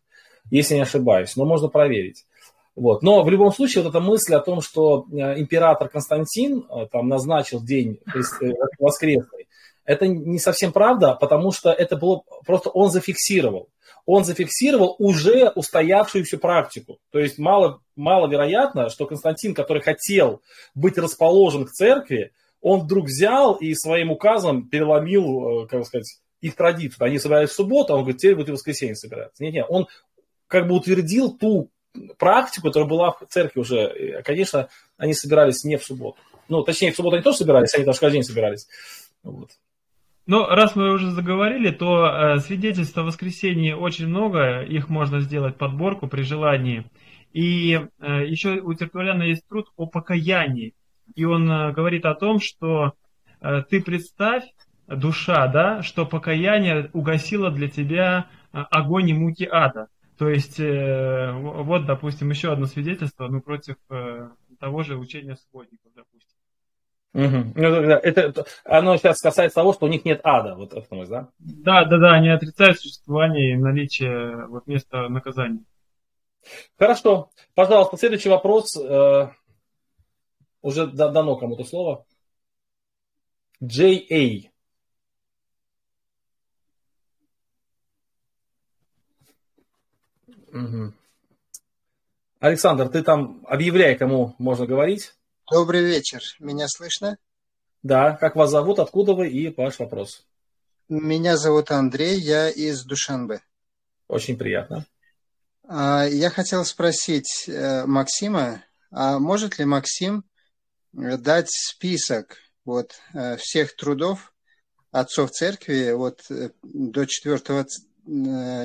если 0.49 0.75
не 0.75 0.81
ошибаюсь, 0.81 1.35
но 1.35 1.43
можно 1.43 1.67
проверить. 1.67 2.25
Вот. 2.75 3.03
Но 3.03 3.23
в 3.23 3.29
любом 3.29 3.53
случае 3.53 3.83
вот 3.83 3.89
эта 3.89 3.99
мысль 3.99 4.33
о 4.33 4.41
том, 4.41 4.61
что 4.61 5.05
э, 5.11 5.39
император 5.39 5.87
Константин 5.89 6.65
э, 6.69 6.87
там 6.91 7.07
назначил 7.07 7.63
день 7.63 7.99
э, 8.13 8.51
воскресный, 8.79 9.47
это 9.85 10.07
не 10.07 10.39
совсем 10.39 10.73
правда, 10.73 11.15
потому 11.15 11.51
что 11.51 11.71
это 11.71 11.95
было 11.95 12.23
просто 12.45 12.69
он 12.69 12.89
зафиксировал 12.89 13.69
он 14.07 14.23
зафиксировал 14.23 14.95
уже 14.99 15.49
устоявшуюся 15.49 16.37
практику. 16.37 16.99
То 17.11 17.19
есть 17.19 17.39
мало, 17.39 17.81
маловероятно, 17.95 18.89
что 18.89 19.07
Константин, 19.07 19.55
который 19.55 19.81
хотел 19.81 20.43
быть 20.75 20.97
расположен 20.97 21.65
к 21.65 21.71
церкви, 21.71 22.31
он 22.61 22.81
вдруг 22.81 23.05
взял 23.05 23.55
и 23.55 23.73
своим 23.73 24.11
указом 24.11 24.69
переломил, 24.69 25.67
как 25.67 25.85
сказать, 25.85 26.19
их 26.39 26.55
традицию. 26.55 27.05
Они 27.05 27.17
собирались 27.17 27.49
в 27.49 27.53
субботу, 27.53 27.93
а 27.93 27.95
он 27.95 28.03
говорит, 28.03 28.21
теперь 28.21 28.35
будет 28.35 28.49
воскресенье 28.49 28.95
собираться. 28.95 29.43
Нет, 29.43 29.53
нет, 29.53 29.65
он 29.69 29.87
как 30.47 30.67
бы 30.67 30.75
утвердил 30.75 31.35
ту 31.35 31.71
практику, 32.17 32.67
которая 32.67 32.89
была 32.89 33.11
в 33.11 33.25
церкви 33.29 33.59
уже. 33.59 34.21
Конечно, 34.23 34.69
они 34.97 35.13
собирались 35.13 35.63
не 35.63 35.77
в 35.77 35.83
субботу. 35.83 36.17
Ну, 36.47 36.63
точнее, 36.63 36.91
в 36.91 36.95
субботу 36.95 37.15
они 37.15 37.23
тоже 37.23 37.37
собирались, 37.37 37.73
они 37.73 37.85
даже 37.85 37.99
каждый 37.99 38.15
день 38.15 38.23
собирались. 38.23 38.67
Вот. 39.23 39.49
Ну, 40.27 40.45
раз 40.47 40.75
мы 40.75 40.91
уже 40.91 41.11
заговорили, 41.11 41.69
то 41.69 42.07
э, 42.07 42.39
свидетельств 42.39 42.97
о 42.97 43.03
воскресении 43.03 43.73
очень 43.73 44.07
много, 44.07 44.61
их 44.61 44.89
можно 44.89 45.19
сделать 45.19 45.57
подборку 45.57 46.07
при 46.07 46.23
желании. 46.23 46.85
И 47.31 47.73
э, 47.73 48.25
еще 48.25 48.59
у 48.59 48.73
Тертуляна 48.73 49.23
есть 49.23 49.47
труд 49.47 49.67
о 49.75 49.85
покаянии. 49.85 50.73
И 51.13 51.25
он 51.25 51.49
э, 51.51 51.71
говорит 51.73 52.05
о 52.05 52.15
том, 52.15 52.39
что 52.39 52.93
э, 53.41 53.61
ты 53.69 53.83
представь, 53.83 54.43
душа, 54.87 55.47
да, 55.47 55.83
что 55.83 56.05
покаяние 56.05 56.89
угасило 56.93 57.51
для 57.51 57.69
тебя 57.69 58.27
э, 58.51 58.57
огонь 58.71 59.09
и 59.09 59.13
муки 59.13 59.47
ада. 59.51 59.89
То 60.17 60.29
есть, 60.29 60.59
э, 60.59 61.31
вот, 61.33 61.85
допустим, 61.85 62.29
еще 62.29 62.51
одно 62.51 62.65
свидетельство, 62.67 63.27
ну, 63.27 63.41
против 63.41 63.75
э, 63.89 64.29
того 64.59 64.83
же 64.83 64.97
учения 64.97 65.35
сводников, 65.35 65.91
допустим. 65.93 66.35
Угу. 67.13 67.59
Это, 67.61 68.45
оно 68.65 68.97
сейчас 68.97 69.21
касается 69.21 69.55
того, 69.55 69.73
что 69.73 69.85
у 69.85 69.89
них 69.89 70.03
нет 70.03 70.19
ада, 70.23 70.55
вот 70.55 70.73
это, 70.73 71.05
да? 71.05 71.29
Да, 71.39 71.85
да, 71.85 71.97
да, 71.97 72.13
они 72.13 72.29
отрицают 72.29 72.79
существование 72.79 73.53
и 73.53 73.57
наличие 73.57 74.47
вот 74.47 74.67
места 74.67 75.07
наказания. 75.09 75.63
Хорошо. 76.77 77.29
Пожалуйста, 77.53 77.97
следующий 77.97 78.29
вопрос. 78.29 78.77
Э, 78.77 79.31
уже 80.61 80.87
дано 80.87 81.35
кому-то 81.35 81.63
слово. 81.63 82.05
J.A. 83.61 84.51
Угу. 90.55 90.93
Александр, 92.39 92.87
ты 92.87 93.03
там 93.03 93.45
объявляй, 93.47 93.97
кому 93.97 94.35
можно 94.37 94.65
говорить. 94.65 95.13
Добрый 95.51 95.83
вечер. 95.83 96.21
Меня 96.39 96.67
слышно? 96.69 97.17
Да. 97.83 98.15
Как 98.15 98.35
вас 98.35 98.51
зовут, 98.51 98.79
откуда 98.79 99.13
вы 99.13 99.29
и 99.29 99.53
ваш 99.53 99.79
вопрос? 99.79 100.25
Меня 100.87 101.35
зовут 101.35 101.71
Андрей, 101.71 102.19
я 102.19 102.49
из 102.49 102.85
Душанбе. 102.85 103.41
Очень 104.07 104.37
приятно. 104.37 104.85
А, 105.67 106.05
я 106.05 106.29
хотел 106.29 106.63
спросить 106.63 107.45
э, 107.47 107.85
Максима, 107.85 108.63
а 108.91 109.19
может 109.19 109.59
ли 109.59 109.65
Максим 109.65 110.23
э, 110.93 111.17
дать 111.17 111.49
список 111.49 112.37
вот, 112.63 112.93
э, 113.13 113.35
всех 113.37 113.75
трудов 113.75 114.33
отцов 114.91 115.31
церкви 115.31 115.91
вот, 115.91 116.21
до 116.29 117.03
IV 117.03 117.67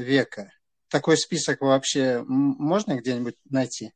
века? 0.03 0.53
Такой 0.91 1.17
список 1.17 1.61
вообще 1.61 2.25
можно 2.27 2.97
где-нибудь 2.97 3.37
найти? 3.49 3.93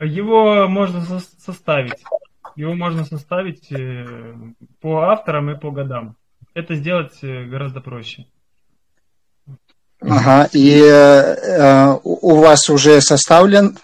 Его 0.00 0.68
можно 0.68 1.00
составить. 1.00 2.04
Его 2.56 2.74
можно 2.74 3.04
составить 3.04 3.70
э, 3.72 4.34
по 4.80 5.10
авторам 5.10 5.50
и 5.50 5.58
по 5.58 5.70
годам. 5.70 6.16
Это 6.54 6.74
сделать 6.74 7.18
э, 7.22 7.44
гораздо 7.44 7.80
проще. 7.80 8.26
Ага, 10.00 10.48
и 10.52 10.80
э, 10.80 11.96
у 12.02 12.36
вас 12.36 12.70
уже 12.70 13.00
составлен? 13.00 13.76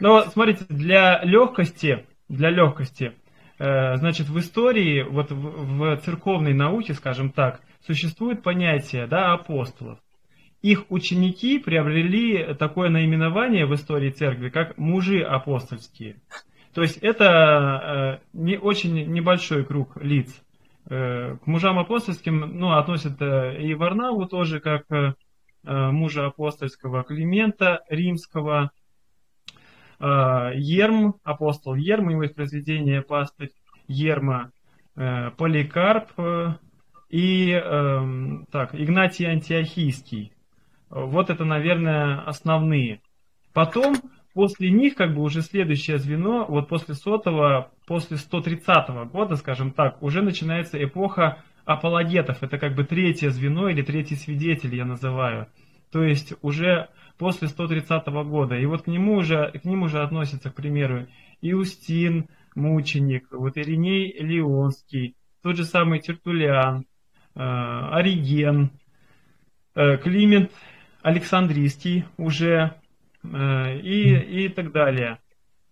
Ну, 0.00 0.22
смотрите, 0.32 0.64
для 0.68 1.22
легкости, 1.22 2.06
для 2.28 2.50
легкости, 2.50 3.12
э, 3.58 3.96
значит, 3.96 4.28
в 4.28 4.38
истории, 4.38 5.02
вот 5.02 5.30
в, 5.30 5.78
в 5.78 5.96
церковной 6.04 6.54
науке, 6.54 6.94
скажем 6.94 7.30
так, 7.30 7.60
существует 7.84 8.42
понятие, 8.42 9.06
да, 9.06 9.32
апостолов 9.32 9.98
их 10.62 10.86
ученики 10.90 11.58
приобрели 11.58 12.54
такое 12.54 12.88
наименование 12.88 13.66
в 13.66 13.74
истории 13.74 14.10
церкви, 14.10 14.48
как 14.48 14.78
мужи 14.78 15.20
апостольские. 15.20 16.20
То 16.72 16.82
есть 16.82 16.98
это 16.98 18.20
э, 18.22 18.26
не 18.32 18.56
очень 18.56 19.12
небольшой 19.12 19.64
круг 19.64 19.96
лиц. 20.00 20.40
Э, 20.88 21.36
к 21.36 21.46
мужам 21.46 21.78
апостольским 21.78 22.58
ну, 22.58 22.72
относят 22.72 23.20
э, 23.20 23.60
и 23.60 23.74
Варнаву 23.74 24.26
тоже, 24.26 24.60
как 24.60 24.86
мужа 25.64 26.26
апостольского, 26.26 27.04
Климента 27.04 27.84
римского, 27.88 28.72
Ерм, 30.00 31.14
апостол 31.22 31.76
Ерм, 31.76 32.08
его 32.08 32.24
из 32.24 32.32
произведения 32.32 33.00
пастырь 33.00 33.52
Ерма, 33.86 34.50
Поликарп 34.96 36.58
и 37.12 37.52
эм, 37.52 38.46
так, 38.50 38.74
Игнатий 38.74 39.26
Антиохийский. 39.26 40.32
Вот 40.88 41.28
это, 41.28 41.44
наверное, 41.44 42.22
основные. 42.22 43.02
Потом, 43.52 43.96
после 44.32 44.70
них, 44.70 44.94
как 44.94 45.14
бы 45.14 45.22
уже 45.22 45.42
следующее 45.42 45.98
звено, 45.98 46.46
вот 46.48 46.68
после 46.68 46.94
сотого, 46.94 47.70
после 47.86 48.16
130 48.16 49.10
года, 49.12 49.36
скажем 49.36 49.72
так, 49.72 50.02
уже 50.02 50.22
начинается 50.22 50.82
эпоха 50.82 51.44
апологетов. 51.66 52.42
Это 52.42 52.56
как 52.56 52.74
бы 52.74 52.84
третье 52.84 53.28
звено 53.28 53.68
или 53.68 53.82
третий 53.82 54.16
свидетель, 54.16 54.74
я 54.74 54.86
называю. 54.86 55.48
То 55.92 56.02
есть 56.02 56.32
уже 56.40 56.88
после 57.18 57.48
130 57.48 58.06
года. 58.26 58.56
И 58.56 58.64
вот 58.64 58.84
к 58.84 58.86
нему 58.86 59.16
уже, 59.16 59.52
к 59.52 59.66
ним 59.66 59.82
уже 59.82 60.02
относятся, 60.02 60.50
к 60.50 60.54
примеру, 60.54 61.06
Иустин, 61.42 62.28
мученик, 62.54 63.26
вот 63.32 63.58
Ириней 63.58 64.16
Леонский, 64.18 65.14
тот 65.42 65.56
же 65.56 65.64
самый 65.64 66.00
Тертулиан, 66.00 66.80
э, 66.80 66.84
Ориген, 67.34 68.70
э, 69.74 69.96
Климент 69.98 70.52
Александрийский 71.02 72.04
уже 72.16 72.74
э, 73.24 73.78
и, 73.78 74.44
и 74.44 74.48
так 74.48 74.72
далее. 74.72 75.18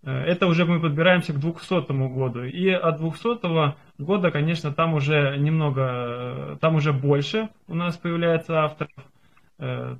Э, 0.02 0.10
это 0.10 0.46
уже 0.46 0.64
мы 0.64 0.80
подбираемся 0.80 1.32
к 1.32 1.38
200 1.38 1.92
году. 2.12 2.44
И 2.44 2.68
от 2.68 2.98
200 2.98 4.02
года, 4.02 4.30
конечно, 4.30 4.72
там 4.72 4.94
уже 4.94 5.36
немного, 5.38 5.82
э, 5.82 6.56
там 6.60 6.74
уже 6.74 6.92
больше 6.92 7.48
у 7.68 7.74
нас 7.74 7.96
появляется 7.96 8.62
авторов. 8.62 8.92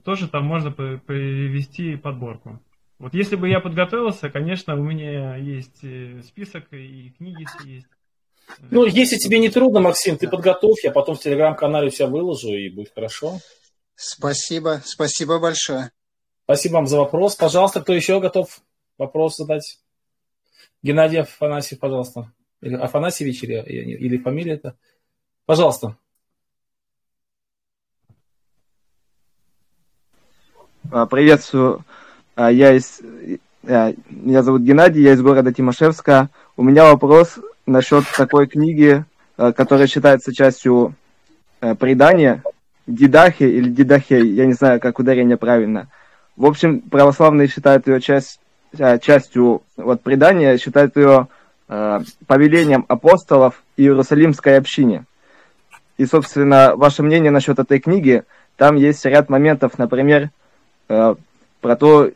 Тоже 0.05 0.27
там 0.27 0.47
можно 0.47 0.71
привести 0.71 1.95
подборку. 1.97 2.63
Вот 2.99 3.13
если 3.13 3.37
бы 3.37 3.47
я 3.47 3.61
подготовился, 3.61 4.31
конечно, 4.31 4.75
у 4.75 4.83
меня 4.83 5.37
есть 5.37 5.85
список 6.25 6.73
и 6.73 7.13
книги 7.19 7.45
есть. 7.67 7.87
Ну, 8.71 8.85
если 8.85 9.17
тебе 9.17 9.39
не 9.39 9.49
трудно, 9.49 9.81
Максим, 9.81 10.17
ты 10.17 10.29
подготовь, 10.29 10.85
я 10.85 10.91
потом 10.91 11.17
в 11.17 11.21
телеграм-канале 11.21 11.91
все 11.91 12.07
выложу, 12.07 12.49
и 12.49 12.69
будет 12.69 12.93
хорошо. 12.95 13.41
Спасибо, 13.95 14.83
спасибо 14.85 15.39
большое. 15.39 15.93
Спасибо 16.45 16.75
вам 16.75 16.87
за 16.87 16.99
вопрос. 16.99 17.37
Пожалуйста, 17.37 17.81
кто 17.81 17.93
еще 17.93 18.21
готов 18.21 18.61
вопрос 18.99 19.37
задать? 19.37 19.79
Геннадий 20.83 21.21
Афанасьев, 21.21 21.79
пожалуйста. 21.79 22.33
Или 22.61 22.75
Афанасьевич, 22.75 23.43
или, 23.43 23.63
или 23.63 24.19
фамилия 24.19 24.55
это? 24.55 24.77
Пожалуйста. 25.47 25.97
А, 30.91 31.07
приветствую. 31.07 31.85
А, 32.35 32.51
я 32.51 32.73
из... 32.73 33.01
Э, 33.63 33.93
меня 34.09 34.43
зовут 34.43 34.63
Геннадий, 34.63 35.03
я 35.03 35.13
из 35.13 35.23
города 35.23 35.53
Тимошевска. 35.53 36.31
У 36.57 36.63
меня 36.63 36.85
вопрос 36.85 37.39
насчет 37.71 38.05
такой 38.17 38.47
книги, 38.47 39.05
которая 39.37 39.87
считается 39.87 40.35
частью 40.35 40.95
предания, 41.79 42.43
Дидахи 42.87 43.45
или 43.45 43.69
Дидахей, 43.69 44.27
я 44.33 44.47
не 44.47 44.53
знаю, 44.53 44.81
как 44.81 44.99
ударение 44.99 45.37
правильно. 45.37 45.89
В 46.37 46.47
общем, 46.47 46.81
православные 46.81 47.49
считают 47.49 47.87
ее 47.87 48.01
часть, 48.01 48.41
частью 49.03 49.63
вот, 49.77 50.03
предания, 50.03 50.57
считают 50.59 50.97
ее 50.97 51.29
э, 51.69 52.01
повелением 52.27 52.85
апостолов 52.89 53.63
Иерусалимской 53.77 54.57
общине. 54.57 55.05
И, 55.99 56.07
собственно, 56.07 56.75
ваше 56.77 57.03
мнение 57.03 57.31
насчет 57.31 57.59
этой 57.59 57.79
книги, 57.79 58.25
там 58.57 58.77
есть 58.77 59.05
ряд 59.05 59.29
моментов, 59.29 59.79
например, 59.79 60.31
э, 60.89 61.15
про 61.61 61.77
то, 61.77 62.11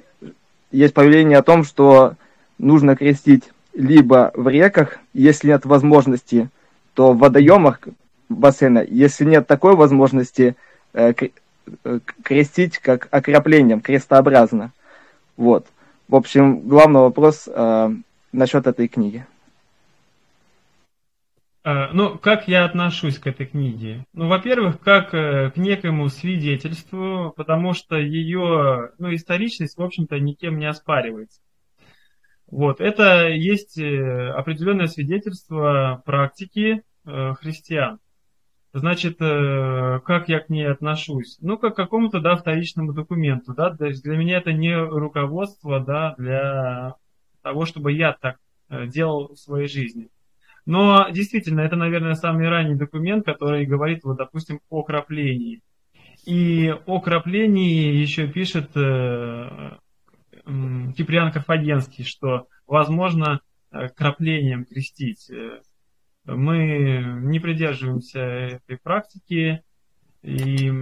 есть 0.70 0.94
повеление 0.94 1.38
о 1.38 1.42
том, 1.42 1.64
что 1.64 2.14
нужно 2.58 2.96
крестить 2.96 3.44
либо 3.74 4.30
в 4.34 4.48
реках, 4.48 4.98
если 5.12 5.48
нет 5.48 5.66
возможности, 5.66 6.48
то 6.94 7.12
в 7.12 7.18
водоемах 7.18 7.80
бассейна. 8.28 8.84
Если 8.88 9.24
нет 9.24 9.46
такой 9.46 9.74
возможности, 9.74 10.56
э, 10.92 11.12
э, 11.84 12.00
крестить 12.22 12.78
как 12.78 13.08
окроплением, 13.10 13.80
крестообразно. 13.80 14.72
Вот. 15.36 15.66
В 16.08 16.14
общем, 16.14 16.60
главный 16.60 17.00
вопрос 17.00 17.48
э, 17.48 17.90
насчет 18.32 18.66
этой 18.66 18.88
книги. 18.88 19.26
Э, 21.64 21.88
ну, 21.92 22.16
как 22.18 22.46
я 22.46 22.64
отношусь 22.64 23.18
к 23.18 23.26
этой 23.26 23.46
книге? 23.46 24.04
Ну, 24.12 24.28
во-первых, 24.28 24.80
как 24.80 25.10
к 25.10 25.52
некоему 25.56 26.08
свидетельству, 26.08 27.32
потому 27.36 27.74
что 27.74 27.96
ее 27.96 28.92
ну, 28.98 29.12
историчность, 29.14 29.76
в 29.76 29.82
общем-то, 29.82 30.20
никем 30.20 30.58
не 30.58 30.66
оспаривается. 30.66 31.40
Вот, 32.54 32.80
это 32.80 33.28
есть 33.28 33.78
э, 33.78 34.30
определенное 34.30 34.86
свидетельство 34.86 36.02
практики 36.04 36.82
христиан. 37.04 37.98
Значит, 38.72 39.18
как 39.18 40.28
я 40.28 40.40
к 40.40 40.48
ней 40.48 40.66
отношусь? 40.66 41.36
Ну, 41.42 41.58
как 41.58 41.74
к 41.74 41.76
какому-то, 41.76 42.20
да, 42.20 42.34
вторичному 42.34 42.94
документу, 42.94 43.52
да, 43.54 43.76
то 43.76 43.84
есть 43.84 44.02
для 44.02 44.16
меня 44.16 44.38
это 44.38 44.52
не 44.54 44.74
руководство, 44.74 45.80
да, 45.80 46.14
для 46.16 46.94
того, 47.42 47.66
чтобы 47.66 47.92
я 47.92 48.14
так 48.14 48.38
делал 48.70 49.34
в 49.34 49.38
своей 49.38 49.68
жизни. 49.68 50.08
Но 50.66 51.08
действительно, 51.10 51.60
это, 51.60 51.76
наверное, 51.76 52.14
самый 52.14 52.48
ранний 52.48 52.74
документ, 52.74 53.26
который 53.26 53.66
говорит, 53.66 54.02
вот, 54.02 54.16
допустим, 54.16 54.60
о 54.70 54.82
краплении. 54.82 55.60
И 56.24 56.74
о 56.86 57.00
краплении 57.00 57.92
еще 57.92 58.26
пишет 58.26 58.70
э, 58.76 58.80
э, 58.80 59.70
Киприан 60.44 61.32
Карфагенский, 61.32 62.04
что 62.04 62.48
возможно 62.66 63.40
э, 63.70 63.88
краплением 63.88 64.64
крестить. 64.64 65.30
Мы 66.24 67.02
не 67.22 67.38
придерживаемся 67.38 68.20
этой 68.20 68.78
практики. 68.78 69.62
И, 70.22 70.72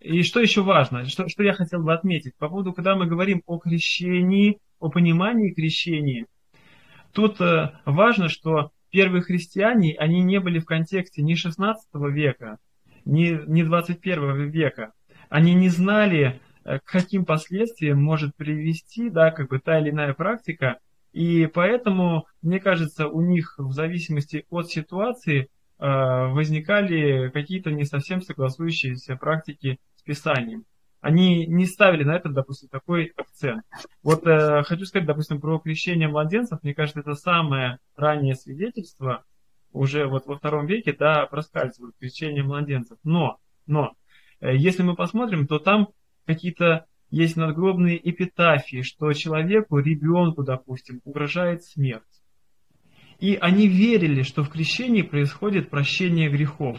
и 0.00 0.22
что 0.24 0.40
еще 0.40 0.62
важно, 0.62 1.04
что, 1.04 1.28
что 1.28 1.44
я 1.44 1.52
хотел 1.52 1.82
бы 1.84 1.92
отметить 1.92 2.34
по 2.36 2.48
поводу, 2.48 2.72
когда 2.72 2.96
мы 2.96 3.06
говорим 3.06 3.42
о 3.46 3.58
крещении, 3.58 4.58
о 4.80 4.90
понимании 4.90 5.52
крещения, 5.52 6.26
тут 7.12 7.40
э, 7.40 7.72
важно, 7.84 8.28
что 8.28 8.72
первые 8.90 9.22
христиане, 9.22 9.94
они 9.98 10.22
не 10.22 10.40
были 10.40 10.58
в 10.58 10.64
контексте 10.64 11.22
ни 11.22 11.34
16 11.34 11.86
века, 12.10 12.58
ни, 13.04 13.40
ни 13.46 13.62
21 13.62 14.50
века. 14.50 14.92
Они 15.28 15.54
не 15.54 15.68
знали, 15.68 16.18
э, 16.26 16.47
к 16.78 16.84
каким 16.84 17.24
последствиям 17.24 18.02
может 18.02 18.36
привести 18.36 19.10
да, 19.10 19.30
как 19.30 19.48
бы 19.48 19.58
та 19.58 19.78
или 19.80 19.90
иная 19.90 20.14
практика. 20.14 20.78
И 21.12 21.46
поэтому, 21.46 22.26
мне 22.42 22.60
кажется, 22.60 23.08
у 23.08 23.22
них 23.22 23.54
в 23.58 23.72
зависимости 23.72 24.44
от 24.50 24.68
ситуации 24.68 25.42
э, 25.42 25.46
возникали 25.78 27.30
какие-то 27.30 27.70
не 27.70 27.84
совсем 27.84 28.20
согласующиеся 28.20 29.16
практики 29.16 29.78
с 29.96 30.02
Писанием 30.02 30.64
они 31.00 31.46
не 31.46 31.66
ставили 31.66 32.04
на 32.04 32.16
это, 32.16 32.28
допустим, 32.28 32.68
такой 32.68 33.12
акцент. 33.16 33.64
Вот 34.02 34.26
э, 34.26 34.62
хочу 34.64 34.84
сказать, 34.84 35.06
допустим, 35.06 35.40
про 35.40 35.58
крещение 35.58 36.08
младенцев. 36.08 36.62
Мне 36.62 36.74
кажется, 36.74 37.00
это 37.00 37.14
самое 37.14 37.78
раннее 37.96 38.34
свидетельство 38.34 39.24
уже 39.72 40.06
вот 40.06 40.26
во 40.26 40.36
втором 40.36 40.66
веке, 40.66 40.92
да, 40.92 41.26
проскальзывает 41.26 41.94
крещение 41.98 42.42
младенцев. 42.42 42.98
Но, 43.04 43.38
но, 43.66 43.92
э, 44.40 44.56
если 44.56 44.82
мы 44.82 44.96
посмотрим, 44.96 45.46
то 45.46 45.58
там 45.58 45.88
какие-то 46.28 46.84
есть 47.10 47.36
надгробные 47.36 47.98
эпитафии, 47.98 48.82
что 48.82 49.12
человеку, 49.14 49.78
ребенку, 49.78 50.44
допустим, 50.44 51.00
угрожает 51.04 51.64
смерть. 51.64 52.02
И 53.18 53.34
они 53.34 53.66
верили, 53.66 54.22
что 54.22 54.44
в 54.44 54.50
крещении 54.50 55.02
происходит 55.02 55.70
прощение 55.70 56.28
грехов. 56.28 56.78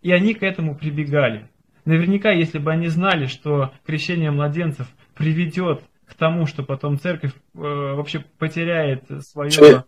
И 0.00 0.10
они 0.10 0.34
к 0.34 0.42
этому 0.42 0.74
прибегали. 0.74 1.50
Наверняка, 1.84 2.30
если 2.32 2.58
бы 2.58 2.72
они 2.72 2.88
знали, 2.88 3.26
что 3.26 3.72
крещение 3.84 4.30
младенцев 4.30 4.88
приведет 5.14 5.82
к 6.06 6.14
тому, 6.14 6.46
что 6.46 6.62
потом 6.64 6.98
церковь 6.98 7.32
э, 7.32 7.58
вообще 7.58 8.24
потеряет 8.38 9.04
свое 9.22 9.50
Член. 9.50 9.84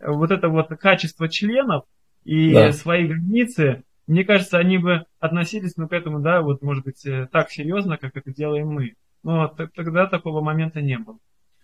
вот 0.00 0.30
это 0.30 0.48
вот 0.48 0.68
качество 0.78 1.28
членов 1.28 1.84
и 2.24 2.52
да. 2.52 2.72
свои 2.72 3.06
границы, 3.06 3.82
мне 4.10 4.24
кажется, 4.24 4.58
они 4.58 4.78
бы 4.78 5.04
относились 5.20 5.76
ну, 5.76 5.88
к 5.88 5.92
этому, 5.92 6.20
да, 6.20 6.42
вот, 6.42 6.62
может 6.62 6.84
быть, 6.84 7.06
э, 7.06 7.28
так 7.30 7.50
серьезно, 7.50 7.96
как 7.96 8.16
это 8.16 8.32
делаем 8.32 8.68
мы. 8.68 8.94
Но 9.22 9.46
тогда 9.48 10.06
такого 10.06 10.40
момента 10.40 10.80
не 10.80 10.98
было. 10.98 11.18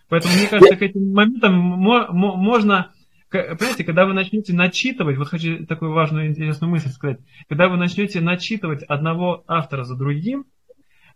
Поэтому, 0.09 0.35
мне 0.35 0.47
кажется, 0.47 0.77
к 0.77 0.82
этим 0.82 1.12
моментам 1.12 1.55
можно 1.55 2.93
Понимаете, 3.28 3.82
когда 3.82 4.06
вы 4.06 4.12
начнете 4.12 4.55
начитывать, 4.55 5.16
вот 5.16 5.27
хочу 5.27 5.66
такую 5.66 5.93
важную 5.93 6.28
интересную 6.28 6.70
мысль 6.70 6.90
сказать, 6.90 7.18
когда 7.48 7.68
вы 7.68 7.77
начнете 7.77 8.20
начитывать 8.20 8.85
одного 8.85 9.43
автора 9.48 9.82
за 9.82 9.97
другим, 9.97 10.47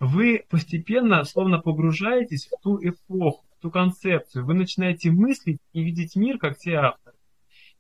вы 0.01 0.45
постепенно 0.51 1.23
словно 1.23 1.61
погружаетесь 1.61 2.49
в 2.49 2.61
ту 2.63 2.81
эпоху, 2.83 3.45
в 3.57 3.63
ту 3.63 3.71
концепцию. 3.71 4.45
Вы 4.45 4.55
начинаете 4.55 5.13
мыслить 5.13 5.61
и 5.73 5.85
видеть 5.85 6.17
мир, 6.17 6.39
как 6.39 6.59
те 6.59 6.75
авторы. 6.75 7.17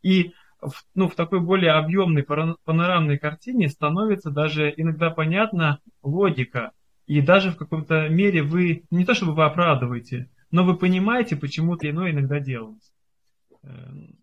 И 0.02 0.32
в, 0.62 0.84
ну, 0.94 1.08
в 1.08 1.14
такой 1.14 1.40
более 1.40 1.72
объемной 1.72 2.22
панорамной 2.22 3.18
картине 3.18 3.68
становится 3.68 4.30
даже 4.30 4.72
иногда 4.76 5.10
понятна 5.10 5.80
логика. 6.02 6.72
И 7.06 7.20
даже 7.20 7.50
в 7.50 7.56
каком-то 7.56 8.08
мере 8.08 8.42
вы, 8.42 8.84
не 8.90 9.04
то 9.04 9.14
чтобы 9.14 9.34
вы 9.34 9.44
оправдываете, 9.44 10.30
но 10.50 10.64
вы 10.64 10.76
понимаете, 10.76 11.36
почему 11.36 11.76
то 11.76 11.88
иное 11.88 12.12
иногда 12.12 12.38
делается. 12.40 12.92
Эм, 13.62 14.16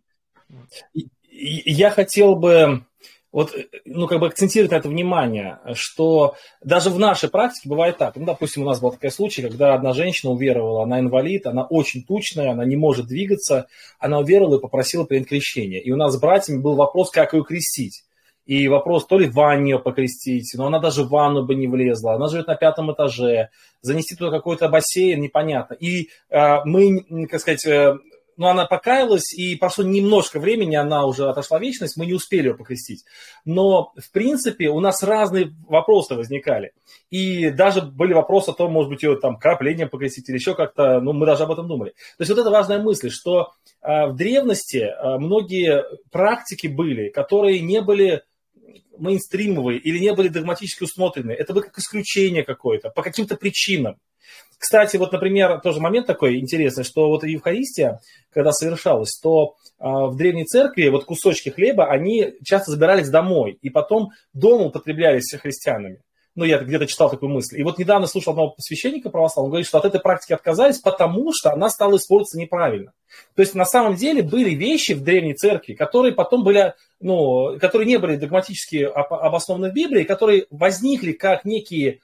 я 1.29 1.91
хотел 1.91 2.35
бы 2.35 2.85
вот, 3.31 3.53
ну, 3.85 4.07
как 4.07 4.19
бы 4.19 4.27
акцентировать 4.27 4.71
на 4.71 4.77
это 4.77 4.89
внимание, 4.89 5.59
что 5.73 6.35
даже 6.63 6.89
в 6.89 6.97
нашей 6.97 7.29
практике 7.29 7.69
бывает 7.69 7.97
так. 7.97 8.15
Ну, 8.15 8.25
допустим, 8.25 8.63
у 8.63 8.65
нас 8.65 8.79
был 8.79 8.91
такой 8.91 9.11
случай, 9.11 9.41
когда 9.41 9.73
одна 9.73 9.93
женщина 9.93 10.31
уверовала, 10.31 10.83
она 10.83 10.99
инвалид, 10.99 11.45
она 11.45 11.65
очень 11.65 12.03
тучная, 12.03 12.51
она 12.51 12.65
не 12.65 12.77
может 12.77 13.07
двигаться, 13.07 13.67
она 13.99 14.19
уверовала 14.19 14.57
и 14.57 14.61
попросила 14.61 15.03
принять 15.03 15.27
крещение. 15.27 15.81
И 15.81 15.91
у 15.91 15.97
нас 15.97 16.13
с 16.13 16.19
братьями 16.19 16.61
был 16.61 16.75
вопрос, 16.75 17.11
как 17.11 17.33
ее 17.33 17.43
крестить. 17.43 18.03
И 18.45 18.69
вопрос, 18.69 19.05
то 19.05 19.19
ли 19.19 19.27
в 19.27 19.33
ванне 19.33 19.77
покрестить, 19.77 20.53
но 20.55 20.67
она 20.67 20.79
даже 20.79 21.03
в 21.03 21.09
ванну 21.09 21.45
бы 21.45 21.53
не 21.53 21.67
влезла. 21.67 22.13
Она 22.13 22.29
живет 22.29 22.47
на 22.47 22.55
пятом 22.55 22.93
этаже, 22.93 23.49
занести 23.81 24.15
туда 24.15 24.31
какой-то 24.31 24.69
бассейн, 24.69 25.19
непонятно. 25.19 25.73
И 25.73 26.07
э, 26.29 26.63
мы, 26.63 27.27
как 27.29 27.41
сказать, 27.41 27.65
э, 27.65 27.97
но 28.37 28.49
она 28.49 28.65
покаялась, 28.65 29.33
и 29.33 29.55
прошло 29.55 29.83
немножко 29.83 30.39
времени, 30.39 30.75
она 30.75 31.05
уже 31.05 31.27
отошла 31.27 31.57
в 31.57 31.61
вечность, 31.61 31.97
мы 31.97 32.05
не 32.05 32.13
успели 32.13 32.47
ее 32.47 32.55
покрестить. 32.55 33.03
Но, 33.45 33.91
в 33.97 34.11
принципе, 34.11 34.69
у 34.69 34.79
нас 34.79 35.03
разные 35.03 35.53
вопросы 35.67 36.15
возникали. 36.15 36.71
И 37.09 37.49
даже 37.49 37.81
были 37.81 38.13
вопросы 38.13 38.51
о 38.51 38.53
том, 38.53 38.71
может 38.71 38.89
быть, 38.89 39.03
ее 39.03 39.17
там 39.17 39.37
краплением 39.37 39.89
покрестить 39.89 40.29
или 40.29 40.37
еще 40.37 40.55
как-то, 40.55 41.01
ну, 41.01 41.13
мы 41.13 41.25
даже 41.25 41.43
об 41.43 41.51
этом 41.51 41.67
думали. 41.67 41.91
То 42.17 42.21
есть 42.21 42.29
вот 42.29 42.39
это 42.39 42.49
важная 42.49 42.81
мысль, 42.81 43.09
что 43.09 43.51
э, 43.81 44.07
в 44.07 44.15
древности 44.15 44.77
э, 44.77 45.17
многие 45.17 45.83
практики 46.11 46.67
были, 46.67 47.09
которые 47.09 47.59
не 47.61 47.81
были 47.81 48.23
мейнстримовые 48.97 49.79
или 49.79 49.99
не 49.99 50.13
были 50.13 50.27
догматически 50.27 50.83
усмотрены. 50.83 51.31
Это 51.31 51.53
было 51.53 51.63
как 51.63 51.77
исключение 51.77 52.43
какое-то, 52.43 52.89
по 52.89 53.03
каким-то 53.03 53.35
причинам. 53.35 53.97
Кстати, 54.57 54.97
вот, 54.97 55.11
например, 55.11 55.59
тоже 55.61 55.79
момент 55.79 56.07
такой 56.07 56.39
интересный, 56.39 56.83
что 56.83 57.09
вот 57.09 57.23
Евхаристия, 57.23 57.99
когда 58.33 58.51
совершалась, 58.51 59.17
то 59.21 59.55
э, 59.79 59.83
в 59.85 60.15
Древней 60.15 60.45
Церкви 60.45 60.89
вот 60.89 61.05
кусочки 61.05 61.49
хлеба, 61.49 61.85
они 61.85 62.33
часто 62.43 62.71
забирались 62.71 63.09
домой, 63.09 63.57
и 63.61 63.69
потом 63.69 64.09
дома 64.33 64.65
употреблялись 64.65 65.31
христианами. 65.39 66.01
Ну, 66.37 66.43
я 66.43 66.59
где-то 66.59 66.85
читал 66.85 67.09
такую 67.09 67.31
мысль. 67.31 67.59
И 67.59 67.63
вот 67.63 67.79
недавно 67.79 68.05
слушал 68.05 68.33
одного 68.33 68.53
священника 68.59 69.09
православного, 69.09 69.47
он 69.47 69.51
говорит, 69.53 69.67
что 69.67 69.79
от 69.79 69.85
этой 69.85 69.99
практики 69.99 70.33
отказались, 70.33 70.77
потому 70.77 71.31
что 71.33 71.51
она 71.51 71.67
стала 71.67 71.97
использоваться 71.97 72.37
неправильно. 72.37 72.93
То 73.35 73.41
есть, 73.41 73.55
на 73.55 73.65
самом 73.65 73.95
деле, 73.95 74.21
были 74.21 74.51
вещи 74.51 74.91
в 74.91 75.03
Древней 75.03 75.33
Церкви, 75.33 75.73
которые 75.73 76.13
потом 76.13 76.43
были, 76.43 76.75
ну, 76.99 77.57
которые 77.59 77.87
не 77.87 77.97
были 77.97 78.17
догматически 78.17 78.83
обоснованы 78.83 79.71
в 79.71 79.73
Библии, 79.73 80.03
которые 80.03 80.45
возникли 80.51 81.13
как 81.13 81.43
некие 81.43 82.01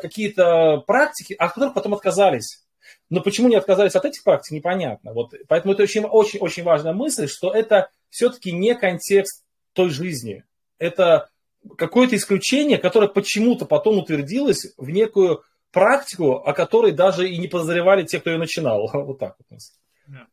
какие-то 0.00 0.82
практики, 0.86 1.34
от 1.34 1.52
которых 1.52 1.74
потом 1.74 1.94
отказались. 1.94 2.64
Но 3.10 3.20
почему 3.20 3.48
не 3.48 3.56
отказались 3.56 3.94
от 3.94 4.04
этих 4.04 4.22
практик, 4.22 4.52
непонятно. 4.52 5.12
Вот, 5.12 5.34
поэтому 5.48 5.74
это 5.74 5.84
очень-очень 5.84 6.62
важная 6.62 6.92
мысль, 6.92 7.28
что 7.28 7.52
это 7.52 7.90
все-таки 8.10 8.52
не 8.52 8.74
контекст 8.74 9.44
той 9.72 9.90
жизни. 9.90 10.44
Это 10.78 11.28
какое-то 11.76 12.16
исключение, 12.16 12.78
которое 12.78 13.08
почему-то 13.08 13.66
потом 13.66 13.98
утвердилось 13.98 14.74
в 14.76 14.90
некую 14.90 15.42
практику, 15.70 16.34
о 16.34 16.52
которой 16.52 16.92
даже 16.92 17.28
и 17.28 17.38
не 17.38 17.48
подозревали 17.48 18.04
те, 18.04 18.20
кто 18.20 18.30
ее 18.30 18.38
начинал. 18.38 18.90
Вот 18.92 19.18
так 19.18 19.36
вот. 19.38 19.58
Да. 20.06 20.26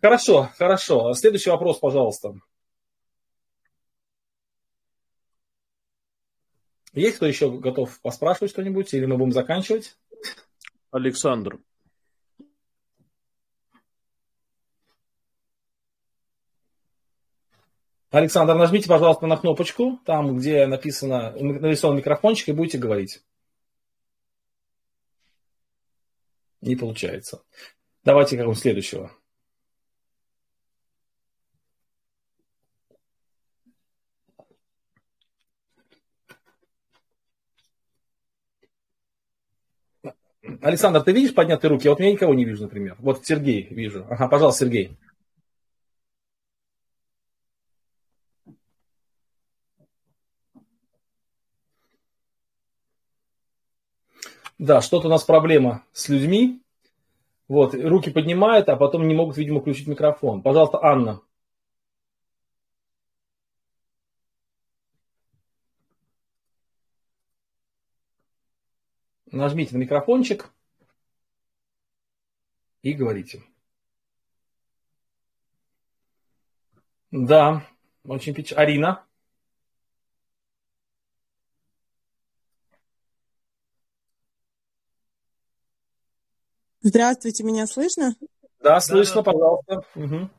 Хорошо, 0.00 0.50
хорошо. 0.58 1.14
Следующий 1.14 1.50
вопрос, 1.50 1.78
пожалуйста. 1.78 2.34
Есть 6.94 7.16
кто 7.16 7.26
еще 7.26 7.50
готов 7.50 8.00
поспрашивать 8.00 8.50
что-нибудь, 8.50 8.94
или 8.94 9.04
мы 9.04 9.18
будем 9.18 9.32
заканчивать? 9.32 9.96
Александр. 10.92 11.58
Александр, 18.10 18.54
нажмите, 18.54 18.88
пожалуйста, 18.88 19.26
на 19.26 19.36
кнопочку, 19.36 19.98
там, 20.04 20.36
где 20.36 20.66
написано, 20.66 21.32
нарисован 21.32 21.96
микрофончик, 21.96 22.50
и 22.50 22.52
будете 22.52 22.78
говорить. 22.78 23.24
Не 26.60 26.76
получается. 26.76 27.42
Давайте 28.04 28.36
какого 28.36 28.54
следующего. 28.54 29.10
Александр, 40.64 41.02
ты 41.02 41.12
видишь 41.12 41.34
поднятые 41.34 41.70
руки? 41.70 41.90
Вот 41.90 42.00
я 42.00 42.10
никого 42.10 42.32
не 42.32 42.46
вижу, 42.46 42.62
например. 42.62 42.96
Вот 42.98 43.26
Сергей 43.26 43.66
вижу. 43.68 44.06
Ага, 44.08 44.28
пожалуйста, 44.28 44.64
Сергей. 44.64 44.96
Да, 54.58 54.80
что-то 54.80 55.08
у 55.08 55.10
нас 55.10 55.22
проблема 55.24 55.84
с 55.92 56.08
людьми. 56.08 56.62
Вот, 57.46 57.74
руки 57.74 58.10
поднимают, 58.10 58.70
а 58.70 58.76
потом 58.76 59.06
не 59.06 59.14
могут, 59.14 59.36
видимо, 59.36 59.60
включить 59.60 59.86
микрофон. 59.86 60.40
Пожалуйста, 60.40 60.78
Анна. 60.82 61.20
Нажмите 69.34 69.74
на 69.74 69.80
микрофончик 69.80 70.52
и 72.82 72.92
говорите. 72.92 73.42
Да, 77.10 77.66
очень 78.04 78.32
печально. 78.32 78.62
Арина. 78.62 79.06
Здравствуйте, 86.82 87.42
меня 87.42 87.66
слышно? 87.66 88.14
Да, 88.60 88.78
слышно, 88.80 89.22
да, 89.22 89.32
пожалуйста. 89.32 89.84
Угу. 89.96 90.30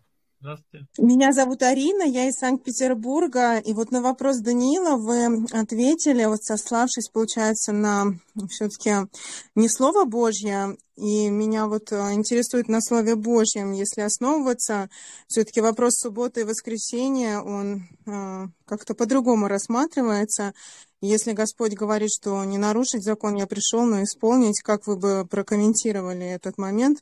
Здравствуйте. 0.45 0.85
Меня 0.99 1.33
зовут 1.33 1.63
Арина, 1.63 2.03
я 2.03 2.29
из 2.29 2.35
Санкт-Петербурга. 2.35 3.57
И 3.57 3.73
вот 3.73 3.89
на 3.89 4.03
вопрос 4.03 4.37
Даниила 4.37 4.95
вы 4.95 5.43
ответили, 5.51 6.23
вот 6.25 6.43
сославшись, 6.43 7.09
получается, 7.09 7.71
на 7.71 8.13
все-таки 8.51 9.09
не 9.55 9.67
Слово 9.67 10.05
Божье. 10.05 10.77
И 10.97 11.29
меня 11.29 11.65
вот 11.65 11.91
э, 11.91 12.13
интересует 12.13 12.67
на 12.67 12.79
Слове 12.79 13.15
Божьем, 13.15 13.71
если 13.71 14.01
основываться, 14.01 14.87
все-таки 15.27 15.61
вопрос 15.61 15.95
субботы 15.95 16.41
и 16.41 16.43
воскресенья, 16.43 17.39
он 17.39 17.87
э, 18.05 18.47
как-то 18.65 18.93
по-другому 18.93 19.47
рассматривается. 19.47 20.53
Если 21.01 21.33
Господь 21.33 21.73
говорит, 21.73 22.11
что 22.11 22.43
не 22.45 22.59
нарушить 22.59 23.03
закон 23.03 23.35
я 23.35 23.47
пришел, 23.47 23.83
но 23.83 24.03
исполнить, 24.03 24.61
как 24.61 24.85
вы 24.85 24.95
бы 24.95 25.27
прокомментировали 25.29 26.25
этот 26.27 26.59
момент? 26.59 27.01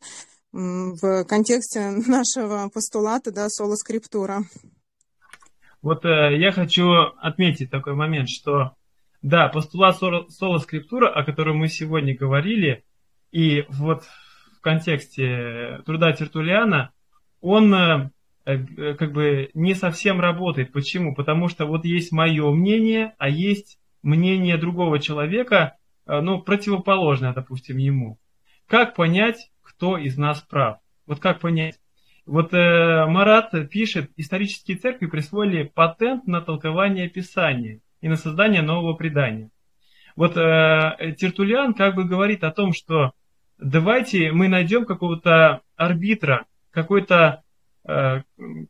В 0.53 1.25
контексте 1.25 1.89
нашего 2.07 2.69
постулата, 2.69 3.31
да, 3.31 3.49
соло-скриптура. 3.49 4.43
Вот 5.81 6.05
э, 6.05 6.37
я 6.37 6.51
хочу 6.51 6.89
отметить 7.19 7.69
такой 7.69 7.93
момент, 7.93 8.29
что 8.29 8.71
да, 9.21 9.49
постулат 9.49 9.97
соло-скриптура, 9.97 11.09
о 11.09 11.23
котором 11.23 11.57
мы 11.57 11.67
сегодня 11.67 12.15
говорили, 12.15 12.83
и 13.31 13.65
вот 13.69 14.03
в 14.57 14.61
контексте 14.61 15.81
труда 15.85 16.13
Тертулиана, 16.13 16.91
он 17.41 17.73
э, 17.73 18.11
э, 18.45 18.93
как 18.93 19.11
бы 19.11 19.49
не 19.53 19.73
совсем 19.73 20.21
работает. 20.21 20.71
Почему? 20.71 21.15
Потому 21.15 21.49
что 21.49 21.65
вот 21.65 21.83
есть 21.83 22.11
мое 22.11 22.49
мнение, 22.51 23.15
а 23.17 23.27
есть 23.27 23.79
мнение 24.03 24.57
другого 24.57 24.99
человека, 24.99 25.77
э, 26.05 26.19
ну, 26.21 26.41
противоположное, 26.41 27.33
допустим, 27.33 27.77
ему. 27.77 28.19
Как 28.67 28.95
понять, 28.95 29.51
кто 29.83 29.97
из 29.97 30.17
нас 30.17 30.39
прав. 30.39 30.77
Вот 31.05 31.19
как 31.19 31.41
понять? 31.41 31.77
Вот 32.25 32.53
э, 32.53 33.05
Марат 33.05 33.51
пишет, 33.69 34.11
исторические 34.15 34.77
церкви 34.77 35.07
присвоили 35.07 35.63
патент 35.63 36.25
на 36.25 36.39
толкование 36.39 37.09
Писания 37.09 37.81
и 37.99 38.07
на 38.07 38.15
создание 38.15 38.61
нового 38.61 38.93
предания. 38.93 39.49
Вот 40.15 40.37
э, 40.37 41.15
Тертулиан 41.17 41.73
как 41.73 41.95
бы 41.95 42.05
говорит 42.05 42.45
о 42.45 42.51
том, 42.51 42.71
что 42.71 43.11
давайте 43.57 44.31
мы 44.31 44.47
найдем 44.47 44.85
какого-то 44.85 45.59
арбитра, 45.75 46.45
какой-то 46.71 47.43
э, 47.85 48.21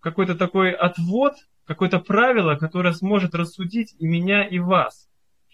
какой-то 0.02 0.34
такой 0.34 0.72
отвод, 0.72 1.36
какое-то 1.68 2.00
правило, 2.00 2.56
которое 2.56 2.94
сможет 2.94 3.36
рассудить 3.36 3.94
и 4.00 4.08
меня, 4.08 4.46
и 4.46 4.58
вас. 4.58 5.08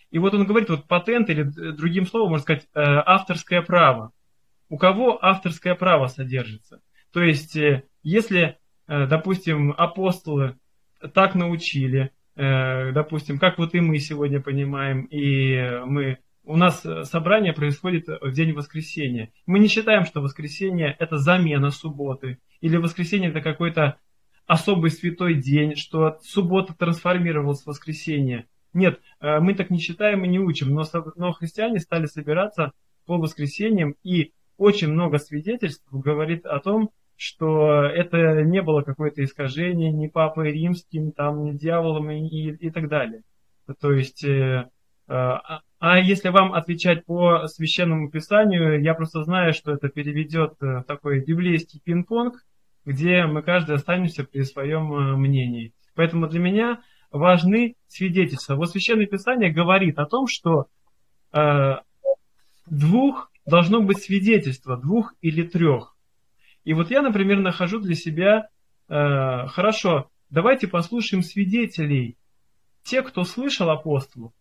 И 0.09 0.19
вот 0.19 0.33
он 0.33 0.45
говорит, 0.45 0.69
вот 0.69 0.87
патент, 0.87 1.29
или 1.29 1.43
другим 1.43 2.07
словом 2.07 2.29
можно 2.29 2.43
сказать, 2.43 2.63
э, 2.73 2.79
авторское 2.81 3.61
право 3.61 4.13
у 4.69 4.77
кого 4.77 5.23
авторское 5.23 5.75
право 5.75 6.07
содержится. 6.07 6.81
То 7.11 7.21
есть, 7.21 7.55
э, 7.55 7.83
если, 8.03 8.57
э, 8.87 9.07
допустим, 9.07 9.73
апостолы 9.75 10.57
так 11.13 11.35
научили, 11.35 12.11
э, 12.35 12.91
допустим, 12.91 13.39
как 13.39 13.57
вот 13.57 13.73
и 13.73 13.79
мы 13.79 13.97
сегодня 13.97 14.41
понимаем, 14.41 15.05
и 15.05 15.81
мы 15.85 16.19
у 16.43 16.55
нас 16.55 16.85
собрание 17.03 17.53
происходит 17.53 18.07
в 18.07 18.31
день 18.31 18.53
воскресенья. 18.53 19.31
Мы 19.45 19.59
не 19.59 19.67
считаем, 19.67 20.05
что 20.05 20.21
воскресенье 20.21 20.95
это 20.97 21.17
замена 21.17 21.69
субботы, 21.69 22.39
или 22.61 22.77
воскресенье 22.77 23.29
это 23.29 23.41
какой-то 23.41 23.97
особый 24.47 24.89
святой 24.89 25.35
день, 25.35 25.75
что 25.75 26.17
суббота 26.23 26.73
трансформировалась 26.73 27.61
в 27.61 27.67
воскресенье. 27.67 28.47
Нет, 28.73 28.99
мы 29.19 29.53
так 29.53 29.69
не 29.69 29.77
считаем 29.77 30.25
и 30.25 30.27
не 30.27 30.39
учим, 30.39 30.73
но, 30.73 30.85
но 31.17 31.33
христиане 31.33 31.79
стали 31.79 32.07
собираться 32.07 32.71
по 33.05 33.17
воскресеньям 33.17 33.95
и 34.01 34.31
очень 34.59 34.89
много 34.89 35.17
свидетельств 35.17 35.87
говорит 35.91 36.45
о 36.45 36.59
том, 36.59 36.91
что 37.15 37.83
это 37.83 38.43
не 38.43 38.61
было 38.61 38.81
какое-то 38.81 39.23
искажение 39.23 39.91
ни 39.91 40.07
папой 40.07 40.51
римским, 40.51 41.11
там, 41.11 41.43
ни 41.43 41.51
дьяволом 41.51 42.11
и, 42.11 42.27
и, 42.27 42.67
и 42.67 42.69
так 42.69 42.87
далее. 42.87 43.23
То 43.81 43.91
есть, 43.91 44.23
э, 44.23 44.69
а, 45.07 45.61
а 45.79 45.99
если 45.99 46.29
вам 46.29 46.53
отвечать 46.53 47.05
по 47.05 47.47
священному 47.47 48.09
писанию, 48.09 48.81
я 48.81 48.93
просто 48.93 49.23
знаю, 49.23 49.53
что 49.53 49.73
это 49.73 49.89
переведет 49.89 50.53
в 50.59 50.83
такой 50.83 51.19
библейский 51.23 51.81
пинг-понг, 51.83 52.35
где 52.85 53.25
мы 53.25 53.41
каждый 53.41 53.75
останемся 53.75 54.23
при 54.23 54.43
своем 54.43 54.93
э, 54.93 55.15
мнении. 55.15 55.73
Поэтому 55.95 56.27
для 56.27 56.39
меня 56.39 56.81
важны 57.11 57.75
свидетельства. 57.87 58.55
Вот 58.55 58.69
священное 58.69 59.07
писание 59.07 59.51
говорит 59.51 59.99
о 59.99 60.05
том, 60.05 60.27
что 60.27 60.67
э, 61.33 61.75
двух 62.69 63.29
должно 63.49 63.81
быть 63.81 64.01
свидетельство 64.01 64.77
двух 64.77 65.13
или 65.21 65.43
трех. 65.43 65.95
И 66.63 66.73
вот 66.73 66.91
я, 66.91 67.01
например, 67.01 67.39
нахожу 67.39 67.79
для 67.79 67.95
себя, 67.95 68.49
э, 68.87 69.47
хорошо, 69.47 70.09
давайте 70.29 70.67
послушаем 70.67 71.23
свидетелей, 71.23 72.17
те, 72.83 73.01
кто 73.01 73.23
слышал 73.23 73.69
апостолов, 73.69 74.31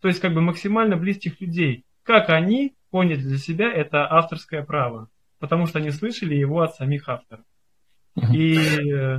то 0.00 0.08
есть 0.08 0.20
как 0.20 0.34
бы 0.34 0.40
максимально 0.40 0.96
близких 0.96 1.40
людей, 1.40 1.84
как 2.02 2.28
они 2.28 2.74
поняли 2.90 3.20
для 3.20 3.38
себя 3.38 3.72
это 3.72 4.06
авторское 4.10 4.64
право, 4.64 5.08
потому 5.38 5.66
что 5.66 5.78
они 5.78 5.90
слышали 5.90 6.34
его 6.34 6.60
от 6.60 6.74
самих 6.74 7.08
авторов. 7.08 7.44
И 8.32 8.56
э, 8.56 9.18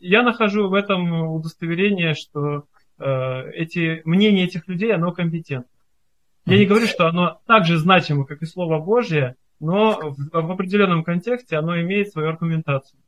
я 0.00 0.22
нахожу 0.22 0.68
в 0.68 0.74
этом 0.74 1.28
удостоверение, 1.28 2.14
что 2.14 2.64
э, 2.98 3.50
эти, 3.52 4.00
мнение 4.06 4.46
этих 4.46 4.66
людей, 4.66 4.94
оно 4.94 5.12
компетентно. 5.12 5.73
Я 6.46 6.58
не 6.58 6.66
говорю, 6.66 6.86
что 6.86 7.06
оно 7.06 7.40
так 7.46 7.64
же 7.64 7.78
значимо, 7.78 8.26
как 8.26 8.42
и 8.42 8.46
Слово 8.46 8.78
Божье, 8.78 9.36
но 9.60 10.10
в, 10.10 10.30
в 10.30 10.50
определенном 10.50 11.04
контексте 11.04 11.56
оно 11.56 11.80
имеет 11.80 12.12
свою 12.12 12.28
аргументацию. 12.28 13.00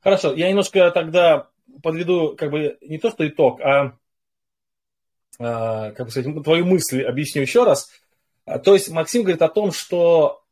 Хорошо, 0.00 0.32
я 0.34 0.48
немножко 0.48 0.90
тогда 0.92 1.48
подведу 1.82 2.36
как 2.36 2.50
бы 2.52 2.78
не 2.80 2.98
то, 2.98 3.10
что 3.10 3.26
итог, 3.26 3.60
а 3.60 3.96
как 5.38 6.06
бы 6.06 6.10
сказать, 6.10 6.42
твою 6.44 6.64
мысль 6.64 7.02
объясню 7.02 7.42
еще 7.42 7.64
раз. 7.64 7.90
То 8.64 8.74
есть 8.74 8.88
Максим 8.88 9.22
говорит 9.22 9.42
о 9.42 9.48
том, 9.48 9.72
что 9.72 10.44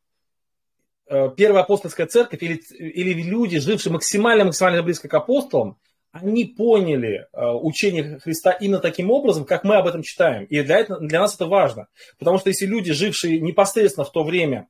первая 1.06 1.62
апостольская 1.62 2.06
церковь 2.06 2.42
или, 2.42 2.60
или 2.78 3.22
люди, 3.22 3.60
жившие 3.60 3.92
максимально-максимально 3.92 4.82
близко 4.82 5.08
к 5.08 5.14
апостолам, 5.14 5.78
они 6.14 6.44
поняли 6.44 7.26
э, 7.32 7.44
учение 7.44 8.20
Христа 8.20 8.52
именно 8.52 8.78
таким 8.78 9.10
образом, 9.10 9.44
как 9.44 9.64
мы 9.64 9.74
об 9.74 9.88
этом 9.88 10.02
читаем. 10.02 10.44
И 10.44 10.62
для, 10.62 10.78
это, 10.78 11.00
для 11.00 11.20
нас 11.20 11.34
это 11.34 11.46
важно. 11.46 11.88
Потому 12.20 12.38
что 12.38 12.50
если 12.50 12.66
люди, 12.66 12.92
жившие 12.92 13.40
непосредственно 13.40 14.04
в 14.04 14.12
то 14.12 14.22
время, 14.22 14.68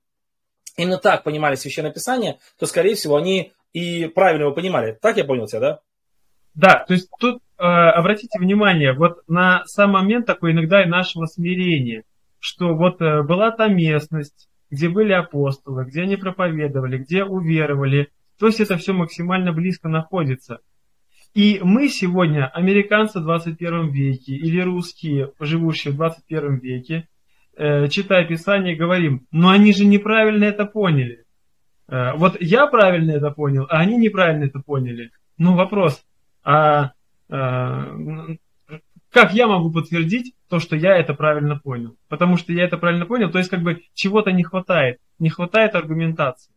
именно 0.79 0.97
так 0.97 1.23
понимали 1.23 1.57
Священное 1.57 1.93
Писание, 1.93 2.39
то, 2.59 2.65
скорее 2.65 2.95
всего, 2.95 3.17
они 3.17 3.53
и 3.75 4.07
правильно 4.07 4.45
его 4.45 4.55
понимали. 4.55 4.99
Так 5.03 5.19
я 5.19 5.25
понял 5.25 5.47
тебя, 5.47 5.61
да? 5.61 5.81
Да, 6.55 6.85
то 6.89 6.95
есть 6.95 7.11
тут 7.21 7.43
э, 7.59 7.63
обратите 7.63 8.39
внимание, 8.39 8.95
вот 8.95 9.19
на 9.29 9.65
сам 9.67 9.91
момент 9.91 10.25
такой 10.25 10.53
иногда 10.53 10.83
и 10.83 10.89
нашего 10.89 11.27
смирения, 11.27 12.05
что 12.39 12.75
вот 12.75 13.03
э, 13.03 13.23
была 13.23 13.51
та 13.51 13.69
местность, 13.69 14.49
где 14.71 14.89
были 14.89 15.13
апостолы, 15.13 15.85
где 15.85 16.03
они 16.03 16.17
проповедовали, 16.17 16.97
где 16.97 17.23
уверовали, 17.23 18.09
то 18.39 18.47
есть 18.47 18.61
это 18.61 18.79
все 18.79 18.95
максимально 18.95 19.53
близко 19.53 19.89
находится– 19.89 20.61
и 21.35 21.61
мы 21.63 21.89
сегодня, 21.89 22.47
американцы 22.47 23.19
в 23.19 23.25
21 23.25 23.91
веке 23.91 24.35
или 24.35 24.61
русские, 24.61 25.33
живущие 25.41 25.93
в 25.93 25.97
21 25.97 26.59
веке, 26.59 27.09
э, 27.57 27.89
читая 27.89 28.25
Писание, 28.25 28.77
говорим, 28.77 29.27
но 29.33 29.51
они 29.51 29.73
же 29.73 29.85
неправильно 29.85 30.45
это 30.45 30.65
поняли. 30.65 31.25
Э, 31.89 32.13
вот 32.15 32.41
я 32.41 32.69
правильно 32.69 33.11
это 33.11 33.31
понял, 33.31 33.67
а 33.69 33.81
они 33.81 33.97
неправильно 33.97 34.45
это 34.45 34.61
поняли. 34.61 35.11
Ну, 35.37 35.57
вопрос, 35.57 36.05
а 36.45 36.93
э, 37.29 38.37
как 39.11 39.35
я 39.35 39.49
могу 39.49 39.73
подтвердить 39.73 40.35
то, 40.49 40.61
что 40.61 40.77
я 40.77 40.97
это 40.97 41.15
правильно 41.15 41.59
понял? 41.59 41.97
Потому 42.09 42.37
что 42.37 42.53
я 42.53 42.63
это 42.63 42.79
правильно 42.79 43.07
понял, 43.07 43.31
то 43.33 43.39
есть 43.39 43.51
как 43.51 43.63
бы 43.63 43.83
чего-то 43.93 44.31
не 44.31 44.45
хватает, 44.45 44.99
не 45.19 45.31
хватает 45.31 45.75
аргументации. 45.75 46.54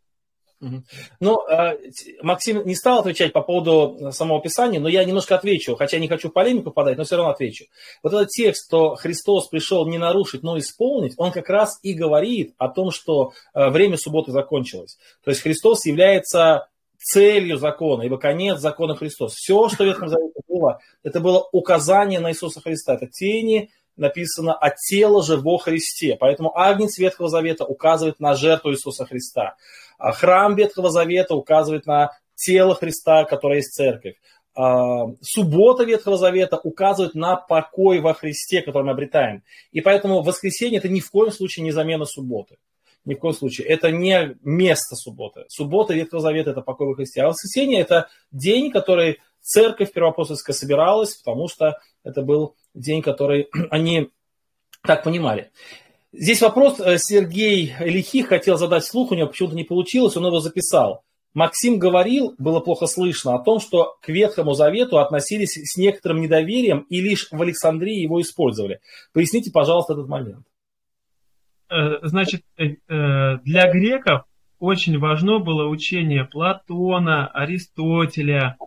Ну, 1.19 1.47
э, 1.47 1.77
Максим 2.21 2.65
не 2.65 2.75
стал 2.75 2.99
отвечать 2.99 3.33
по 3.33 3.41
поводу 3.41 4.11
самого 4.11 4.41
Писания, 4.41 4.79
но 4.79 4.89
я 4.89 5.03
немножко 5.03 5.35
отвечу, 5.35 5.75
хотя 5.75 5.99
не 5.99 6.07
хочу 6.07 6.29
в 6.29 6.33
полемику 6.33 6.71
подать, 6.71 6.97
но 6.97 7.03
все 7.03 7.15
равно 7.15 7.31
отвечу. 7.31 7.65
Вот 8.01 8.13
этот 8.13 8.29
текст, 8.29 8.65
что 8.65 8.95
Христос 8.95 9.47
пришел 9.47 9.87
не 9.87 9.97
нарушить, 9.97 10.43
но 10.43 10.57
исполнить, 10.57 11.13
он 11.17 11.31
как 11.31 11.49
раз 11.49 11.79
и 11.83 11.93
говорит 11.93 12.53
о 12.57 12.69
том, 12.69 12.91
что 12.91 13.33
э, 13.53 13.69
время 13.69 13.97
субботы 13.97 14.31
закончилось. 14.31 14.97
То 15.23 15.31
есть 15.31 15.41
Христос 15.41 15.85
является 15.85 16.67
целью 16.97 17.57
закона, 17.57 18.03
ибо 18.03 18.17
конец 18.17 18.59
закона 18.59 18.95
Христос. 18.95 19.33
Все, 19.33 19.69
что 19.69 19.83
в 19.83 19.87
Ветхом 19.87 20.09
Завете 20.09 20.41
было, 20.47 20.79
это 21.03 21.19
было 21.19 21.47
указание 21.51 22.19
на 22.19 22.31
Иисуса 22.31 22.61
Христа. 22.61 22.95
Это 22.95 23.07
тени 23.07 23.69
написано 23.97 24.53
«а 24.53 24.69
тело 24.69 25.23
же 25.23 25.37
во 25.37 25.57
Христе». 25.57 26.15
Поэтому 26.19 26.57
агнец 26.57 26.97
Ветхого 26.97 27.29
Завета 27.29 27.65
указывает 27.65 28.19
на 28.19 28.35
жертву 28.35 28.71
Иисуса 28.71 29.05
Христа. 29.05 29.55
А 29.97 30.11
храм 30.11 30.55
Ветхого 30.55 30.89
Завета 30.89 31.35
указывает 31.35 31.85
на 31.85 32.11
тело 32.35 32.75
Христа, 32.75 33.25
которое 33.25 33.57
есть 33.57 33.73
церковь. 33.73 34.15
А, 34.55 35.07
суббота 35.21 35.83
Ветхого 35.83 36.17
Завета 36.17 36.57
указывает 36.57 37.13
на 37.13 37.35
покой 37.35 37.99
во 37.99 38.13
Христе, 38.13 38.61
который 38.61 38.83
мы 38.83 38.91
обретаем. 38.91 39.43
И 39.71 39.81
поэтому 39.81 40.21
воскресенье 40.21 40.79
это 40.79 40.89
ни 40.89 40.99
в 40.99 41.11
коем 41.11 41.31
случае 41.31 41.63
не 41.63 41.71
замена 41.71 42.05
субботы. 42.05 42.57
Ни 43.05 43.13
в 43.13 43.19
коем 43.19 43.35
случае. 43.35 43.67
Это 43.67 43.91
не 43.91 44.35
место 44.41 44.95
субботы. 44.95 45.45
Суббота 45.47 45.93
Ветхого 45.93 46.21
Завета– 46.21 46.49
это 46.51 46.61
покой 46.61 46.87
во 46.87 46.95
Христе. 46.95 47.21
А 47.21 47.27
воскресенье– 47.27 47.79
это 47.81 48.09
день, 48.31 48.71
который 48.71 49.19
церковь 49.41 49.93
первоапостольская 49.93 50.53
собиралась, 50.55 51.15
потому 51.15 51.47
что 51.47 51.79
это 52.03 52.21
был 52.21 52.55
день, 52.79 53.01
который 53.01 53.49
они 53.69 54.09
так 54.83 55.03
понимали. 55.03 55.51
Здесь 56.13 56.41
вопрос 56.41 56.79
э, 56.79 56.97
Сергей 56.97 57.75
Лихих 57.79 58.27
хотел 58.27 58.57
задать 58.57 58.85
слух, 58.85 59.11
у 59.11 59.15
него 59.15 59.27
почему-то 59.27 59.55
не 59.55 59.63
получилось, 59.63 60.15
он 60.17 60.25
его 60.25 60.39
записал. 60.39 61.03
Максим 61.33 61.77
говорил, 61.77 62.33
было 62.39 62.61
плохо 62.61 62.87
слышно, 62.87 63.35
о 63.35 63.43
том, 63.43 63.59
что 63.59 63.97
к 64.01 64.09
Ветхому 64.09 64.53
Завету 64.53 64.97
относились 64.97 65.51
с 65.51 65.77
некоторым 65.77 66.21
недоверием 66.21 66.79
и 66.89 66.99
лишь 67.01 67.27
в 67.29 67.39
Александрии 67.39 68.01
его 68.01 68.19
использовали. 68.21 68.79
Поясните, 69.13 69.51
пожалуйста, 69.51 69.93
этот 69.93 70.07
момент. 70.07 70.47
Э, 71.69 71.99
значит, 72.01 72.41
э, 72.57 72.77
для 72.87 73.71
греков 73.71 74.23
очень 74.59 74.97
важно 74.97 75.39
было 75.39 75.67
учение 75.67 76.25
Платона, 76.25 77.27
Аристотеля, 77.27 78.57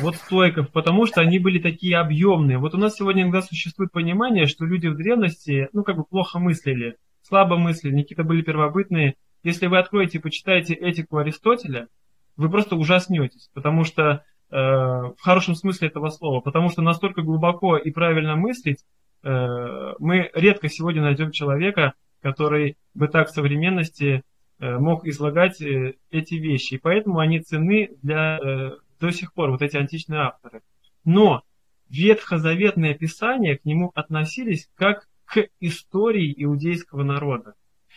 вот 0.00 0.16
стойков, 0.16 0.70
потому 0.70 1.06
что 1.06 1.20
они 1.20 1.38
были 1.38 1.58
такие 1.58 1.98
объемные. 1.98 2.58
Вот 2.58 2.74
у 2.74 2.78
нас 2.78 2.96
сегодня 2.96 3.22
иногда 3.22 3.42
существует 3.42 3.92
понимание, 3.92 4.46
что 4.46 4.64
люди 4.64 4.86
в 4.86 4.96
древности, 4.96 5.68
ну, 5.72 5.84
как 5.84 5.96
бы 5.96 6.04
плохо 6.04 6.38
мыслили, 6.38 6.96
слабо 7.22 7.56
мыслили, 7.56 8.02
какие-то 8.02 8.24
были 8.24 8.42
первобытные. 8.42 9.14
Если 9.42 9.66
вы 9.66 9.78
откроете 9.78 10.18
и 10.18 10.20
почитаете 10.20 10.74
этику 10.74 11.18
Аристотеля, 11.18 11.88
вы 12.36 12.50
просто 12.50 12.76
ужаснетесь, 12.76 13.50
потому 13.54 13.84
что 13.84 14.02
э, 14.50 14.56
в 14.56 15.16
хорошем 15.20 15.54
смысле 15.54 15.88
этого 15.88 16.08
слова, 16.08 16.40
потому 16.40 16.70
что 16.70 16.82
настолько 16.82 17.22
глубоко 17.22 17.76
и 17.76 17.90
правильно 17.90 18.36
мыслить, 18.36 18.84
э, 19.22 19.92
мы 19.98 20.30
редко 20.34 20.68
сегодня 20.68 21.02
найдем 21.02 21.30
человека, 21.30 21.92
который 22.22 22.76
бы 22.94 23.06
так 23.08 23.28
в 23.28 23.32
современности 23.32 24.22
э, 24.58 24.78
мог 24.78 25.06
излагать 25.06 25.60
э, 25.60 25.94
эти 26.10 26.34
вещи. 26.34 26.74
И 26.74 26.78
поэтому 26.78 27.18
они 27.18 27.40
ценны 27.40 27.90
для 28.02 28.38
э, 28.38 28.70
до 29.04 29.12
сих 29.12 29.34
пор, 29.34 29.50
вот 29.50 29.62
эти 29.62 29.76
античные 29.76 30.20
авторы. 30.20 30.62
Но 31.04 31.42
ветхозаветное 31.88 32.94
писание 32.94 33.58
к 33.58 33.64
нему 33.64 33.92
относились 33.94 34.68
как 34.74 35.08
к 35.26 35.46
истории 35.60 36.34
иудейского 36.36 37.02
народа. 37.02 37.54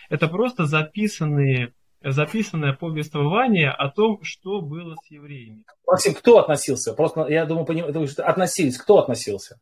Это 0.10 0.28
просто 0.28 0.66
записанные, 0.66 1.74
записанное 2.04 2.74
повествование 2.74 3.70
о 3.70 3.90
том, 3.90 4.20
что 4.22 4.62
было 4.62 4.96
с 4.96 5.12
евреями. 5.12 5.64
Максим, 5.86 6.14
кто 6.14 6.40
относился? 6.40 6.94
Просто, 6.94 7.28
я 7.30 7.46
думаю, 7.46 7.66
поним... 7.66 8.08
что 8.08 8.26
относились. 8.26 8.78
Кто 8.78 9.00
относился? 9.00 9.60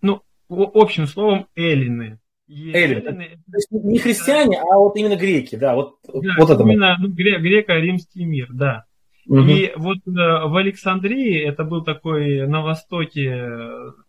Ну, 0.00 0.22
общим 0.48 1.06
словом, 1.06 1.46
эллины. 1.54 2.18
Эллины. 2.48 3.02
То 3.50 3.56
есть 3.56 3.70
не 3.70 3.98
христиане, 3.98 4.60
а 4.60 4.76
вот 4.76 4.96
именно 4.96 5.16
греки, 5.16 5.56
да. 5.56 5.74
Вот, 5.74 5.96
да, 6.06 6.34
вот 6.38 6.50
это 6.50 6.62
именно 6.62 6.96
ну, 6.98 7.08
греко-римский 7.08 8.24
мир, 8.24 8.48
да. 8.52 8.84
Угу. 9.26 9.40
И 9.40 9.72
вот 9.76 9.98
э, 9.98 10.10
в 10.10 10.56
Александрии, 10.56 11.40
это 11.40 11.64
был 11.64 11.84
такой 11.84 12.46
на 12.46 12.62
востоке, 12.62 13.48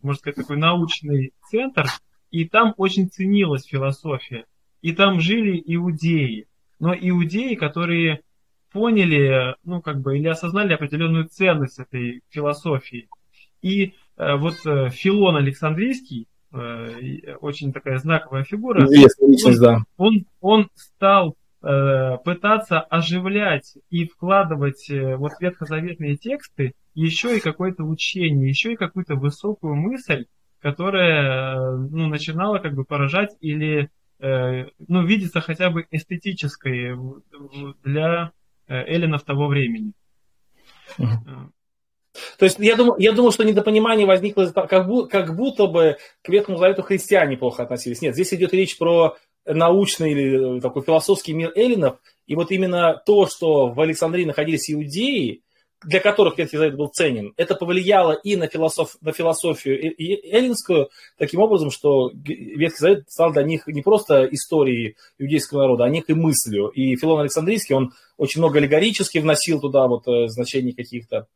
можно 0.02 0.19
сказать, 0.19 0.38
такой 0.38 0.57
научный 0.57 1.34
центр, 1.49 1.85
и 2.31 2.45
там 2.45 2.73
очень 2.77 3.10
ценилась 3.10 3.65
философия. 3.65 4.45
И 4.81 4.94
там 4.94 5.19
жили 5.19 5.61
иудеи. 5.65 6.48
Но 6.80 6.94
иудеи, 6.94 7.56
которые 7.56 8.22
поняли, 8.72 9.56
ну, 9.64 9.81
как 9.81 10.02
бы, 10.02 10.18
или 10.18 10.27
осознали 10.27 10.73
определенную 10.73 11.26
ценность 11.26 11.80
этой 11.80 12.22
философии. 12.30 13.07
И 13.61 13.94
э, 14.18 14.35
вот 14.35 14.56
э, 14.65 14.90
Филон 14.90 15.38
Александрийский, 15.38 16.27
очень 17.41 17.73
такая 17.73 17.98
знаковая 17.98 18.44
фигура, 18.44 18.88
личность, 18.88 19.44
он, 19.44 19.60
да. 19.60 19.77
он, 19.98 20.26
он 20.40 20.68
стал 20.76 21.35
Э, 21.35 21.43
пытаться 21.64 22.81
оживлять 22.81 23.77
и 23.90 24.06
вкладывать 24.06 24.90
э, 24.90 25.15
вот 25.15 25.31
ветхозаветные 25.40 26.18
тексты 26.18 26.73
еще 26.94 27.38
и 27.38 27.40
какое-то 27.40 27.84
учение, 27.84 28.49
еще 28.49 28.73
и 28.73 28.76
какую-то 28.76 29.15
высокую 29.15 29.76
мысль, 29.76 30.26
которая 30.60 31.56
э, 31.56 31.77
ну, 31.90 32.07
начинала 32.07 32.60
как 32.60 32.73
бы 32.73 32.84
поражать 32.84 33.35
или 33.40 33.90
ну, 34.19 35.06
видеться 35.06 35.41
хотя 35.41 35.69
бы 35.69 35.85
эстетической 35.91 36.95
для 37.84 38.31
эллинов 38.68 39.23
того 39.23 39.48
времени. 39.48 39.91
То 42.38 42.45
есть 42.45 42.60
я 42.60 42.76
думаю, 42.76 42.95
я 42.99 43.11
думаю, 43.11 43.31
что 43.31 43.44
недопонимание 43.44 44.06
возникло, 44.06 44.45
как, 44.45 44.88
будто, 44.88 45.10
как 45.10 45.35
будто 45.35 45.68
бы 45.68 45.98
к 46.22 46.30
Ветхому 46.30 46.57
Завету 46.57 46.84
христиане 46.84 47.38
плохо 47.38 47.64
относились. 47.64 48.02
Нет, 48.02 48.14
здесь 48.14 48.34
идет 48.34 48.53
речь 48.53 48.77
про 48.77 49.18
научный 49.45 50.11
или 50.11 50.60
такой 50.60 50.84
философский 50.84 51.34
мир 51.34 51.52
эллинов. 51.56 51.98
И 52.26 52.36
вот 52.36 52.52
именно 52.52 53.02
то, 53.06 53.28
что 53.28 53.68
в 53.68 53.80
Александрии 53.82 54.26
находились 54.26 54.72
иудеи, 54.72 55.44
для 55.86 55.99
которых 55.99 56.38
Ветхий 56.38 56.57
Завет 56.57 56.76
был 56.78 56.88
ценен, 56.88 57.34
это 57.36 57.56
повлияло 57.56 58.14
и 58.14 58.36
на, 58.36 58.48
философ, 58.48 58.95
на 59.02 59.11
философию 59.11 59.94
эллинскую, 59.98 60.90
таким 61.18 61.41
образом, 61.41 61.72
что 61.72 62.11
Ветхий 62.14 62.78
Завет 62.78 63.10
стал 63.10 63.34
для 63.34 63.44
них 63.44 63.68
не 63.68 63.82
просто 63.82 64.26
историей 64.26 64.95
иудейского 65.20 65.64
народа, 65.64 65.86
а 65.86 65.90
некой 65.90 66.15
мыслью. 66.15 66.68
И 66.70 66.95
Филон 66.95 67.22
Александрийский, 67.22 67.76
он 67.76 67.91
очень 68.18 68.40
много 68.40 68.60
аллегорически 68.60 69.18
вносил 69.18 69.60
туда 69.60 69.88
вот 69.88 70.07
э, 70.07 70.28
значений 70.28 70.74
каких-то 70.74 71.28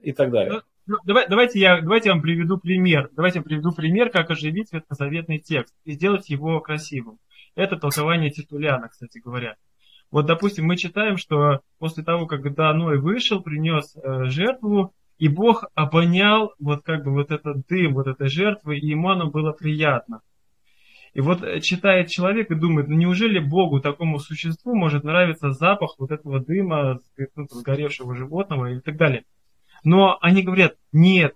и 0.00 0.12
так 0.12 0.30
далее. 0.30 0.52
Ну, 0.52 0.60
ну, 0.86 0.96
давай, 1.04 1.28
давайте, 1.28 1.60
я, 1.60 1.80
давайте 1.82 2.08
я 2.08 2.14
вам 2.14 2.22
приведу 2.22 2.56
пример. 2.56 3.10
Давайте 3.14 3.40
я 3.40 3.42
приведу 3.42 3.72
пример, 3.72 4.10
как 4.10 4.30
оживить 4.30 4.72
ветхозаветный 4.72 5.38
текст 5.38 5.74
и 5.84 5.92
сделать 5.92 6.30
его 6.30 6.60
красивым. 6.60 7.18
Это 7.58 7.76
толкование 7.76 8.30
Титуляна, 8.30 8.88
кстати 8.88 9.18
говоря. 9.18 9.56
Вот, 10.12 10.26
допустим, 10.26 10.64
мы 10.66 10.76
читаем, 10.76 11.16
что 11.16 11.60
после 11.80 12.04
того, 12.04 12.26
как 12.26 12.54
Даной 12.54 13.00
вышел, 13.00 13.42
принес 13.42 13.96
э, 13.96 14.26
жертву, 14.26 14.94
И 15.18 15.26
Бог 15.26 15.64
обонял 15.74 16.54
вот 16.60 16.82
как 16.84 17.02
бы 17.02 17.10
вот 17.10 17.32
этот 17.32 17.66
дым, 17.66 17.94
вот 17.94 18.06
этой 18.06 18.28
жертвы, 18.28 18.78
и 18.78 18.86
ему 18.86 19.10
оно 19.10 19.28
было 19.28 19.50
приятно. 19.50 20.20
И 21.12 21.20
вот 21.20 21.42
э, 21.42 21.60
читает 21.60 22.08
человек 22.08 22.52
и 22.52 22.54
думает, 22.54 22.88
ну 22.88 22.94
неужели 22.94 23.40
Богу, 23.40 23.80
такому 23.80 24.20
существу, 24.20 24.76
может 24.76 25.02
нравиться 25.02 25.50
запах 25.50 25.96
вот 25.98 26.12
этого 26.12 26.38
дыма, 26.38 27.00
ну, 27.34 27.46
сгоревшего 27.50 28.14
животного 28.14 28.74
и 28.74 28.80
так 28.80 28.96
далее. 28.96 29.24
Но 29.82 30.16
они 30.20 30.42
говорят, 30.42 30.76
нет, 30.92 31.34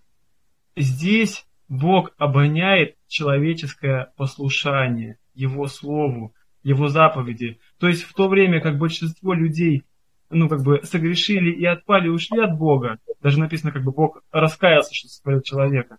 здесь 0.77 1.45
Бог 1.73 2.11
обоняет 2.19 2.97
человеческое 3.09 4.13
послушание 4.19 5.17
Его 5.33 5.69
Слову, 5.69 6.35
Его 6.63 6.89
заповеди. 6.89 7.61
То 7.79 7.89
есть 7.89 8.03
в 8.03 8.13
то 8.13 8.29
время, 8.29 8.61
как 8.61 8.77
большинство 8.77 9.33
людей 9.33 9.85
ну, 10.29 10.51
как 10.51 10.63
бы 10.63 10.83
согрешили 10.83 11.51
и 11.51 11.65
отпали, 11.65 12.09
ушли 12.09 12.41
от 12.41 12.59
Бога, 12.59 12.99
даже 13.23 13.39
написано, 13.39 13.73
как 13.73 13.85
бы 13.85 13.91
Бог 13.91 14.23
раскаялся, 14.31 14.95
что 14.95 15.09
сотворил 15.09 15.41
человека, 15.41 15.97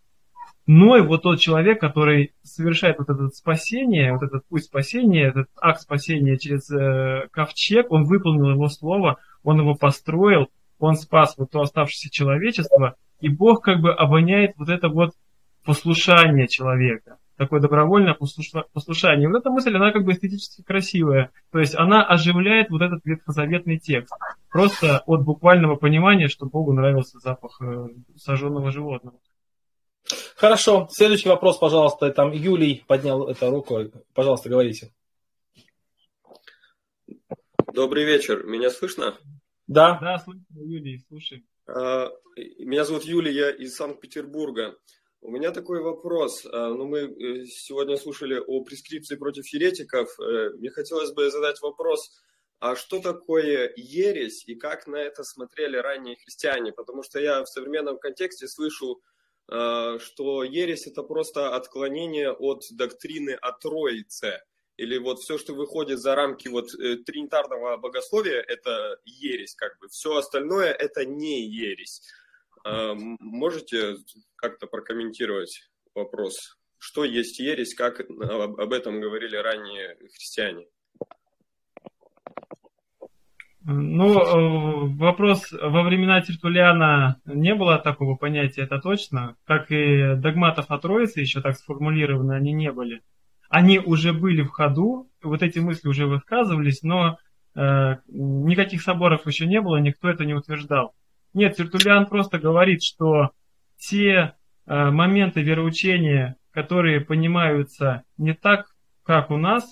но 0.68 0.96
и 0.96 1.02
вот 1.02 1.24
тот 1.24 1.40
человек, 1.40 1.82
который 1.82 2.34
совершает 2.44 3.00
вот 3.00 3.10
это 3.10 3.30
спасение, 3.30 4.14
вот 4.14 4.22
этот 4.22 4.46
путь 4.46 4.66
спасения, 4.66 5.30
этот 5.30 5.48
акт 5.60 5.82
спасения 5.82 6.38
через 6.38 6.70
э, 6.70 7.30
ковчег, 7.32 7.92
он 7.92 8.04
выполнил 8.04 8.52
его 8.52 8.68
слово, 8.68 9.18
он 9.42 9.60
его 9.60 9.74
построил, 9.74 10.50
он 10.78 10.98
спас 10.98 11.34
вот 11.36 11.50
то 11.50 11.62
оставшееся 11.62 12.12
человечество, 12.12 12.96
и 13.22 13.28
Бог 13.28 13.64
как 13.64 13.82
бы 13.82 13.92
обоняет 13.92 14.52
вот 14.58 14.70
это 14.70 14.90
вот 14.90 15.14
послушание 15.64 16.48
человека, 16.48 17.18
такое 17.38 17.60
добровольное 17.60 18.14
послушание. 18.14 19.24
И 19.24 19.28
вот 19.28 19.40
эта 19.40 19.50
мысль, 19.50 19.76
она 19.76 19.92
как 19.92 20.04
бы 20.04 20.12
эстетически 20.12 20.64
красивая, 20.64 21.32
то 21.52 21.60
есть 21.60 21.76
она 21.76 22.06
оживляет 22.06 22.70
вот 22.70 22.82
этот 22.82 23.04
ветхозаветный 23.06 23.80
текст, 23.80 24.14
просто 24.50 25.04
от 25.06 25.24
буквального 25.24 25.76
понимания, 25.76 26.28
что 26.28 26.46
Богу 26.46 26.74
нравился 26.74 27.20
запах 27.20 27.62
э, 27.62 27.88
сожженного 28.16 28.72
животного. 28.72 29.20
Хорошо. 30.36 30.88
Следующий 30.92 31.30
вопрос, 31.30 31.58
пожалуйста. 31.58 32.12
Там 32.12 32.32
Юлий 32.32 32.84
поднял 32.88 33.28
эту 33.30 33.50
руку. 33.50 33.80
Пожалуйста, 34.14 34.50
говорите. 34.50 34.92
Добрый 37.74 38.04
вечер. 38.04 38.44
Меня 38.46 38.70
слышно? 38.70 39.16
Да. 39.68 39.98
Да, 40.02 40.20
слышно, 40.20 40.44
Юлий, 40.56 41.04
слушай. 41.08 41.46
А, 41.68 42.10
меня 42.60 42.84
зовут 42.84 43.04
Юлий, 43.04 43.34
я 43.34 43.50
из 43.50 43.76
Санкт-Петербурга. 43.76 44.76
У 45.24 45.32
меня 45.32 45.52
такой 45.52 45.82
вопрос. 45.82 46.46
А, 46.46 46.70
ну, 46.70 46.86
мы 46.86 47.00
э, 47.00 47.46
сегодня 47.46 47.98
слушали 47.98 48.38
о 48.38 48.64
прескрипции 48.64 49.16
против 49.16 49.48
еретиков. 49.48 50.10
Э, 50.20 50.50
мне 50.52 50.70
хотелось 50.70 51.12
бы 51.12 51.32
задать 51.32 51.62
вопрос, 51.62 52.12
а 52.60 52.76
что 52.76 53.00
такое 53.00 53.74
ересь 53.76 54.44
и 54.46 54.56
как 54.56 54.86
на 54.86 54.98
это 54.98 55.24
смотрели 55.24 55.78
ранние 55.78 56.18
христиане? 56.18 56.72
Потому 56.72 57.04
что 57.04 57.20
я 57.20 57.44
в 57.44 57.50
современном 57.50 57.98
контексте 57.98 58.48
слышу 58.48 59.02
Э, 59.52 59.98
что 60.00 60.44
ересь 60.44 60.88
это 60.88 61.04
просто 61.04 61.56
отклонение 61.56 62.32
от 62.32 62.66
доктрины 62.72 63.32
о 63.32 63.52
Троице. 63.52 64.42
Или 64.78 64.98
вот 64.98 65.20
все, 65.20 65.38
что 65.38 65.54
выходит 65.54 66.00
за 66.00 66.16
рамки 66.16 66.48
вот 66.48 66.74
э, 66.74 66.98
тринитарного 66.98 67.78
богословия, 67.78 68.42
это 68.42 68.98
ересь, 69.06 69.54
как 69.56 69.78
бы. 69.80 69.90
Все 69.90 70.16
остальное 70.16 70.72
это 70.72 71.06
не 71.06 71.46
ересь. 71.46 72.02
Э, 72.66 72.94
можете 72.96 73.96
как-то 74.36 74.68
прокомментировать 74.68 75.70
вопрос? 75.96 76.58
Что 76.78 77.04
есть 77.04 77.40
ересь, 77.40 77.76
как 77.76 78.00
об 78.00 78.74
этом 78.74 79.00
говорили 79.00 79.38
ранние 79.38 79.96
христиане? 79.96 80.66
Ну, 83.66 84.20
э, 84.20 84.96
вопрос 84.98 85.54
во 85.54 85.84
времена 85.84 86.22
Тертулиана 86.22 87.22
не 87.26 87.56
было 87.56 87.80
такого 87.80 88.16
понятия, 88.16 88.64
это 88.64 88.80
точно. 88.80 89.38
Как 89.46 89.72
и 89.72 90.16
догматов 90.18 90.66
о 90.70 90.78
Троице 90.78 91.22
еще 91.22 91.42
так 91.42 91.56
сформулированы, 91.56 92.34
они 92.34 92.52
не 92.52 92.72
были. 92.74 93.02
Они 93.50 93.80
уже 93.80 94.12
были 94.12 94.42
в 94.42 94.50
ходу, 94.50 95.10
вот 95.22 95.44
эти 95.44 95.60
мысли 95.60 95.88
уже 95.88 96.08
высказывались, 96.08 96.82
но 96.84 97.20
э, 97.56 97.96
никаких 98.08 98.82
соборов 98.82 99.26
еще 99.28 99.46
не 99.46 99.62
было, 99.62 99.78
никто 99.78 100.10
это 100.10 100.26
не 100.26 100.34
утверждал. 100.34 100.94
Нет, 101.34 101.56
Тертулиан 101.56 102.06
просто 102.06 102.40
говорит, 102.40 102.84
что 102.84 103.32
те 103.78 104.36
э, 104.66 104.92
моменты 104.92 105.42
вероучения, 105.42 106.38
которые 106.52 107.02
понимаются 107.02 108.04
не 108.18 108.34
так, 108.34 108.68
как 109.04 109.32
у 109.32 109.38
нас, 109.38 109.66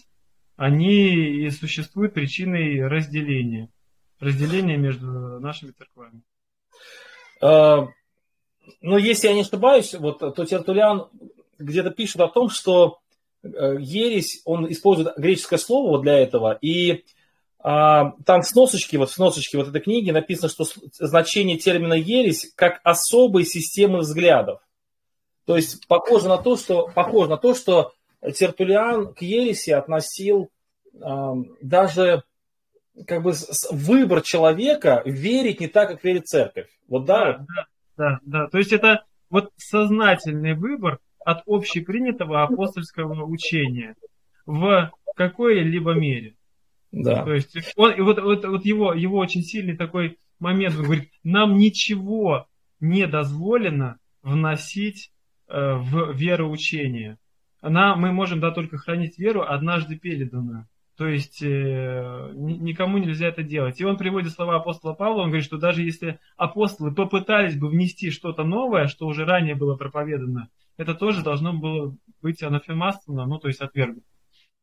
они 0.55 1.45
и 1.45 1.49
существуют 1.49 2.13
причиной 2.13 2.87
разделения 2.87 3.69
разделение 4.21 4.77
между 4.77 5.39
нашими 5.39 5.71
церквами. 5.71 6.21
А, 7.41 7.87
ну, 8.81 8.97
если 8.97 9.27
я 9.27 9.33
не 9.33 9.41
ошибаюсь, 9.41 9.93
вот, 9.95 10.19
то 10.19 10.45
Тертулян 10.45 11.09
где-то 11.57 11.89
пишет 11.89 12.21
о 12.21 12.27
том, 12.27 12.49
что 12.49 12.99
э, 13.43 13.77
ересь, 13.79 14.41
он 14.45 14.71
использует 14.71 15.17
греческое 15.17 15.59
слово 15.59 16.01
для 16.01 16.19
этого, 16.19 16.57
и 16.61 17.03
там 17.63 18.41
в 18.41 18.47
сносочке, 18.47 18.97
вот 18.97 19.09
в 19.09 19.13
сносочке 19.13 19.57
вот 19.57 19.67
этой 19.67 19.81
книги 19.81 20.09
написано, 20.11 20.49
что 20.49 20.65
значение 20.99 21.57
термина 21.57 21.93
ересь 21.93 22.51
как 22.55 22.81
особой 22.83 23.45
системы 23.45 23.99
взглядов. 23.99 24.61
То 25.45 25.55
есть 25.55 25.87
похоже 25.87 26.27
на 26.27 26.37
то, 26.37 26.57
что, 26.57 26.87
похоже 26.93 27.29
на 27.29 27.37
то, 27.37 27.53
что 27.53 27.93
Тертулиан 28.21 29.13
к 29.13 29.21
ереси 29.21 29.71
относил 29.71 30.49
а, 31.01 31.35
даже 31.61 32.23
как 33.07 33.23
бы 33.23 33.33
выбор 33.71 34.21
человека 34.21 35.01
верить 35.05 35.59
не 35.59 35.67
так, 35.67 35.89
как 35.89 36.03
верит 36.03 36.27
церковь. 36.27 36.69
Вот 36.87 37.05
да? 37.05 37.33
Да, 37.33 37.45
да, 37.47 37.65
да. 37.97 38.19
да. 38.25 38.47
То 38.47 38.57
есть 38.57 38.73
это 38.73 39.05
вот 39.29 39.51
сознательный 39.57 40.53
выбор 40.53 40.99
от 41.23 41.43
общепринятого 41.45 42.43
апостольского 42.43 43.23
учения 43.25 43.95
в 44.45 44.91
какой-либо 45.15 45.93
мере. 45.93 46.35
Да. 46.91 47.23
То 47.23 47.33
есть 47.33 47.55
он, 47.75 47.93
вот, 48.03 48.21
вот, 48.21 48.45
вот 48.45 48.65
его, 48.65 48.93
его 48.93 49.17
очень 49.17 49.43
сильный 49.43 49.77
такой 49.77 50.17
момент, 50.39 50.75
он 50.75 50.83
говорит, 50.83 51.09
нам 51.23 51.57
ничего 51.57 52.47
не 52.79 53.07
дозволено 53.07 53.97
вносить 54.23 55.11
э, 55.47 55.75
в 55.75 56.13
вероучение. 56.13 57.17
Она, 57.61 57.95
мы 57.95 58.11
можем 58.11 58.39
да, 58.39 58.51
только 58.51 58.77
хранить 58.77 59.17
веру, 59.19 59.43
однажды 59.43 59.97
переданную. 59.97 60.67
То 60.97 61.07
есть 61.07 61.41
э, 61.41 62.31
никому 62.33 62.97
нельзя 62.97 63.27
это 63.27 63.43
делать. 63.43 63.79
И 63.79 63.85
он 63.85 63.97
приводит 63.97 64.33
слова 64.33 64.57
апостола 64.57 64.93
Павла, 64.93 65.21
он 65.21 65.29
говорит, 65.29 65.45
что 65.45 65.57
даже 65.57 65.83
если 65.83 66.19
апостолы 66.37 66.93
попытались 66.93 67.57
бы 67.57 67.69
внести 67.69 68.11
что-то 68.11 68.43
новое, 68.43 68.87
что 68.87 69.07
уже 69.07 69.25
ранее 69.25 69.55
было 69.55 69.75
проповедано, 69.75 70.49
это 70.77 70.93
тоже 70.93 71.23
должно 71.23 71.53
было 71.53 71.95
быть 72.21 72.43
анафемаствовано, 72.43 73.25
ну 73.25 73.39
то 73.39 73.47
есть 73.47 73.61
отвергнуто. 73.61 74.05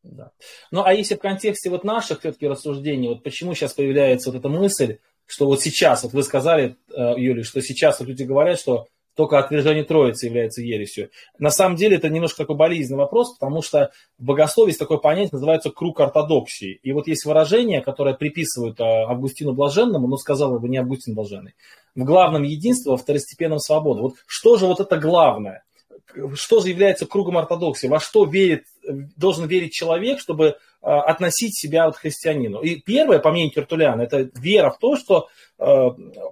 Да. 0.03 0.31
Ну 0.71 0.83
а 0.83 0.93
если 0.93 1.15
в 1.15 1.19
контексте 1.19 1.69
вот 1.69 1.83
наших 1.83 2.19
все-таки 2.19 2.47
рассуждений, 2.47 3.09
вот 3.09 3.23
почему 3.23 3.53
сейчас 3.53 3.73
появляется 3.73 4.31
вот 4.31 4.39
эта 4.39 4.49
мысль, 4.49 4.97
что 5.25 5.45
вот 5.45 5.61
сейчас, 5.61 6.03
вот 6.03 6.13
вы 6.13 6.23
сказали, 6.23 6.77
э, 6.95 7.13
Юлия, 7.17 7.43
что 7.43 7.61
сейчас 7.61 7.99
вот 7.99 8.07
люди 8.07 8.23
говорят, 8.23 8.59
что 8.59 8.87
только 9.19 9.37
отвержение 9.37 9.83
Троицы 9.83 10.27
является 10.27 10.61
ересью. 10.61 11.09
На 11.39 11.49
самом 11.49 11.75
деле 11.75 11.97
это 11.97 12.07
немножко 12.07 12.37
такой 12.37 12.55
болезненный 12.55 12.99
вопрос, 12.99 13.35
потому 13.37 13.61
что 13.61 13.91
в 14.17 14.23
богословии 14.23 14.69
есть 14.69 14.79
такое 14.79 14.97
понятие, 14.97 15.31
называется 15.33 15.71
круг 15.71 15.99
ортодоксии. 15.99 16.79
И 16.83 16.93
вот 16.93 17.07
есть 17.07 17.25
выражение, 17.25 17.81
которое 17.81 18.15
приписывают 18.15 18.79
а, 18.79 19.09
Августину 19.09 19.51
Блаженному, 19.51 20.07
но 20.07 20.15
сказал 20.15 20.57
бы 20.57 20.69
не 20.69 20.77
Августин 20.77 21.15
Блаженный. 21.15 21.55
В 21.95 22.05
главном 22.05 22.43
единстве, 22.43 22.91
во 22.91 22.97
второстепенном 22.97 23.59
свобода. 23.59 24.01
Вот 24.01 24.13
что 24.25 24.55
же 24.55 24.67
вот 24.67 24.79
это 24.79 24.95
главное? 24.95 25.63
Что 26.35 26.61
же 26.61 26.69
является 26.69 27.05
кругом 27.05 27.37
ортодоксии? 27.37 27.87
Во 27.87 27.99
что 27.99 28.25
верит, 28.25 28.65
должен 29.15 29.47
верить 29.47 29.73
человек, 29.73 30.19
чтобы 30.19 30.57
а, 30.81 31.01
относить 31.01 31.57
себя 31.57 31.85
вот 31.85 31.97
к 31.97 31.99
христианину? 31.99 32.61
И 32.61 32.75
первое, 32.75 33.19
по 33.19 33.31
мнению 33.31 33.53
Тертуляна, 33.53 34.01
это 34.01 34.29
вера 34.35 34.71
в 34.71 34.79
то, 34.79 34.95
что 34.95 35.27
э, 35.59 35.63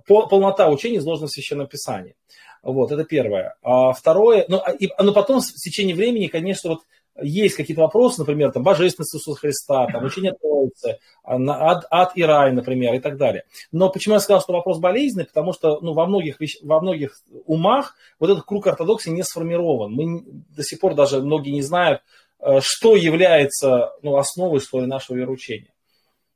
полнота 0.07 0.69
учения 0.69 0.97
изложена 0.97 1.27
в 1.27 1.31
Священном 1.31 1.67
Писании. 1.67 2.15
Вот, 2.63 2.91
это 2.91 3.03
первое. 3.03 3.55
А 3.61 3.93
второе, 3.93 4.45
ну, 4.47 4.57
а, 4.57 4.71
и, 4.71 4.89
но 4.99 5.13
потом 5.13 5.39
в 5.39 5.53
течение 5.53 5.95
времени, 5.95 6.27
конечно, 6.27 6.71
вот 6.71 6.81
есть 7.21 7.55
какие-то 7.55 7.81
вопросы, 7.81 8.19
например, 8.19 8.51
там, 8.51 8.63
божественность 8.63 9.15
Иисуса 9.15 9.39
Христа, 9.39 9.87
там, 9.87 10.03
учение 10.03 10.33
Троицы, 10.33 10.99
а, 11.23 11.37
ад, 11.37 11.85
ад 11.89 12.11
и 12.15 12.23
рай, 12.23 12.51
например, 12.51 12.93
и 12.93 12.99
так 12.99 13.17
далее. 13.17 13.43
Но 13.71 13.89
почему 13.89 14.15
я 14.15 14.19
сказал, 14.19 14.41
что 14.41 14.53
вопрос 14.53 14.79
болезненный? 14.79 15.25
Потому 15.25 15.53
что 15.53 15.79
ну, 15.81 15.93
во, 15.93 16.05
многих 16.05 16.39
вещ... 16.39 16.57
во 16.61 16.81
многих 16.81 17.19
умах 17.45 17.95
вот 18.19 18.29
этот 18.29 18.45
круг 18.45 18.67
ортодоксии 18.67 19.09
не 19.09 19.23
сформирован. 19.23 19.91
Мы 19.91 20.23
до 20.25 20.63
сих 20.63 20.79
пор 20.79 20.93
даже 20.93 21.21
многие 21.21 21.51
не 21.51 21.61
знают, 21.61 22.01
э, 22.39 22.59
что 22.61 22.95
является 22.95 23.93
ну, 24.01 24.17
основой, 24.17 24.59
что 24.59 24.79
ли, 24.79 24.87
нашего 24.87 25.17
вероучения. 25.17 25.73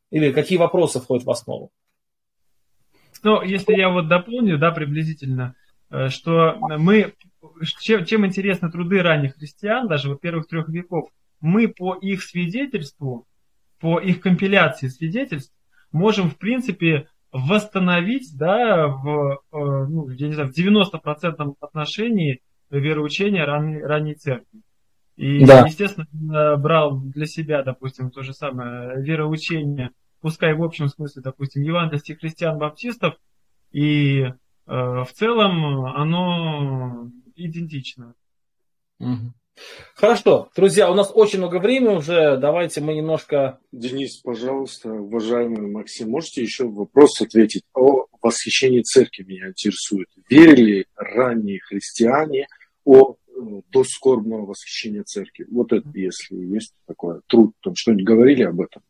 Или 0.10 0.32
какие 0.32 0.58
вопросы 0.58 1.00
входят 1.00 1.26
в 1.26 1.32
основу. 1.32 1.72
Ну, 3.24 3.42
если 3.44 3.74
я 3.76 3.90
вот 3.90 4.08
дополню, 4.08 4.58
да, 4.58 4.72
приблизительно, 4.72 5.56
Э, 5.92 6.08
что 6.08 6.58
мы, 6.60 7.14
чем, 7.80 8.06
чем 8.06 8.26
интересны 8.26 8.72
труды 8.72 9.02
ранних 9.02 9.36
христиан, 9.36 9.88
даже 9.88 10.10
вот 10.10 10.22
первых 10.22 10.48
трех 10.48 10.70
веков, 10.70 11.10
мы 11.40 11.68
по 11.68 11.96
их 11.96 12.24
свидетельству, 12.24 13.26
по 13.80 14.00
их 14.00 14.22
компиляции 14.22 14.88
свидетельств, 14.88 15.54
можем, 15.92 16.30
в 16.30 16.38
принципе, 16.38 17.08
восстановить, 17.32 18.38
да, 18.38 18.88
в, 18.88 19.42
э, 19.52 19.58
ну, 19.58 20.10
я 20.10 20.28
не 20.28 20.34
знаю, 20.34 20.52
в 20.52 20.58
90% 20.58 21.56
отношении 21.60 22.42
вероучения 22.70 23.46
ранней, 23.46 23.82
ранней 23.82 24.16
церкви. 24.16 24.62
И, 25.16 25.46
да. 25.46 25.66
естественно, 25.66 26.58
брал 26.58 27.00
для 27.00 27.26
себя, 27.26 27.64
допустим, 27.64 28.12
то 28.12 28.24
же 28.24 28.34
самое 28.34 29.02
вероучение, 29.02 29.92
пускай 30.22 30.54
в 30.54 30.64
общем 30.64 30.88
смысле, 30.88 31.22
допустим, 31.22 31.64
евангельских 31.64 32.20
христиан-баптистов, 32.20 33.16
и 33.72 34.22
э, 34.22 34.34
в 34.66 35.10
целом 35.14 35.86
оно 35.86 37.10
идентично. 37.36 38.16
Угу. 39.00 39.34
Хорошо, 39.96 40.50
друзья, 40.56 40.90
у 40.90 40.96
нас 40.96 41.12
очень 41.14 41.40
много 41.40 41.60
времени 41.60 41.96
уже. 41.96 42.38
Давайте 42.38 42.82
мы 42.82 42.94
немножко... 42.94 43.60
Денис, 43.72 44.18
пожалуйста, 44.18 44.92
уважаемый 44.92 45.70
Максим, 45.70 46.10
можете 46.10 46.42
еще 46.42 46.68
вопрос 46.68 47.22
ответить 47.22 47.64
о 47.74 48.06
восхищении 48.22 48.82
церкви 48.82 49.24
меня 49.24 49.50
интересует. 49.50 50.08
Верили 50.30 50.86
ранние 50.96 51.60
христиане 51.60 52.48
о 52.86 53.18
до 53.70 53.84
скорбного 53.84 54.46
восхищения 54.46 55.04
церкви. 55.04 55.48
Вот 55.50 55.74
это, 55.74 55.90
если 55.94 56.36
есть 56.36 56.74
такое 56.86 57.22
труд, 57.28 57.56
там 57.62 57.76
что-нибудь 57.76 58.06
говорили 58.06 58.44
об 58.44 58.62
этом? 58.62 58.84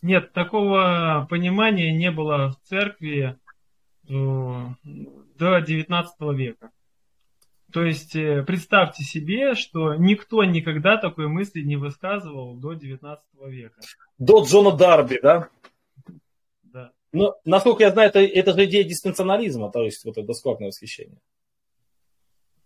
Нет, 0.00 0.32
такого 0.32 1.26
понимания 1.30 1.92
не 1.92 2.10
было 2.10 2.50
в 2.52 2.68
церкви 2.68 3.38
до 4.02 4.76
19 5.38 6.14
века. 6.34 6.70
То 7.72 7.82
есть 7.84 8.14
э, 8.14 8.42
представьте 8.42 9.02
себе, 9.02 9.54
что 9.54 9.94
никто 9.94 10.44
никогда 10.44 10.98
такой 10.98 11.28
мысли 11.28 11.62
не 11.62 11.76
высказывал 11.76 12.54
до 12.54 12.74
19 12.74 13.24
века. 13.46 13.80
До 14.18 14.44
Джона 14.44 14.76
Дарби, 14.76 15.18
да? 15.22 15.48
Да. 16.62 16.92
Но, 17.12 17.36
насколько 17.44 17.82
я 17.82 17.90
знаю, 17.90 18.10
это, 18.10 18.20
это 18.20 18.52
же 18.52 18.64
идея 18.66 18.84
диспенсионализма, 18.84 19.70
то 19.70 19.82
есть 19.82 20.04
вот 20.04 20.18
это 20.18 20.26
доскорбное 20.26 20.68
восхищение. 20.68 21.18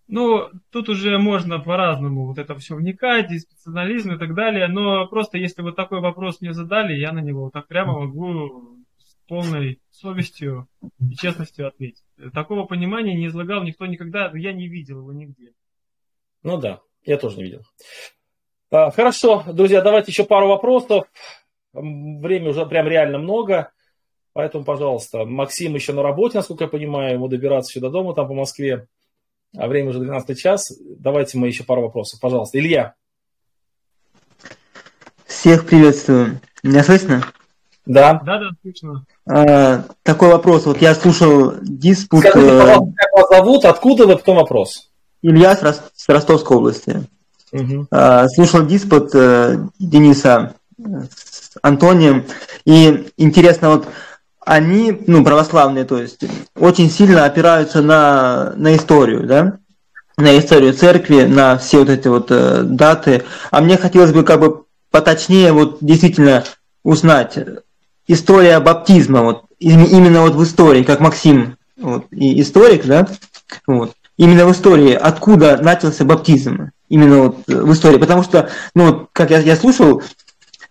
Ну, 0.09 0.51
тут 0.71 0.89
уже 0.89 1.19
можно 1.19 1.59
по-разному 1.59 2.27
вот 2.27 2.39
это 2.39 2.55
все 2.57 2.77
вникать, 2.77 3.31
и 3.33 3.39
специализм 3.39 4.13
и 4.13 4.19
так 4.19 4.35
далее, 4.35 4.69
но 4.69 5.07
просто 5.09 5.39
если 5.39 5.63
вот 5.63 5.77
такой 5.77 6.01
вопрос 6.01 6.41
мне 6.41 6.53
задали, 6.53 6.95
я 6.95 7.13
на 7.13 7.21
него 7.21 7.45
вот 7.45 7.53
так 7.53 7.67
прямо 7.67 8.01
могу 8.01 8.77
полной 9.27 9.81
совестью 9.91 10.69
и 11.01 11.15
честностью 11.15 11.69
ответить. 11.69 12.05
Такого 12.33 12.65
понимания 12.65 13.15
не 13.15 13.27
излагал 13.27 13.63
никто 13.63 13.87
никогда, 13.87 14.31
я 14.35 14.53
не 14.53 14.69
видел 14.69 14.99
его 15.01 15.13
нигде. 15.13 15.53
Ну 16.43 16.59
да, 16.59 16.81
я 17.03 17.19
тоже 17.19 17.39
не 17.39 17.45
видел. 17.45 17.63
А, 18.71 18.91
хорошо, 18.91 19.45
друзья, 19.53 19.81
давайте 19.83 20.13
еще 20.13 20.25
пару 20.25 20.49
вопросов. 20.49 21.07
Время 21.73 22.51
уже 22.51 22.67
прям 22.67 22.89
реально 22.89 23.19
много. 23.19 23.73
Поэтому, 24.33 24.65
пожалуйста, 24.65 25.25
Максим 25.25 25.75
еще 25.75 25.93
на 25.93 26.03
работе, 26.03 26.39
насколько 26.39 26.65
я 26.65 26.69
понимаю, 26.69 27.15
ему 27.15 27.29
добираться 27.29 27.73
еще 27.73 27.81
до 27.81 27.91
дома 27.91 28.15
там 28.15 28.29
по 28.29 28.35
Москве 28.35 28.87
а 29.57 29.69
время 29.69 29.91
уже 29.91 30.01
12 30.01 30.39
час. 30.39 30.73
Давайте 30.81 31.39
мы 31.39 31.49
еще 31.49 31.65
пару 31.65 31.83
вопросов, 31.83 32.21
пожалуйста. 32.21 32.59
Илья. 32.59 32.95
Всех 35.27 35.67
приветствую. 35.67 36.41
Меня 36.63 36.83
слышно? 36.83 37.23
Да. 37.87 38.21
Да, 38.25 38.39
да, 38.39 38.51
слышно. 38.63 39.05
А, 39.29 39.85
такой 40.03 40.29
вопрос. 40.29 40.67
Вот 40.67 40.83
я 40.83 40.95
слушал 40.95 41.55
диспут... 41.63 42.21
Скажите, 42.21 42.53
э, 42.53 42.61
пожалуйста, 42.61 42.95
как 42.97 43.13
вас 43.13 43.29
зовут, 43.29 43.65
откуда 43.65 44.07
вы, 44.07 44.17
потом 44.17 44.37
вопрос? 44.37 44.91
Илья 45.23 45.57
с, 45.57 45.63
Ро... 45.63 45.73
с 45.73 46.09
Ростовской 46.09 46.57
области. 46.57 47.05
Угу. 47.53 47.87
А, 47.93 48.27
слушал 48.29 48.67
диспут 48.67 49.11
э, 49.15 49.59
Дениса 49.79 50.55
с 50.79 51.57
Антонием. 51.63 52.25
И 52.65 53.09
интересно, 53.17 53.71
вот 53.71 53.89
они, 54.45 55.03
ну, 55.07 55.25
православные, 55.25 55.85
то 55.85 55.99
есть, 55.99 56.25
очень 56.57 56.91
сильно 56.91 57.25
опираются 57.25 57.83
на, 57.83 58.53
на 58.57 58.77
историю, 58.77 59.27
да, 59.27 59.59
на 60.17 60.39
историю 60.39 60.73
церкви, 60.73 61.23
на 61.23 61.59
все 61.59 61.79
вот 61.79 61.89
эти 61.89 62.09
вот 62.09 62.31
э, 62.31 62.63
даты. 62.63 63.25
А 63.51 63.61
мне 63.61 63.77
хотелось 63.77 64.13
бы 64.13 64.25
как 64.25 64.41
бы 64.41 64.65
поточнее 64.91 65.53
вот 65.53 65.79
действительно 65.81 66.45
узнать 66.83 67.39
история 68.07 68.61
баптизма, 68.61 69.23
вот 69.23 69.45
именно 69.59 70.23
вот 70.23 70.35
в 70.35 70.43
истории, 70.43 70.83
как 70.83 71.01
Максим, 71.01 71.57
вот, 71.81 72.07
и 72.11 72.41
историк, 72.41 72.85
да, 72.85 73.07
вот, 73.67 73.93
именно 74.17 74.47
в 74.47 74.53
истории, 74.53 74.93
откуда 74.93 75.59
начался 75.63 76.05
баптизм, 76.05 76.71
именно 76.89 77.23
вот 77.23 77.47
в 77.47 77.73
истории, 77.73 77.99
потому 77.99 78.23
что, 78.23 78.51
ну, 78.75 79.09
как 79.13 79.31
я, 79.31 79.39
я 79.39 79.57
слушал, 79.57 80.03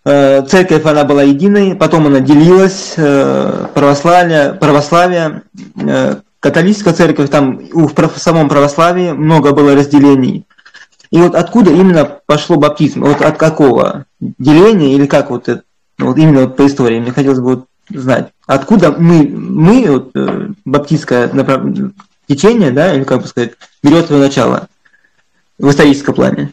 Э, 0.08 0.46
церковь, 0.46 0.86
она 0.86 1.02
была 1.02 1.24
единой, 1.24 1.74
потом 1.74 2.06
она 2.06 2.20
делилась, 2.20 2.94
э, 2.96 3.66
православие, 3.74 4.54
православие 4.54 5.42
э, 5.74 6.14
католическая 6.38 6.94
церковь, 6.94 7.28
там 7.28 7.58
в 7.72 8.18
самом 8.18 8.48
православии 8.48 9.10
много 9.10 9.50
было 9.50 9.74
разделений. 9.74 10.46
И 11.10 11.20
вот 11.20 11.34
откуда 11.34 11.72
именно 11.72 12.04
пошло 12.24 12.54
баптизм? 12.54 13.02
Вот 13.02 13.20
от 13.20 13.36
какого 13.36 14.04
деления 14.20 14.94
или 14.94 15.06
как 15.06 15.30
вот, 15.30 15.48
это, 15.48 15.62
вот 15.98 16.18
именно 16.18 16.42
вот 16.42 16.56
по 16.56 16.66
истории? 16.66 17.00
Мне 17.00 17.12
хотелось 17.12 17.40
бы 17.40 17.56
вот 17.56 17.66
знать. 17.88 18.32
Откуда 18.46 18.92
мы, 18.92 19.26
мы 19.28 19.90
вот, 19.90 20.50
баптистское 20.64 21.32
направ... 21.32 21.62
течение, 22.26 22.70
да, 22.70 22.94
или 22.94 23.04
как 23.04 23.22
бы 23.22 23.28
сказать, 23.28 23.54
берет 23.82 24.06
свое 24.06 24.22
начало 24.22 24.68
в 25.58 25.68
историческом 25.68 26.14
плане? 26.14 26.52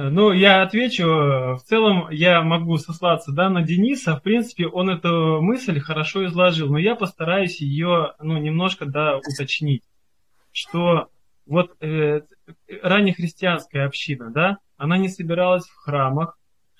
Ну, 0.00 0.30
я 0.30 0.62
отвечу. 0.62 1.04
В 1.04 1.60
целом, 1.66 2.08
я 2.10 2.40
могу 2.42 2.78
сослаться 2.78 3.32
да, 3.32 3.50
на 3.50 3.62
Дениса. 3.62 4.14
В 4.14 4.22
принципе, 4.22 4.68
он 4.68 4.90
эту 4.90 5.40
мысль 5.42 5.80
хорошо 5.80 6.24
изложил, 6.26 6.68
но 6.70 6.78
я 6.78 6.94
постараюсь 6.94 7.60
ее 7.60 8.14
ну, 8.20 8.38
немножко 8.38 8.86
да, 8.86 9.18
уточнить. 9.18 9.82
Что 10.52 11.08
вот 11.46 11.74
э, 11.80 12.20
раннехристианская 12.80 13.86
община, 13.86 14.30
да, 14.30 14.58
она 14.76 14.98
не 14.98 15.08
собиралась 15.08 15.66
в 15.66 15.74
храмах, 15.74 16.38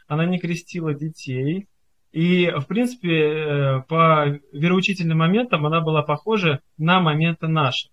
она 0.09 0.27
не 0.27 0.39
крестила 0.39 0.95
детей. 0.95 1.69
И, 2.11 2.51
в 2.51 2.67
принципе, 2.67 3.11
э, 3.11 3.83
по 3.87 4.41
вероучительным 4.53 5.19
моментам 5.19 5.67
она 5.67 5.81
была 5.81 6.03
похожа 6.03 6.61
на 6.79 7.01
моменты 7.01 7.47
наши. 7.47 7.91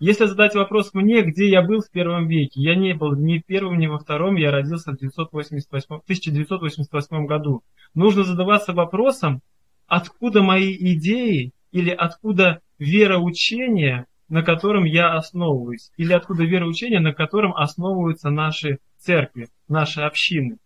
Если 0.00 0.24
задать 0.24 0.54
вопрос 0.54 0.94
мне, 0.94 1.22
где 1.22 1.48
я 1.48 1.60
был 1.60 1.80
в 1.80 1.90
первом 1.90 2.28
веке, 2.28 2.60
я 2.62 2.76
не 2.76 2.94
был 2.94 3.14
ни 3.16 3.38
в 3.38 3.44
первом, 3.44 3.78
ни 3.78 3.86
во 3.88 3.98
втором, 3.98 4.36
я 4.36 4.50
родился 4.50 4.92
в 4.92 4.94
1988, 4.94 5.96
1988 6.04 7.26
году. 7.26 7.62
Нужно 7.94 8.24
задаваться 8.24 8.72
вопросом, 8.72 9.42
откуда 9.86 10.42
мои 10.42 10.74
идеи 10.94 11.52
или 11.72 11.90
откуда 11.90 12.60
вероучение, 12.78 14.06
на 14.28 14.42
котором 14.42 14.84
я 14.84 15.14
основываюсь, 15.14 15.90
или 15.96 16.12
откуда 16.12 16.44
вероучение, 16.44 17.00
на 17.00 17.12
котором 17.12 17.54
основываются 17.54 18.30
наши 18.30 18.78
церкви, 18.98 19.48
наши 19.66 20.00
общины. 20.00 20.58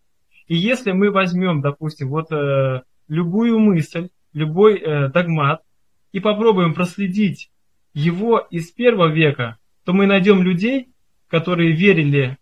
И 0.53 0.57
если 0.57 0.93
мы 0.93 1.11
возьмем, 1.11 1.63
допустим, 1.63 2.11
вот 2.11 2.31
э, 2.31 2.83
любую 3.09 3.59
мысль, 3.59 4.11
любой 4.35 4.79
э, 4.79 5.09
догмат 5.09 5.63
и 6.13 6.21
попробуем 6.21 6.75
проследить 6.75 7.51
его 7.95 8.39
из 8.51 8.71
первого 8.71 9.11
века, 9.11 9.57
то 9.87 9.95
мы 9.95 10.05
найдем 10.05 10.43
людей, 10.43 10.91
которые 11.29 11.73
верили 11.73 12.37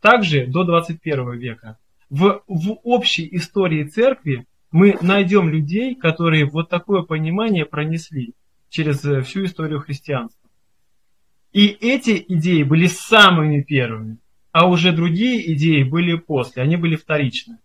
также 0.00 0.46
до 0.46 0.62
21 0.62 1.32
века. 1.38 1.76
В, 2.08 2.44
в 2.46 2.78
общей 2.84 3.28
истории 3.34 3.82
церкви 3.82 4.46
мы 4.70 4.96
найдем 5.02 5.48
людей, 5.48 5.96
которые 5.96 6.44
вот 6.44 6.68
такое 6.68 7.02
понимание 7.02 7.66
пронесли 7.66 8.34
через 8.68 9.04
э, 9.04 9.22
всю 9.22 9.44
историю 9.44 9.80
христианства. 9.80 10.48
И 11.52 11.66
эти 11.66 12.24
идеи 12.28 12.62
были 12.62 12.86
самыми 12.86 13.62
первыми, 13.62 14.18
а 14.56 14.66
уже 14.66 14.90
другие 14.90 15.52
идеи 15.52 15.82
были 15.82 16.14
после, 16.14 16.62
они 16.62 16.76
были 16.76 16.96
вторичны. 16.96 17.58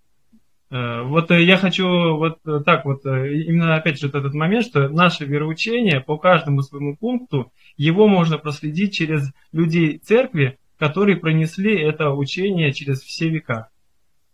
Э, 0.70 1.04
вот 1.04 1.32
э, 1.32 1.42
я 1.42 1.56
хочу 1.56 1.88
вот 2.18 2.40
э, 2.46 2.60
так 2.66 2.84
вот, 2.84 3.06
именно 3.06 3.78
опять 3.78 3.98
же 3.98 4.10
этот 4.10 4.34
момент, 4.34 4.66
что 4.66 4.90
наше 4.90 5.24
вероучение 5.24 6.02
по 6.02 6.18
каждому 6.18 6.62
своему 6.62 6.98
пункту, 6.98 7.54
его 7.78 8.10
можно 8.10 8.38
проследить 8.38 8.94
через 8.94 9.32
людей 9.54 10.00
церкви, 10.00 10.58
которые 10.78 11.16
пронесли 11.16 11.82
это 11.82 12.10
учение 12.10 12.74
через 12.74 13.00
все 13.00 13.30
века. 13.30 13.70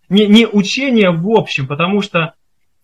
Не, 0.10 0.26
не 0.26 0.48
учение 0.48 1.12
в 1.12 1.30
общем, 1.30 1.68
потому 1.68 2.02
что 2.02 2.34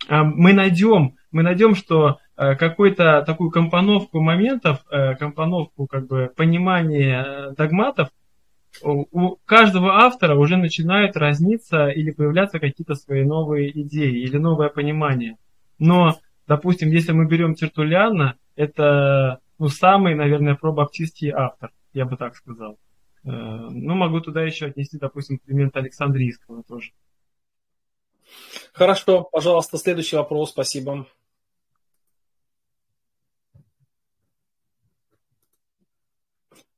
мы 0.08 0.54
найдем, 0.54 1.16
мы 1.32 1.41
найдем, 1.41 1.74
что 1.74 2.20
какую-то 2.36 3.24
такую 3.26 3.50
компоновку 3.50 4.22
моментов, 4.22 4.86
компоновку 5.18 5.88
как 5.88 6.06
бы 6.06 6.30
понимания 6.36 7.56
догматов 7.58 8.10
у 8.82 9.36
каждого 9.45 10.04
автора 10.04 10.36
уже 10.36 10.58
начинают 10.58 11.16
разниться 11.16 11.90
или 11.90 12.12
появляться 12.12 12.60
какие-то 12.60 12.95
свои 12.95 13.24
новые 13.24 13.70
идеи 13.82 14.24
или 14.24 14.38
новое 14.38 14.70
понимание. 14.70 15.38
Но, 15.78 16.18
допустим, 16.48 16.90
если 16.90 17.12
мы 17.12 17.28
берем 17.28 17.56
Тертулиана, 17.56 18.38
это 18.56 19.40
ну, 19.60 19.70
самый, 19.70 20.16
наверное, 20.16 20.56
пробаптистский 20.56 21.30
автор, 21.30 21.72
я 21.94 22.06
бы 22.06 22.18
так 22.18 22.36
сказал. 22.36 22.78
Э, 23.24 23.30
ну, 23.30 23.95
могу 23.95 24.20
туда 24.20 24.41
еще 24.41 24.68
отнести, 24.68 24.98
допустим, 24.98 25.40
Климента 25.40 25.80
Александрийского 25.80 26.64
тоже. 26.64 26.91
Хорошо, 28.74 29.24
пожалуйста, 29.24 29.78
следующий 29.78 30.16
вопрос, 30.16 30.52
спасибо. 30.52 31.08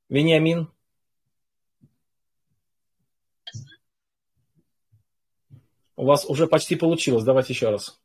Вениамин. 0.09 0.74
У 5.95 6.05
вас 6.05 6.26
уже 6.26 6.47
почти 6.47 6.76
получилось. 6.76 7.23
Давайте 7.23 7.53
еще 7.53 7.69
раз. 7.69 7.99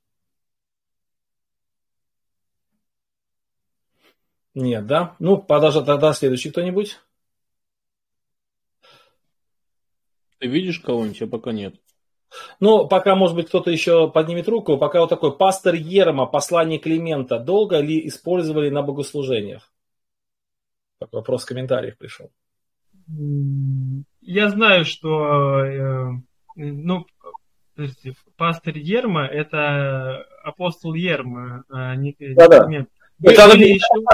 Нет, 4.55 4.87
да? 4.87 5.17
Ну, 5.19 5.39
подожди, 5.39 5.85
тогда 5.85 6.13
следующий 6.13 6.51
кто-нибудь. 6.51 6.99
Ты 10.39 10.47
видишь 10.47 10.81
кого-нибудь, 10.81 11.23
а 11.23 11.27
пока 11.27 11.53
нет. 11.53 11.75
Ну, 12.61 12.87
пока, 12.89 13.17
может 13.17 13.37
быть, 13.37 13.49
кто-то 13.49 13.71
еще 13.71 14.11
поднимет 14.11 14.49
руку. 14.49 14.79
Пока 14.79 15.01
вот 15.01 15.09
такой 15.11 15.37
пастор 15.37 15.75
Ерма, 15.75 16.27
послание 16.27 16.79
Климента, 16.79 17.39
долго 17.39 17.79
ли 17.81 18.07
использовали 18.07 18.71
на 18.71 18.83
богослужениях? 18.83 19.73
Такой 20.99 21.21
вопрос 21.21 21.43
в 21.43 21.47
комментариях 21.47 21.97
пришел. 21.99 22.31
Я 24.21 24.49
знаю, 24.51 24.85
что 24.85 25.65
э, 25.65 26.11
ну, 27.81 27.87
подождите, 27.87 28.15
пастор 28.37 28.77
Ерма 28.77 29.27
это 29.27 30.27
апостол 30.45 30.95
Ерма, 30.95 31.65
а 31.71 31.95
не 31.97 32.15
Да-да. 32.19 32.67
Были, 32.67 32.87
были 33.19 33.65
еще, 33.65 34.07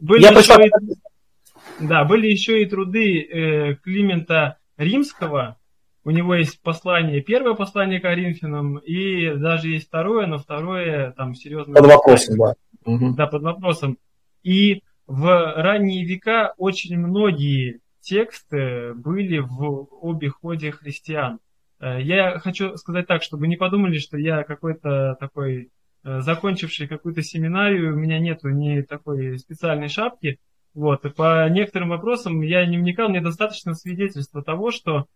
были 0.00 0.22
Я 0.22 0.30
еще 0.30 0.66
и, 0.66 1.86
да, 1.86 2.04
были 2.04 2.26
еще 2.26 2.62
и 2.62 2.66
труды 2.66 3.22
э, 3.22 3.74
Климента 3.76 4.58
Римского. 4.76 5.56
У 6.04 6.10
него 6.10 6.34
есть 6.34 6.60
послание, 6.62 7.20
первое 7.20 7.54
послание 7.54 8.00
Коринфянам, 8.00 8.78
и 8.78 9.34
даже 9.34 9.68
есть 9.68 9.88
второе, 9.88 10.26
но 10.26 10.38
второе 10.38 11.12
там 11.12 11.34
серьезно. 11.34 11.74
Под 11.74 11.86
вопросом, 11.86 12.36
да. 12.38 12.54
Да, 12.86 13.26
под 13.26 13.42
вопросом. 13.42 13.98
И 14.42 14.82
в 15.06 15.54
ранние 15.56 16.04
века 16.04 16.54
очень 16.56 16.98
многие 16.98 17.80
тексты 18.00 18.94
были 18.94 19.38
в 19.38 19.88
обиходе 20.02 20.70
христиан. 20.70 21.40
Э, 21.80 22.00
Я 22.00 22.38
хочу 22.38 22.76
сказать 22.76 23.06
так, 23.06 23.22
чтобы 23.22 23.48
не 23.48 23.56
подумали, 23.56 23.98
что 23.98 24.16
я 24.18 24.42
какой-то 24.42 25.16
такой 25.20 25.70
э, 26.04 26.20
закончивший 26.20 26.88
какую-то 26.88 27.22
семинарию, 27.22 27.94
у 27.94 27.96
меня 27.96 28.18
нету 28.18 28.48
ни 28.48 28.82
такой 28.82 29.38
специальной 29.38 29.88
шапки. 29.88 30.38
Вот, 30.74 31.04
и 31.04 31.10
по 31.10 31.48
некоторым 31.48 31.88
вопросам 31.88 32.40
я 32.42 32.64
не 32.66 32.78
вникал, 32.78 33.08
мне 33.08 33.20
достаточно 33.20 33.74
свидетельства 33.74 34.42
того, 34.42 34.70
что 34.70 35.06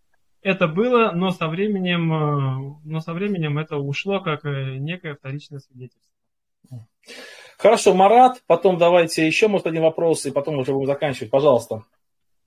это 0.40 0.66
было, 0.66 1.12
но 1.12 1.30
со 1.30 1.48
временем, 1.48 2.12
э, 2.12 2.78
но 2.84 3.00
со 3.00 3.12
временем 3.12 3.58
это 3.58 3.76
ушло 3.76 4.20
как 4.20 4.44
некое 4.44 5.14
вторичное 5.14 5.60
свидетельство. 5.60 6.10
Хорошо, 7.58 7.94
Марат, 7.94 8.42
потом 8.46 8.78
давайте 8.78 9.26
еще, 9.26 9.46
может, 9.46 9.66
один 9.66 9.82
вопрос, 9.82 10.26
и 10.26 10.30
потом 10.30 10.58
уже 10.58 10.72
будем 10.72 10.86
заканчивать. 10.86 11.30
Пожалуйста. 11.30 11.84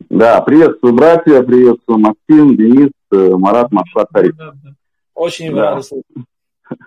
Да, 0.10 0.41
приветствую, 0.41 0.94
братья, 0.94 1.41
приветствую, 1.44 1.99
Максим, 1.99 2.56
Денис, 2.56 2.91
э, 3.11 3.30
Марат, 3.38 3.72
Москва, 3.72 4.06
Тарик. 4.11 4.36
Да, 4.36 4.52
да. 4.64 4.69
Очень 5.15 5.53
Да. 5.56 5.82
слышать. 5.82 6.06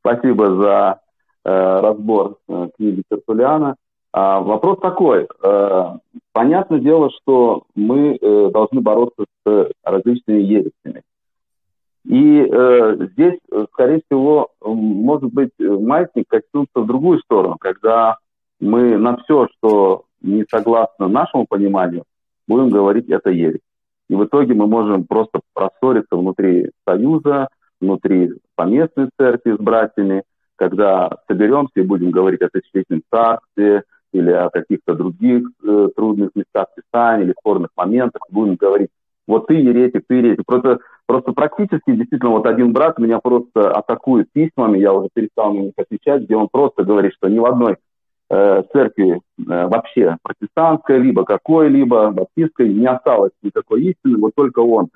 Спасибо 0.00 0.54
за 0.56 1.00
э, 1.44 1.80
разбор 1.80 2.36
э, 2.48 2.68
книги 2.76 3.02
Тертулиана. 3.10 3.76
А, 4.12 4.40
вопрос 4.40 4.78
такой. 4.80 5.26
э, 5.42 5.84
понятное 6.32 6.80
дело, 6.80 7.10
что 7.20 7.64
мы 7.74 8.16
э, 8.20 8.50
должны 8.52 8.80
бороться 8.80 9.24
с 9.46 9.70
различными 9.84 10.40
ересями. 10.40 11.02
И 12.04 12.40
э, 12.40 12.96
здесь, 13.12 13.38
э, 13.52 13.66
скорее 13.72 14.00
всего, 14.08 14.48
может 14.64 15.32
быть, 15.32 15.50
э, 15.60 15.64
маятник 15.64 16.26
качнется 16.28 16.80
в 16.80 16.86
другую 16.86 17.20
сторону, 17.20 17.56
когда 17.60 18.16
мы 18.58 18.96
на 18.96 19.16
все, 19.18 19.48
что 19.58 20.04
не 20.22 20.44
согласно 20.50 21.08
нашему 21.08 21.46
пониманию, 21.48 22.04
будем 22.50 22.68
говорить 22.68 23.08
это 23.08 23.30
ересь. 23.30 23.60
И 24.08 24.14
в 24.14 24.24
итоге 24.24 24.54
мы 24.54 24.66
можем 24.66 25.04
просто 25.04 25.40
рассориться 25.54 26.16
внутри 26.16 26.70
союза, 26.84 27.48
внутри 27.80 28.32
поместной 28.56 29.08
церкви 29.16 29.52
с 29.52 29.58
братьями, 29.58 30.24
когда 30.56 31.10
соберемся 31.28 31.74
и 31.76 31.82
будем 31.82 32.10
говорить 32.10 32.42
о 32.42 32.48
тысячелетнем 32.48 33.02
царстве 33.08 33.84
или 34.12 34.32
о 34.32 34.50
каких-то 34.50 34.94
других 34.94 35.48
э, 35.62 35.88
трудных 35.94 36.30
местах 36.34 36.66
Писания 36.74 37.24
или 37.24 37.34
спорных 37.38 37.70
моментах, 37.76 38.22
будем 38.30 38.56
говорить, 38.56 38.90
вот 39.28 39.46
ты 39.46 39.54
еретик, 39.54 40.02
ты 40.08 40.16
еретик. 40.16 40.44
Просто, 40.44 40.80
просто 41.06 41.30
практически, 41.32 41.92
действительно, 41.94 42.30
вот 42.30 42.46
один 42.46 42.72
брат 42.72 42.98
меня 42.98 43.20
просто 43.20 43.70
атакует 43.70 44.26
письмами, 44.32 44.78
я 44.78 44.92
уже 44.92 45.08
перестал 45.14 45.54
на 45.54 45.60
них 45.60 45.74
отвечать, 45.76 46.22
где 46.22 46.34
он 46.34 46.48
просто 46.50 46.82
говорит, 46.82 47.12
что 47.14 47.28
ни 47.28 47.38
в 47.38 47.46
одной 47.46 47.76
церкви 48.30 49.14
э, 49.14 49.18
вообще 49.38 50.16
протестантской, 50.22 50.98
либо 50.98 51.24
какой-либо 51.24 52.10
баптистской 52.12 52.72
не 52.72 52.86
осталось 52.86 53.32
никакой 53.42 53.82
истины, 53.82 54.18
вот 54.18 54.32
только 54.36 54.60
он 54.60 54.88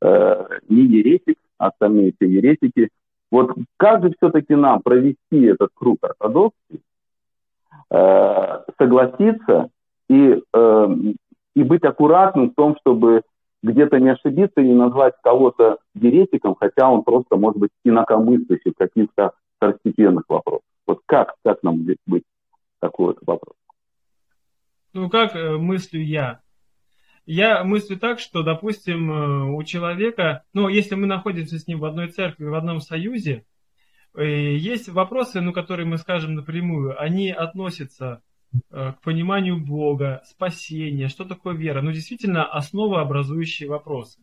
э, 0.00 0.44
не 0.68 0.82
еретик, 0.82 1.36
а 1.58 1.68
остальные 1.68 2.14
все 2.16 2.30
еретики. 2.30 2.88
Вот 3.30 3.52
как 3.76 4.02
же 4.02 4.14
все-таки 4.16 4.54
нам 4.54 4.80
провести 4.80 5.42
этот 5.42 5.68
круг 5.74 5.98
ортодоксии, 6.00 6.80
э, 7.90 8.60
согласиться 8.78 9.68
и, 10.08 10.42
э, 10.54 10.88
и 11.54 11.62
быть 11.62 11.84
аккуратным 11.84 12.50
в 12.50 12.54
том, 12.54 12.74
чтобы 12.80 13.20
где-то 13.62 14.00
не 14.00 14.10
ошибиться 14.10 14.62
и 14.62 14.68
не 14.68 14.74
назвать 14.74 15.12
кого-то 15.22 15.76
еретиком, 15.94 16.56
хотя 16.58 16.90
он 16.90 17.02
просто 17.02 17.36
может 17.36 17.58
быть 17.58 17.70
инакомыслящий 17.84 18.70
в 18.70 18.78
каких-то 18.78 19.32
второстепенных 19.56 20.24
вопросах. 20.28 20.64
Вот 20.86 21.00
как, 21.04 21.34
как 21.44 21.62
нам 21.62 21.80
здесь 21.80 21.98
быть? 22.06 22.22
Такой 22.80 23.06
вот 23.06 23.18
вопрос. 23.26 23.56
Ну, 24.92 25.10
как 25.10 25.34
э, 25.34 25.56
мыслю 25.56 26.00
я? 26.00 26.40
Я 27.26 27.62
мыслю 27.62 27.98
так, 27.98 28.20
что, 28.20 28.42
допустим, 28.42 29.10
э, 29.10 29.44
у 29.52 29.62
человека, 29.62 30.44
ну, 30.52 30.68
если 30.68 30.94
мы 30.94 31.06
находимся 31.06 31.58
с 31.58 31.66
ним 31.66 31.80
в 31.80 31.84
одной 31.84 32.08
церкви, 32.08 32.46
в 32.46 32.54
одном 32.54 32.80
союзе, 32.80 33.44
э, 34.14 34.56
есть 34.56 34.88
вопросы, 34.88 35.40
ну, 35.40 35.52
которые 35.52 35.86
мы 35.86 35.98
скажем 35.98 36.34
напрямую, 36.34 37.00
они 37.00 37.30
относятся 37.30 38.22
к 38.70 38.96
пониманию 39.02 39.62
Бога, 39.62 40.22
спасения, 40.24 41.08
что 41.08 41.26
такое 41.26 41.54
вера, 41.54 41.82
ну, 41.82 41.92
действительно, 41.92 42.46
основообразующие 42.46 43.68
вопросы. 43.68 44.22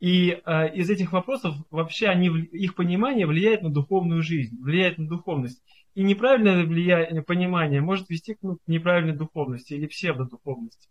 И 0.00 0.30
э, 0.44 0.74
из 0.74 0.90
этих 0.90 1.12
вопросов 1.12 1.54
вообще 1.70 2.08
они, 2.08 2.28
их 2.28 2.74
понимание 2.74 3.26
влияет 3.26 3.62
на 3.62 3.70
духовную 3.70 4.22
жизнь, 4.22 4.60
влияет 4.60 4.98
на 4.98 5.06
духовность. 5.06 5.62
И 5.94 6.02
неправильное 6.02 6.64
влияние, 6.64 7.22
понимание 7.22 7.80
может 7.80 8.10
вести 8.10 8.34
к 8.34 8.38
ну, 8.42 8.58
неправильной 8.66 9.14
духовности 9.14 9.74
или 9.74 9.86
псевдодуховности. 9.86 10.88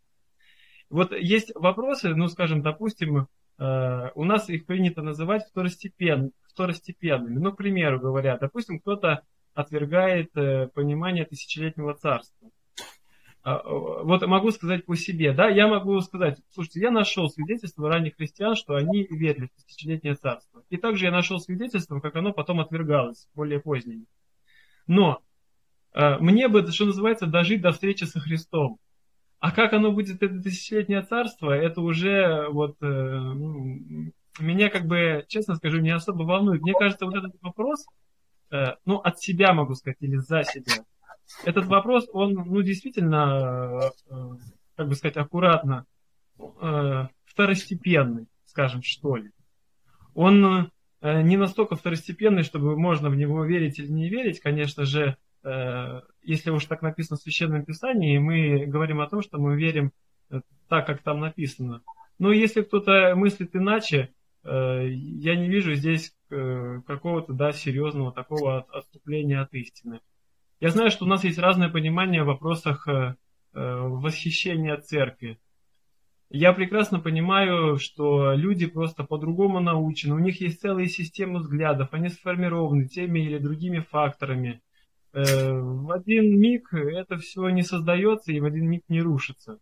Вот 0.90 1.12
есть 1.12 1.52
вопросы, 1.56 2.16
ну, 2.16 2.28
скажем, 2.28 2.62
допустим, 2.62 3.28
э, 3.58 4.10
у 4.16 4.24
нас 4.24 4.50
их 4.50 4.66
принято 4.66 5.02
называть 5.02 5.46
второстепен, 5.50 6.32
второстепенными. 6.48 7.40
Ну, 7.40 7.52
к 7.52 7.58
примеру 7.58 8.00
говоря, 8.00 8.38
допустим, 8.38 8.80
кто-то 8.80 9.24
отвергает 9.54 10.36
э, 10.36 10.68
понимание 10.74 11.26
тысячелетнего 11.26 11.94
царства. 11.94 12.50
А, 13.44 13.62
Вот 14.04 14.26
могу 14.26 14.52
сказать 14.52 14.86
по 14.86 14.96
себе, 14.96 15.34
да, 15.34 15.50
я 15.50 15.68
могу 15.68 16.00
сказать, 16.00 16.40
слушайте, 16.52 16.80
я 16.80 16.92
нашел 16.92 17.30
свидетельство 17.30 17.90
ранних 17.90 18.16
христиан, 18.16 18.56
что 18.56 18.76
они 18.76 19.06
верили 19.10 19.48
в 19.48 19.64
тысячелетнее 19.66 20.16
царство. 20.16 20.64
И 20.70 20.78
также 20.78 21.06
я 21.06 21.12
нашел 21.12 21.40
свидетельство, 21.40 22.00
как 22.00 22.16
оно 22.16 22.32
потом 22.32 22.62
отвергалось 22.62 23.28
более 23.36 23.60
поздними. 23.60 24.06
Но 24.88 25.22
э, 25.94 26.18
мне 26.20 26.48
бы, 26.48 26.66
что 26.72 26.86
называется, 26.86 27.28
дожить 27.28 27.62
до 27.62 27.72
встречи 27.72 28.06
со 28.06 28.20
Христом. 28.20 28.80
А 29.40 29.52
как 29.52 29.74
оно 29.74 29.92
будет, 29.92 30.24
это 30.24 30.42
тысячелетнее 30.42 31.02
царство, 31.02 31.52
это 31.52 31.82
уже 31.82 32.48
вот 32.50 32.78
э, 32.82 32.86
меня 34.40 34.70
как 34.70 34.86
бы, 34.86 35.26
честно 35.28 35.56
скажу, 35.56 35.80
не 35.80 35.92
особо 35.92 36.24
волнует. 36.24 36.62
Мне 36.62 36.74
кажется, 36.80 37.06
вот 37.06 37.16
этот 37.16 37.36
вопрос, 37.42 37.86
э, 38.52 38.76
ну, 38.86 39.00
от 39.00 39.20
себя 39.20 39.52
могу 39.54 39.76
сказать, 39.76 39.98
или 40.00 40.16
за 40.16 40.44
себя, 40.44 40.86
этот 41.44 41.66
вопрос, 41.66 42.08
он, 42.14 42.34
ну, 42.34 42.62
действительно, 42.62 43.92
э, 44.10 44.16
как 44.76 44.88
бы 44.88 44.96
сказать, 44.96 45.18
аккуратно, 45.18 45.86
э, 46.40 47.08
второстепенный, 47.26 48.28
скажем, 48.46 48.82
что 48.84 49.16
ли. 49.16 49.32
Он 50.14 50.70
э, 51.02 51.22
не 51.22 51.38
настолько 51.38 51.76
второстепенный, 51.76 52.44
чтобы 52.44 52.78
можно 52.78 53.10
в 53.10 53.16
него 53.16 53.44
верить 53.44 53.80
или 53.80 53.88
не 53.88 54.10
верить, 54.10 54.40
конечно 54.40 54.86
же, 54.86 55.18
если 56.22 56.52
уж 56.52 56.64
так 56.68 56.82
написано 56.82 57.18
в 57.18 57.22
Священном 57.22 57.66
Писании, 57.66 58.18
мы 58.18 58.66
говорим 58.66 59.02
о 59.02 59.10
том, 59.10 59.22
что 59.22 59.40
мы 59.40 59.58
верим 59.58 59.92
так, 60.70 60.88
как 60.88 61.02
там 61.02 61.20
написано. 61.20 61.82
Но 62.18 62.32
если 62.32 62.62
кто-то 62.62 63.14
мыслит 63.18 63.54
иначе, 63.54 64.14
я 64.46 65.36
не 65.36 65.50
вижу 65.50 65.74
здесь 65.74 66.16
какого-то 66.30 67.34
да, 67.34 67.52
серьезного 67.52 68.14
такого 68.14 68.60
от- 68.60 68.70
отступления 68.70 69.42
от 69.42 69.54
истины. 69.54 70.00
Я 70.64 70.70
знаю, 70.70 70.92
что 70.92 71.04
у 71.04 71.10
нас 71.10 71.26
есть 71.26 71.40
разное 71.40 71.68
понимание 71.68 72.24
в 72.24 72.28
вопросах 72.28 72.88
э, 72.88 73.16
э, 73.54 73.78
восхищения 73.82 74.78
церкви. 74.78 75.38
я 76.30 76.54
прекрасно 76.54 77.02
понимаю, 77.02 77.78
что 77.78 78.32
люди 78.32 78.66
просто 78.68 79.04
по-другому 79.04 79.60
научены, 79.60 80.16
у 80.16 80.20
них 80.20 80.40
есть 80.40 80.62
целые 80.62 80.88
системы 80.88 81.40
взглядов, 81.40 81.90
они 81.92 82.08
сформированы 82.08 82.88
теми 82.88 83.20
или 83.20 83.40
другими 83.40 83.80
факторами. 83.80 84.62
Э, 85.12 85.52
в 85.52 85.92
один 85.92 86.40
миг 86.40 86.74
это 86.74 87.18
все 87.18 87.50
не 87.50 87.64
создается 87.64 88.32
и 88.32 88.40
в 88.40 88.46
один 88.46 88.70
миг 88.70 88.84
не 88.88 89.02
рушится. 89.02 89.60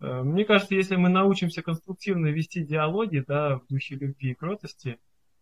Мне 0.00 0.44
кажется, 0.44 0.74
если 0.74 0.96
мы 0.96 1.08
научимся 1.08 1.62
конструктивно 1.62 2.26
вести 2.26 2.64
диалоги 2.64 3.24
да, 3.24 3.58
в 3.60 3.68
духе 3.68 3.94
любви 3.94 4.32
и 4.32 4.34
кротости, 4.34 4.98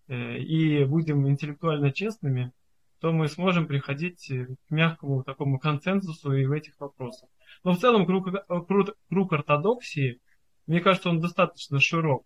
и 0.08 0.84
будем 0.84 1.26
интеллектуально 1.26 1.90
честными, 1.90 2.52
то 3.00 3.12
мы 3.12 3.28
сможем 3.28 3.66
приходить 3.66 4.28
к 4.28 4.70
мягкому 4.70 5.24
такому 5.24 5.58
консенсусу 5.58 6.32
и 6.32 6.46
в 6.46 6.52
этих 6.52 6.78
вопросах. 6.78 7.28
Но 7.64 7.72
в 7.72 7.78
целом 7.78 8.06
круг, 8.06 8.28
круг, 8.66 8.96
круг 9.08 9.32
ортодоксии, 9.32 10.20
мне 10.66 10.80
кажется, 10.80 11.08
он 11.08 11.20
достаточно 11.20 11.80
широк, 11.80 12.24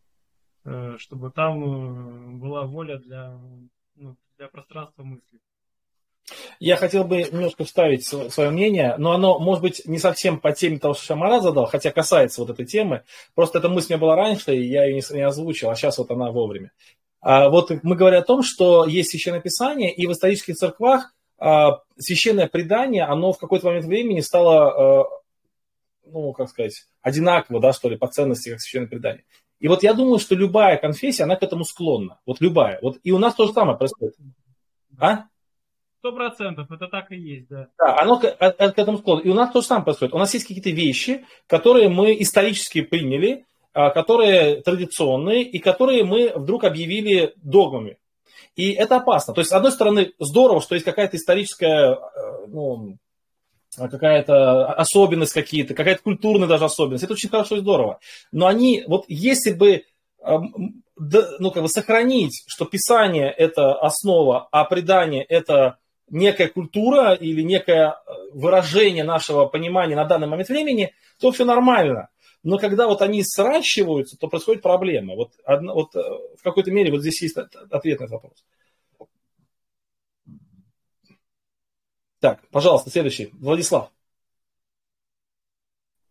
э, 0.65 0.97
чтобы 0.99 1.31
там 1.31 2.41
была 2.41 2.67
воля 2.67 2.99
для, 2.99 3.39
ну, 3.95 4.17
для 4.37 4.49
пространства 4.49 5.05
мысли. 5.05 5.41
Я 6.59 6.77
хотел 6.77 7.05
бы 7.05 7.23
немножко 7.23 7.65
вставить 7.65 8.05
свое 8.05 8.51
мнение, 8.51 8.97
но 8.97 9.13
оно, 9.13 9.39
может 9.39 9.63
быть, 9.63 9.83
не 9.85 9.99
совсем 9.99 10.41
по 10.41 10.53
теме 10.53 10.79
того, 10.79 10.95
что 10.95 11.05
Шамара 11.05 11.41
задал, 11.41 11.67
хотя 11.67 11.91
касается 11.91 12.41
вот 12.41 12.51
этой 12.51 12.65
темы. 12.65 13.03
Просто 13.35 13.59
эта 13.59 13.69
мысль 13.69 13.93
у 13.93 13.97
меня 13.97 14.01
была 14.01 14.17
раньше, 14.17 14.57
и 14.57 14.67
я 14.67 14.85
ее 14.85 15.03
не, 15.11 15.21
озвучил, 15.21 15.71
а 15.71 15.77
сейчас 15.77 15.99
вот 15.99 16.11
она 16.11 16.31
вовремя. 16.31 16.73
А 17.25 17.49
вот 17.49 17.71
мы 17.83 17.97
говорим 17.97 18.21
о 18.21 18.23
том, 18.23 18.43
что 18.43 18.85
есть 18.85 19.11
священное 19.11 19.41
писание, 19.41 19.91
и 19.95 20.07
в 20.07 20.13
исторических 20.13 20.57
церквах 20.57 21.15
а, 21.39 21.81
священное 21.97 22.49
предание, 22.49 23.05
оно 23.05 23.33
в 23.33 23.39
какой-то 23.39 23.67
момент 23.67 23.87
времени 23.87 24.21
стало, 24.21 25.05
а, 25.05 25.05
ну, 26.05 26.35
как 26.35 26.51
сказать, 26.51 26.87
одинаково, 27.01 27.61
да, 27.61 27.73
что 27.73 27.89
ли, 27.89 27.97
по 27.97 28.09
ценности, 28.09 28.51
как 28.51 28.61
священное 28.61 28.89
предание. 28.89 29.25
И 29.59 29.69
вот 29.69 29.83
я 29.83 29.95
думаю, 29.95 30.19
что 30.19 30.35
любая 30.35 30.77
конфессия, 30.77 31.23
она 31.23 31.37
к 31.37 31.43
этому 31.43 31.65
склонна. 31.65 32.21
Вот 32.27 32.43
любая. 32.43 32.79
Вот 32.83 32.99
и 33.03 33.11
у 33.11 33.19
нас 33.19 33.35
то 33.35 33.47
же 33.47 33.55
самое 33.55 33.79
происходит. 33.79 34.17
А? 35.01 35.25
Сто 36.01 36.13
процентов, 36.13 36.71
это 36.71 36.89
так 36.89 37.11
и 37.11 37.17
есть, 37.17 37.49
да. 37.49 37.69
Да, 37.79 38.03
оно 38.03 38.21
к, 38.21 38.37
к 38.37 38.79
этому 38.79 38.99
склонно. 38.99 39.23
И 39.23 39.31
у 39.31 39.35
нас 39.35 39.51
то 39.51 39.63
же 39.63 39.67
самое 39.67 39.85
происходит. 39.85 40.13
У 40.13 40.19
нас 40.19 40.35
есть 40.35 40.47
какие-то 40.47 40.69
вещи, 40.69 41.25
которые 41.47 41.89
мы 41.89 42.21
исторически 42.21 42.83
приняли, 42.83 43.47
которые 43.91 44.63
традиционные, 44.63 45.43
и 45.43 45.59
которые 45.59 46.05
мы 46.05 46.33
вдруг 46.35 46.65
объявили 46.65 47.35
догмами. 47.37 47.99
И 48.57 48.73
это 48.73 48.97
опасно. 48.97 49.35
То 49.35 49.41
есть, 49.41 49.51
с 49.51 49.55
одной 49.55 49.73
стороны, 49.73 50.13
здорово, 50.19 50.61
что 50.61 50.75
есть 50.75 50.85
какая-то 50.85 51.17
историческая, 51.17 51.95
э, 51.95 52.47
ну, 52.47 52.97
какая-то 53.77 54.67
особенность 54.73 55.33
какие-то, 55.33 55.75
какая-то 55.75 56.03
культурная 56.03 56.47
даже 56.47 56.65
особенность. 56.65 57.03
Это 57.03 57.15
очень 57.15 57.29
хорошо 57.29 57.57
и 57.57 57.61
здорово. 57.61 57.99
Но 58.31 58.47
они, 58.47 58.85
вот 58.87 59.05
если 59.09 59.53
бы 59.53 59.83
ну, 60.97 61.51
как 61.51 61.63
бы 61.63 61.69
сохранить, 61.69 62.45
что 62.47 62.65
Писание– 62.65 63.31
это 63.37 63.75
основа, 63.75 64.49
а 64.51 64.65
предание– 64.65 65.25
это 65.29 65.79
некая 66.09 66.49
культура 66.49 67.15
или 67.15 67.43
некое 67.43 67.89
э, 67.89 68.13
выражение 68.33 69.05
нашего 69.05 69.47
понимания 69.47 69.97
на 69.97 70.05
данный 70.05 70.29
момент 70.29 70.49
времени, 70.49 70.93
то 71.21 71.33
все 71.33 71.45
нормально. 71.45 72.09
Но 72.45 72.59
когда 72.59 72.87
вот 72.87 73.01
они 73.01 73.25
сращиваются, 73.25 74.19
то 74.19 74.29
происходит 74.29 74.63
проблема. 74.63 75.15
Вот, 75.15 75.33
одна, 75.45 75.73
вот 75.73 75.97
э, 75.97 76.01
в 76.39 76.43
какой-то 76.43 76.71
мере 76.71 76.93
вот 76.93 77.01
здесь 77.01 77.23
есть 77.23 77.37
ответ 77.37 78.01
на 78.01 78.05
этот 78.05 78.11
вопрос. 78.11 78.45
Так, 82.21 82.47
пожалуйста, 82.51 82.91
следующий. 82.91 83.31
Владислав. 83.33 83.91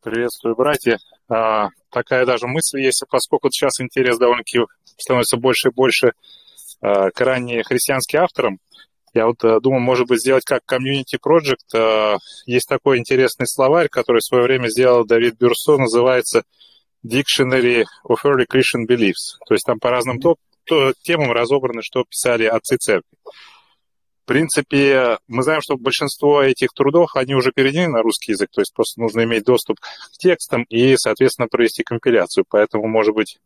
Приветствую, 0.01 0.55
братья. 0.55 0.97
А, 1.29 1.69
такая 1.89 2.25
даже 2.25 2.47
мысль 2.47 2.81
есть, 2.81 3.03
поскольку 3.09 3.51
сейчас 3.51 3.79
интерес 3.79 4.17
довольно-таки 4.17 4.59
становится 4.97 5.37
больше 5.37 5.69
и 5.69 5.71
больше 5.71 6.13
а, 6.81 7.11
к 7.11 7.21
ранее 7.21 7.63
христианским 7.63 8.21
авторам, 8.21 8.59
я 9.13 9.27
вот 9.27 9.43
э, 9.43 9.59
думаю, 9.59 9.81
может 9.81 10.07
быть, 10.07 10.21
сделать 10.21 10.43
как 10.43 10.63
community 10.69 11.19
project. 11.23 11.75
Э, 11.75 12.17
есть 12.45 12.67
такой 12.67 12.97
интересный 12.97 13.47
словарь, 13.47 13.87
который 13.87 14.19
в 14.19 14.25
свое 14.25 14.43
время 14.43 14.67
сделал 14.67 15.05
Давид 15.05 15.37
Бюрсо, 15.39 15.77
называется 15.77 16.43
Dictionary 17.05 17.83
of 18.07 18.17
Early 18.25 18.45
Christian 18.51 18.87
Beliefs. 18.89 19.37
То 19.47 19.53
есть 19.53 19.65
там 19.65 19.79
по 19.79 19.91
разным 19.91 20.19
топ, 20.19 20.39
то, 20.65 20.93
темам 21.03 21.31
разобраны, 21.31 21.81
что 21.83 22.05
писали 22.09 22.45
отцы 22.45 22.77
церкви. 22.77 23.17
В 24.23 24.25
принципе, 24.25 25.17
мы 25.27 25.43
знаем, 25.43 25.59
что 25.61 25.75
большинство 25.75 26.41
этих 26.41 26.69
трудов, 26.73 27.09
они 27.15 27.35
уже 27.35 27.51
переведены 27.51 27.89
на 27.89 28.01
русский 28.01 28.31
язык, 28.31 28.49
то 28.51 28.61
есть 28.61 28.73
просто 28.73 29.01
нужно 29.01 29.25
иметь 29.25 29.43
доступ 29.43 29.81
к 29.81 30.17
текстам 30.17 30.63
и, 30.69 30.95
соответственно, 30.95 31.49
провести 31.49 31.83
компиляцию. 31.83 32.45
Поэтому, 32.49 32.87
может 32.87 33.13
быть, 33.13 33.37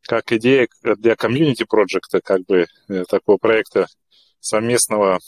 как 0.00 0.32
идея 0.32 0.68
для 0.82 1.16
комьюнити 1.16 1.64
проекта, 1.64 2.20
как 2.24 2.46
бы 2.46 2.66
э, 2.88 3.04
такого 3.04 3.36
проекта 3.36 3.88
совместного, 4.42 5.20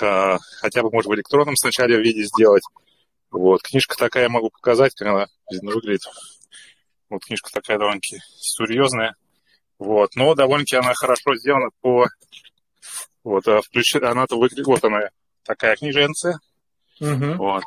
а, 0.00 0.38
хотя 0.60 0.82
бы, 0.82 0.90
может, 0.90 1.10
в 1.10 1.14
электронном 1.14 1.56
сначала 1.56 1.88
виде 1.88 2.24
сделать. 2.24 2.62
Вот, 3.30 3.62
книжка 3.62 3.96
такая 3.96 4.24
я 4.24 4.28
могу 4.28 4.50
показать, 4.50 4.94
как 4.94 5.08
она 5.08 5.26
выглядит. 5.62 6.02
Вот 7.10 7.24
книжка 7.24 7.50
такая 7.52 7.78
довольно-таки 7.78 8.20
серьезная. 8.38 9.14
Вот, 9.78 10.14
но 10.14 10.34
довольно-таки 10.34 10.76
она 10.76 10.94
хорошо 10.94 11.36
сделана 11.36 11.68
по... 11.80 12.06
Вот, 13.24 13.46
а 13.48 13.60
включи... 13.60 13.98
она-то 13.98 14.38
выглядит... 14.38 14.66
Вот 14.66 14.82
она, 14.84 15.10
такая 15.44 15.76
книженция. 15.76 16.38
Угу. 17.00 17.34
Вот. 17.34 17.64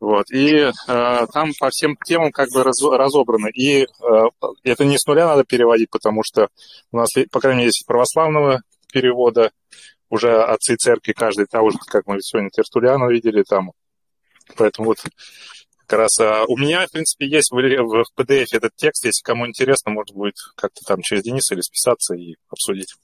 Вот, 0.00 0.32
и 0.32 0.56
э, 0.56 0.72
там 1.32 1.52
по 1.60 1.70
всем 1.70 1.96
темам 2.04 2.32
как 2.32 2.50
бы 2.50 2.64
раз, 2.64 2.82
разобрано. 2.82 3.46
И 3.46 3.82
э, 3.84 3.86
это 4.64 4.84
не 4.84 4.98
с 4.98 5.06
нуля 5.06 5.28
надо 5.28 5.44
переводить, 5.44 5.90
потому 5.90 6.22
что 6.24 6.48
у 6.90 6.96
нас, 6.96 7.10
по 7.30 7.38
крайней 7.38 7.58
мере, 7.58 7.68
есть 7.68 7.84
православного 7.86 8.62
перевода, 8.92 9.50
уже 10.10 10.42
отцы 10.42 10.76
церкви 10.76 11.12
каждый 11.12 11.46
того 11.46 11.70
же, 11.70 11.78
как 11.86 12.06
мы 12.06 12.20
сегодня 12.20 12.50
Тертуляна 12.50 13.10
видели 13.10 13.42
там. 13.42 13.72
Поэтому 14.56 14.88
вот 14.88 14.98
как 15.86 15.98
раз 16.00 16.20
а, 16.20 16.44
у 16.46 16.56
меня, 16.56 16.86
в 16.86 16.90
принципе, 16.90 17.26
есть 17.26 17.50
в, 17.50 17.56
в 17.56 18.04
PDF 18.16 18.46
этот 18.52 18.72
текст, 18.76 19.04
если 19.04 19.22
кому 19.22 19.46
интересно, 19.46 19.92
может 19.92 20.14
будет 20.14 20.34
как-то 20.56 20.84
там 20.86 21.00
через 21.02 21.22
Дениса 21.22 21.54
или 21.54 21.62
списаться 21.62 22.14
и 22.14 22.36
обсудить. 22.48 22.94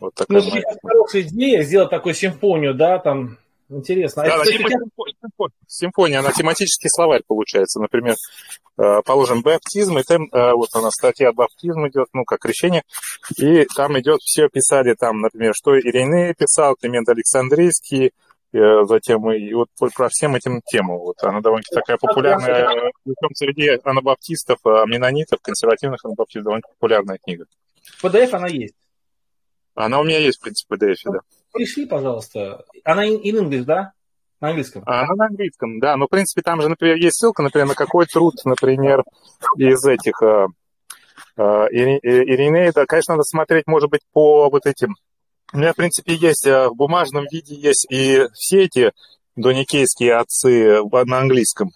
Вот 0.00 0.14
такая 0.14 0.42
ну, 0.42 0.50
моя... 0.50 0.62
хорошая 0.82 1.22
идея 1.22 1.62
сделать 1.62 1.90
такую 1.90 2.14
симфонию, 2.14 2.74
да, 2.74 2.98
там 2.98 3.38
Интересно. 3.68 4.22
А 4.22 4.28
да, 4.28 4.36
это, 4.42 4.52
симфония, 4.52 5.18
симфония, 5.66 6.18
она 6.20 6.30
тематический 6.30 6.88
словарь 6.88 7.22
получается. 7.26 7.80
Например, 7.80 8.14
э, 8.78 9.02
положим 9.04 9.42
баптизм, 9.42 9.98
и 9.98 10.04
там 10.04 10.28
э, 10.32 10.52
вот 10.52 10.68
у 10.74 10.80
нас 10.80 10.92
статья 10.92 11.32
баптизм 11.32 11.88
идет, 11.88 12.06
ну, 12.12 12.24
как 12.24 12.40
крещение, 12.40 12.84
и 13.36 13.64
там 13.74 13.98
идет, 13.98 14.20
все 14.22 14.48
писали 14.48 14.94
там, 14.94 15.20
например, 15.20 15.52
что 15.54 15.78
Ириней 15.78 16.34
писал, 16.34 16.76
Климент 16.76 17.08
Александрийский, 17.08 18.12
э, 18.52 18.84
затем 18.84 19.32
и 19.32 19.52
вот 19.52 19.68
про 19.96 20.08
всем 20.10 20.36
этим 20.36 20.62
темам. 20.64 20.98
Вот 20.98 21.20
она 21.24 21.40
довольно-таки 21.40 21.74
такая 21.74 21.96
популярная, 21.96 22.92
причем 23.02 23.34
среди 23.34 23.80
анабаптистов, 23.82 24.58
менонитов, 24.64 25.40
консервативных 25.42 26.04
анабаптистов, 26.04 26.44
довольно 26.44 26.68
популярная 26.78 27.18
книга. 27.18 27.46
В 27.82 28.04
PDF 28.04 28.30
она 28.30 28.46
есть? 28.46 28.74
Она 29.74 29.98
у 30.00 30.04
меня 30.04 30.18
есть, 30.18 30.38
в 30.38 30.42
принципе, 30.42 30.76
в 30.76 30.78
PDF, 30.78 30.96
да 31.06 31.18
пришли, 31.56 31.86
пожалуйста. 31.86 32.64
Она 32.84 33.06
in 33.06 33.22
English, 33.22 33.64
да? 33.64 33.92
На 34.40 34.48
английском? 34.48 34.82
Она 34.86 35.14
на 35.14 35.26
английском, 35.26 35.80
да. 35.80 35.96
Но, 35.96 36.06
в 36.06 36.10
принципе, 36.10 36.42
там 36.42 36.60
же, 36.60 36.68
например, 36.68 36.96
есть 36.96 37.16
ссылка, 37.16 37.42
например, 37.42 37.68
на 37.68 37.74
какой 37.74 38.06
труд, 38.06 38.34
например, 38.44 39.02
из 39.56 39.84
этих 39.84 40.22
э, 40.22 40.46
э, 41.36 41.42
Иринеи. 41.42 42.70
Да, 42.74 42.84
конечно, 42.86 43.14
надо 43.14 43.24
смотреть, 43.24 43.66
может 43.66 43.90
быть, 43.90 44.02
по 44.12 44.50
вот 44.50 44.66
этим. 44.66 44.94
У 45.52 45.58
меня, 45.58 45.72
в 45.72 45.76
принципе, 45.76 46.14
есть 46.14 46.46
э, 46.46 46.68
в 46.68 46.74
бумажном 46.74 47.26
виде 47.30 47.54
есть 47.54 47.86
и 47.90 48.26
все 48.34 48.64
эти 48.64 48.92
доникейские 49.36 50.16
отцы 50.16 50.82
на 50.84 51.18
английском. 51.18 51.70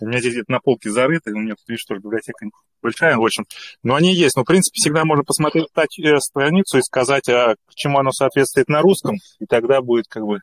У 0.00 0.06
меня 0.06 0.20
здесь 0.20 0.44
на 0.48 0.60
полке 0.60 0.90
зарыты, 0.90 1.32
у 1.32 1.38
меня 1.38 1.54
видишь, 1.66 1.80
что 1.80 1.94
библиотека 1.94 2.46
большая, 2.82 3.16
в 3.16 3.22
общем. 3.22 3.44
Но 3.82 3.94
они 3.94 4.14
есть. 4.14 4.36
Но, 4.36 4.42
в 4.42 4.46
принципе, 4.46 4.76
всегда 4.76 5.04
можно 5.04 5.24
посмотреть 5.24 5.66
э, 5.74 6.18
страницу 6.18 6.78
и 6.78 6.82
сказать, 6.82 7.28
а 7.28 7.54
к 7.54 7.74
чему 7.74 7.98
оно 7.98 8.10
соответствует 8.12 8.68
на 8.68 8.80
русском, 8.80 9.16
и 9.38 9.46
тогда 9.46 9.80
будет 9.80 10.06
как 10.08 10.24
бы 10.24 10.38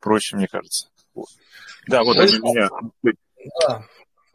проще, 0.00 0.36
мне 0.36 0.46
кажется. 0.46 0.88
Вот. 1.14 1.28
Да, 1.86 2.02
вот 2.02 2.14
для 2.14 2.38
меня. 2.38 2.68
Да. 3.60 3.84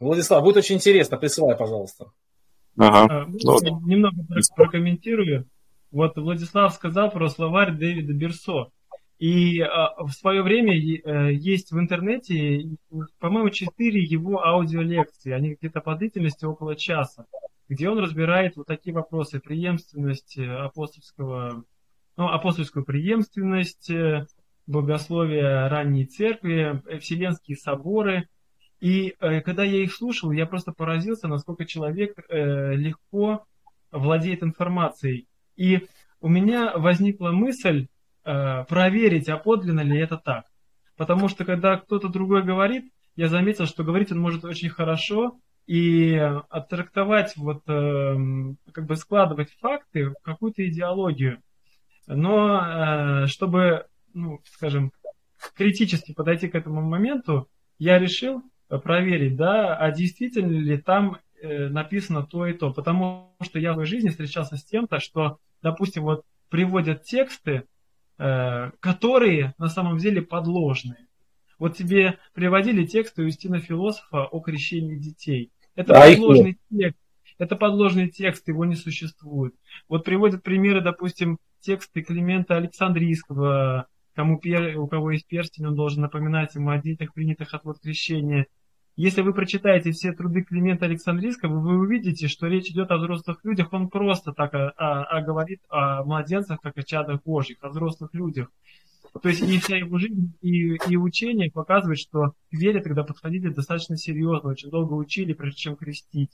Владислав, 0.00 0.42
будет 0.42 0.56
очень 0.58 0.76
интересно, 0.76 1.16
присылай, 1.16 1.56
пожалуйста. 1.56 2.06
Ага. 2.76 3.22
А, 3.22 3.26
ну, 3.26 3.80
немного 3.86 4.16
прокомментирую. 4.56 5.46
Вот 5.90 6.16
Владислав 6.16 6.74
сказал 6.74 7.10
про 7.10 7.28
словарь 7.28 7.72
Дэвида 7.72 8.12
Берсо. 8.12 8.70
И 9.18 9.60
а, 9.60 10.04
в 10.04 10.10
свое 10.10 10.42
время 10.42 10.72
а, 10.72 11.28
есть 11.28 11.70
в 11.70 11.78
интернете, 11.78 12.76
по-моему, 13.20 13.50
четыре 13.50 14.02
его 14.02 14.44
аудиолекции. 14.44 15.32
Они 15.32 15.54
где-то 15.54 15.80
по 15.80 15.94
длительности 15.94 16.44
около 16.44 16.76
часа, 16.76 17.26
где 17.68 17.88
он 17.88 17.98
разбирает 17.98 18.56
вот 18.56 18.66
такие 18.66 18.94
вопросы. 18.94 19.40
Преемственность 19.40 20.38
апостольского, 20.38 21.64
ну, 22.16 22.26
апостольскую 22.26 22.84
преемственность, 22.84 23.90
богословие 24.66 25.68
ранней 25.68 26.06
церкви, 26.06 26.82
вселенские 26.98 27.56
соборы. 27.56 28.28
И 28.80 29.14
э, 29.18 29.40
когда 29.40 29.64
я 29.64 29.82
их 29.82 29.94
слушал, 29.94 30.30
я 30.32 30.46
просто 30.46 30.72
поразился, 30.72 31.28
насколько 31.28 31.64
человек 31.64 32.18
э, 32.28 32.74
легко 32.74 33.46
владеет 33.90 34.42
информацией. 34.42 35.26
И 35.56 35.86
у 36.20 36.28
меня 36.28 36.76
возникла 36.76 37.30
мысль 37.30 37.86
э, 38.24 38.64
проверить, 38.64 39.28
а 39.28 39.36
подлинно 39.36 39.80
ли 39.80 39.98
это 39.98 40.16
так. 40.16 40.44
Потому 40.96 41.28
что 41.28 41.44
когда 41.44 41.76
кто-то 41.76 42.08
другой 42.08 42.42
говорит, 42.42 42.84
я 43.16 43.28
заметил, 43.28 43.66
что 43.66 43.84
говорить 43.84 44.12
он 44.12 44.20
может 44.20 44.44
очень 44.44 44.68
хорошо, 44.68 45.38
и 45.66 46.14
оттрактовать, 46.50 47.36
вот, 47.36 47.62
э, 47.68 48.16
как 48.72 48.86
бы 48.86 48.96
складывать 48.96 49.50
факты 49.60 50.10
в 50.10 50.14
какую-то 50.22 50.66
идеологию. 50.68 51.40
Но 52.06 52.60
э, 53.24 53.26
чтобы, 53.28 53.86
ну, 54.12 54.40
скажем, 54.44 54.92
критически 55.54 56.12
подойти 56.12 56.48
к 56.48 56.54
этому 56.54 56.82
моменту, 56.82 57.48
я 57.78 57.98
решил 57.98 58.42
проверить, 58.68 59.36
да, 59.36 59.76
а 59.76 59.90
действительно 59.90 60.52
ли 60.52 60.76
там 60.76 61.18
э, 61.40 61.68
написано 61.68 62.26
то 62.26 62.46
и 62.46 62.52
то. 62.52 62.72
Потому 62.72 63.34
что 63.42 63.58
я 63.58 63.72
в 63.72 63.76
своей 63.76 63.88
жизни 63.88 64.10
встречался 64.10 64.56
с 64.56 64.64
тем-то, 64.64 65.00
что, 65.00 65.38
допустим, 65.62 66.02
вот 66.02 66.24
приводят 66.50 67.04
тексты, 67.04 67.64
которые 68.16 69.54
на 69.58 69.68
самом 69.68 69.98
деле 69.98 70.22
подложные. 70.22 71.08
Вот 71.58 71.76
тебе 71.76 72.18
приводили 72.32 72.84
тексты 72.84 73.22
Юстина 73.22 73.60
Философа 73.60 74.24
о 74.24 74.40
крещении 74.40 74.96
детей. 74.96 75.50
Это 75.74 75.94
а 75.94 76.08
подложный 76.08 76.58
текст. 76.70 76.98
Это 77.38 77.56
подложный 77.56 78.08
текст, 78.08 78.46
его 78.46 78.64
не 78.64 78.76
существует. 78.76 79.54
Вот 79.88 80.04
приводят 80.04 80.42
примеры, 80.42 80.80
допустим, 80.80 81.38
тексты 81.60 82.02
Климента 82.02 82.56
Александрийского, 82.56 83.88
кому, 84.14 84.40
у 84.76 84.86
кого 84.86 85.10
есть 85.10 85.26
перстень, 85.26 85.66
он 85.66 85.74
должен 85.74 86.02
напоминать 86.02 86.54
ему 86.54 86.70
о 86.70 86.78
детях, 86.78 87.12
принятых 87.12 87.54
от 87.54 87.64
вот 87.64 87.80
крещения. 87.80 88.46
Если 88.96 89.22
вы 89.22 89.34
прочитаете 89.34 89.90
все 89.90 90.12
труды 90.12 90.42
Климента 90.42 90.86
Александрийского, 90.86 91.58
вы 91.58 91.78
увидите, 91.78 92.28
что 92.28 92.46
речь 92.46 92.70
идет 92.70 92.92
о 92.92 92.98
взрослых 92.98 93.44
людях. 93.44 93.72
Он 93.72 93.88
просто 93.88 94.32
так 94.32 94.54
а, 94.54 94.72
а, 94.76 95.02
а 95.04 95.20
говорит 95.20 95.60
о 95.68 96.04
младенцах, 96.04 96.60
как 96.60 96.78
о 96.78 96.84
чадах 96.84 97.22
Божьих, 97.24 97.58
о 97.60 97.70
взрослых 97.70 98.14
людях. 98.14 98.48
То 99.20 99.28
есть 99.28 99.42
и 99.42 99.58
вся 99.58 99.76
его 99.76 99.98
жизнь, 99.98 100.36
и, 100.42 100.76
и 100.88 100.96
учение 100.96 101.50
показывает, 101.50 101.98
что 101.98 102.34
к 102.50 102.52
вере 102.52 102.80
тогда 102.80 103.02
подходили 103.02 103.48
достаточно 103.48 103.96
серьезно, 103.96 104.50
очень 104.50 104.70
долго 104.70 104.94
учили, 104.94 105.32
прежде 105.32 105.58
чем 105.58 105.76
крестить. 105.76 106.30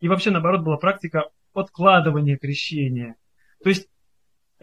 И 0.00 0.08
вообще, 0.08 0.30
наоборот, 0.30 0.62
была 0.62 0.78
практика 0.78 1.30
откладывания 1.54 2.38
крещения. 2.38 3.16
То 3.62 3.68
есть 3.68 3.88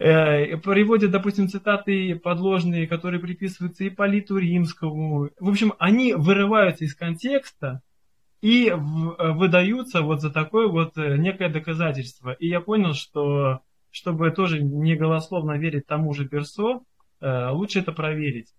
приводят, 0.04 1.10
допустим, 1.10 1.48
цитаты 1.48 2.14
подложные, 2.14 2.86
которые 2.86 3.20
приписываются 3.20 3.84
и 3.84 3.90
Политу 3.90 4.38
Римскому. 4.38 5.30
В 5.38 5.48
общем, 5.48 5.74
они 5.78 6.14
вырываются 6.14 6.84
из 6.84 6.94
контекста 6.94 7.82
и 8.40 8.68
э, 8.68 8.76
выдаются 8.76 10.00
вот 10.00 10.22
за 10.22 10.30
такое 10.30 10.68
вот 10.68 10.96
э, 10.96 11.16
некое 11.18 11.50
доказательство. 11.50 12.32
И 12.32 12.48
я 12.48 12.60
понял, 12.60 12.94
что 12.94 13.60
чтобы 13.90 14.30
тоже 14.30 14.62
не 14.62 14.94
голословно 14.94 15.58
верить 15.58 15.86
тому 15.86 16.14
же 16.14 16.26
Персо, 16.26 16.80
Э, 17.20 17.50
лучше 17.50 17.80
это 17.80 17.92
проверить. 17.92 18.54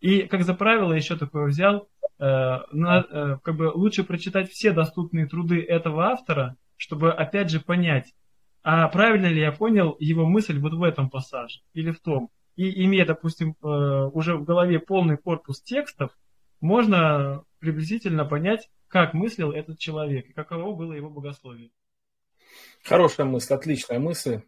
И, 0.00 0.22
как 0.22 0.42
за 0.44 0.54
правило, 0.54 0.92
еще 0.92 1.16
такое 1.16 1.46
взял, 1.46 1.88
э, 2.18 2.24
э, 2.24 3.38
как 3.42 3.56
бы 3.56 3.70
лучше 3.74 4.04
прочитать 4.04 4.50
все 4.50 4.72
доступные 4.72 5.26
труды 5.26 5.60
этого 5.60 6.06
автора, 6.06 6.56
чтобы, 6.76 7.12
опять 7.12 7.50
же, 7.50 7.60
понять, 7.60 8.14
а 8.62 8.88
правильно 8.88 9.26
ли 9.26 9.40
я 9.40 9.52
понял 9.52 9.96
его 9.98 10.26
мысль 10.26 10.58
вот 10.58 10.74
в 10.74 10.82
этом 10.82 11.10
пассаже 11.10 11.60
или 11.72 11.90
в 11.90 12.00
том. 12.00 12.30
И 12.56 12.84
имея, 12.84 13.06
допустим, 13.06 13.56
уже 13.62 14.36
в 14.36 14.44
голове 14.44 14.80
полный 14.80 15.16
корпус 15.16 15.62
текстов, 15.62 16.10
можно 16.60 17.44
приблизительно 17.58 18.24
понять, 18.24 18.68
как 18.88 19.14
мыслил 19.14 19.52
этот 19.52 19.78
человек 19.78 20.28
и 20.28 20.32
каково 20.32 20.74
было 20.74 20.92
его 20.92 21.08
богословие. 21.08 21.70
Хорошая 22.84 23.26
мысль, 23.26 23.54
отличная 23.54 23.98
мысль. 23.98 24.40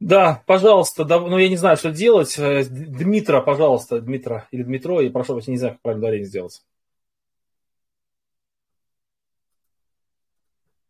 Да, 0.00 0.42
пожалуйста, 0.46 1.04
да, 1.04 1.18
ну 1.18 1.38
я 1.38 1.48
не 1.48 1.56
знаю, 1.56 1.76
что 1.76 1.90
делать. 1.90 2.38
Э, 2.38 2.64
Дмитра, 2.64 3.40
пожалуйста, 3.40 4.00
Дмитра 4.00 4.46
или 4.52 4.62
Дмитро, 4.62 5.00
и 5.00 5.08
прошу 5.08 5.34
вас, 5.34 5.48
не 5.48 5.56
знаю, 5.56 5.74
как 5.74 5.82
правильно 5.82 6.06
ударение 6.06 6.26
сделать. 6.26 6.62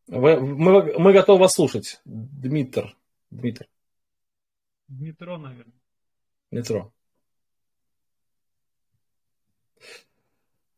Вы, 0.09 0.41
мы, 0.41 0.99
мы 0.99 1.13
готовы 1.13 1.41
вас 1.41 1.53
слушать, 1.53 2.01
Дмитр. 2.07 2.97
Дмитр. 3.31 3.69
Дмитро, 4.89 5.37
наверное. 5.37 5.75
Дмитро. 6.51 6.91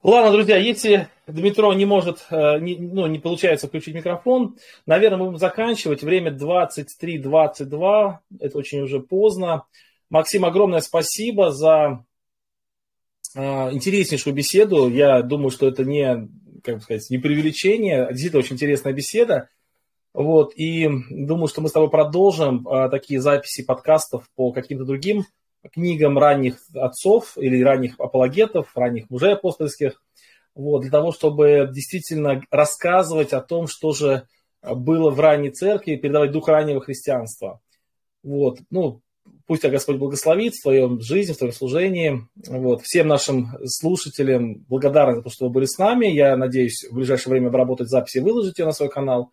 Ладно, 0.02 0.32
друзья, 0.32 0.56
если 0.56 1.08
Дмитро 1.28 1.72
не 1.74 1.84
может, 1.84 2.26
э, 2.30 2.58
не, 2.58 2.76
ну, 2.76 3.06
не 3.06 3.20
получается 3.20 3.68
включить 3.68 3.94
микрофон, 3.94 4.56
наверное, 4.86 5.18
мы 5.18 5.26
будем 5.26 5.38
заканчивать. 5.38 6.02
Время 6.02 6.32
23.22, 6.32 8.18
это 8.40 8.58
очень 8.58 8.80
уже 8.80 8.98
поздно. 8.98 9.64
Максим, 10.08 10.44
огромное 10.44 10.80
спасибо 10.80 11.52
за 11.52 12.04
э, 13.36 13.40
интереснейшую 13.72 14.34
беседу. 14.34 14.88
Я 14.88 15.22
думаю, 15.22 15.50
что 15.50 15.68
это 15.68 15.84
не, 15.84 16.28
как 16.62 16.82
сказать, 16.82 17.08
не 17.10 17.18
преувеличение, 17.18 18.04
а 18.04 18.10
действительно 18.10 18.40
очень 18.40 18.56
интересная 18.56 18.92
беседа. 18.92 19.48
Вот, 20.12 20.54
и 20.56 20.88
думаю, 21.10 21.46
что 21.46 21.60
мы 21.60 21.68
с 21.68 21.72
тобой 21.72 21.88
продолжим 21.88 22.66
э, 22.66 22.88
такие 22.90 23.20
записи 23.20 23.62
подкастов 23.62 24.28
по 24.34 24.52
каким-то 24.52 24.84
другим 24.84 25.24
книгам 25.72 26.18
ранних 26.18 26.56
отцов 26.74 27.36
или 27.36 27.62
ранних 27.62 27.94
апологетов, 27.98 28.76
ранних 28.76 29.08
мужей 29.08 29.34
апостольских, 29.34 30.02
вот, 30.54 30.80
для 30.80 30.90
того, 30.90 31.12
чтобы 31.12 31.68
действительно 31.72 32.42
рассказывать 32.50 33.32
о 33.32 33.40
том, 33.40 33.68
что 33.68 33.92
же 33.92 34.26
было 34.62 35.10
в 35.10 35.20
ранней 35.20 35.50
церкви, 35.50 35.96
передавать 35.96 36.32
дух 36.32 36.48
раннего 36.48 36.80
христианства. 36.80 37.60
Вот, 38.22 38.58
ну, 38.70 39.00
пусть 39.50 39.62
тебя 39.62 39.72
Господь 39.72 39.96
благословит 39.96 40.54
в 40.54 40.62
твоем 40.62 41.00
жизни, 41.00 41.32
в 41.32 41.38
твоем 41.38 41.52
служении. 41.52 42.28
Вот, 42.46 42.82
всем 42.82 43.08
нашим 43.08 43.48
слушателям 43.64 44.64
благодарны 44.68 45.16
за 45.16 45.22
то, 45.22 45.30
что 45.30 45.46
вы 45.46 45.50
были 45.50 45.64
с 45.64 45.76
нами. 45.76 46.06
Я 46.06 46.36
надеюсь, 46.36 46.86
в 46.88 46.94
ближайшее 46.94 47.32
время 47.32 47.48
обработать 47.48 47.88
записи 47.88 48.18
и 48.18 48.20
выложить 48.20 48.58
ее 48.60 48.66
на 48.66 48.72
свой 48.72 48.88
канал. 48.88 49.32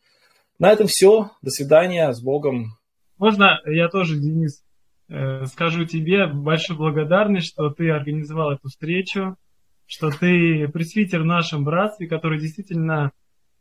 На 0.57 0.72
этом 0.72 0.88
все. 0.88 1.30
До 1.44 1.52
свидания. 1.52 2.11
С 2.11 2.19
Богом. 2.19 2.77
Можно 3.19 3.60
я 3.68 3.89
тоже, 3.89 4.15
Денис, 4.15 4.64
Э, 5.10 5.45
скажу 5.45 5.85
тебе 5.85 6.27
большую 6.27 6.77
благодарность, 6.77 7.48
что 7.48 7.69
ты 7.69 7.89
организовал 7.89 8.52
эту 8.52 8.68
встречу, 8.68 9.38
что 9.85 10.10
ты 10.10 10.68
пресвитер 10.68 11.22
в 11.22 11.26
нашем 11.26 11.64
братстве, 11.64 12.07
который 12.07 12.39
действительно 12.39 13.11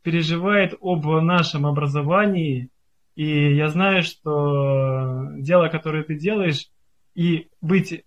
переживает 0.03 0.75
об 0.81 1.05
нашем 1.05 1.65
образовании. 1.65 2.69
И 3.17 3.55
я 3.55 3.69
знаю, 3.69 4.03
что 4.03 5.29
дело, 5.37 5.69
которое 5.69 6.03
ты 6.03 6.13
делаешь, 6.13 6.69
и 7.15 7.47
быть 7.61 7.91
э, 7.91 8.03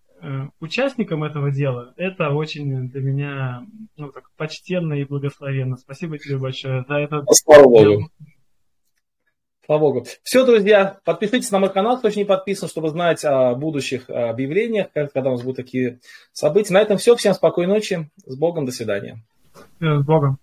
участником 0.60 1.24
этого 1.24 1.50
дела, 1.50 1.94
это 1.96 2.30
очень 2.30 2.88
для 2.88 3.00
меня 3.00 3.66
ну, 3.96 4.12
так, 4.12 4.30
почтенно 4.36 4.92
и 4.92 5.02
благословенно. 5.02 5.76
Спасибо 5.78 6.16
тебе 6.16 6.38
большое 6.38 6.84
за 6.86 6.94
это. 6.94 7.24
Слава 7.32 7.64
Богу. 7.64 8.08
Слава 9.66 9.80
Богу. 9.80 10.06
Все, 10.22 10.46
друзья, 10.46 11.00
подпишитесь 11.04 11.50
на 11.50 11.58
мой 11.58 11.72
канал, 11.72 11.98
кто 11.98 12.06
еще 12.06 12.20
не 12.20 12.24
подписан, 12.24 12.68
чтобы 12.68 12.90
знать 12.90 13.24
о 13.24 13.56
будущих 13.56 14.08
объявлениях, 14.08 14.92
когда 14.92 15.30
у 15.30 15.32
нас 15.32 15.42
будут 15.42 15.56
такие 15.56 15.98
события. 16.32 16.72
На 16.72 16.82
этом 16.82 16.98
все. 16.98 17.16
Всем 17.16 17.34
спокойной 17.34 17.74
ночи. 17.74 18.08
С 18.26 18.38
Богом. 18.38 18.64
До 18.64 18.70
свидания. 18.70 19.24
С 19.80 20.04
Богом. 20.04 20.38